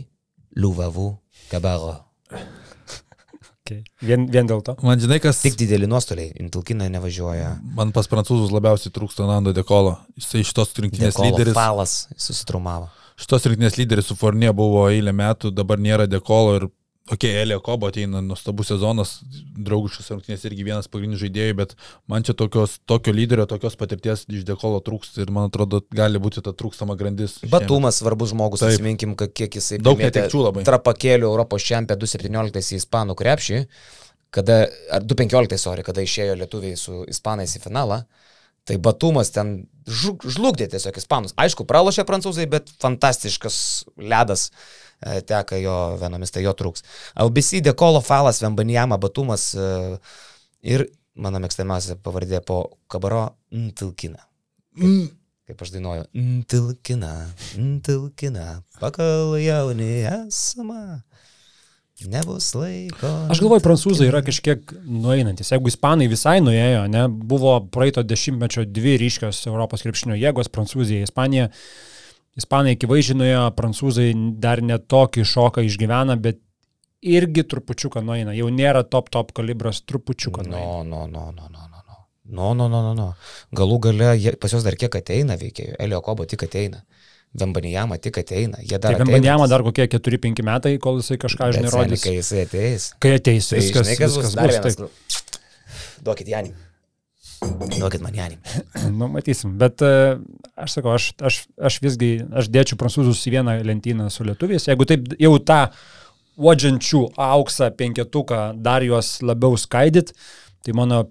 Luvavu 0.55 1.13
Kabaro. 1.51 1.97
Okay. 3.65 3.81
Vien, 4.05 4.27
vien 4.29 4.45
dėl 4.45 4.61
to. 4.61 4.75
Man 4.85 4.99
žinai, 5.01 5.17
kas... 5.23 5.39
Tik 5.41 5.55
dideli 5.57 5.87
nuostoliai, 5.89 6.35
Intilkina 6.37 6.85
nevažiuoja. 6.93 7.55
Man 7.73 7.89
pas 7.95 8.05
prancūzus 8.11 8.53
labiausiai 8.53 8.93
trūksta 8.93 9.25
Nando 9.25 9.55
Dekolo. 9.57 9.95
Jisai 10.19 10.43
šitos 10.45 10.75
rinktinės 10.77 11.15
Dekolo 11.17 11.31
lyderis. 11.31 11.57
Falas 11.57 11.95
susitraumavo. 12.13 12.91
Šitos 13.19 13.45
rinktinės 13.47 13.77
lyderis 13.79 14.09
su 14.11 14.17
Fornė 14.19 14.51
buvo 14.55 14.89
eilę 14.91 15.13
metų, 15.15 15.53
dabar 15.55 15.79
nėra 15.79 16.03
Dekolo 16.11 16.55
ir, 16.57 16.65
okei, 17.07 17.29
okay, 17.29 17.43
Elio 17.45 17.61
Kobo 17.63 17.87
ateina 17.87 18.19
nuostabus 18.19 18.67
sezonas, 18.73 19.13
draugiškas 19.55 20.11
rinktinės 20.11 20.43
irgi 20.49 20.65
vienas 20.67 20.89
pagrindinių 20.91 21.21
žaidėjų, 21.21 21.55
bet 21.61 21.75
man 22.11 22.27
čia 22.27 22.35
tokios, 22.35 22.75
tokio 22.91 23.13
lyderio, 23.15 23.45
tokios 23.47 23.79
patirties 23.79 24.25
iš 24.27 24.43
Dekolo 24.49 24.81
trūksta 24.83 25.23
ir 25.23 25.31
man 25.31 25.47
atrodo 25.47 25.79
gali 25.95 26.19
būti 26.19 26.43
ta 26.43 26.51
trūkstama 26.51 26.97
grandis. 26.99 27.37
Batumas 27.47 28.01
svarbus 28.01 28.33
žmogus, 28.35 28.65
Taip. 28.65 28.75
atsiminkim, 28.75 29.15
kiek 29.15 29.61
jisai 29.61 29.79
Daug 29.79 30.03
netekčių 30.03 30.43
labai. 30.49 30.67
Trapakėlių 30.67 31.31
Europos 31.31 31.63
čempionė 31.63 32.01
2017 32.03 32.75
į 32.75 32.83
Ispanų 32.83 33.15
krepšį, 33.21 33.63
kada, 34.35 34.65
ar 34.91 35.07
2015, 35.07 35.61
sorry, 35.63 35.87
kada 35.87 36.03
išėjo 36.03 36.35
lietuviai 36.43 36.75
su 36.79 37.05
Ispanais 37.07 37.55
į 37.55 37.63
finalą. 37.63 38.03
Tai 38.65 38.77
Batumas 38.81 39.29
ten 39.33 39.67
žlug- 39.85 40.25
žlugdė 40.25 40.67
tiesiog 40.73 40.97
Ispanus. 40.97 41.35
Aišku, 41.37 41.67
pralošė 41.69 42.05
prancūzai, 42.07 42.47
bet 42.49 42.71
fantastiškas 42.81 43.57
ledas 44.01 44.47
e, 44.49 45.19
teka 45.21 45.59
jo 45.61 45.75
vienomis, 46.01 46.33
tai 46.33 46.41
jo 46.47 46.53
trūks. 46.57 46.81
LBC, 47.21 47.61
Dekolo, 47.65 48.01
Falas, 48.01 48.41
Vembanijama, 48.41 48.97
Batumas 49.01 49.51
e, 49.53 49.67
ir 50.65 50.87
mano 51.15 51.39
mėgstamiausia 51.43 51.99
pavardė 52.01 52.41
po 52.45 52.79
Kabaro 52.91 53.27
Ntilkina. 53.53 54.25
Mm. 54.81 55.11
Kaip 55.45 55.61
aš 55.61 55.75
dainuoju. 55.75 56.07
Ntilkina, 56.17 57.11
ntilkina, 57.61 58.47
pakal 58.81 59.35
jauni 59.37 60.01
esama. 60.09 61.03
Nebus 62.03 62.49
laiko. 62.57 63.07
Aš 63.31 63.39
galvoju, 63.39 63.63
prancūzai 63.63 64.09
yra 64.09 64.19
kažkiek 64.25 64.73
nueinantis. 64.83 65.53
Jeigu 65.53 65.71
ispanai 65.71 66.09
visai 66.11 66.41
nuėjo, 66.43 66.81
ne, 66.91 67.05
buvo 67.07 67.53
praeito 67.71 68.03
dešimtmečio 68.03 68.65
dvi 68.67 68.97
ryškios 68.99 69.45
Europos 69.47 69.85
krepšinio 69.85 70.17
jėgos- 70.19 70.51
Prancūzija, 70.55 71.07
Ispanija. 71.07 71.47
Ispanai 72.35 72.75
akivaizdžiai 72.75 73.15
nuėjo, 73.21 73.45
prancūzai 73.55 74.09
dar 74.43 74.59
netokį 74.59 75.23
šoką 75.23 75.63
išgyvena, 75.63 76.19
bet 76.19 76.41
irgi 77.01 77.45
trupučiuką 77.47 78.03
nueina. 78.03 78.35
Jau 78.35 78.49
nėra 78.51 78.83
top 78.83 79.09
top 79.09 79.31
kalibras, 79.31 79.79
trupučiuką 79.87 80.43
nueina. 80.43 80.83
No, 80.83 80.83
no, 80.83 81.07
no, 81.07 81.31
no, 81.31 81.47
no, 81.47 81.63
no. 81.71 81.81
no. 81.87 81.97
No, 82.25 82.53
no, 82.57 82.67
no, 82.67 82.93
no. 82.97 83.11
Galų 83.53 83.79
gale 83.85 84.35
pas 84.41 84.51
juos 84.51 84.63
dar 84.65 84.75
kiek 84.75 84.95
ateina 84.97 85.37
veikėjų. 85.37 85.75
Elio 85.79 86.01
Kobo 86.01 86.25
tik 86.25 86.43
ateina. 86.47 86.81
Vembanijama 87.39 87.97
tik 88.01 88.19
ateina. 88.21 88.61
Tai 88.81 88.93
Vembanjama 88.99 89.47
dar 89.51 89.63
kokie 89.65 89.87
4-5 89.91 90.43
metai, 90.47 90.75
kol 90.81 91.01
jisai 91.01 91.17
kažką, 91.21 91.49
žinai, 91.57 91.71
rodys. 91.73 92.05
Kai 92.05 92.15
jisai 92.19 92.45
ateis. 92.45 92.91
Kai 93.03 93.15
ateis, 93.19 93.49
Tai 93.51 93.59
viskas, 93.59 93.89
žinai, 93.89 93.97
kas 93.99 94.15
viskas 94.15 94.37
bus. 94.37 94.53
vienas. 94.53 94.77
Taip. 94.77 94.85
nu, 94.85 96.03
Duokit 96.05 96.29
Janį. 96.31 96.53
Duokit 97.79 98.01
man 98.05 98.15
Janį. 98.15 98.37
Nu, 98.95 99.09
matysim. 99.11 99.57
Bet 99.59 99.81
e, 99.83 99.91
aš 100.55 100.77
sakau, 100.77 100.93
aš, 100.95 101.09
aš, 101.19 101.41
aš 101.59 101.79
visgi, 101.83 102.13
aš 102.31 102.47
dėčiau 102.53 102.79
prancūzus 102.79 103.23
į 103.27 103.35
vieną 103.39 103.57
lentyną 103.67 104.07
su 104.13 104.23
lietuviais. 104.27 104.69
Jeigu 104.69 104.87
taip 104.87 105.11
jau 105.19 105.33
tą 105.43 105.59
uodžiančių 106.35 107.01
auksą 107.25 107.69
penketuką 107.79 108.41
dar 108.63 108.83
juos 108.83 109.17
labiau 109.23 109.57
skaidyt, 109.59 110.13
tai 110.65 110.75
mano 110.77 111.05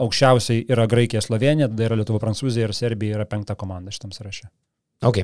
aukščiausiai 0.00 0.64
yra 0.70 0.86
Graikija, 0.90 1.22
Slovenija, 1.24 1.68
tada 1.70 1.88
yra 1.88 1.98
Lietuva, 2.00 2.20
Prancūzija 2.22 2.68
ir 2.68 2.74
Serbija 2.76 3.18
yra 3.18 3.26
penkta 3.28 3.56
komanda 3.58 3.92
šitam 3.94 4.14
sąraše. 4.16 4.48
Ok. 5.00 5.22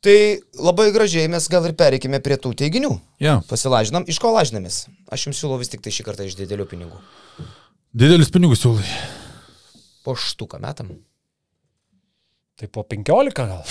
Tai 0.00 0.16
labai 0.56 0.88
gražiai 0.92 1.28
mes 1.28 1.46
gal 1.52 1.66
ir 1.68 1.74
pereikime 1.76 2.20
prie 2.24 2.36
tų 2.40 2.54
teiginių. 2.56 2.94
Ja. 3.20 3.38
Pasilažinam. 3.48 4.06
Iš 4.08 4.20
ko 4.20 4.32
lažinamės? 4.32 4.86
Aš 5.12 5.28
jums 5.28 5.40
siūlau 5.40 5.60
vis 5.60 5.72
tik 5.72 5.84
tai 5.84 5.92
šį 5.92 6.06
kartą 6.06 6.24
iš 6.28 6.38
didelių 6.38 6.66
pinigų. 6.70 7.00
Didelis 7.92 8.32
pinigus 8.32 8.62
siūlai. 8.64 8.86
Po 10.04 10.16
štuką 10.16 10.60
metam. 10.62 10.94
Tai 12.60 12.68
po 12.72 12.84
15 12.88 13.36
gal? 13.36 13.64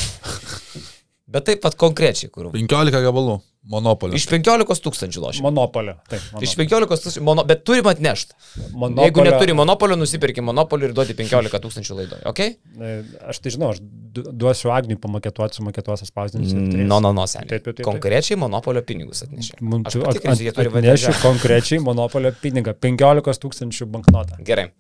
Bet 1.30 1.46
taip 1.46 1.62
pat 1.62 1.78
konkrečiai, 1.78 2.30
kur. 2.34 2.50
15 2.54 3.02
gabalų. 3.06 3.40
Monopolis. 3.70 4.16
Iš 4.16 4.26
15 4.32 4.80
tūkstančių 4.86 5.20
lošia. 5.22 5.42
Monopolio. 5.44 5.98
Taip, 6.10 6.22
Iš 6.42 6.56
monopolio. 6.56 6.88
15 6.88 7.04
tūkstančių, 7.04 7.24
mono, 7.28 7.44
bet 7.46 7.66
turim 7.68 7.86
atnešti. 7.92 8.34
Monopolio- 8.72 9.04
Jeigu 9.10 9.26
neturi 9.28 9.54
monopolio, 9.54 9.98
nusipirki 10.00 10.42
monopolį 10.42 10.88
ir 10.90 10.94
duodi 10.96 11.14
15 11.14 11.60
tūkstančių 11.66 11.98
laidoje. 11.98 12.24
Okay? 12.32 12.56
E, 12.80 13.04
Aš 13.28 13.40
tai 13.44 13.52
žinau, 13.52 13.70
aš 13.76 13.82
du- 13.84 14.24
duosiu 14.32 14.72
Agniui 14.72 14.96
pamakėtuoti, 14.98 15.60
sumakėtuos 15.60 16.02
atspausdinti. 16.08 16.56
No, 16.88 17.02
no, 17.04 17.12
no, 17.14 17.26
seniai. 17.28 17.50
Taip, 17.50 17.64
taip, 17.68 17.76
taip. 17.82 17.86
Konkrečiai 17.86 18.38
monopolio 18.40 18.82
pinigus 18.82 19.24
atnešė. 19.28 19.60
Man 19.62 19.84
Aš 19.86 20.00
patikrinsiu, 20.08 20.48
jie 20.48 20.54
turi 20.56 20.72
atnešiu 20.72 21.12
vadinti. 21.12 21.22
konkrečiai 21.28 21.80
monopolio 21.84 22.32
pinigą. 22.42 22.74
15 22.74 23.38
tūkstančių 23.44 23.86
banknotą. 23.92 24.40
Gerai. 24.44 24.72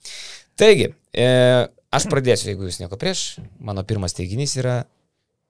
Taigi, 0.57 0.93
e, 1.13 1.67
aš 1.91 2.07
pradėsiu, 2.07 2.47
jeigu 2.55 2.63
jūs 2.65 2.79
nieko 2.79 2.97
prieš. 2.97 3.39
Mano 3.59 3.83
pirmas 3.83 4.13
teiginys 4.15 4.55
yra 4.57 4.85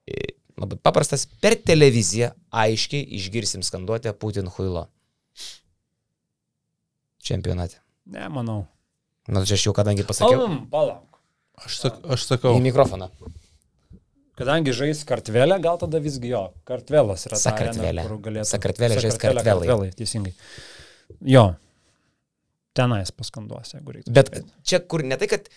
e, 0.09 0.33
labai 0.59 0.77
paprastas. 0.83 1.25
Per 1.41 1.55
televiziją 1.65 2.31
aiškiai 2.51 3.05
išgirsim 3.19 3.63
skanduotę 3.65 4.13
Putin 4.19 4.49
Huilo. 4.55 4.87
Čempionate. 7.23 7.79
Ne, 8.09 8.25
manau. 8.33 8.63
Na, 9.29 9.43
čia 9.45 9.57
aš 9.59 9.67
jau 9.67 9.75
kadangi 9.77 10.05
pasakiau. 10.07 10.47
Palauk, 10.47 10.65
palauk. 10.73 11.19
Aš, 11.59 11.77
sak, 11.83 11.99
aš 12.15 12.25
sakau. 12.25 12.55
Į 12.57 12.63
mikrofoną. 12.69 13.09
Kadangi 14.39 14.71
žais 14.71 15.01
kartvelę, 15.03 15.57
gal 15.59 15.77
tada 15.81 15.99
visgi 15.99 16.31
jo. 16.31 16.45
Kartvelas 16.67 17.25
yra 17.27 17.35
ta 17.35 17.41
Sakartvelė. 17.49 17.89
arena, 17.91 18.05
kur 18.07 18.21
galėtų. 18.23 18.47
Sakartvelė 18.53 19.01
žais 19.03 19.17
kartvelai. 19.19 19.43
kartvelai. 19.67 19.89
Teisingai. 19.99 20.31
Jo. 21.27 21.43
Tenais 22.79 23.11
paskanduos, 23.11 23.73
jeigu 23.75 23.97
reikia. 23.97 24.13
Bet 24.15 24.31
čia 24.63 24.79
kur 24.79 25.03
ne 25.03 25.17
tai, 25.19 25.27
kad 25.27 25.49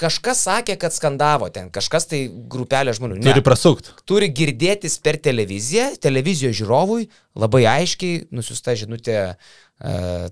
kažkas 0.00 0.44
sakė, 0.46 0.76
kad 0.80 0.94
skandavo 0.94 1.50
ten, 1.52 1.68
kažkas 1.72 2.08
tai 2.10 2.22
grupelė 2.52 2.94
žmonių. 2.96 3.18
Ne. 3.20 3.26
Turi 3.28 3.44
prasukti. 3.44 3.92
turi 4.08 4.30
girdėtis 4.32 4.96
per 5.04 5.20
televiziją, 5.20 5.92
televizijos 6.00 6.56
žiūrovui 6.60 7.10
labai 7.38 7.66
aiškiai 7.74 8.24
nusiusta 8.34 8.76
žinutė 8.80 9.18
e, 9.20 9.34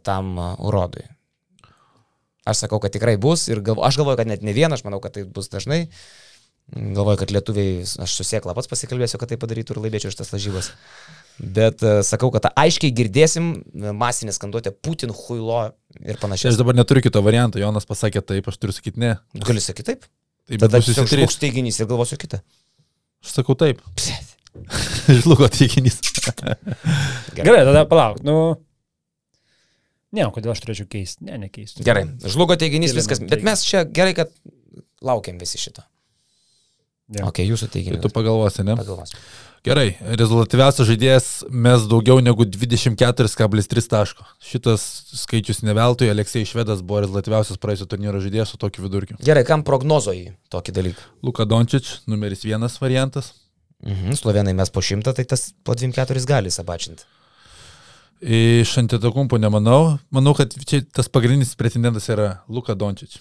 tam 0.07 0.35
urodui. 0.57 1.05
Aš 2.49 2.65
sakau, 2.65 2.81
kad 2.81 2.95
tikrai 2.95 3.19
bus 3.21 3.45
ir 3.53 3.61
galvo, 3.61 3.85
aš 3.85 4.01
galvoju, 4.01 4.23
kad 4.23 4.31
net 4.31 4.45
ne 4.47 4.57
vienas, 4.57 4.81
aš 4.81 4.89
manau, 4.89 5.03
kad 5.05 5.19
tai 5.19 5.27
bus 5.29 5.51
dažnai. 5.53 5.85
Galvoju, 6.73 7.21
kad 7.21 7.33
lietuviai, 7.33 7.85
aš 7.85 8.15
susiekla 8.21 8.55
pats 8.57 8.69
pasikalbėsiu, 8.69 9.21
kad 9.21 9.31
tai 9.33 9.41
padarytų 9.41 9.77
ir 9.77 9.83
laimėčiau 9.85 10.13
šitas 10.13 10.33
lažybas. 10.35 10.73
Bet 11.39 11.83
e, 11.87 11.91
sakau, 12.03 12.33
kad 12.35 12.49
aiškiai 12.59 12.91
girdėsim 12.99 13.53
masinę 13.95 14.33
skanduotę 14.35 14.73
Putin, 14.83 15.13
Huilo 15.15 15.61
ir 16.03 16.19
panašiai. 16.19 16.51
aš 16.51 16.59
dabar 16.59 16.75
neturiu 16.75 17.05
kito 17.05 17.23
varianto. 17.23 17.61
Jonas 17.63 17.87
pasakė 17.87 18.25
taip, 18.27 18.49
aš 18.51 18.59
turiu 18.59 18.75
sakyti 18.75 18.99
ne. 19.05 19.13
Gali 19.47 19.63
sakyti 19.63 19.93
taip. 19.93 20.09
Tai 20.49 20.57
bet 20.57 20.65
Tada 20.65 20.81
bus 20.81 20.89
tiesiog 20.89 21.07
susitrys. 21.07 21.29
šlūks 21.29 21.39
teiginys 21.45 21.79
ir 21.79 21.87
galvosiu 21.91 22.19
kitą. 22.19 22.41
Aš 23.23 23.37
sakau 23.39 23.55
taip. 23.59 23.79
Žlugo 25.23 25.47
teiginys. 25.53 26.01
Gerai, 27.39 27.63
tada 27.69 27.85
palauk. 27.89 28.19
Nu. 28.27 28.57
Ne, 30.17 30.25
o 30.27 30.33
kodėl 30.33 30.55
aš 30.55 30.63
turėčiau 30.65 30.89
keisti? 30.91 31.23
Ne, 31.29 31.37
nekeisti. 31.45 31.85
Gerai, 31.87 32.07
žlugo 32.25 32.57
teiginys, 32.59 32.91
Kėlėme 32.95 33.03
viskas. 33.05 33.21
Bet 33.29 33.45
mes 33.47 33.63
čia 33.69 33.83
gerai, 33.85 34.15
kad 34.17 34.33
laukiam 35.05 35.37
visi 35.39 35.61
šito. 35.61 35.85
Jo. 37.13 37.29
Ok, 37.29 37.43
jūsų 37.45 37.69
Tai 37.69 37.75
teiginys. 37.77 38.01
tu 38.05 38.11
pagalvosi, 38.13 38.65
ne? 38.67 38.75
Pagalvosiu. 38.81 39.21
Gerai, 39.67 39.89
rezultatyviausias 40.19 40.87
žaidėjas 40.87 41.27
mes 41.51 41.85
daugiau 41.91 42.21
negu 42.23 42.47
24,3 42.47 43.89
taško. 43.91 44.27
Šitas 44.45 44.85
skaičius 45.19 45.65
neveltui, 45.67 46.09
Aleksej 46.13 46.47
Švedas 46.53 46.85
buvo 46.87 47.03
rezultatyviausias 47.03 47.59
praėjusio 47.59 47.89
turnyro 47.91 48.23
žaidėjas 48.23 48.55
su 48.55 48.61
tokiu 48.61 48.87
vidurkiu. 48.87 49.19
Gerai, 49.25 49.43
kam 49.49 49.65
prognozoji 49.67 50.37
tokį 50.55 50.75
dalyką? 50.79 51.07
Luka 51.27 51.47
Dončič, 51.49 51.99
numeris 52.07 52.47
vienas 52.47 52.79
variantas. 52.83 53.33
Mhm, 53.83 54.15
Slovenai 54.19 54.55
mes 54.59 54.71
po 54.75 54.83
šimtą, 54.83 55.15
tai 55.15 55.27
tas 55.27 55.51
po 55.67 55.75
24 55.79 56.27
gali 56.27 56.55
sabačinti. 56.55 57.07
Iš 58.21 58.79
antitakumpo 58.81 59.39
nemanau. 59.39 59.99
Manau, 60.11 60.35
kad 60.35 60.55
čia 60.67 60.83
tas 60.83 61.11
pagrindinis 61.11 61.55
pretendentas 61.59 62.09
yra 62.11 62.41
Luka 62.51 62.75
Dončič. 62.75 63.21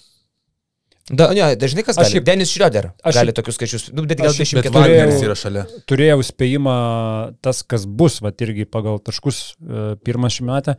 Da, 1.08 1.30
ne, 1.32 1.54
dažnai 1.56 1.82
kas 1.86 1.96
Aš 1.96 2.04
gali. 2.04 2.12
šiaip- 2.18 2.24
Denis 2.26 2.50
Šrioder 2.52 2.90
aš 3.02 3.14
gali 3.16 3.32
tokius 3.32 3.56
skaičius. 3.56 3.84
Nu, 3.96 4.04
bet 4.04 4.18
gal 4.20 4.28
aš 4.28 4.36
šiaip- 4.42 4.58
Bet 4.60 4.66
24. 4.68 4.72
turėjau- 4.74 5.04
Wagneris 5.08 5.22
yra 5.24 5.36
šalia. 5.40 5.62
Turėjau 5.88 6.18
spėjimą 6.26 6.74
tas, 7.40 7.62
kas 7.62 7.86
bus, 7.86 8.20
va 8.20 8.30
irgi 8.32 8.66
pagal 8.68 8.98
taškus 9.00 9.54
e, 9.56 9.96
pirmą 10.04 10.28
šį 10.28 10.44
metą. 10.44 10.76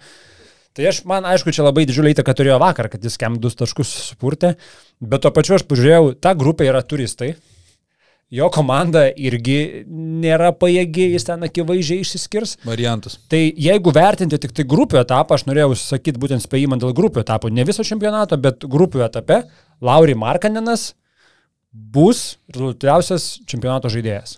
Tai 0.78 0.86
aš, 0.86 1.04
man 1.10 1.24
aišku, 1.26 1.52
čia 1.52 1.64
labai 1.66 1.86
didžiulį 1.90 2.14
įtaką 2.14 2.36
turėjo 2.38 2.60
vakar, 2.62 2.90
kad 2.94 3.02
jis 3.04 3.18
kem 3.18 3.40
du 3.42 3.50
taškus 3.50 3.90
supurtė, 4.14 4.56
bet 5.02 5.22
to 5.26 5.32
pačiu 5.32 5.56
aš 5.58 5.64
pažiūrėjau, 5.66 6.14
ta 6.22 6.36
grupė 6.38 6.70
yra 6.70 6.84
turistai. 6.86 7.34
Jo 8.32 8.52
komanda 8.54 9.08
irgi 9.18 9.86
nėra 9.90 10.52
pajėgi, 10.54 11.08
jis 11.16 11.24
ten 11.26 11.42
akivaizdžiai 11.48 12.04
išsiskirs. 12.04 12.58
Variantus. 12.64 13.18
Tai 13.28 13.40
jeigu 13.58 13.90
vertinti 13.92 14.38
tik 14.38 14.54
tai 14.54 14.64
grupių 14.70 15.00
etapą, 15.02 15.34
aš 15.34 15.48
norėjau 15.50 15.74
sakyti 15.76 16.22
būtent 16.22 16.46
spėjimą 16.46 16.78
dėl 16.78 16.94
grupių 16.94 17.24
etapų, 17.26 17.50
ne 17.52 17.64
viso 17.66 17.82
čempionato, 17.82 18.38
bet 18.38 18.60
grupių 18.70 19.02
etape, 19.08 19.42
Lauri 19.82 20.16
Markaninas 20.16 20.94
bus 21.72 22.38
rezultatyviausias 22.52 23.40
čempionato 23.48 23.90
žaidėjas. 23.94 24.38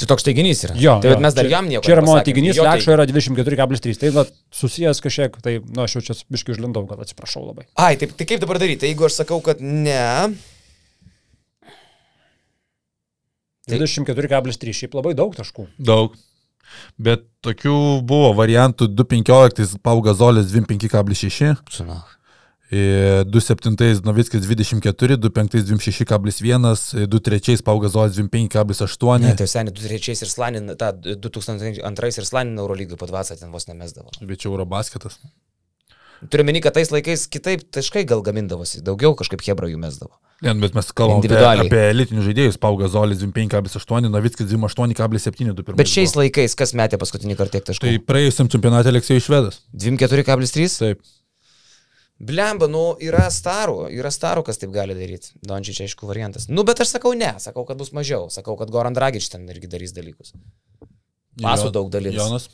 Tai 0.00 0.06
toks 0.14 0.24
teiginys 0.24 0.62
yra. 0.64 0.74
Jo, 0.80 0.94
tai 1.02 1.10
jo, 1.10 1.16
bet 1.16 1.20
mes 1.26 1.34
dar 1.36 1.44
čia- 1.44 1.52
jam 1.52 1.66
nieko. 1.68 1.82
Čia 1.84 1.92
yra 1.98 2.04
mano 2.06 2.20
teiginys, 2.24 2.56
Lekšo 2.56 2.92
yra 2.94 3.04
24,3. 3.10 3.98
Tai 4.00 4.10
va, 4.14 4.24
susijęs 4.56 5.00
kažkiek, 5.04 5.34
tai, 5.44 5.58
na, 5.60 5.74
nu, 5.76 5.82
aš 5.84 5.96
jau 5.98 6.02
čia 6.06 6.14
biškai 6.32 6.54
užlindau, 6.56 6.86
gal 6.88 7.02
atsiprašau 7.04 7.42
labai. 7.50 7.66
Ai, 7.76 7.96
taip, 8.00 8.14
tai 8.16 8.24
kaip 8.30 8.40
dabar 8.40 8.56
daryti? 8.62 8.80
Tai 8.80 8.88
jeigu 8.92 9.04
aš 9.04 9.18
sakau, 9.20 9.42
kad 9.44 9.60
ne, 9.60 10.32
Tai- 13.68 13.78
24,3, 13.78 14.72
šiaip 14.74 14.94
labai 14.96 15.12
daug 15.14 15.34
taškų. 15.36 15.66
Daug. 15.78 16.16
Bet 16.98 17.24
tokių 17.44 17.74
buvo 18.06 18.30
variantų 18.38 18.88
2.15 18.94 19.76
Pauga 19.82 20.14
Zolis 20.14 20.46
25,6, 20.54 21.58
Suna. 21.68 22.00
2.7 22.70 24.04
Novickis 24.06 24.46
24, 24.46 25.16
2.5 25.18 25.64
26,1, 25.66 27.06
2.3 27.10 27.62
Pauga 27.66 27.88
Zolis 27.90 28.16
25,8. 28.16 29.18
Ne, 29.24 29.34
tai 29.34 29.48
seniai 29.50 29.74
2003 29.74 30.22
ir 30.22 30.30
Slanin, 30.30 30.74
tą 30.78 30.92
2002 31.02 32.18
ir 32.22 32.28
Slanin 32.28 32.58
Eurolygai 32.62 32.98
po 33.00 33.10
20 33.10 33.42
ten 33.42 33.50
vos 33.50 33.66
nemesdavo. 33.66 34.14
Bet 34.22 34.38
čia 34.38 34.52
Eurobasketas. 34.52 35.18
Turiu 36.30 36.44
meni, 36.44 36.60
kad 36.60 36.74
tais 36.76 36.90
laikais 36.92 37.24
kitaip 37.32 37.62
taškai 37.72 38.02
gal 38.04 38.20
gamindavosi, 38.22 38.82
daugiau 38.84 39.14
kažkaip 39.16 39.40
Hebra 39.46 39.70
jų 39.70 39.78
mesdavo. 39.80 40.12
Ne, 40.44 40.52
nu, 40.52 40.60
bet 40.62 40.76
mes 40.76 40.90
kalbame 40.96 41.24
apie, 41.24 41.64
apie 41.64 41.80
elitinius 41.90 42.26
žaidėjus. 42.28 42.58
Pauga 42.60 42.88
Zolis 42.92 43.20
25,8, 43.24 44.08
Novickis 44.12 44.46
28,7. 44.52 45.54
du 45.56 45.64
pirmais 45.64 45.80
Bet 45.80 45.90
šiais 45.90 46.14
laikais 46.16 46.56
kas 46.56 46.72
metė 46.76 47.00
paskutinį 47.00 47.36
kartą 47.40 47.58
tiek 47.58 47.64
Tai 47.66 47.72
taškų? 47.74 47.94
praėjusiam 48.08 48.52
čempionate 48.52 48.92
Aleksėjus 48.92 49.26
Švedas. 49.26 49.60
24,3? 49.76 50.76
Taip. 50.84 51.02
Blemba, 52.20 52.66
nu 52.68 52.82
yra 53.00 53.24
starų, 53.32 53.86
yra 53.96 54.10
starų, 54.12 54.42
kas 54.44 54.58
taip 54.60 54.72
gali 54.74 54.92
daryti. 54.96 55.30
Dončiai 55.40 55.72
čia 55.78 55.86
aišku 55.88 56.04
variantas. 56.08 56.50
Nu, 56.52 56.64
bet 56.68 56.82
aš 56.84 56.90
sakau 56.98 57.14
ne, 57.16 57.30
sakau, 57.40 57.64
kad 57.68 57.78
bus 57.80 57.94
mažiau, 57.96 58.26
sakau, 58.32 58.58
kad 58.60 58.68
Goran 58.74 58.92
Dragič 58.96 59.30
ten 59.32 59.46
irgi 59.48 59.70
darys 59.72 59.94
dalykus. 59.96 60.34
Pasų 61.40 61.70
daug 61.72 61.88
dalins. 61.94 62.18
Jonas. 62.18 62.50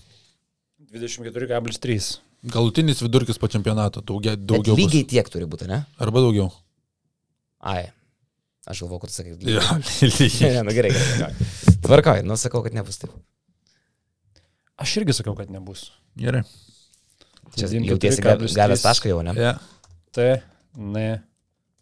24,3. 0.95 2.21
Galutinis 2.47 3.01
vidurkis 3.03 3.39
po 3.43 3.49
čempionato. 3.51 4.01
Daugia, 4.07 4.37
Bet 4.37 4.47
daugiau. 4.47 4.77
lygiai 4.79 5.03
Bus. 5.03 5.11
tiek 5.11 5.29
turi 5.33 5.49
būti, 5.51 5.67
ne? 5.67 5.81
Arba 5.99 6.23
daugiau. 6.23 6.51
Ai. 7.67 7.89
Aš 8.71 8.85
galvoju, 8.85 9.01
kad 9.07 9.11
sakai. 9.15 9.35
Jo, 9.43 9.63
Ne, 9.63 10.11
lygiai. 10.21 10.53
ne, 10.55 10.63
nu 10.69 10.75
gerai, 10.75 10.93
gerai. 10.95 11.33
Tvarkoj, 11.83 12.23
nu 12.27 12.37
sakau, 12.39 12.63
kad 12.63 12.75
nebus 12.77 12.99
taip. 13.03 13.11
Aš 14.79 14.97
irgi 15.01 15.15
sakiau, 15.17 15.35
kad 15.39 15.51
nebus. 15.51 15.89
Gerai. 16.19 16.45
Čia 17.57 17.67
24,3. 17.69 17.89
jautiesi 17.91 18.23
gav- 18.23 18.45
gavęs 18.59 18.83
tašką 18.85 19.09
jau, 19.11 19.23
ne? 19.25 19.33
Ja. 19.41 19.55
T, 20.13 20.43
ne, 20.77 21.23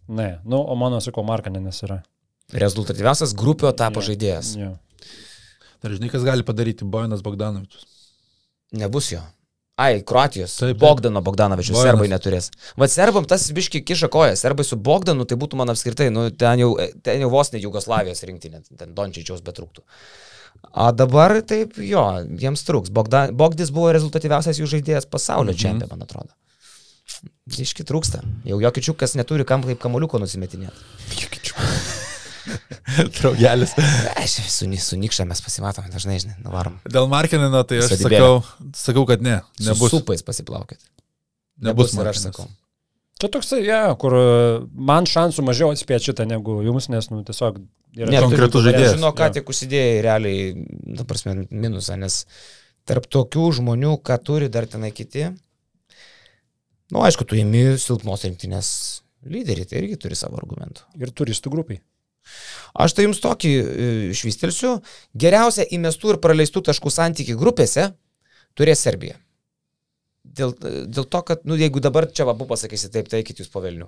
ne. 0.08 0.28
Nu, 0.44 0.62
o 0.62 0.74
mano, 0.78 1.00
sakau, 1.04 1.24
Markaninas 1.26 1.82
yra. 1.86 2.00
Rezultatyviausias 2.52 3.34
grupio 3.34 3.68
etapo 3.72 4.00
Jo, 4.02 4.08
žaidėjas. 4.12 4.54
Jo. 4.58 4.74
Dar 5.82 5.92
žinai, 5.92 6.10
kas 6.12 6.22
gali 6.24 6.42
padaryti 6.46 6.84
Bojanas 6.84 7.22
Bogdanovičius. 7.24 7.84
Nebus 8.72 9.10
jo. 9.12 9.20
Ai, 9.76 10.02
Kroatijos. 10.06 10.52
Taip, 10.54 10.68
taip. 10.76 10.78
Bogdano 10.80 11.20
Bogdanovičius. 11.24 11.74
Bojanas. 11.74 11.90
Serbai 11.98 12.08
neturės. 12.12 12.50
Vat 12.78 12.92
serbam 12.92 13.24
tas 13.26 13.48
biški 13.50 13.80
kiša 13.84 14.06
koją. 14.12 14.36
Serbai 14.38 14.64
su 14.64 14.76
Bogdanu 14.78 15.26
tai 15.26 15.36
būtų 15.40 15.58
man 15.58 15.72
apskritai, 15.72 16.10
nu, 16.14 16.28
ten 16.30 16.62
jau, 16.62 16.70
ten 17.02 17.24
jau 17.24 17.30
vos 17.32 17.50
ne 17.52 17.58
Jugoslavijos 17.64 18.22
rinktinė, 18.28 18.62
ten 18.78 18.94
Dončičiaus 18.94 19.42
betrūktų. 19.42 19.82
O 20.74 20.88
dabar 20.92 21.36
taip, 21.46 21.76
jo, 21.78 22.02
jiems 22.40 22.64
trūks. 22.66 22.90
Bogda, 22.90 23.28
Bogdis 23.32 23.70
buvo 23.70 23.92
rezultatyviausias 23.94 24.58
jų 24.58 24.66
žaidėjas 24.72 25.06
pasaulio 25.06 25.52
Mhm. 25.52 25.58
mhm. 25.58 25.62
čempionė, 25.62 25.90
man 25.90 26.02
atrodo. 26.02 26.32
Iški 27.60 27.84
trūksta. 27.86 28.22
Jau 28.48 28.58
jokičiukas 28.62 29.14
neturi 29.20 29.44
kam 29.46 29.62
kaip 29.62 29.78
kamuliuko 29.78 30.18
nusimetinėti. 30.18 30.74
Draugelis. 33.20 33.72
Aš 34.20 34.34
su, 34.50 34.66
su 34.80 34.96
Nikša 35.00 35.24
mes 35.28 35.40
pasimatome 35.44 35.88
dažnai, 35.92 36.18
žinai, 36.20 36.34
nuvarom. 36.44 36.76
Dėl 36.88 37.06
Markinino, 37.08 37.62
tai 37.68 37.78
aš 37.84 37.94
sakau, 38.02 38.42
sakau, 38.76 39.04
kad 39.08 39.22
ne. 39.24 39.38
Su 39.58 39.70
Nebus. 39.70 39.90
supais 39.94 40.22
pasiplaukit. 40.26 40.80
Nebus 41.64 41.94
ir 41.96 42.10
aš 42.10 42.20
sakau. 42.26 42.48
Čia 43.22 43.30
toksai, 43.30 43.60
ja, 43.64 43.80
kur 44.00 44.14
e, 44.18 44.24
man 44.74 45.06
šansų 45.06 45.44
mažiau 45.46 45.70
atspėti 45.72 46.10
šitą 46.10 46.26
negu 46.26 46.58
jums, 46.66 46.88
nes, 46.90 47.06
nu, 47.12 47.22
tiesiog 47.26 47.60
yra 47.94 48.10
Ne, 48.10 48.20
konkretus 48.24 48.58
tu- 48.58 48.64
žaidėjas. 48.66 48.96
Žinau, 48.98 49.12
ką 49.14 49.28
Jo. 49.30 49.34
tik 49.38 49.52
užsidėjai 49.54 50.00
realiai, 50.02 50.66
na, 50.98 51.06
prasme, 51.06 51.36
minusą, 51.50 51.96
nes 52.00 52.24
tarp 52.84 53.06
tokių 53.06 53.46
žmonių, 53.60 53.94
ką 54.02 54.18
turi 54.26 54.48
dar 54.52 54.66
tenai 54.66 54.90
kiti, 54.92 55.28
na, 55.30 55.34
nu, 56.92 57.02
aišku, 57.06 57.24
tu 57.26 57.38
įimi 57.38 57.78
silpnos 57.80 58.26
rinktinės 58.26 58.68
lyderį, 59.24 59.64
tai 59.70 59.78
irgi 59.84 59.96
turi 60.02 60.18
savo 60.18 60.36
argumentų. 60.42 60.82
ir 61.00 61.10
turistų 61.14 61.50
grupiai. 61.54 61.80
Aš 62.74 62.92
tai 62.96 63.04
jums 63.06 63.20
tokį 63.20 63.50
e, 63.54 63.88
išvystelsiu. 64.10 64.78
Geriausia 65.16 65.64
įmestų 65.76 66.14
ir 66.14 66.18
praleistų 66.24 66.62
taškų 66.66 66.90
santykių 66.90 67.36
grupėse 67.38 67.90
turės 68.56 68.80
Serbija. 68.84 69.16
Dėl, 70.34 70.54
dėl 70.90 71.06
to, 71.06 71.20
kad, 71.26 71.44
nu, 71.46 71.58
jeigu 71.58 71.82
dabar 71.82 72.08
čia 72.10 72.26
abu 72.30 72.46
pasakysi 72.50 72.90
taip, 72.90 73.10
tai 73.10 73.22
eikit 73.22 73.42
jūs 73.42 73.50
po 73.52 73.62
velnių. 73.64 73.86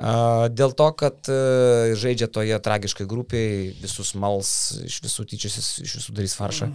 A, 0.00 0.48
Dėl 0.52 0.72
to, 0.76 0.86
kad 0.98 1.28
e, 1.32 1.94
žaidžia 1.98 2.28
toje 2.32 2.56
tragiškai 2.62 3.06
grupiai, 3.08 3.72
visus 3.80 4.14
mals, 4.18 4.50
iš 4.84 5.00
visų 5.04 5.26
tyčiasis, 5.32 5.70
iš 5.84 5.98
visų 6.00 6.16
darys 6.16 6.36
faršą. 6.38 6.70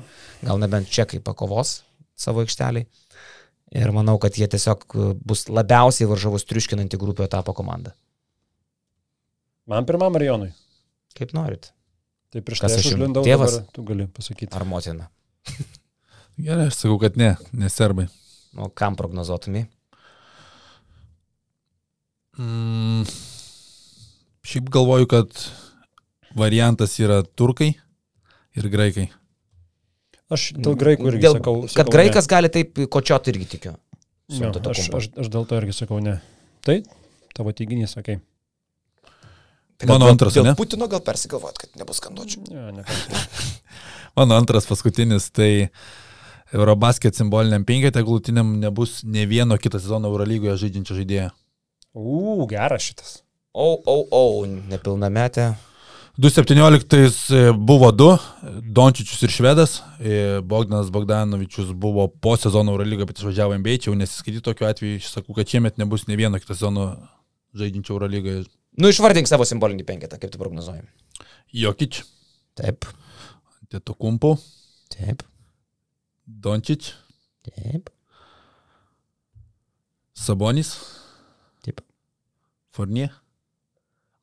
Gal 0.46 0.62
nebent 0.62 0.90
čekai 0.90 1.22
pakovos 1.24 1.82
savo 2.18 2.46
aikšteliai. 2.46 2.88
Ir 3.72 3.94
manau, 3.96 4.18
kad 4.20 4.36
jie 4.36 4.50
tiesiog 4.52 4.84
bus 5.24 5.46
labiausiai 5.48 6.10
varžovus 6.10 6.44
triuškinanti 6.50 7.00
grupio 7.00 7.24
etapo 7.24 7.56
komanda. 7.56 7.94
Man 9.72 9.88
pirmam 9.88 10.18
ar 10.18 10.26
Jonui? 10.26 10.50
Kaip 11.16 11.32
norit. 11.38 11.72
Tai 12.32 12.42
prieš 12.44 12.64
tai 12.64 12.72
aš 12.76 12.90
užlindau, 12.94 13.24
tėvas? 13.28 13.58
dabar 13.58 13.76
tu 13.76 13.84
gali 13.88 14.08
pasakyti. 14.12 14.52
Ar 14.56 14.66
motina? 14.68 15.08
Gerai, 16.42 16.68
aš 16.68 16.82
sakau, 16.82 16.98
kad 17.00 17.18
ne, 17.20 17.34
neserbai. 17.56 18.08
O 18.58 18.68
kam 18.76 18.96
prognozuotumai? 19.00 19.66
Mm, 22.40 23.04
šiaip 24.48 24.70
galvoju, 24.74 25.08
kad 25.12 25.32
variantas 26.36 26.98
yra 27.00 27.22
turkai 27.24 27.74
ir 28.58 28.68
graikai. 28.72 29.08
Aš 30.32 30.52
dėl 30.56 30.78
graikų 30.80 31.10
irgi 31.12 31.26
Dėl, 31.26 31.38
sakau. 31.40 31.56
kad 31.68 31.74
sakau 31.76 31.94
graikas 31.98 32.28
gali 32.32 32.52
taip 32.52 32.80
kočioti 32.92 33.34
irgi 33.34 33.48
tikiu. 33.58 33.74
Ne. 34.32 34.46
Jo, 34.48 34.52
aš, 34.72 34.86
aš, 34.96 35.10
aš 35.20 35.28
dėl 35.32 35.48
to 35.48 35.58
irgi 35.60 35.76
sakau 35.76 36.00
ne. 36.04 36.18
Tai 36.64 36.78
tavo 37.36 37.52
teiginys, 37.56 37.98
sakai. 37.98 38.22
Tai 39.76 39.90
gal 39.90 39.96
Mano 39.98 40.08
dėl- 40.08 40.14
antras, 40.16 40.38
Dėl 40.38 40.48
ne? 40.48 40.54
Putino 40.56 40.88
gal 40.88 41.02
persigalvojat, 41.04 41.58
kad 41.66 41.76
nebus 41.82 42.00
skanduočių. 42.00 42.46
Ne, 42.48 42.64
ne, 42.80 42.86
ne. 42.86 43.24
Mano 44.20 44.38
antras 44.40 44.68
paskutinis, 44.70 45.28
tai 45.36 45.68
Eurobasket 46.52 47.16
simboliniam 47.16 47.64
penketė 47.68 48.04
glutiniam 48.04 48.58
nebus 48.60 49.02
ne 49.08 49.24
vieno 49.30 49.56
kitą 49.60 49.80
sezoną 49.80 50.12
Eurolygoje 50.12 50.58
žaidžiančio 50.66 50.98
žaidėjo. 51.00 51.30
U, 51.96 52.48
geras 52.50 52.88
šitas. 52.90 53.20
O, 53.52 53.76
o, 53.80 53.98
o, 54.16 54.24
nepilnametė. 54.72 55.52
2017 56.22 57.54
buvo 57.56 57.92
du, 57.96 58.10
Dončičius 58.44 59.24
ir 59.24 59.32
Švedas, 59.32 59.78
e, 60.00 60.42
Bogdanas 60.44 60.92
Bogdanovičius 60.92 61.72
buvo 61.72 62.10
po 62.12 62.36
sezono 62.38 62.76
Eurolygą, 62.76 63.08
bet 63.08 63.24
išvažiavo 63.24 63.56
MBA, 63.62 63.78
čia 63.80 63.92
jau 63.92 63.98
nesiskaityti 64.00 64.44
tokiu 64.44 64.68
atveju, 64.68 65.00
aš 65.00 65.08
sakau, 65.16 65.36
kad 65.38 65.48
šiemet 65.48 65.80
nebus 65.80 66.06
ne 66.12 66.20
vieno 66.20 66.40
kitą 66.40 66.54
sezono 66.58 66.92
žaidžiančio 67.56 67.96
Eurolygoje. 67.96 68.44
Nu, 68.80 68.92
išvardink 68.92 69.32
savo 69.32 69.48
simbolinį 69.48 69.88
penketą, 69.88 70.20
kaip 70.20 70.36
tu 70.36 70.40
prognozuoji. 70.40 70.84
Jokič, 71.64 72.04
Taip. 72.60 72.88
Tėto 73.72 73.96
Kumpu, 73.96 74.36
Taip. 74.92 75.24
Dončič, 76.40 76.94
Taip. 77.44 77.90
Sabonis, 80.14 80.76
Taip. 81.66 81.82
Fornie, 82.72 83.10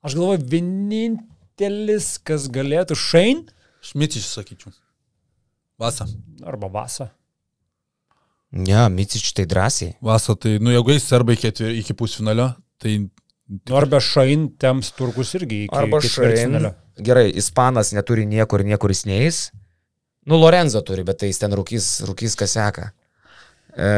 Aš 0.06 0.14
galvoju, 0.14 0.44
vienintelis, 0.48 2.12
kas 2.22 2.46
galėtų 2.54 2.94
Šain 2.96 3.42
Šmitičius, 3.84 4.30
sakyčiau. 4.38 4.72
Vasa. 5.78 6.06
arba 6.46 6.68
Vasa. 6.70 7.10
Ne, 8.52 8.88
Micič 8.88 9.32
tai 9.36 9.44
drąsiai. 9.46 9.96
Vasa, 10.02 10.34
tai, 10.34 10.56
nu, 10.62 10.70
jeigu 10.72 10.94
eis 10.94 11.04
serbai 11.04 11.36
ketvir, 11.36 11.74
iki 11.82 11.94
pusfinalio, 11.94 12.52
tai 12.80 13.08
Nu, 13.48 13.76
arba 13.78 13.96
Šain 14.00 14.50
tems 14.60 14.90
turkus 14.92 15.30
irgi 15.38 15.62
iki 15.64 15.72
Arba 15.76 16.00
Šain. 16.04 16.10
ketvirtfinalio. 16.10 16.72
Gerai, 17.00 17.30
Ispanas 17.40 17.94
neturi 17.96 18.26
niekur, 18.28 18.60
niekur 18.60 18.92
jis 18.92 19.06
neįs. 19.08 19.38
Nu, 20.28 20.36
Lorenzo 20.36 20.82
turi, 20.84 21.04
bet 21.08 21.22
tai 21.22 21.30
jis 21.30 21.40
ten 21.40 21.54
rūkys, 21.56 21.86
rūkys 22.08 22.36
kas 22.36 22.52
seka. 22.58 22.90
E, 23.72 23.90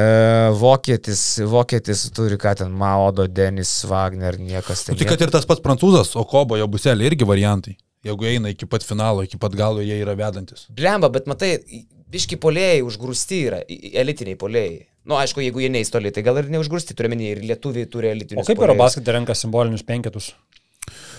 vokietis, 0.60 1.22
vokietis 1.50 2.04
turi 2.14 2.38
ką 2.38 2.52
ten, 2.60 2.74
Maodo, 2.76 3.26
Denis, 3.26 3.72
Wagner, 3.90 4.38
niekas 4.38 4.84
ten. 4.86 4.94
Nu, 4.94 5.00
tai 5.00 5.08
kad 5.10 5.24
ir 5.24 5.32
tas 5.34 5.48
pats 5.48 5.62
prancūzas, 5.64 6.12
o 6.20 6.22
Kobo, 6.28 6.58
jo 6.60 6.68
buselė 6.70 7.08
irgi 7.10 7.26
variantai. 7.26 7.74
Jeigu 8.06 8.28
eina 8.30 8.52
iki 8.52 8.68
pat 8.70 8.86
finalo, 8.86 9.24
iki 9.26 9.40
pat 9.40 9.56
galo, 9.58 9.82
jie 9.84 9.98
yra 10.00 10.14
vedantis. 10.16 10.68
Blemba, 10.76 11.10
bet 11.12 11.26
matai, 11.28 11.56
biški 12.10 12.38
polėjai 12.40 12.84
užgrūsti 12.86 13.40
yra, 13.48 13.60
elitiniai 14.04 14.38
polėjai. 14.40 14.78
Na, 15.00 15.14
nu, 15.14 15.18
aišku, 15.24 15.42
jeigu 15.42 15.64
jie 15.64 15.72
neįstoli, 15.72 16.12
tai 16.14 16.22
gal 16.24 16.38
ir 16.38 16.52
neužgrūsti, 16.52 16.94
turiu 16.96 17.10
menį, 17.10 17.28
ir 17.34 17.42
lietuviai 17.50 17.88
turi 17.90 18.12
elitinius. 18.12 18.44
O 18.44 18.46
kaip 18.46 18.60
puolėjus. 18.60 18.76
yra 18.76 18.84
basketė 18.84 19.16
renka 19.16 19.36
simbolinius 19.36 19.84
penketus? 19.88 20.34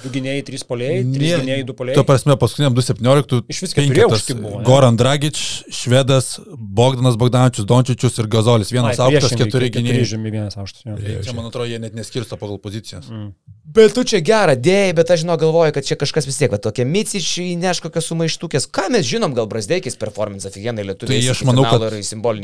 Du 0.02 0.10
gynėjai, 0.10 0.42
trys 0.48 0.64
polėjai, 0.66 1.04
trys 1.14 1.34
gynėjai, 1.42 1.64
du 1.64 1.74
Tuo 1.74 1.78
polėjai. 1.82 2.06
prasme, 2.08 2.36
paskutiniam 2.42 2.74
2.17. 2.78 3.42
Iš 3.54 3.62
vis 3.66 3.76
keturi 3.78 4.04
aukšti 4.08 4.36
buvo? 4.40 4.62
Goran 4.66 4.98
Dragič, 4.98 5.42
Švedas, 5.70 6.34
Bogdanas 6.58 7.20
Bogdanovičius, 7.22 7.68
Dončičius 7.70 8.18
ir 8.24 8.30
Gazolis. 8.32 8.74
Vienas 8.74 8.98
Ai, 8.98 9.12
aukštas, 9.12 9.38
keturi 9.38 9.70
gynėjai. 9.74 10.08
žemi, 10.16 10.34
vienas 10.34 10.58
aukštas. 10.58 10.86
jo. 10.88 10.98
Tai 10.98 11.18
Čia, 11.28 11.38
man 11.38 11.52
atrodo, 11.52 11.70
jie 11.70 11.82
net 11.84 11.98
neskirsto 11.98 12.40
pagal 12.42 12.58
pozicijas. 12.64 13.06
Mm. 13.12 13.34
Bet 13.72 13.94
tu 13.96 14.02
čia 14.04 14.20
gerą 14.26 14.58
dėjai, 14.58 14.96
bet 14.98 15.12
aš 15.14 15.22
žinau, 15.22 15.38
galvoju, 15.40 15.72
kad 15.78 15.86
čia 15.88 15.96
kažkas 15.96 16.26
vis 16.28 16.36
tiek, 16.42 16.50
va, 16.52 16.58
tokie 16.60 16.84
micičiai, 16.84 17.54
neš 17.62 17.80
kokios 17.86 18.10
sumaištukės. 18.10 18.66
Ką 18.74 18.90
mes 18.92 19.06
žinom, 19.08 19.36
gal 19.38 19.48
Brasdeikis 19.48 19.96
performance 20.02 20.50
aфиgenai 20.50 20.84
lietuviai. 20.90 21.22
Tai 21.22 21.36
aš 21.36 21.44
manau, 21.48 21.64
kad 21.70 21.86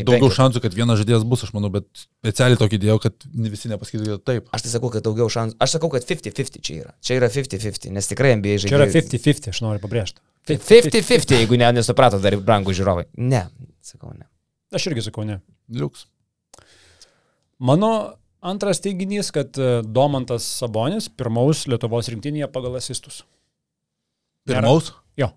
Daugiau 0.07 0.29
šansų, 0.37 0.61
kad 0.63 0.77
vienas 0.77 1.01
žaidėjas 1.01 1.25
bus, 1.27 1.43
aš 1.43 1.51
manau, 1.57 1.71
bet 1.73 1.89
specialiai 2.21 2.61
tokį 2.61 2.79
dėjau, 2.85 2.99
kad 3.03 3.27
ne 3.33 3.51
visi 3.51 3.71
nepasakytų, 3.73 4.07
kad 4.13 4.25
taip. 4.29 4.47
Aš 4.55 4.67
tai 4.67 4.71
sakau, 4.77 4.93
kad 4.93 5.03
daugiau 5.03 5.27
šansų. 5.33 5.57
Aš 5.63 5.75
sakau, 5.75 5.89
kad 5.91 6.07
50-50 6.07 6.63
čia 6.63 6.77
yra. 6.83 6.95
Čia 7.03 7.16
yra 7.19 7.29
50-50, 7.33 7.91
nes 7.95 8.07
tikrai 8.09 8.35
NBA 8.39 8.57
žaidėjai. 8.63 8.71
Čia 8.71 8.79
yra 8.79 8.87
50-50, 8.93 9.49
aš 9.53 9.61
noriu 9.65 9.81
pabrėžti. 9.83 10.21
50-50, 10.47 11.33
jeigu 11.41 11.57
ne, 11.59 11.67
nesuprato 11.75 12.19
dar 12.23 12.37
brangų 12.39 12.75
žiūrovai. 12.77 13.07
Ne, 13.19 13.43
sakau, 13.83 14.13
ne. 14.15 14.27
Aš 14.75 14.87
irgi 14.91 15.03
sakau 15.09 15.25
ne. 15.27 15.39
Liuks. 15.73 16.05
Mano 17.59 17.89
antras 18.45 18.79
teiginys, 18.83 19.31
kad 19.35 19.57
e, 19.59 19.81
Domantas 19.83 20.45
Sabonis 20.61 21.09
pirmaus 21.09 21.65
Lietuvos 21.67 22.07
rinktinėje 22.13 22.47
pagal 22.53 22.77
asistus. 22.79 23.23
Nėra- 24.47 24.61
Pirmaus? 24.61 24.93
Jo. 25.19 25.31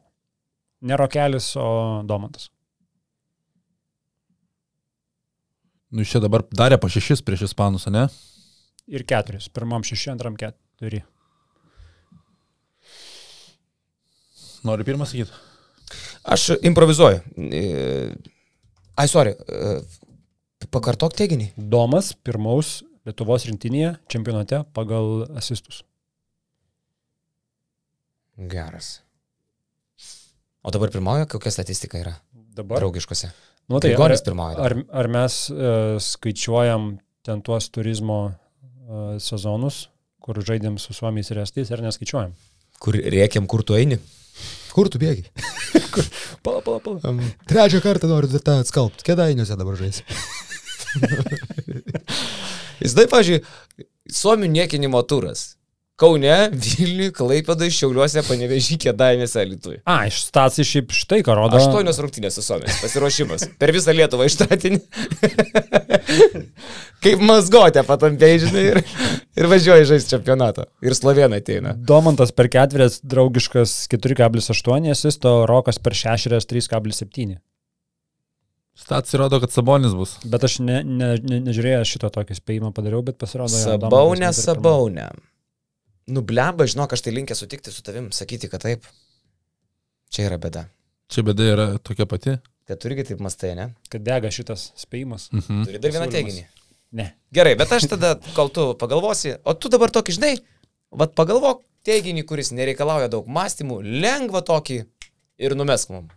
Ne 0.86 0.96
Rokelis, 1.00 1.50
o 1.58 1.66
Domantas. 2.06 2.50
Nu, 5.90 6.04
iš 6.04 6.12
čia 6.14 6.20
dabar 6.22 6.44
darė 6.54 6.78
po 6.78 6.86
šešis 6.92 7.24
prieš 7.26 7.48
Ispanus, 7.48 7.88
ne? 7.90 8.04
Ir 8.90 9.02
keturis. 9.06 9.48
Pirmam 9.50 9.82
šeši, 9.86 10.12
antram 10.12 10.36
keturi. 10.38 11.02
Noriu 14.66 14.84
pirmą 14.84 15.06
sakyti. 15.08 15.32
Aš 16.24 16.50
improvizuoju. 16.66 17.20
E, 17.50 17.62
Ai, 19.00 19.08
sorry. 19.08 19.32
e, 19.48 19.80
Pakartok 20.70 21.14
teiginį. 21.16 21.52
Domas 21.56 22.12
pirmaus 22.14 22.80
Lietuvos 23.08 23.46
rinktinėje 23.48 23.94
čempionate 24.12 24.58
pagal 24.76 25.24
asistus. 25.40 25.80
Geras. 28.36 29.00
O 30.62 30.70
dabar 30.72 30.92
pirmojo, 30.92 31.24
kokia 31.32 31.52
statistika 31.54 31.98
yra? 32.00 32.12
Dabar. 32.56 32.82
Draugiškose. 32.82 33.30
Nu, 33.70 33.78
tai 33.80 33.94
ar, 33.94 33.96
Grigonis 33.96 34.22
pirmojo. 34.26 34.58
ar, 34.60 34.74
ar 35.00 35.08
mes 35.08 35.36
e, 35.48 35.72
skaičiuojam 36.04 36.90
ten 37.24 37.40
tuos 37.46 37.70
turizmo 37.72 38.18
e, 38.28 39.18
sezonus, 39.22 39.86
kur 40.20 40.40
žaidėm 40.44 40.76
su 40.82 40.92
Suomiais 40.96 41.30
ir 41.32 41.40
Estais, 41.44 41.72
ar 41.72 41.80
neskaičiuojam? 41.84 42.34
Kur 42.80 42.96
rėkiam, 43.00 43.48
kur 43.48 43.64
tu 43.64 43.76
eini? 43.78 43.96
Kur 44.74 44.90
tu 44.92 45.00
bėgi? 45.02 45.26
Pala, 46.44 46.62
pala, 46.64 46.78
pala. 46.80 47.00
Um, 47.04 47.18
trečią 47.50 47.82
kartą 47.84 48.08
noriu 48.08 48.38
tą 48.40 48.54
atskalbti. 48.62 49.04
Kedainiuose 49.04 49.58
dabar 49.60 49.76
žaisi. 49.76 50.06
Jis 52.80 52.94
taip, 52.96 53.10
pažiūrėjau, 53.12 53.44
Suomių 54.10 54.48
niekinimo 54.54 55.02
turas. 55.04 55.59
Kaune, 56.00 56.36
Vilniui, 56.56 57.10
Klaipėdai, 57.12 57.68
Šiauliuose, 57.76 58.22
Panevežį, 58.24 58.78
Kedainėse, 58.86 59.42
Lietuvai. 59.44 59.80
A, 59.84 59.98
iš 60.08 60.22
stacijų 60.30 60.64
šiaip 60.70 60.94
štai 60.96 61.20
ką 61.26 61.36
rodo. 61.36 61.58
Aštuonios 61.60 62.00
rungtynės 62.00 62.38
su 62.38 62.44
Suomijos. 62.46 62.78
Pasiruošimas. 62.80 63.44
Per 63.60 63.72
visą 63.76 63.92
Lietuvą 63.92 64.28
ištratinį. 64.30 64.80
Kaip 67.04 67.22
mazgotė 67.24 67.84
patampėjai, 67.88 68.40
žinai, 68.46 68.64
ir, 68.72 68.80
ir 69.36 69.50
važiuoji 69.52 69.88
žaisti 69.92 70.14
čempionatą. 70.16 70.66
Ir 70.84 70.96
Slovenai 70.96 71.42
ateina. 71.44 71.76
Domantas 71.76 72.32
per 72.36 72.48
ketvirės 72.52 73.00
draugiškas 73.04 73.76
4,8, 73.92 74.90
asisto 74.94 75.36
Rokas 75.50 75.80
per 75.84 75.96
šešerės 76.00 76.48
3,7. 76.50 77.38
Stats 78.80 79.12
įrodo, 79.12 79.40
kad 79.42 79.52
Sabonis 79.52 79.92
bus. 79.96 80.14
Bet 80.24 80.44
aš 80.46 80.62
ne, 80.64 80.80
ne, 80.80 81.10
ne, 81.20 81.40
nežiūrėjau 81.50 81.82
šito 81.88 82.08
tokį 82.14 82.38
spėjimą 82.38 82.70
padariau, 82.76 83.02
bet 83.04 83.18
pasirodo. 83.20 83.52
jo, 83.52 83.66
Sabaunė, 83.66 83.90
Domantas 83.92 84.22
net 84.22 84.40
ir 84.40 84.46
pirma. 84.46 84.54
sabaunė. 84.54 85.08
Nublemba, 86.10 86.66
žinok, 86.70 86.94
aš 86.96 87.04
tai 87.06 87.14
linkęs 87.14 87.42
sutikti 87.44 87.72
su 87.74 87.84
tavim, 87.86 88.10
sakyti, 88.14 88.50
kad 88.50 88.64
taip. 88.64 88.86
Čia 90.10 90.26
yra 90.28 90.38
bėda. 90.42 90.66
Čia 91.10 91.24
bėda 91.26 91.50
yra 91.54 91.66
tokia 91.86 92.06
pati. 92.10 92.36
Kad 92.70 92.80
tu 92.82 92.90
irgi 92.90 93.08
taip 93.08 93.22
mastai, 93.22 93.54
ne? 93.58 93.70
Kad 93.90 94.04
dega 94.06 94.30
šitas 94.34 94.70
spėjimas. 94.78 95.28
Mhm. 95.34 95.64
Turi 95.66 95.82
dar 95.82 95.94
vieną 95.96 96.10
teiginį. 96.12 96.46
Ne. 96.98 97.12
Gerai, 97.34 97.54
bet 97.58 97.70
aš 97.74 97.86
tada, 97.90 98.16
kol 98.34 98.50
tu 98.50 98.72
pagalvosi, 98.78 99.36
o 99.46 99.54
tu 99.54 99.70
dabar 99.70 99.92
tokį, 99.94 100.16
žinai, 100.16 100.32
vad 100.90 101.14
pagalvok 101.18 101.62
teiginį, 101.86 102.24
kuris 102.26 102.50
nereikalauja 102.54 103.10
daug 103.12 103.28
mąstymų, 103.30 103.78
lengva 104.02 104.42
tokį 104.46 104.80
ir 105.40 105.54
numesk 105.56 105.92
mum. 105.94 106.08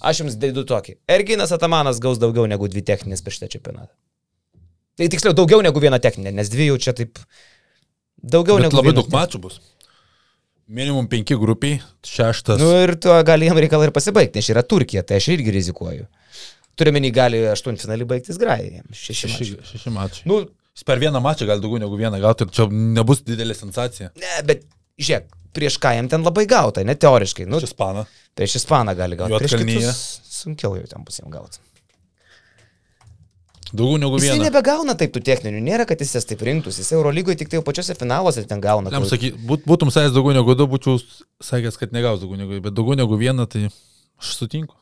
Aš 0.00 0.22
jums 0.22 0.38
dedu 0.40 0.64
tokį. 0.68 0.96
Erginas 1.10 1.52
Atamanas 1.52 2.00
gaus 2.02 2.20
daugiau 2.22 2.46
negu 2.48 2.70
dvi 2.70 2.82
techninės 2.86 3.22
per 3.26 3.34
šitą 3.36 3.50
čempionatą. 3.56 3.92
Tai 5.00 5.08
tiksliau, 5.12 5.34
daugiau 5.36 5.62
negu 5.64 5.80
vieną 5.82 5.98
techninę, 6.02 6.32
nes 6.36 6.50
dvi 6.52 6.70
jau 6.70 6.78
čia 6.80 6.94
taip. 6.96 7.18
Daugiau 8.22 8.58
Bet 8.58 8.66
negu 8.68 8.76
labai 8.80 8.94
daug 8.96 9.10
mačų 9.12 9.40
bus. 9.42 9.60
Minimum 10.70 11.08
penki 11.10 11.34
grupiai, 11.34 11.80
šeštas. 12.06 12.60
Nu 12.62 12.68
ir 12.84 12.92
tuo 13.02 13.16
gali 13.26 13.48
jam 13.48 13.58
reikalai 13.58 13.88
ir 13.88 13.94
pasibaigti, 13.96 14.38
nes 14.38 14.50
yra 14.52 14.62
Turkija, 14.62 15.02
tai 15.02 15.18
aš 15.18 15.30
irgi 15.34 15.50
rizikuoju. 15.56 16.04
Turiuomenį 16.78 17.10
gali 17.16 17.40
aštuntfinalį 17.50 18.06
baigtis 18.12 18.38
grai. 18.38 18.82
Šeši. 18.94 19.30
šeši, 19.34 19.56
šeši 19.72 19.92
mačai. 19.94 20.26
Nu, 20.30 20.44
Jis 20.70 20.86
per 20.86 21.00
vieną 21.02 21.18
mačą 21.20 21.48
gali 21.48 21.60
daugiau 21.60 21.80
negu 21.82 21.96
vieną 21.98 22.20
gauti 22.22 22.46
ir 22.46 22.52
čia 22.54 22.68
nebus 22.70 23.24
didelė 23.26 23.56
sensacija. 23.58 24.12
ne, 24.16 24.36
bet 24.46 24.62
žiūrėk, 25.02 25.26
prieš 25.52 25.80
ką 25.82 25.90
jam 25.96 26.06
ten 26.08 26.22
labai 26.24 26.46
gauta, 26.48 26.84
ne 26.86 26.94
teoriškai. 26.94 27.48
Nu, 27.50 27.58
Čia 27.60 27.72
spaną. 27.72 28.04
prieš 28.38 28.60
Ispaną 28.62 28.94
gali 28.96 29.18
gauti. 29.18 29.40
Prieš 29.42 29.56
kitus 29.58 29.98
sunkiau 30.38 30.76
jau 30.78 30.86
ten 30.86 31.02
bus 31.04 31.18
jam 31.18 31.28
gauti. 31.34 31.58
Daugiau 33.72 33.98
negu 34.02 34.18
Jis 34.18 34.32
vieną. 34.32 34.44
nebegauna 34.48 34.94
taip 34.98 35.12
tų 35.14 35.20
techninių, 35.22 35.60
nėra, 35.62 35.84
kad 35.86 36.00
jis 36.02 36.14
jas 36.16 36.24
taip 36.26 36.40
rinktųsi. 36.42 36.82
Jis 36.82 36.90
Eurolygoje 36.96 37.38
tik 37.38 37.48
tai 37.52 37.60
jau 37.60 37.64
pačiose 37.66 37.94
finaluose 37.94 38.42
ten 38.50 38.60
gauna. 38.60 38.90
Jam 38.90 39.04
kur- 39.04 39.10
saky, 39.12 39.30
būt, 39.46 39.62
būtum 39.68 39.92
sakęs 39.94 40.14
daugiau 40.16 40.34
negu 40.34 40.56
du, 40.58 40.66
būčiau 40.66 40.98
sakęs, 41.42 41.78
kad 41.78 41.92
negaus 41.94 42.18
daugiau 42.22 42.40
negu, 42.42 42.58
bet 42.64 42.74
daugiau 42.74 42.98
negu 42.98 43.14
vieną, 43.20 43.46
tai 43.46 43.68
aš 43.70 44.32
sutinku. 44.40 44.74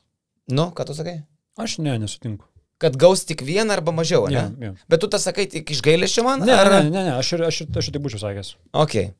Nu, 0.48 0.70
ką 0.72 0.86
tu 0.88 0.94
sakai? 0.96 1.18
Aš 1.60 1.78
ne, 1.84 1.98
nesutinku. 2.00 2.46
Kad 2.78 2.96
gaus 2.96 3.24
tik 3.28 3.42
vieną 3.42 3.74
arba 3.74 3.92
mažiau, 3.92 4.28
ne? 4.30 4.34
Ja, 4.38 4.44
ja. 4.70 4.74
Bet 4.88 5.00
tu 5.02 5.08
tą 5.10 5.18
sakai 5.18 5.44
tik 5.50 5.68
iš 5.74 5.82
gailėšio 5.84 6.22
man? 6.24 6.46
Ne, 6.46 6.54
ar... 6.54 6.70
ne, 6.78 6.90
ne, 6.90 7.04
ne, 7.10 7.14
aš 7.18 7.32
ir, 7.36 7.42
aš 7.48 7.60
ir, 7.66 7.72
aš 7.76 7.88
ir 7.90 7.96
tai 7.98 8.00
būčiau 8.04 8.22
sakęs. 8.22 8.54
Ok. 8.72 9.10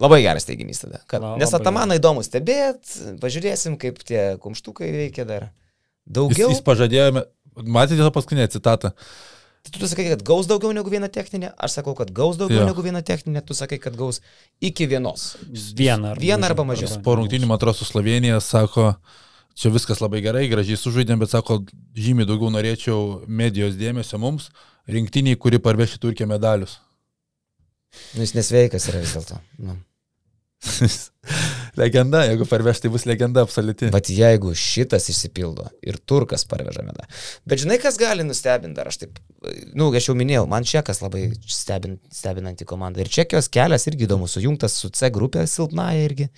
Labai 0.00 0.22
geras 0.24 0.46
teiginys 0.48 0.80
tada. 0.80 1.02
Kad, 1.10 1.20
La- 1.20 1.36
nes 1.36 1.50
Atamaną 1.52 1.98
įdomu 1.98 2.22
stebėti, 2.24 3.18
pažiūrėsim, 3.20 3.74
kaip 3.76 3.98
tie 4.06 4.38
kumštukai 4.40 4.88
veikia 4.94 5.26
dar. 5.28 5.50
Jis, 5.50 6.14
Daugiau. 6.16 6.48
jis 6.50 6.62
pažadėjo, 6.64 7.24
matėte 7.56 8.00
tą 8.02 8.10
paskutinę 8.14 8.48
citatą. 8.52 8.92
Tai 9.60 9.72
tu 9.76 9.88
sakai, 9.90 10.06
kad 10.08 10.22
gaus 10.24 10.46
daugiau 10.48 10.72
negu 10.72 10.88
vieną 10.88 11.10
techninę, 11.12 11.50
aš 11.60 11.74
sakau, 11.76 11.92
kad 11.94 12.08
gaus 12.16 12.38
daugiau 12.40 12.62
Jo. 12.62 12.66
negu 12.70 12.82
vieną 12.82 13.02
techninę, 13.04 13.42
tu 13.44 13.54
sakai, 13.54 13.78
kad 13.78 13.96
gaus 13.96 14.22
iki 14.60 14.86
vienos. 14.88 15.36
Vieną 15.76 16.14
arba 16.14 16.20
Vieną 16.22 16.48
arba 16.48 16.64
mažiau. 16.64 16.88
Po 17.04 17.18
rungtynių, 17.20 17.46
man 17.46 17.60
atrodo, 17.60 17.76
su 17.76 17.84
Slovenija 17.84 18.40
sako, 18.40 18.94
čia 19.52 19.68
viskas 19.74 20.00
labai 20.00 20.22
gerai, 20.24 20.46
gražiai 20.48 20.80
sužaidėm, 20.80 21.20
bet 21.20 21.34
sako, 21.36 21.60
žymiai 21.92 22.28
daugiau 22.30 22.48
norėčiau 22.56 23.26
medijos 23.28 23.76
dėmesio 23.76 24.16
mums, 24.22 24.48
rinktiniai, 24.88 25.36
kuri 25.36 25.60
parveši 25.60 26.00
turkė 26.00 26.24
medalius. 26.30 26.78
Nu, 28.14 28.24
jis 28.24 28.32
nesveikas 28.38 28.88
yra 28.88 29.04
vis 29.04 29.12
dėlto. 29.18 29.42
Nu. 29.60 29.76
legenda, 31.78 32.22
jeigu 32.28 32.46
parveš, 32.48 32.82
tai 32.82 32.90
bus 32.92 33.06
legenda 33.08 33.44
absoliuti. 33.46 33.90
Bet 33.94 34.10
jeigu 34.14 34.54
šitas 34.58 35.08
išsipildo 35.12 35.68
ir 35.86 35.98
turkas 36.08 36.46
parveža 36.48 36.84
medą. 36.86 37.06
Bet 37.48 37.62
žinai, 37.62 37.78
kas 37.82 37.98
gali 38.00 38.26
nustebinti 38.26 38.78
dar, 38.78 38.90
aš 38.90 39.02
taip, 39.04 39.20
nu, 39.74 39.90
aš 39.96 40.10
jau 40.10 40.16
minėjau, 40.18 40.46
man 40.50 40.66
čekas 40.68 41.02
labai 41.04 41.28
stebin, 41.46 41.98
stebinanti 42.14 42.66
komanda. 42.68 43.02
Ir 43.02 43.12
čekijos 43.12 43.50
kelias 43.52 43.86
irgi 43.90 44.08
įdomus, 44.08 44.36
sujungtas 44.38 44.78
su 44.80 44.92
C 44.94 45.12
grupė 45.14 45.46
silpnaja 45.50 46.06
irgi. 46.08 46.30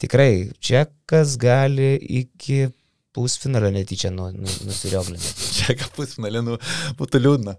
Tikrai, 0.00 0.50
čekas 0.64 1.36
gali 1.40 1.94
iki 2.22 2.70
pusfinalio 3.12 3.72
netyčia 3.74 4.12
nu, 4.14 4.30
nu, 4.32 4.48
nusirioglinti. 4.66 5.34
Čia 5.58 5.76
ką 5.78 5.90
pusfinalė, 5.98 6.44
nu, 6.46 6.56
būtų 7.00 7.20
liūdna. 7.24 7.56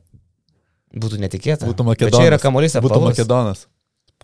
Būtų 0.91 1.21
netikėta. 1.21 1.67
Būtų 1.67 1.85
Bet 1.85 1.91
Makedonas. 1.93 2.19
čia 2.19 2.31
yra 2.31 2.39
kamuolys 2.41 2.75
Būtų 2.75 2.97
apvalus. 2.97 3.13
Makedonas. 3.13 3.61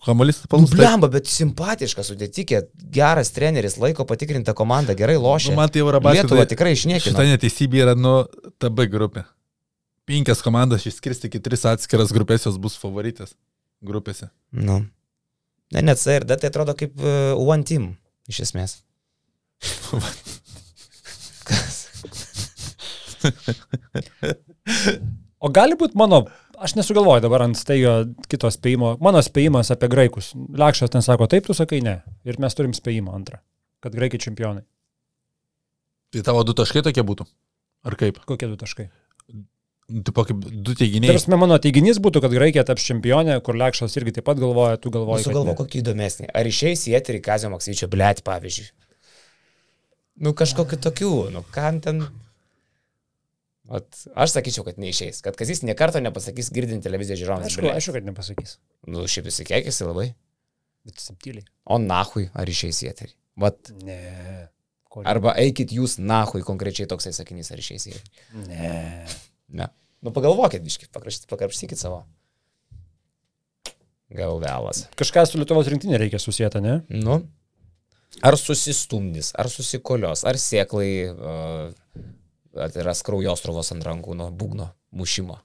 Kamuolys 0.06 0.38
Nu, 0.42 0.48
apalus. 0.48 0.74
Blemba, 0.76 1.10
bet 1.12 1.30
simpatiškas, 1.32 2.12
sudėtikė, 2.12 2.62
geras 2.94 3.32
treneris, 3.36 3.78
laiko 3.82 4.06
patikrintą 4.08 4.54
komandą, 4.58 4.96
gerai 4.98 5.18
lošia. 5.20 5.52
Nu, 5.54 5.62
man 5.62 5.72
tai 5.74 5.82
Eurobasket. 5.84 6.28
Lietuva 6.28 6.46
tikrai 6.50 6.74
išniekino. 6.76 7.12
Šitą 7.12 7.26
neteisybę 7.28 7.82
yra, 7.84 7.96
nu, 7.98 8.14
TB 8.62 8.88
grupė. 8.94 9.26
Penkias 10.08 10.44
komandas 10.46 10.86
išskirsti 10.88 11.32
į 11.34 11.44
tris 11.44 11.66
atskiras 11.68 12.14
grupės, 12.16 12.46
jos 12.48 12.60
bus 12.62 12.78
favoritės 12.80 13.36
grupėse. 13.84 14.30
Nu. 14.52 14.86
Ne, 15.76 15.84
net 15.84 16.00
C 16.00 16.16
ir 16.16 16.24
D 16.28 16.38
tai 16.40 16.52
atrodo 16.54 16.78
kaip 16.78 16.96
uh, 17.02 17.36
One 17.36 17.68
Team, 17.68 17.90
iš 18.32 18.46
esmės. 18.48 18.80
Kas? 21.48 21.76
O 25.38 25.50
gali 25.54 25.76
būti 25.78 25.94
mano, 26.00 26.24
aš 26.62 26.76
nesugalvoju 26.78 27.24
dabar 27.26 27.46
ant 27.46 27.58
staigo 27.60 27.94
kito 28.30 28.50
spėjimo, 28.54 28.96
mano 29.04 29.22
spėjimas 29.26 29.72
apie 29.74 29.90
graikus. 29.92 30.32
Lekšas 30.36 30.94
ten 30.94 31.06
sako, 31.06 31.28
taip, 31.32 31.48
tu 31.50 31.56
sakai 31.58 31.82
ne. 31.86 32.00
Ir 32.28 32.40
mes 32.44 32.56
turim 32.58 32.74
spėjimą 32.78 33.14
antrą, 33.18 33.40
kad 33.84 33.96
graikai 33.98 34.20
čempionai. 34.24 34.64
Tai 36.14 36.24
tavo 36.24 36.44
du 36.48 36.56
taškai 36.56 36.84
tokie 36.86 37.04
būtų? 37.04 37.28
Ar 37.88 37.96
kaip? 38.00 38.22
Kokie 38.28 38.48
du 38.50 38.58
taškai? 38.60 38.88
Nu, 39.34 40.02
Tipo 40.04 40.26
kaip 40.28 40.42
du 40.44 40.74
teiginiai. 40.76 41.14
prasme, 41.14 41.38
mano 41.40 41.56
teiginys 41.64 42.00
būtų, 42.04 42.20
kad 42.26 42.34
Graikija 42.36 42.66
taps 42.68 42.84
čempionė, 42.84 43.38
kur 43.44 43.56
Lekšas 43.56 43.94
irgi 43.96 44.18
taip 44.18 44.26
pat 44.28 44.40
galvoja, 44.42 44.76
tu 44.84 44.92
galvoji. 44.92 45.24
Sugalvo 45.24 45.54
kokį 45.56 45.80
įdomesnį. 45.80 46.28
Ar 46.36 46.50
išeis 46.50 46.84
į 46.92 46.98
eterį 47.00 47.22
Kazio 47.24 47.52
Maksvyčio 47.54 47.88
blėt, 47.88 48.20
pavyzdžiui? 48.28 48.66
Nu, 50.28 50.34
kažkokiu 50.36 50.80
tokiu, 50.82 51.12
nu, 51.32 51.44
kam 51.56 51.80
ten. 51.80 52.02
Ot, 53.68 53.88
aš 54.16 54.32
sakyčiau, 54.38 54.64
kad 54.64 54.78
neišeis. 54.80 55.20
Kad 55.26 55.36
Kazis 55.40 55.60
niekarto 55.68 56.00
nepasakys 56.00 56.48
girdint 56.56 56.86
televiziją 56.86 57.18
žiūrovams. 57.20 57.50
Aišku, 57.50 57.68
aišku, 57.74 57.96
kad 57.98 58.06
nepasakys. 58.08 58.54
Nu, 58.88 59.04
šiaip 59.12 59.28
jis 59.28 59.42
įkėkėsi 59.44 59.88
labai. 59.90 60.06
Bet 60.88 61.02
subtiliai. 61.04 61.44
O 61.68 61.80
nahui, 61.84 62.30
ar 62.32 62.48
išeis 62.48 62.80
į 62.86 62.92
eterį? 62.94 63.12
Vat. 63.44 63.74
Ne. 63.84 63.98
Ko- 64.88 65.04
Arba 65.04 65.34
eikit 65.42 65.74
jūs 65.76 65.98
nahui, 66.00 66.46
konkrečiai 66.48 66.88
toksai 66.88 67.12
sakinys, 67.18 67.52
ar 67.52 67.60
išeis 67.60 67.90
į 67.90 67.96
eterį. 67.98 68.24
Ne. 68.48 68.72
Ne. 69.60 69.68
Nu, 70.06 70.14
pagalvokit, 70.16 70.64
biškit, 70.64 70.94
pakrapštykit 70.96 71.82
savo. 71.82 72.06
Gal 74.16 74.40
vėlas. 74.40 74.86
Kažką 74.96 75.26
su 75.28 75.40
Lietuvos 75.42 75.68
rinktinė 75.68 76.00
reikia 76.00 76.20
susijęta, 76.24 76.62
ne? 76.64 76.78
Nu, 76.88 77.18
ar 78.24 78.38
susistumdys, 78.40 79.34
ar 79.36 79.50
susikolios, 79.52 80.24
ar 80.24 80.40
sėklai 80.40 80.92
uh, 81.12 82.06
atsiras 82.66 83.04
kraujostrovos 83.06 83.72
ant 83.76 83.86
rankų 83.86 84.18
nuo 84.18 84.30
būgno 84.34 84.72
mušimo. 84.98 85.40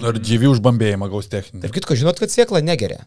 Ar 0.00 0.16
džiavi 0.16 0.48
užbambėjimą 0.48 1.10
gaus 1.12 1.28
techninį. 1.32 1.64
Tarp 1.64 1.76
kitko, 1.76 1.96
žinot, 1.98 2.20
kad 2.22 2.32
sėkla 2.32 2.62
negeria. 2.64 3.04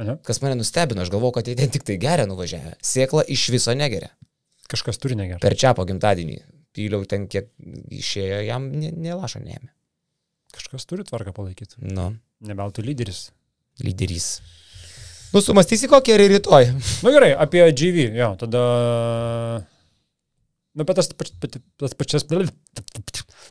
Ane? 0.00 0.16
Kas 0.24 0.40
mane 0.44 0.56
nustebino, 0.58 1.02
aš 1.04 1.12
galvoju, 1.12 1.36
kad 1.38 1.48
jie 1.48 1.56
ten 1.58 1.72
tik 1.72 1.84
tai 1.86 1.96
geria 2.00 2.26
nuvažiavę. 2.28 2.76
Sėkla 2.84 3.24
iš 3.32 3.48
viso 3.52 3.74
negeria. 3.76 4.12
Kažkas 4.70 5.00
turi 5.02 5.16
negerai. 5.18 5.42
Per 5.42 5.56
čia 5.58 5.74
po 5.76 5.84
gimtadienį. 5.88 6.40
Pyliau 6.76 7.04
ten, 7.08 7.26
kiek 7.30 7.50
išėjo, 7.90 8.40
jam 8.46 8.70
nė 8.70 9.16
lašo 9.18 9.42
neėmė. 9.42 9.72
Kažkas 10.54 10.86
turi 10.86 11.04
tvarką 11.06 11.34
palaikyti. 11.34 11.80
Nu, 11.82 12.12
Nebeltų 12.46 12.84
lyderis. 12.86 13.30
lyderys. 13.82 14.40
Nu, 15.30 15.42
sumastysi 15.44 15.90
kokį 15.90 16.14
ir 16.16 16.24
rytoj. 16.34 16.70
Na 16.74 17.06
nu, 17.06 17.12
gerai, 17.14 17.30
apie 17.38 17.62
GV, 17.70 18.06
jo, 18.18 18.30
tada... 18.40 18.62
Nu, 20.74 20.86
bet 20.86 21.00
tas, 21.00 21.08
tas, 21.10 21.94
pačias, 21.98 22.26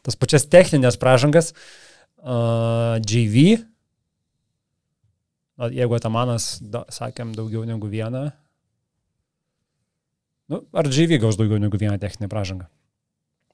tas 0.06 0.16
pačias 0.20 0.46
techninės 0.48 0.96
pražangas 1.02 1.52
uh, 1.52 2.96
na, 5.60 5.68
jeigu 5.76 5.98
Atamanas, 5.98 6.58
da, 6.64 6.86
sakėm, 6.94 7.34
daugiau 7.36 7.66
negu 7.68 7.90
vieną, 7.92 8.30
nu, 10.50 10.62
ar 10.72 10.88
GV 10.88 11.20
gaus 11.20 11.36
daugiau 11.40 11.60
negu 11.60 11.78
vieną 11.82 12.00
techninę 12.00 12.32
pražangą? 12.32 12.70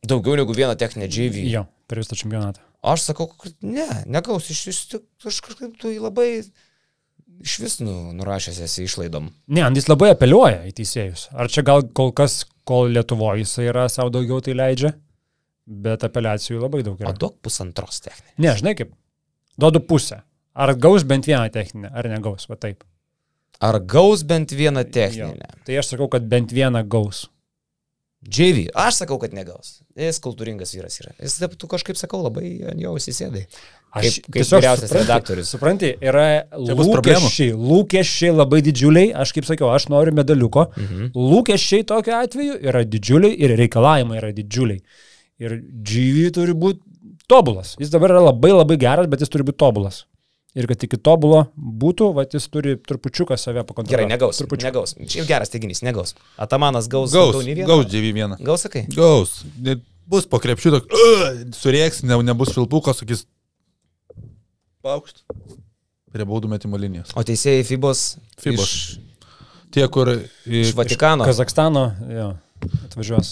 Daugiau 0.05 0.37
negu 0.37 0.53
vieną 0.53 0.75
techninę 0.77 1.09
JV. 1.09 1.41
Jo, 1.49 1.65
per 1.89 1.97
visą 2.03 2.15
čempionatą. 2.19 2.61
Aš 2.85 3.07
sakau, 3.07 3.25
kad 3.41 3.55
ne, 3.65 3.87
negaus. 4.05 4.51
Iš 4.53 4.81
tu- 4.91 5.01
aš 5.25 5.41
kažkaip 5.41 5.73
tu 5.81 5.89
jį 5.89 6.03
labai 6.05 6.43
iš 7.44 7.57
vis 7.64 7.80
nu, 7.84 8.14
nurašęs 8.16 8.60
esi 8.66 8.86
išlaidom. 8.86 9.30
Ne, 9.48 9.64
jis 9.76 9.90
labai 9.90 10.12
apeliuoja 10.14 10.64
į 10.70 10.74
teisėjus. 10.80 11.28
Ar 11.36 11.52
čia 11.52 11.66
gal 11.68 11.86
kol 11.98 12.14
kas, 12.16 12.44
kol 12.68 12.91
Lietuvoje 12.94 13.44
jis 13.44 13.57
yra 13.66 13.88
savo 13.91 14.14
daugiau 14.14 14.41
tai 14.45 14.56
leidžia, 14.57 14.94
bet 15.66 16.06
apeliacijų 16.07 16.62
labai 16.62 16.84
daug 16.86 16.99
O 17.02 17.06
yra. 17.06 17.14
duok 17.18 17.40
pusantros 17.45 18.02
techninės. 18.06 18.38
Ne, 18.38 18.56
žinai 18.62 18.76
kaip, 18.80 18.95
duodu 19.60 19.82
pusę. 19.82 20.22
Ar 20.56 20.72
gaus 20.80 21.03
bent 21.03 21.28
vieną 21.28 21.49
techninę, 21.52 21.91
ar 21.91 22.07
negaus, 22.07 22.48
va 22.48 22.56
taip. 22.56 22.84
Ar 23.60 23.80
gaus 23.84 24.24
bent 24.24 24.52
vieną 24.56 24.86
techninę? 24.91 25.49
Tai 25.68 25.80
aš 25.82 25.94
sakau, 25.94 26.07
kad 26.12 26.28
bent 26.32 26.53
vieną 26.56 26.84
gaus. 26.88 27.26
JV. 28.26 28.70
Aš 28.74 29.03
sakau, 29.03 29.20
kad 29.22 29.36
negaus. 29.38 29.82
Jis 29.99 30.18
kultūringas 30.24 30.72
vyras 30.74 30.98
yra. 31.03 31.12
Jis, 31.22 31.38
tu 31.62 31.68
kažkaip 31.70 31.98
sakau, 31.99 32.24
labai 32.26 32.56
ant 32.72 32.82
jo 32.82 32.95
įsisėdai. 32.98 33.44
Aš 33.95 34.17
Kaip- 34.19 34.26
kaip 34.35 34.47
vyriausias 34.51 34.91
redaktorius. 34.91 35.49
Supranti, 35.55 35.93
yra 36.03 36.43
lūkesčiai, 36.51 37.53
lūkesčiai 37.55 38.34
labai 38.35 38.59
didžiuliai, 38.65 39.13
aš 39.15 39.31
kaip 39.38 39.47
sakiau, 39.47 39.69
aš 39.72 39.88
noriu 39.93 40.11
medaliuko. 40.17 40.65
Mhm. 40.76 41.13
Lūkesčiai 41.15 41.85
tokiu 41.88 42.17
atveju 42.17 42.57
yra 42.59 42.84
didžiuliai 42.84 43.38
ir 43.39 43.55
reikalavimai 43.55 44.19
yra 44.19 44.34
didžiuliai. 44.35 44.81
Ir 45.39 45.61
GV 45.61 46.27
turi 46.35 46.57
būti 46.59 46.84
tobulas. 47.31 47.76
Jis 47.80 47.93
dabar 47.93 48.11
yra 48.17 48.26
labai 48.27 48.51
labai 48.51 48.77
geras, 48.77 49.07
bet 49.07 49.23
jis 49.23 49.31
turi 49.31 49.47
būti 49.47 49.61
tobulas. 49.63 50.03
Ir 50.55 50.67
kad 50.72 50.84
iki 50.88 50.99
tobulo 51.03 51.45
būtų, 51.55 52.13
va, 52.15 52.23
jis 52.31 52.45
turi 52.51 52.77
trupučiuką 52.80 53.35
save 53.39 53.63
pakontroliuoti. 53.67 53.95
Gerai, 53.95 54.07
negaus. 54.07 54.39
Trupučiuką. 54.39 54.69
Negaus. 54.69 54.95
Šiaip 54.95 55.27
geras 55.27 55.51
teiginys, 55.51 55.81
negaus. 55.84 56.15
Atamanas 56.39 56.88
gaus. 56.91 57.11
Gaus, 57.11 57.35
gaus 57.43 57.88
džiavi 57.91 58.11
vieną. 58.15 58.38
Gaus, 58.39 58.63
sakai. 58.63 58.85
Gaus. 58.95 59.41
Bus 60.05 60.27
po 60.30 60.38
krepšių 60.38 60.72
toks, 60.76 60.91
uh, 60.93 61.39
surieks, 61.57 62.03
ne, 62.05 62.19
nebus 62.23 62.51
švilpuko, 62.53 62.93
sakys. 62.93 63.26
Paukšt. 64.86 65.24
Prie 66.14 66.26
baudų 66.30 66.45
metimo 66.52 66.78
linijos. 66.78 67.10
O 67.18 67.24
teisėjai 67.26 67.64
Fibos. 67.66 68.02
Fibos. 68.41 68.70
Iš, 68.70 68.74
Tie, 69.74 69.82
kur, 69.91 70.07
iš 70.48 70.76
Vatikano. 70.78 71.26
Kazakstano, 71.28 71.90
jo, 72.07 72.38
atvažiuos. 72.86 73.28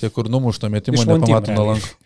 tie, 0.00 0.08
kur 0.14 0.24
numušto 0.32 0.70
metimo, 0.72 0.96
Iš 0.96 1.04
nepamato 1.10 1.52
nuo 1.52 1.64
realiai. 1.66 1.74
lanko. 1.74 1.90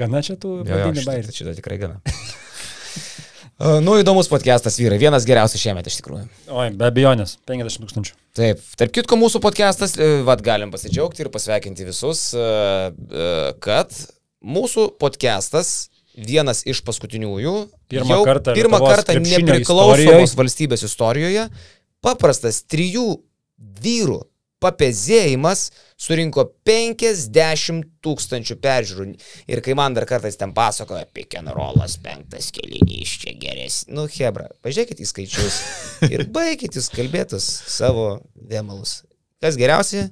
Gana 0.00 0.18
čia 0.24 0.34
tų 0.40 0.48
jo, 0.62 0.66
vadinį 0.70 1.02
šitą, 1.34 1.52
tikrai 1.58 1.78
gana. 1.82 1.96
Uh, 3.62 3.78
nu, 3.84 3.92
įdomus 4.00 4.26
podcastas 4.26 4.74
vyrai, 4.80 4.96
vienas 4.98 5.22
geriausias 5.28 5.60
šiemet 5.62 5.86
iš 5.86 6.00
tikrųjų. 6.00 6.24
Oi, 6.50 6.70
be 6.74 6.84
abejonės, 6.88 7.36
50 7.46 7.78
tūkstančių. 7.84 8.12
Taip, 8.34 8.58
tarp 8.80 8.90
kitko 8.96 9.14
mūsų 9.20 9.38
podcastas, 9.44 9.92
e, 9.94 10.24
vad 10.26 10.42
galim 10.42 10.72
pasidžiaugti 10.72 11.22
ir 11.22 11.30
pasveikinti 11.30 11.86
visus, 11.86 12.34
e, 12.34 12.42
kad 13.62 13.92
mūsų 14.42 14.88
podcastas 15.00 15.92
vienas 16.12 16.62
iš 16.68 16.82
paskutiniųjų, 16.84 17.54
Pirmą 17.92 18.18
jau 18.18 18.24
kartą 18.26 18.56
pirmą 18.56 18.82
kartą 18.82 19.16
nepriklausomos 19.16 20.02
istorijoj. 20.02 20.36
valstybės 20.38 20.84
istorijoje, 20.88 21.46
paprastas 22.04 22.62
trijų 22.68 23.06
vyrų 23.82 24.20
papezėjimas 24.62 25.64
surinko 25.98 26.44
50 26.66 27.88
tūkstančių 28.04 28.56
peržiūrų. 28.62 29.06
Ir 29.50 29.62
kai 29.64 29.74
man 29.78 29.96
dar 29.96 30.06
kartais 30.06 30.38
ten 30.38 30.52
pasakoja, 30.54 31.08
rollas 31.50 31.96
penktas 32.02 32.52
kelinys 32.54 33.16
čia 33.22 33.34
geresnis. 33.34 33.88
Nu, 33.90 34.06
Hebra, 34.06 34.48
pažiūrėkit 34.62 35.02
į 35.02 35.08
skaičius 35.10 35.58
ir 36.14 36.26
baigit 36.30 36.78
jūs 36.78 36.90
kalbėtus 36.94 37.48
savo 37.74 38.20
vėmalus. 38.34 39.02
Kas 39.42 39.58
geriausia, 39.58 40.10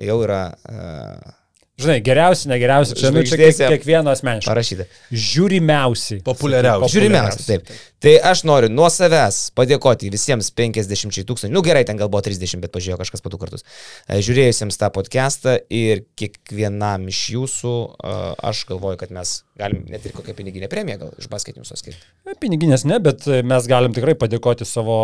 jau 0.00 0.18
yra 0.24 0.46
uh, 0.56 1.41
Žinai, 1.82 1.98
geriausi, 2.04 2.48
negeriausi, 2.50 2.96
čia, 2.98 3.10
nu, 3.14 3.22
čia 3.26 3.38
kiek, 3.40 3.58
kiekvieno 3.74 4.12
asmeniškai. 4.12 4.50
parašyta. 4.50 4.86
Žiūrimiausi. 5.10 6.20
Populiariausi. 6.26 6.92
Žiūrimiausia, 6.94 7.44
taip. 7.48 7.72
Tai 8.02 8.14
aš 8.32 8.42
noriu 8.48 8.70
nuo 8.72 8.88
savęs 8.90 9.52
padėkoti 9.58 10.10
visiems 10.10 10.48
50 10.58 11.26
tūkstančių, 11.28 11.54
nu 11.54 11.62
gerai, 11.66 11.84
ten 11.86 12.00
gal 12.00 12.10
buvo 12.10 12.22
30, 12.26 12.62
bet 12.64 12.72
pažiūrėjau 12.74 12.98
kažkas 13.02 13.22
du 13.26 13.38
kartus, 13.38 13.62
e, 14.08 14.18
žiūrėjusiems 14.26 14.80
tą 14.80 14.90
podcastą 14.94 15.58
ir 15.70 16.02
kiekvienam 16.18 17.06
iš 17.12 17.20
jūsų 17.36 17.76
e, 17.92 18.16
aš 18.50 18.64
galvoju, 18.72 18.98
kad 19.04 19.14
mes 19.14 19.36
galim 19.60 19.86
net 19.90 20.08
ir 20.08 20.16
kokią 20.16 20.34
piniginę 20.38 20.70
premiją 20.72 21.04
gal 21.04 21.14
iš 21.22 21.30
basketinių 21.30 21.68
skirti. 21.68 22.02
Na, 22.26 22.34
Piniginės 22.42 22.86
ne, 22.88 22.98
bet 23.02 23.28
mes 23.46 23.70
galim 23.70 23.94
tikrai 23.94 24.16
padėkoti 24.18 24.66
savo 24.66 24.98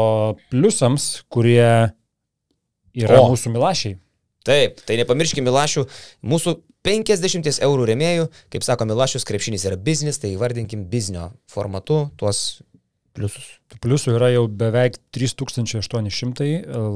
pliusams, 0.50 1.12
kurie 1.30 1.94
yra 2.98 3.22
o. 3.22 3.30
mūsų 3.32 3.54
milašiai. 3.54 3.98
Taip, 4.48 4.78
tai 4.86 4.96
nepamirškime 5.00 5.44
Milašių, 5.48 5.84
mūsų 6.24 6.54
50 6.86 7.60
eurų 7.66 7.88
remėjų, 7.90 8.28
kaip 8.52 8.64
sako 8.66 8.86
Milašius, 8.88 9.26
krepšinis 9.28 9.66
yra 9.68 9.76
biznis, 9.76 10.20
tai 10.22 10.32
įvardinkim 10.36 10.86
biznio 10.90 11.32
formatu 11.50 12.06
tuos 12.20 12.60
pliusus. 13.18 13.54
Tų 13.68 13.80
pliusų 13.84 14.14
yra 14.16 14.30
jau 14.32 14.46
beveik 14.48 14.96
3800, 15.12 16.50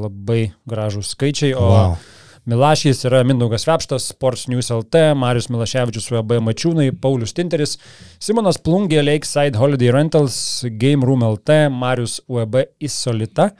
labai 0.05 0.53
gražūs 0.71 1.15
skaičiai, 1.17 1.55
o 1.59 1.69
Wow. 1.69 1.97
Milašys 2.43 3.05
yra 3.07 3.21
Mindaugas 3.23 3.63
Vepštas, 3.69 4.09
Sports 4.11 4.49
News 4.51 4.73
LT, 4.75 5.13
Marius 5.15 5.47
Milaševičius 5.53 6.09
UAB 6.11 6.41
Mačiūnai, 6.43 6.89
Paulius 6.99 7.31
Tinteris, 7.37 7.77
Simonas 8.19 8.59
Plungė, 8.59 8.99
Lakeside 9.05 9.61
Holiday 9.61 9.93
Rentals, 9.95 10.65
Game 10.81 11.07
Room 11.07 11.23
LT, 11.23 11.69
Marius 11.71 12.17
UAB 12.27 12.65
Isolita, 12.83 13.53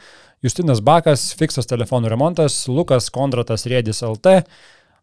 Justinas 0.43 0.82
Bakas, 0.82 1.28
Fiksas 1.39 1.70
telefonų 1.70 2.11
remontas, 2.11 2.65
Lukas 2.66 3.07
Kondratas 3.15 3.69
Rėdis 3.70 4.03
LT, 4.03 4.40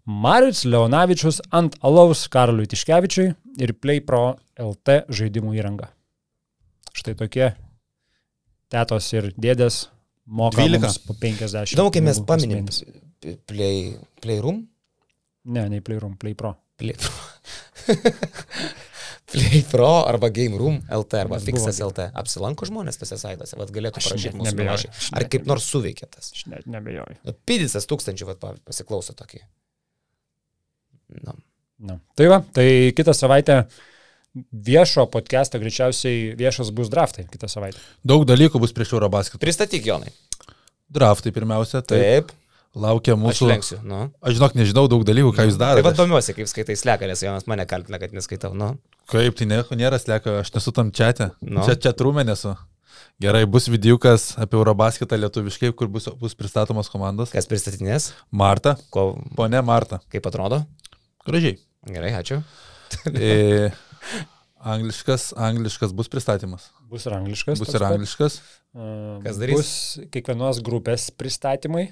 Marius 0.09 0.63
Leonavičius 0.65 1.37
ant 1.53 1.75
Alaus 1.85 2.23
Karoliui 2.33 2.69
Tiškevičiui 2.71 3.29
ir 3.61 3.73
PlayPro 3.77 4.23
LT 4.57 5.03
žaidimų 5.13 5.53
įranga. 5.59 5.91
Štai 6.97 7.13
tokie 7.19 7.51
tetos 8.73 9.11
ir 9.13 9.29
dėdės 9.37 9.83
moka 10.25 10.63
12. 10.63 10.81
mums 10.81 10.97
po 11.05 11.13
50. 11.21 11.75
Įdomu, 11.75 11.93
kai 11.93 12.01
mes 12.05 12.21
paminim 12.25 12.65
play, 13.49 13.93
playroom. 14.23 14.63
Ne, 15.49 15.67
ne 15.69 15.79
PlayRoom, 15.85 16.17
PlayPro. 16.19 16.55
Play 16.79 16.95
Pro. 16.97 17.13
Play 19.31 19.61
Pro 19.69 20.05
arba 20.09 20.29
Game 20.33 20.57
Room 20.57 20.79
LT 20.89 21.13
arba 21.19 21.37
Nes 21.37 21.45
Fixas 21.45 21.77
buvo 21.77 21.91
LT. 21.91 22.07
Apsilanko 22.17 22.65
žmonės 22.65 22.97
tose 22.97 23.17
saitose, 23.21 23.57
vad 23.59 23.69
galėtų 23.75 24.01
Aš 24.01 24.07
parašyti 24.09 24.39
mūsų 24.39 24.67
aš 24.73 25.09
Ar 25.19 25.25
kaip 25.29 25.45
nors 25.49 25.67
suveikia 25.69 26.09
tas. 26.09 26.31
Aš 26.33 26.47
net 26.49 26.65
nebejoju. 26.65 27.19
Nu, 27.27 27.35
Pidisas 27.45 27.85
tūkstančių, 27.89 28.29
vad 28.31 28.39
pa- 28.41 28.55
pasiklauso 28.65 29.13
tokį. 29.19 29.43
Nu. 31.09 31.33
Na. 31.79 31.95
Tai 32.19 32.27
va, 32.27 32.41
tai 32.53 32.91
kitą 32.97 33.13
savaitę 33.15 33.61
viešo 34.53 35.07
podcast'o 35.09 35.59
greičiausiai 35.61 36.33
viešas 36.37 36.69
bus 36.75 36.89
draftai 36.91 37.25
kitą 37.31 37.47
savaitę. 37.49 37.79
Daug 38.05 38.25
dalykų 38.29 38.59
bus 38.61 38.73
prieš 38.75 38.93
Eurobasketą. 38.97 39.41
Pristatyk, 39.41 39.87
Jonai. 39.89 40.11
Draftai 40.89 41.31
pirmiausia, 41.33 41.81
tai 41.85 41.99
Taip, 42.01 42.31
laukia 42.75 43.13
aš 43.15 43.19
mūsų. 43.23 43.47
lenksiu. 43.49 43.79
Nu. 43.85 44.03
Aš 44.21 44.37
žinok, 44.37 44.55
nežinau 44.57 44.85
daug 44.91 45.03
dalykų, 45.07 45.33
ką 45.37 45.47
jūs 45.49 45.57
Tai 45.59 45.75
darote. 45.81 45.95
domiuosi, 45.97 46.35
kaip 46.37 46.49
skaitai 46.49 46.75
sleką, 46.77 47.07
nes 47.09 47.21
Jonas 47.25 47.47
mane 47.49 47.65
kaltina, 47.69 47.99
kad 48.01 48.13
neskaitau. 48.13 48.53
Nu. 48.57 48.73
Kaip 49.09 49.37
tai 49.37 49.45
nieko 49.49 49.77
nėra 49.77 49.99
sleka, 50.01 50.39
aš 50.43 50.51
nesu 50.53 50.73
tam 50.73 50.91
čiate. 50.91 51.31
Nu. 51.41 51.63
Čia 51.65 51.75
čia 51.77 51.93
trūmė 51.93 52.25
nesu. 52.25 52.55
Gerai, 53.19 53.43
bus 53.45 53.67
vidiukas 53.67 54.33
apie 54.39 54.55
Eurobasketą 54.55 55.17
lietuviškai, 55.19 55.73
kur 55.75 55.87
bus, 55.91 56.05
bus 56.19 56.35
pristatomos 56.39 56.87
komandos. 56.89 57.31
Kas 57.35 57.47
pristatinės? 57.49 58.13
Marta, 58.31 58.77
Ko, 58.93 59.19
ponė 59.35 59.59
Marta. 59.65 59.99
kaip 60.09 60.25
atrodo? 60.29 60.61
Gražiai. 61.29 61.57
Gerai, 61.89 62.11
ačiū. 62.19 62.41
E, 63.13 63.69
angliškas, 64.59 65.33
angliškas 65.37 65.93
bus 65.95 66.09
pristatymas. 66.11 66.69
Bus 66.89 67.05
ir 67.05 67.13
angliškas. 67.19 67.59
Bus 67.61 67.73
ir 67.77 67.85
angliškas. 67.85 68.39
Uh, 68.73 69.19
Kas 69.25 69.37
darys? 69.41 69.59
Bus 69.59 69.73
kiekvienos 70.13 70.59
grupės 70.65 71.09
pristatymai. 71.15 71.89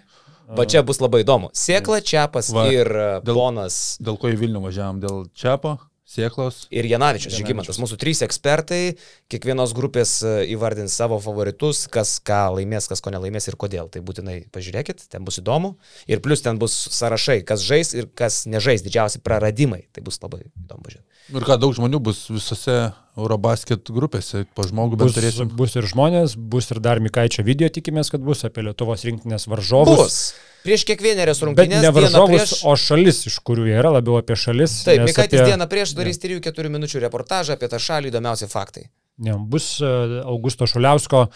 Va 0.57 0.63
čia 0.69 0.79
bus 0.87 1.01
labai 1.03 1.23
įdomu. 1.25 1.49
Sėkla, 1.57 1.99
Čiapas 2.07 2.49
Va, 2.55 2.69
ir 2.71 2.87
e, 2.87 3.07
dėl- 3.27 3.35
ponas 3.35 3.97
Dėl 3.99 4.15
ko 4.21 4.29
į 4.31 4.37
Vilnių 4.39 4.61
važiavam? 4.63 5.01
Dėl 5.03 5.25
Čiapo, 5.35 5.73
Sieklos. 6.07 6.61
ir 6.71 6.87
Janavičius. 6.87 7.35
Žygimantas. 7.35 7.77
Mūsų 7.83 7.97
trys 7.99 8.23
ekspertai, 8.23 8.95
kiekvienos 9.27 9.73
grupės 9.75 10.13
e, 10.23 10.33
įvardins 10.53 10.95
savo 10.95 11.17
favoritus, 11.19 11.83
kas 11.91 12.15
ką 12.23 12.45
laimės, 12.55 12.87
kas 12.87 13.03
ko 13.03 13.11
nelaimės 13.11 13.49
ir 13.51 13.57
kodėl. 13.59 13.91
Tai 13.91 13.99
būtinai 14.07 14.37
pažiūrėkit, 14.55 15.03
ten 15.11 15.27
bus 15.27 15.41
įdomu. 15.43 15.75
Ir 16.07 16.23
plus 16.23 16.45
ten 16.45 16.61
bus 16.61 16.77
sąrašai, 16.95 17.41
kas 17.47 17.65
žais 17.67 17.91
ir 17.97 18.07
kas 18.15 18.45
nežais, 18.47 18.85
didžiausi 18.87 19.19
praradimai. 19.19 19.83
Tai 19.91 20.05
bus 20.07 20.21
labai 20.23 20.45
įdomu 20.47 20.87
žiūrėti. 20.87 21.16
Ir 21.33 21.43
ką, 21.43 21.57
daug 21.59 21.73
žmonių 21.75 21.99
bus 21.99 22.21
visose 22.31 22.75
Eurobasket 23.17 23.89
grupėse, 23.91 24.45
po 24.55 24.63
žmogų 24.63 24.95
Bus, 25.01 25.15
turėsim. 25.17 25.49
bus 25.57 25.73
ir 25.75 25.83
žmonės, 25.89 26.35
bus 26.37 26.69
ir 26.71 26.79
dar 26.79 27.01
Mikaičio 27.03 27.43
video 27.43 27.67
tikimės, 27.73 28.11
kad 28.13 28.21
bus 28.23 28.45
apie 28.47 28.63
Lietuvos 28.63 29.03
rinktinės 29.03 29.47
varžovus. 29.49 29.97
Bus. 29.99 30.19
Prieš 30.63 30.85
kiekvienerias 30.87 31.41
Bet 31.41 31.47
rungtynes. 31.49 31.81
ne 31.83 31.91
varžovus, 31.91 32.29
prieš- 32.53 32.61
o 32.63 32.75
šalis, 32.79 33.25
iš 33.27 33.39
kurių 33.43 33.65
jie 33.67 33.75
yra, 33.81 33.91
labiau 33.97 34.19
apie 34.21 34.35
šalis. 34.39 34.83
Taip, 34.85 35.01
Mikaitis 35.03 35.39
apie- 35.41 35.49
dieną 35.51 35.67
prieš 35.67 35.95
darys 35.97 36.17
3-4 36.21 36.69
minučių 36.69 37.01
reportažą 37.09 37.57
apie 37.57 37.67
tą 37.67 37.79
šalį 37.81 38.11
įdomiausi 38.13 38.47
faktai. 38.47 38.85
Ne, 39.19 39.33
bus 39.37 39.81
e, 39.81 40.21
Augusto 40.23 40.67
Šuliausko 40.69 41.27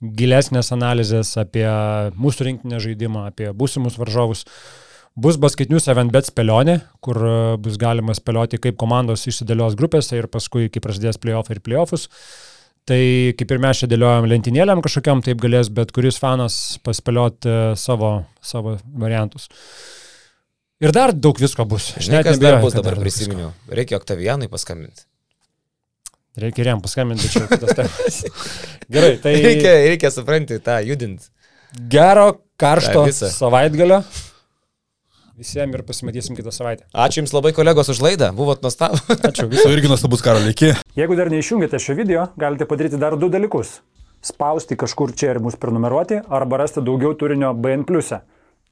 gilesnės 0.00 0.70
analizės 0.74 1.34
apie 1.40 1.66
mūsų 2.16 2.46
rinktinę 2.48 2.78
žaidimą, 2.80 3.26
apie 3.32 3.50
būsimus 3.52 3.98
varžovus. 3.98 4.44
Bus 5.14 5.36
basketinius 5.38 5.86
eventbet 5.92 6.26
spėlionė, 6.26 6.80
kur 7.04 7.20
e, 7.22 7.34
bus 7.62 7.76
galima 7.78 8.16
spėlioti, 8.18 8.58
kaip 8.58 8.74
komandos 8.80 9.22
išsidėlios 9.30 9.76
grupėse 9.78 10.18
ir 10.18 10.26
paskui, 10.26 10.66
kai 10.74 10.82
prasidės 10.82 11.20
playoffai 11.22 11.54
ir 11.54 11.62
playoffus. 11.62 12.08
Tai 12.84 12.98
kaip 13.38 13.54
ir 13.54 13.62
mes 13.62 13.78
čia 13.80 13.88
dėliojam 13.88 14.26
lentynėlėm 14.28 14.82
kažkokiam, 14.84 15.22
taip 15.24 15.38
galės 15.40 15.70
bet 15.72 15.94
kuris 15.94 16.18
fanas 16.20 16.56
paspėlioti 16.84 17.46
e, 17.46 17.60
savo, 17.78 18.10
savo 18.42 18.74
variantus. 19.04 19.46
Ir 20.82 20.90
dar 20.92 21.14
daug 21.14 21.38
visko 21.38 21.62
bus. 21.70 21.92
Žinai, 21.94 22.24
kas 22.26 22.42
dar 22.42 22.58
neabejoju, 22.58 22.66
bus 22.66 22.76
dabar 22.80 22.98
dar 22.98 23.06
prisiminiau. 23.06 23.54
Reikia 23.70 24.02
Oktavianui 24.02 24.50
paskambinti. 24.50 25.06
Reikia 26.42 26.66
ir 26.66 26.72
jam 26.72 26.82
paskambinti, 26.82 27.30
čia 27.30 27.46
kitas 27.46 27.78
temas. 27.78 28.20
Gerai, 28.94 29.14
tai 29.22 29.38
Reikia, 29.38 29.78
reikia 29.86 30.10
supranti, 30.10 30.58
tą 30.58 30.82
judinti. 30.82 31.30
gero, 31.94 32.32
karšto 32.58 33.06
savaitgalio. 33.14 34.02
Visiems 35.34 35.74
ir 35.74 35.82
pasimatysim 35.82 36.36
kitą 36.38 36.52
savaitę. 36.54 36.84
Ačiū 36.94 37.22
Jums 37.22 37.32
labai 37.34 37.50
kolegos 37.56 37.88
už 37.90 37.98
laidą, 38.04 38.28
buvot 38.38 38.60
nuostabu. 38.62 39.00
Ačiū. 39.28 39.48
Viso 39.50 39.72
irgi 39.74 39.90
nuostabus 39.90 40.22
karo 40.22 40.42
iki. 40.46 40.70
Jeigu 40.94 41.16
dar 41.18 41.30
neišjungėte 41.32 41.80
šio 41.82 41.96
video, 41.98 42.28
galite 42.38 42.68
padaryti 42.70 43.00
dar 43.02 43.16
du 43.18 43.26
dalykus. 43.32 43.80
Spausti 44.22 44.78
kažkur 44.78 45.10
čia 45.18 45.32
ir 45.34 45.42
mus 45.42 45.58
prenumeruoti, 45.58 46.20
arba 46.30 46.62
rasti 46.62 46.84
daugiau 46.86 47.16
turinio 47.18 47.50
BN. 47.54 47.82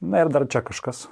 Na 0.02 0.22
ir 0.22 0.30
dar 0.30 0.47
čia 0.47 0.62
kažkas. 0.62 1.09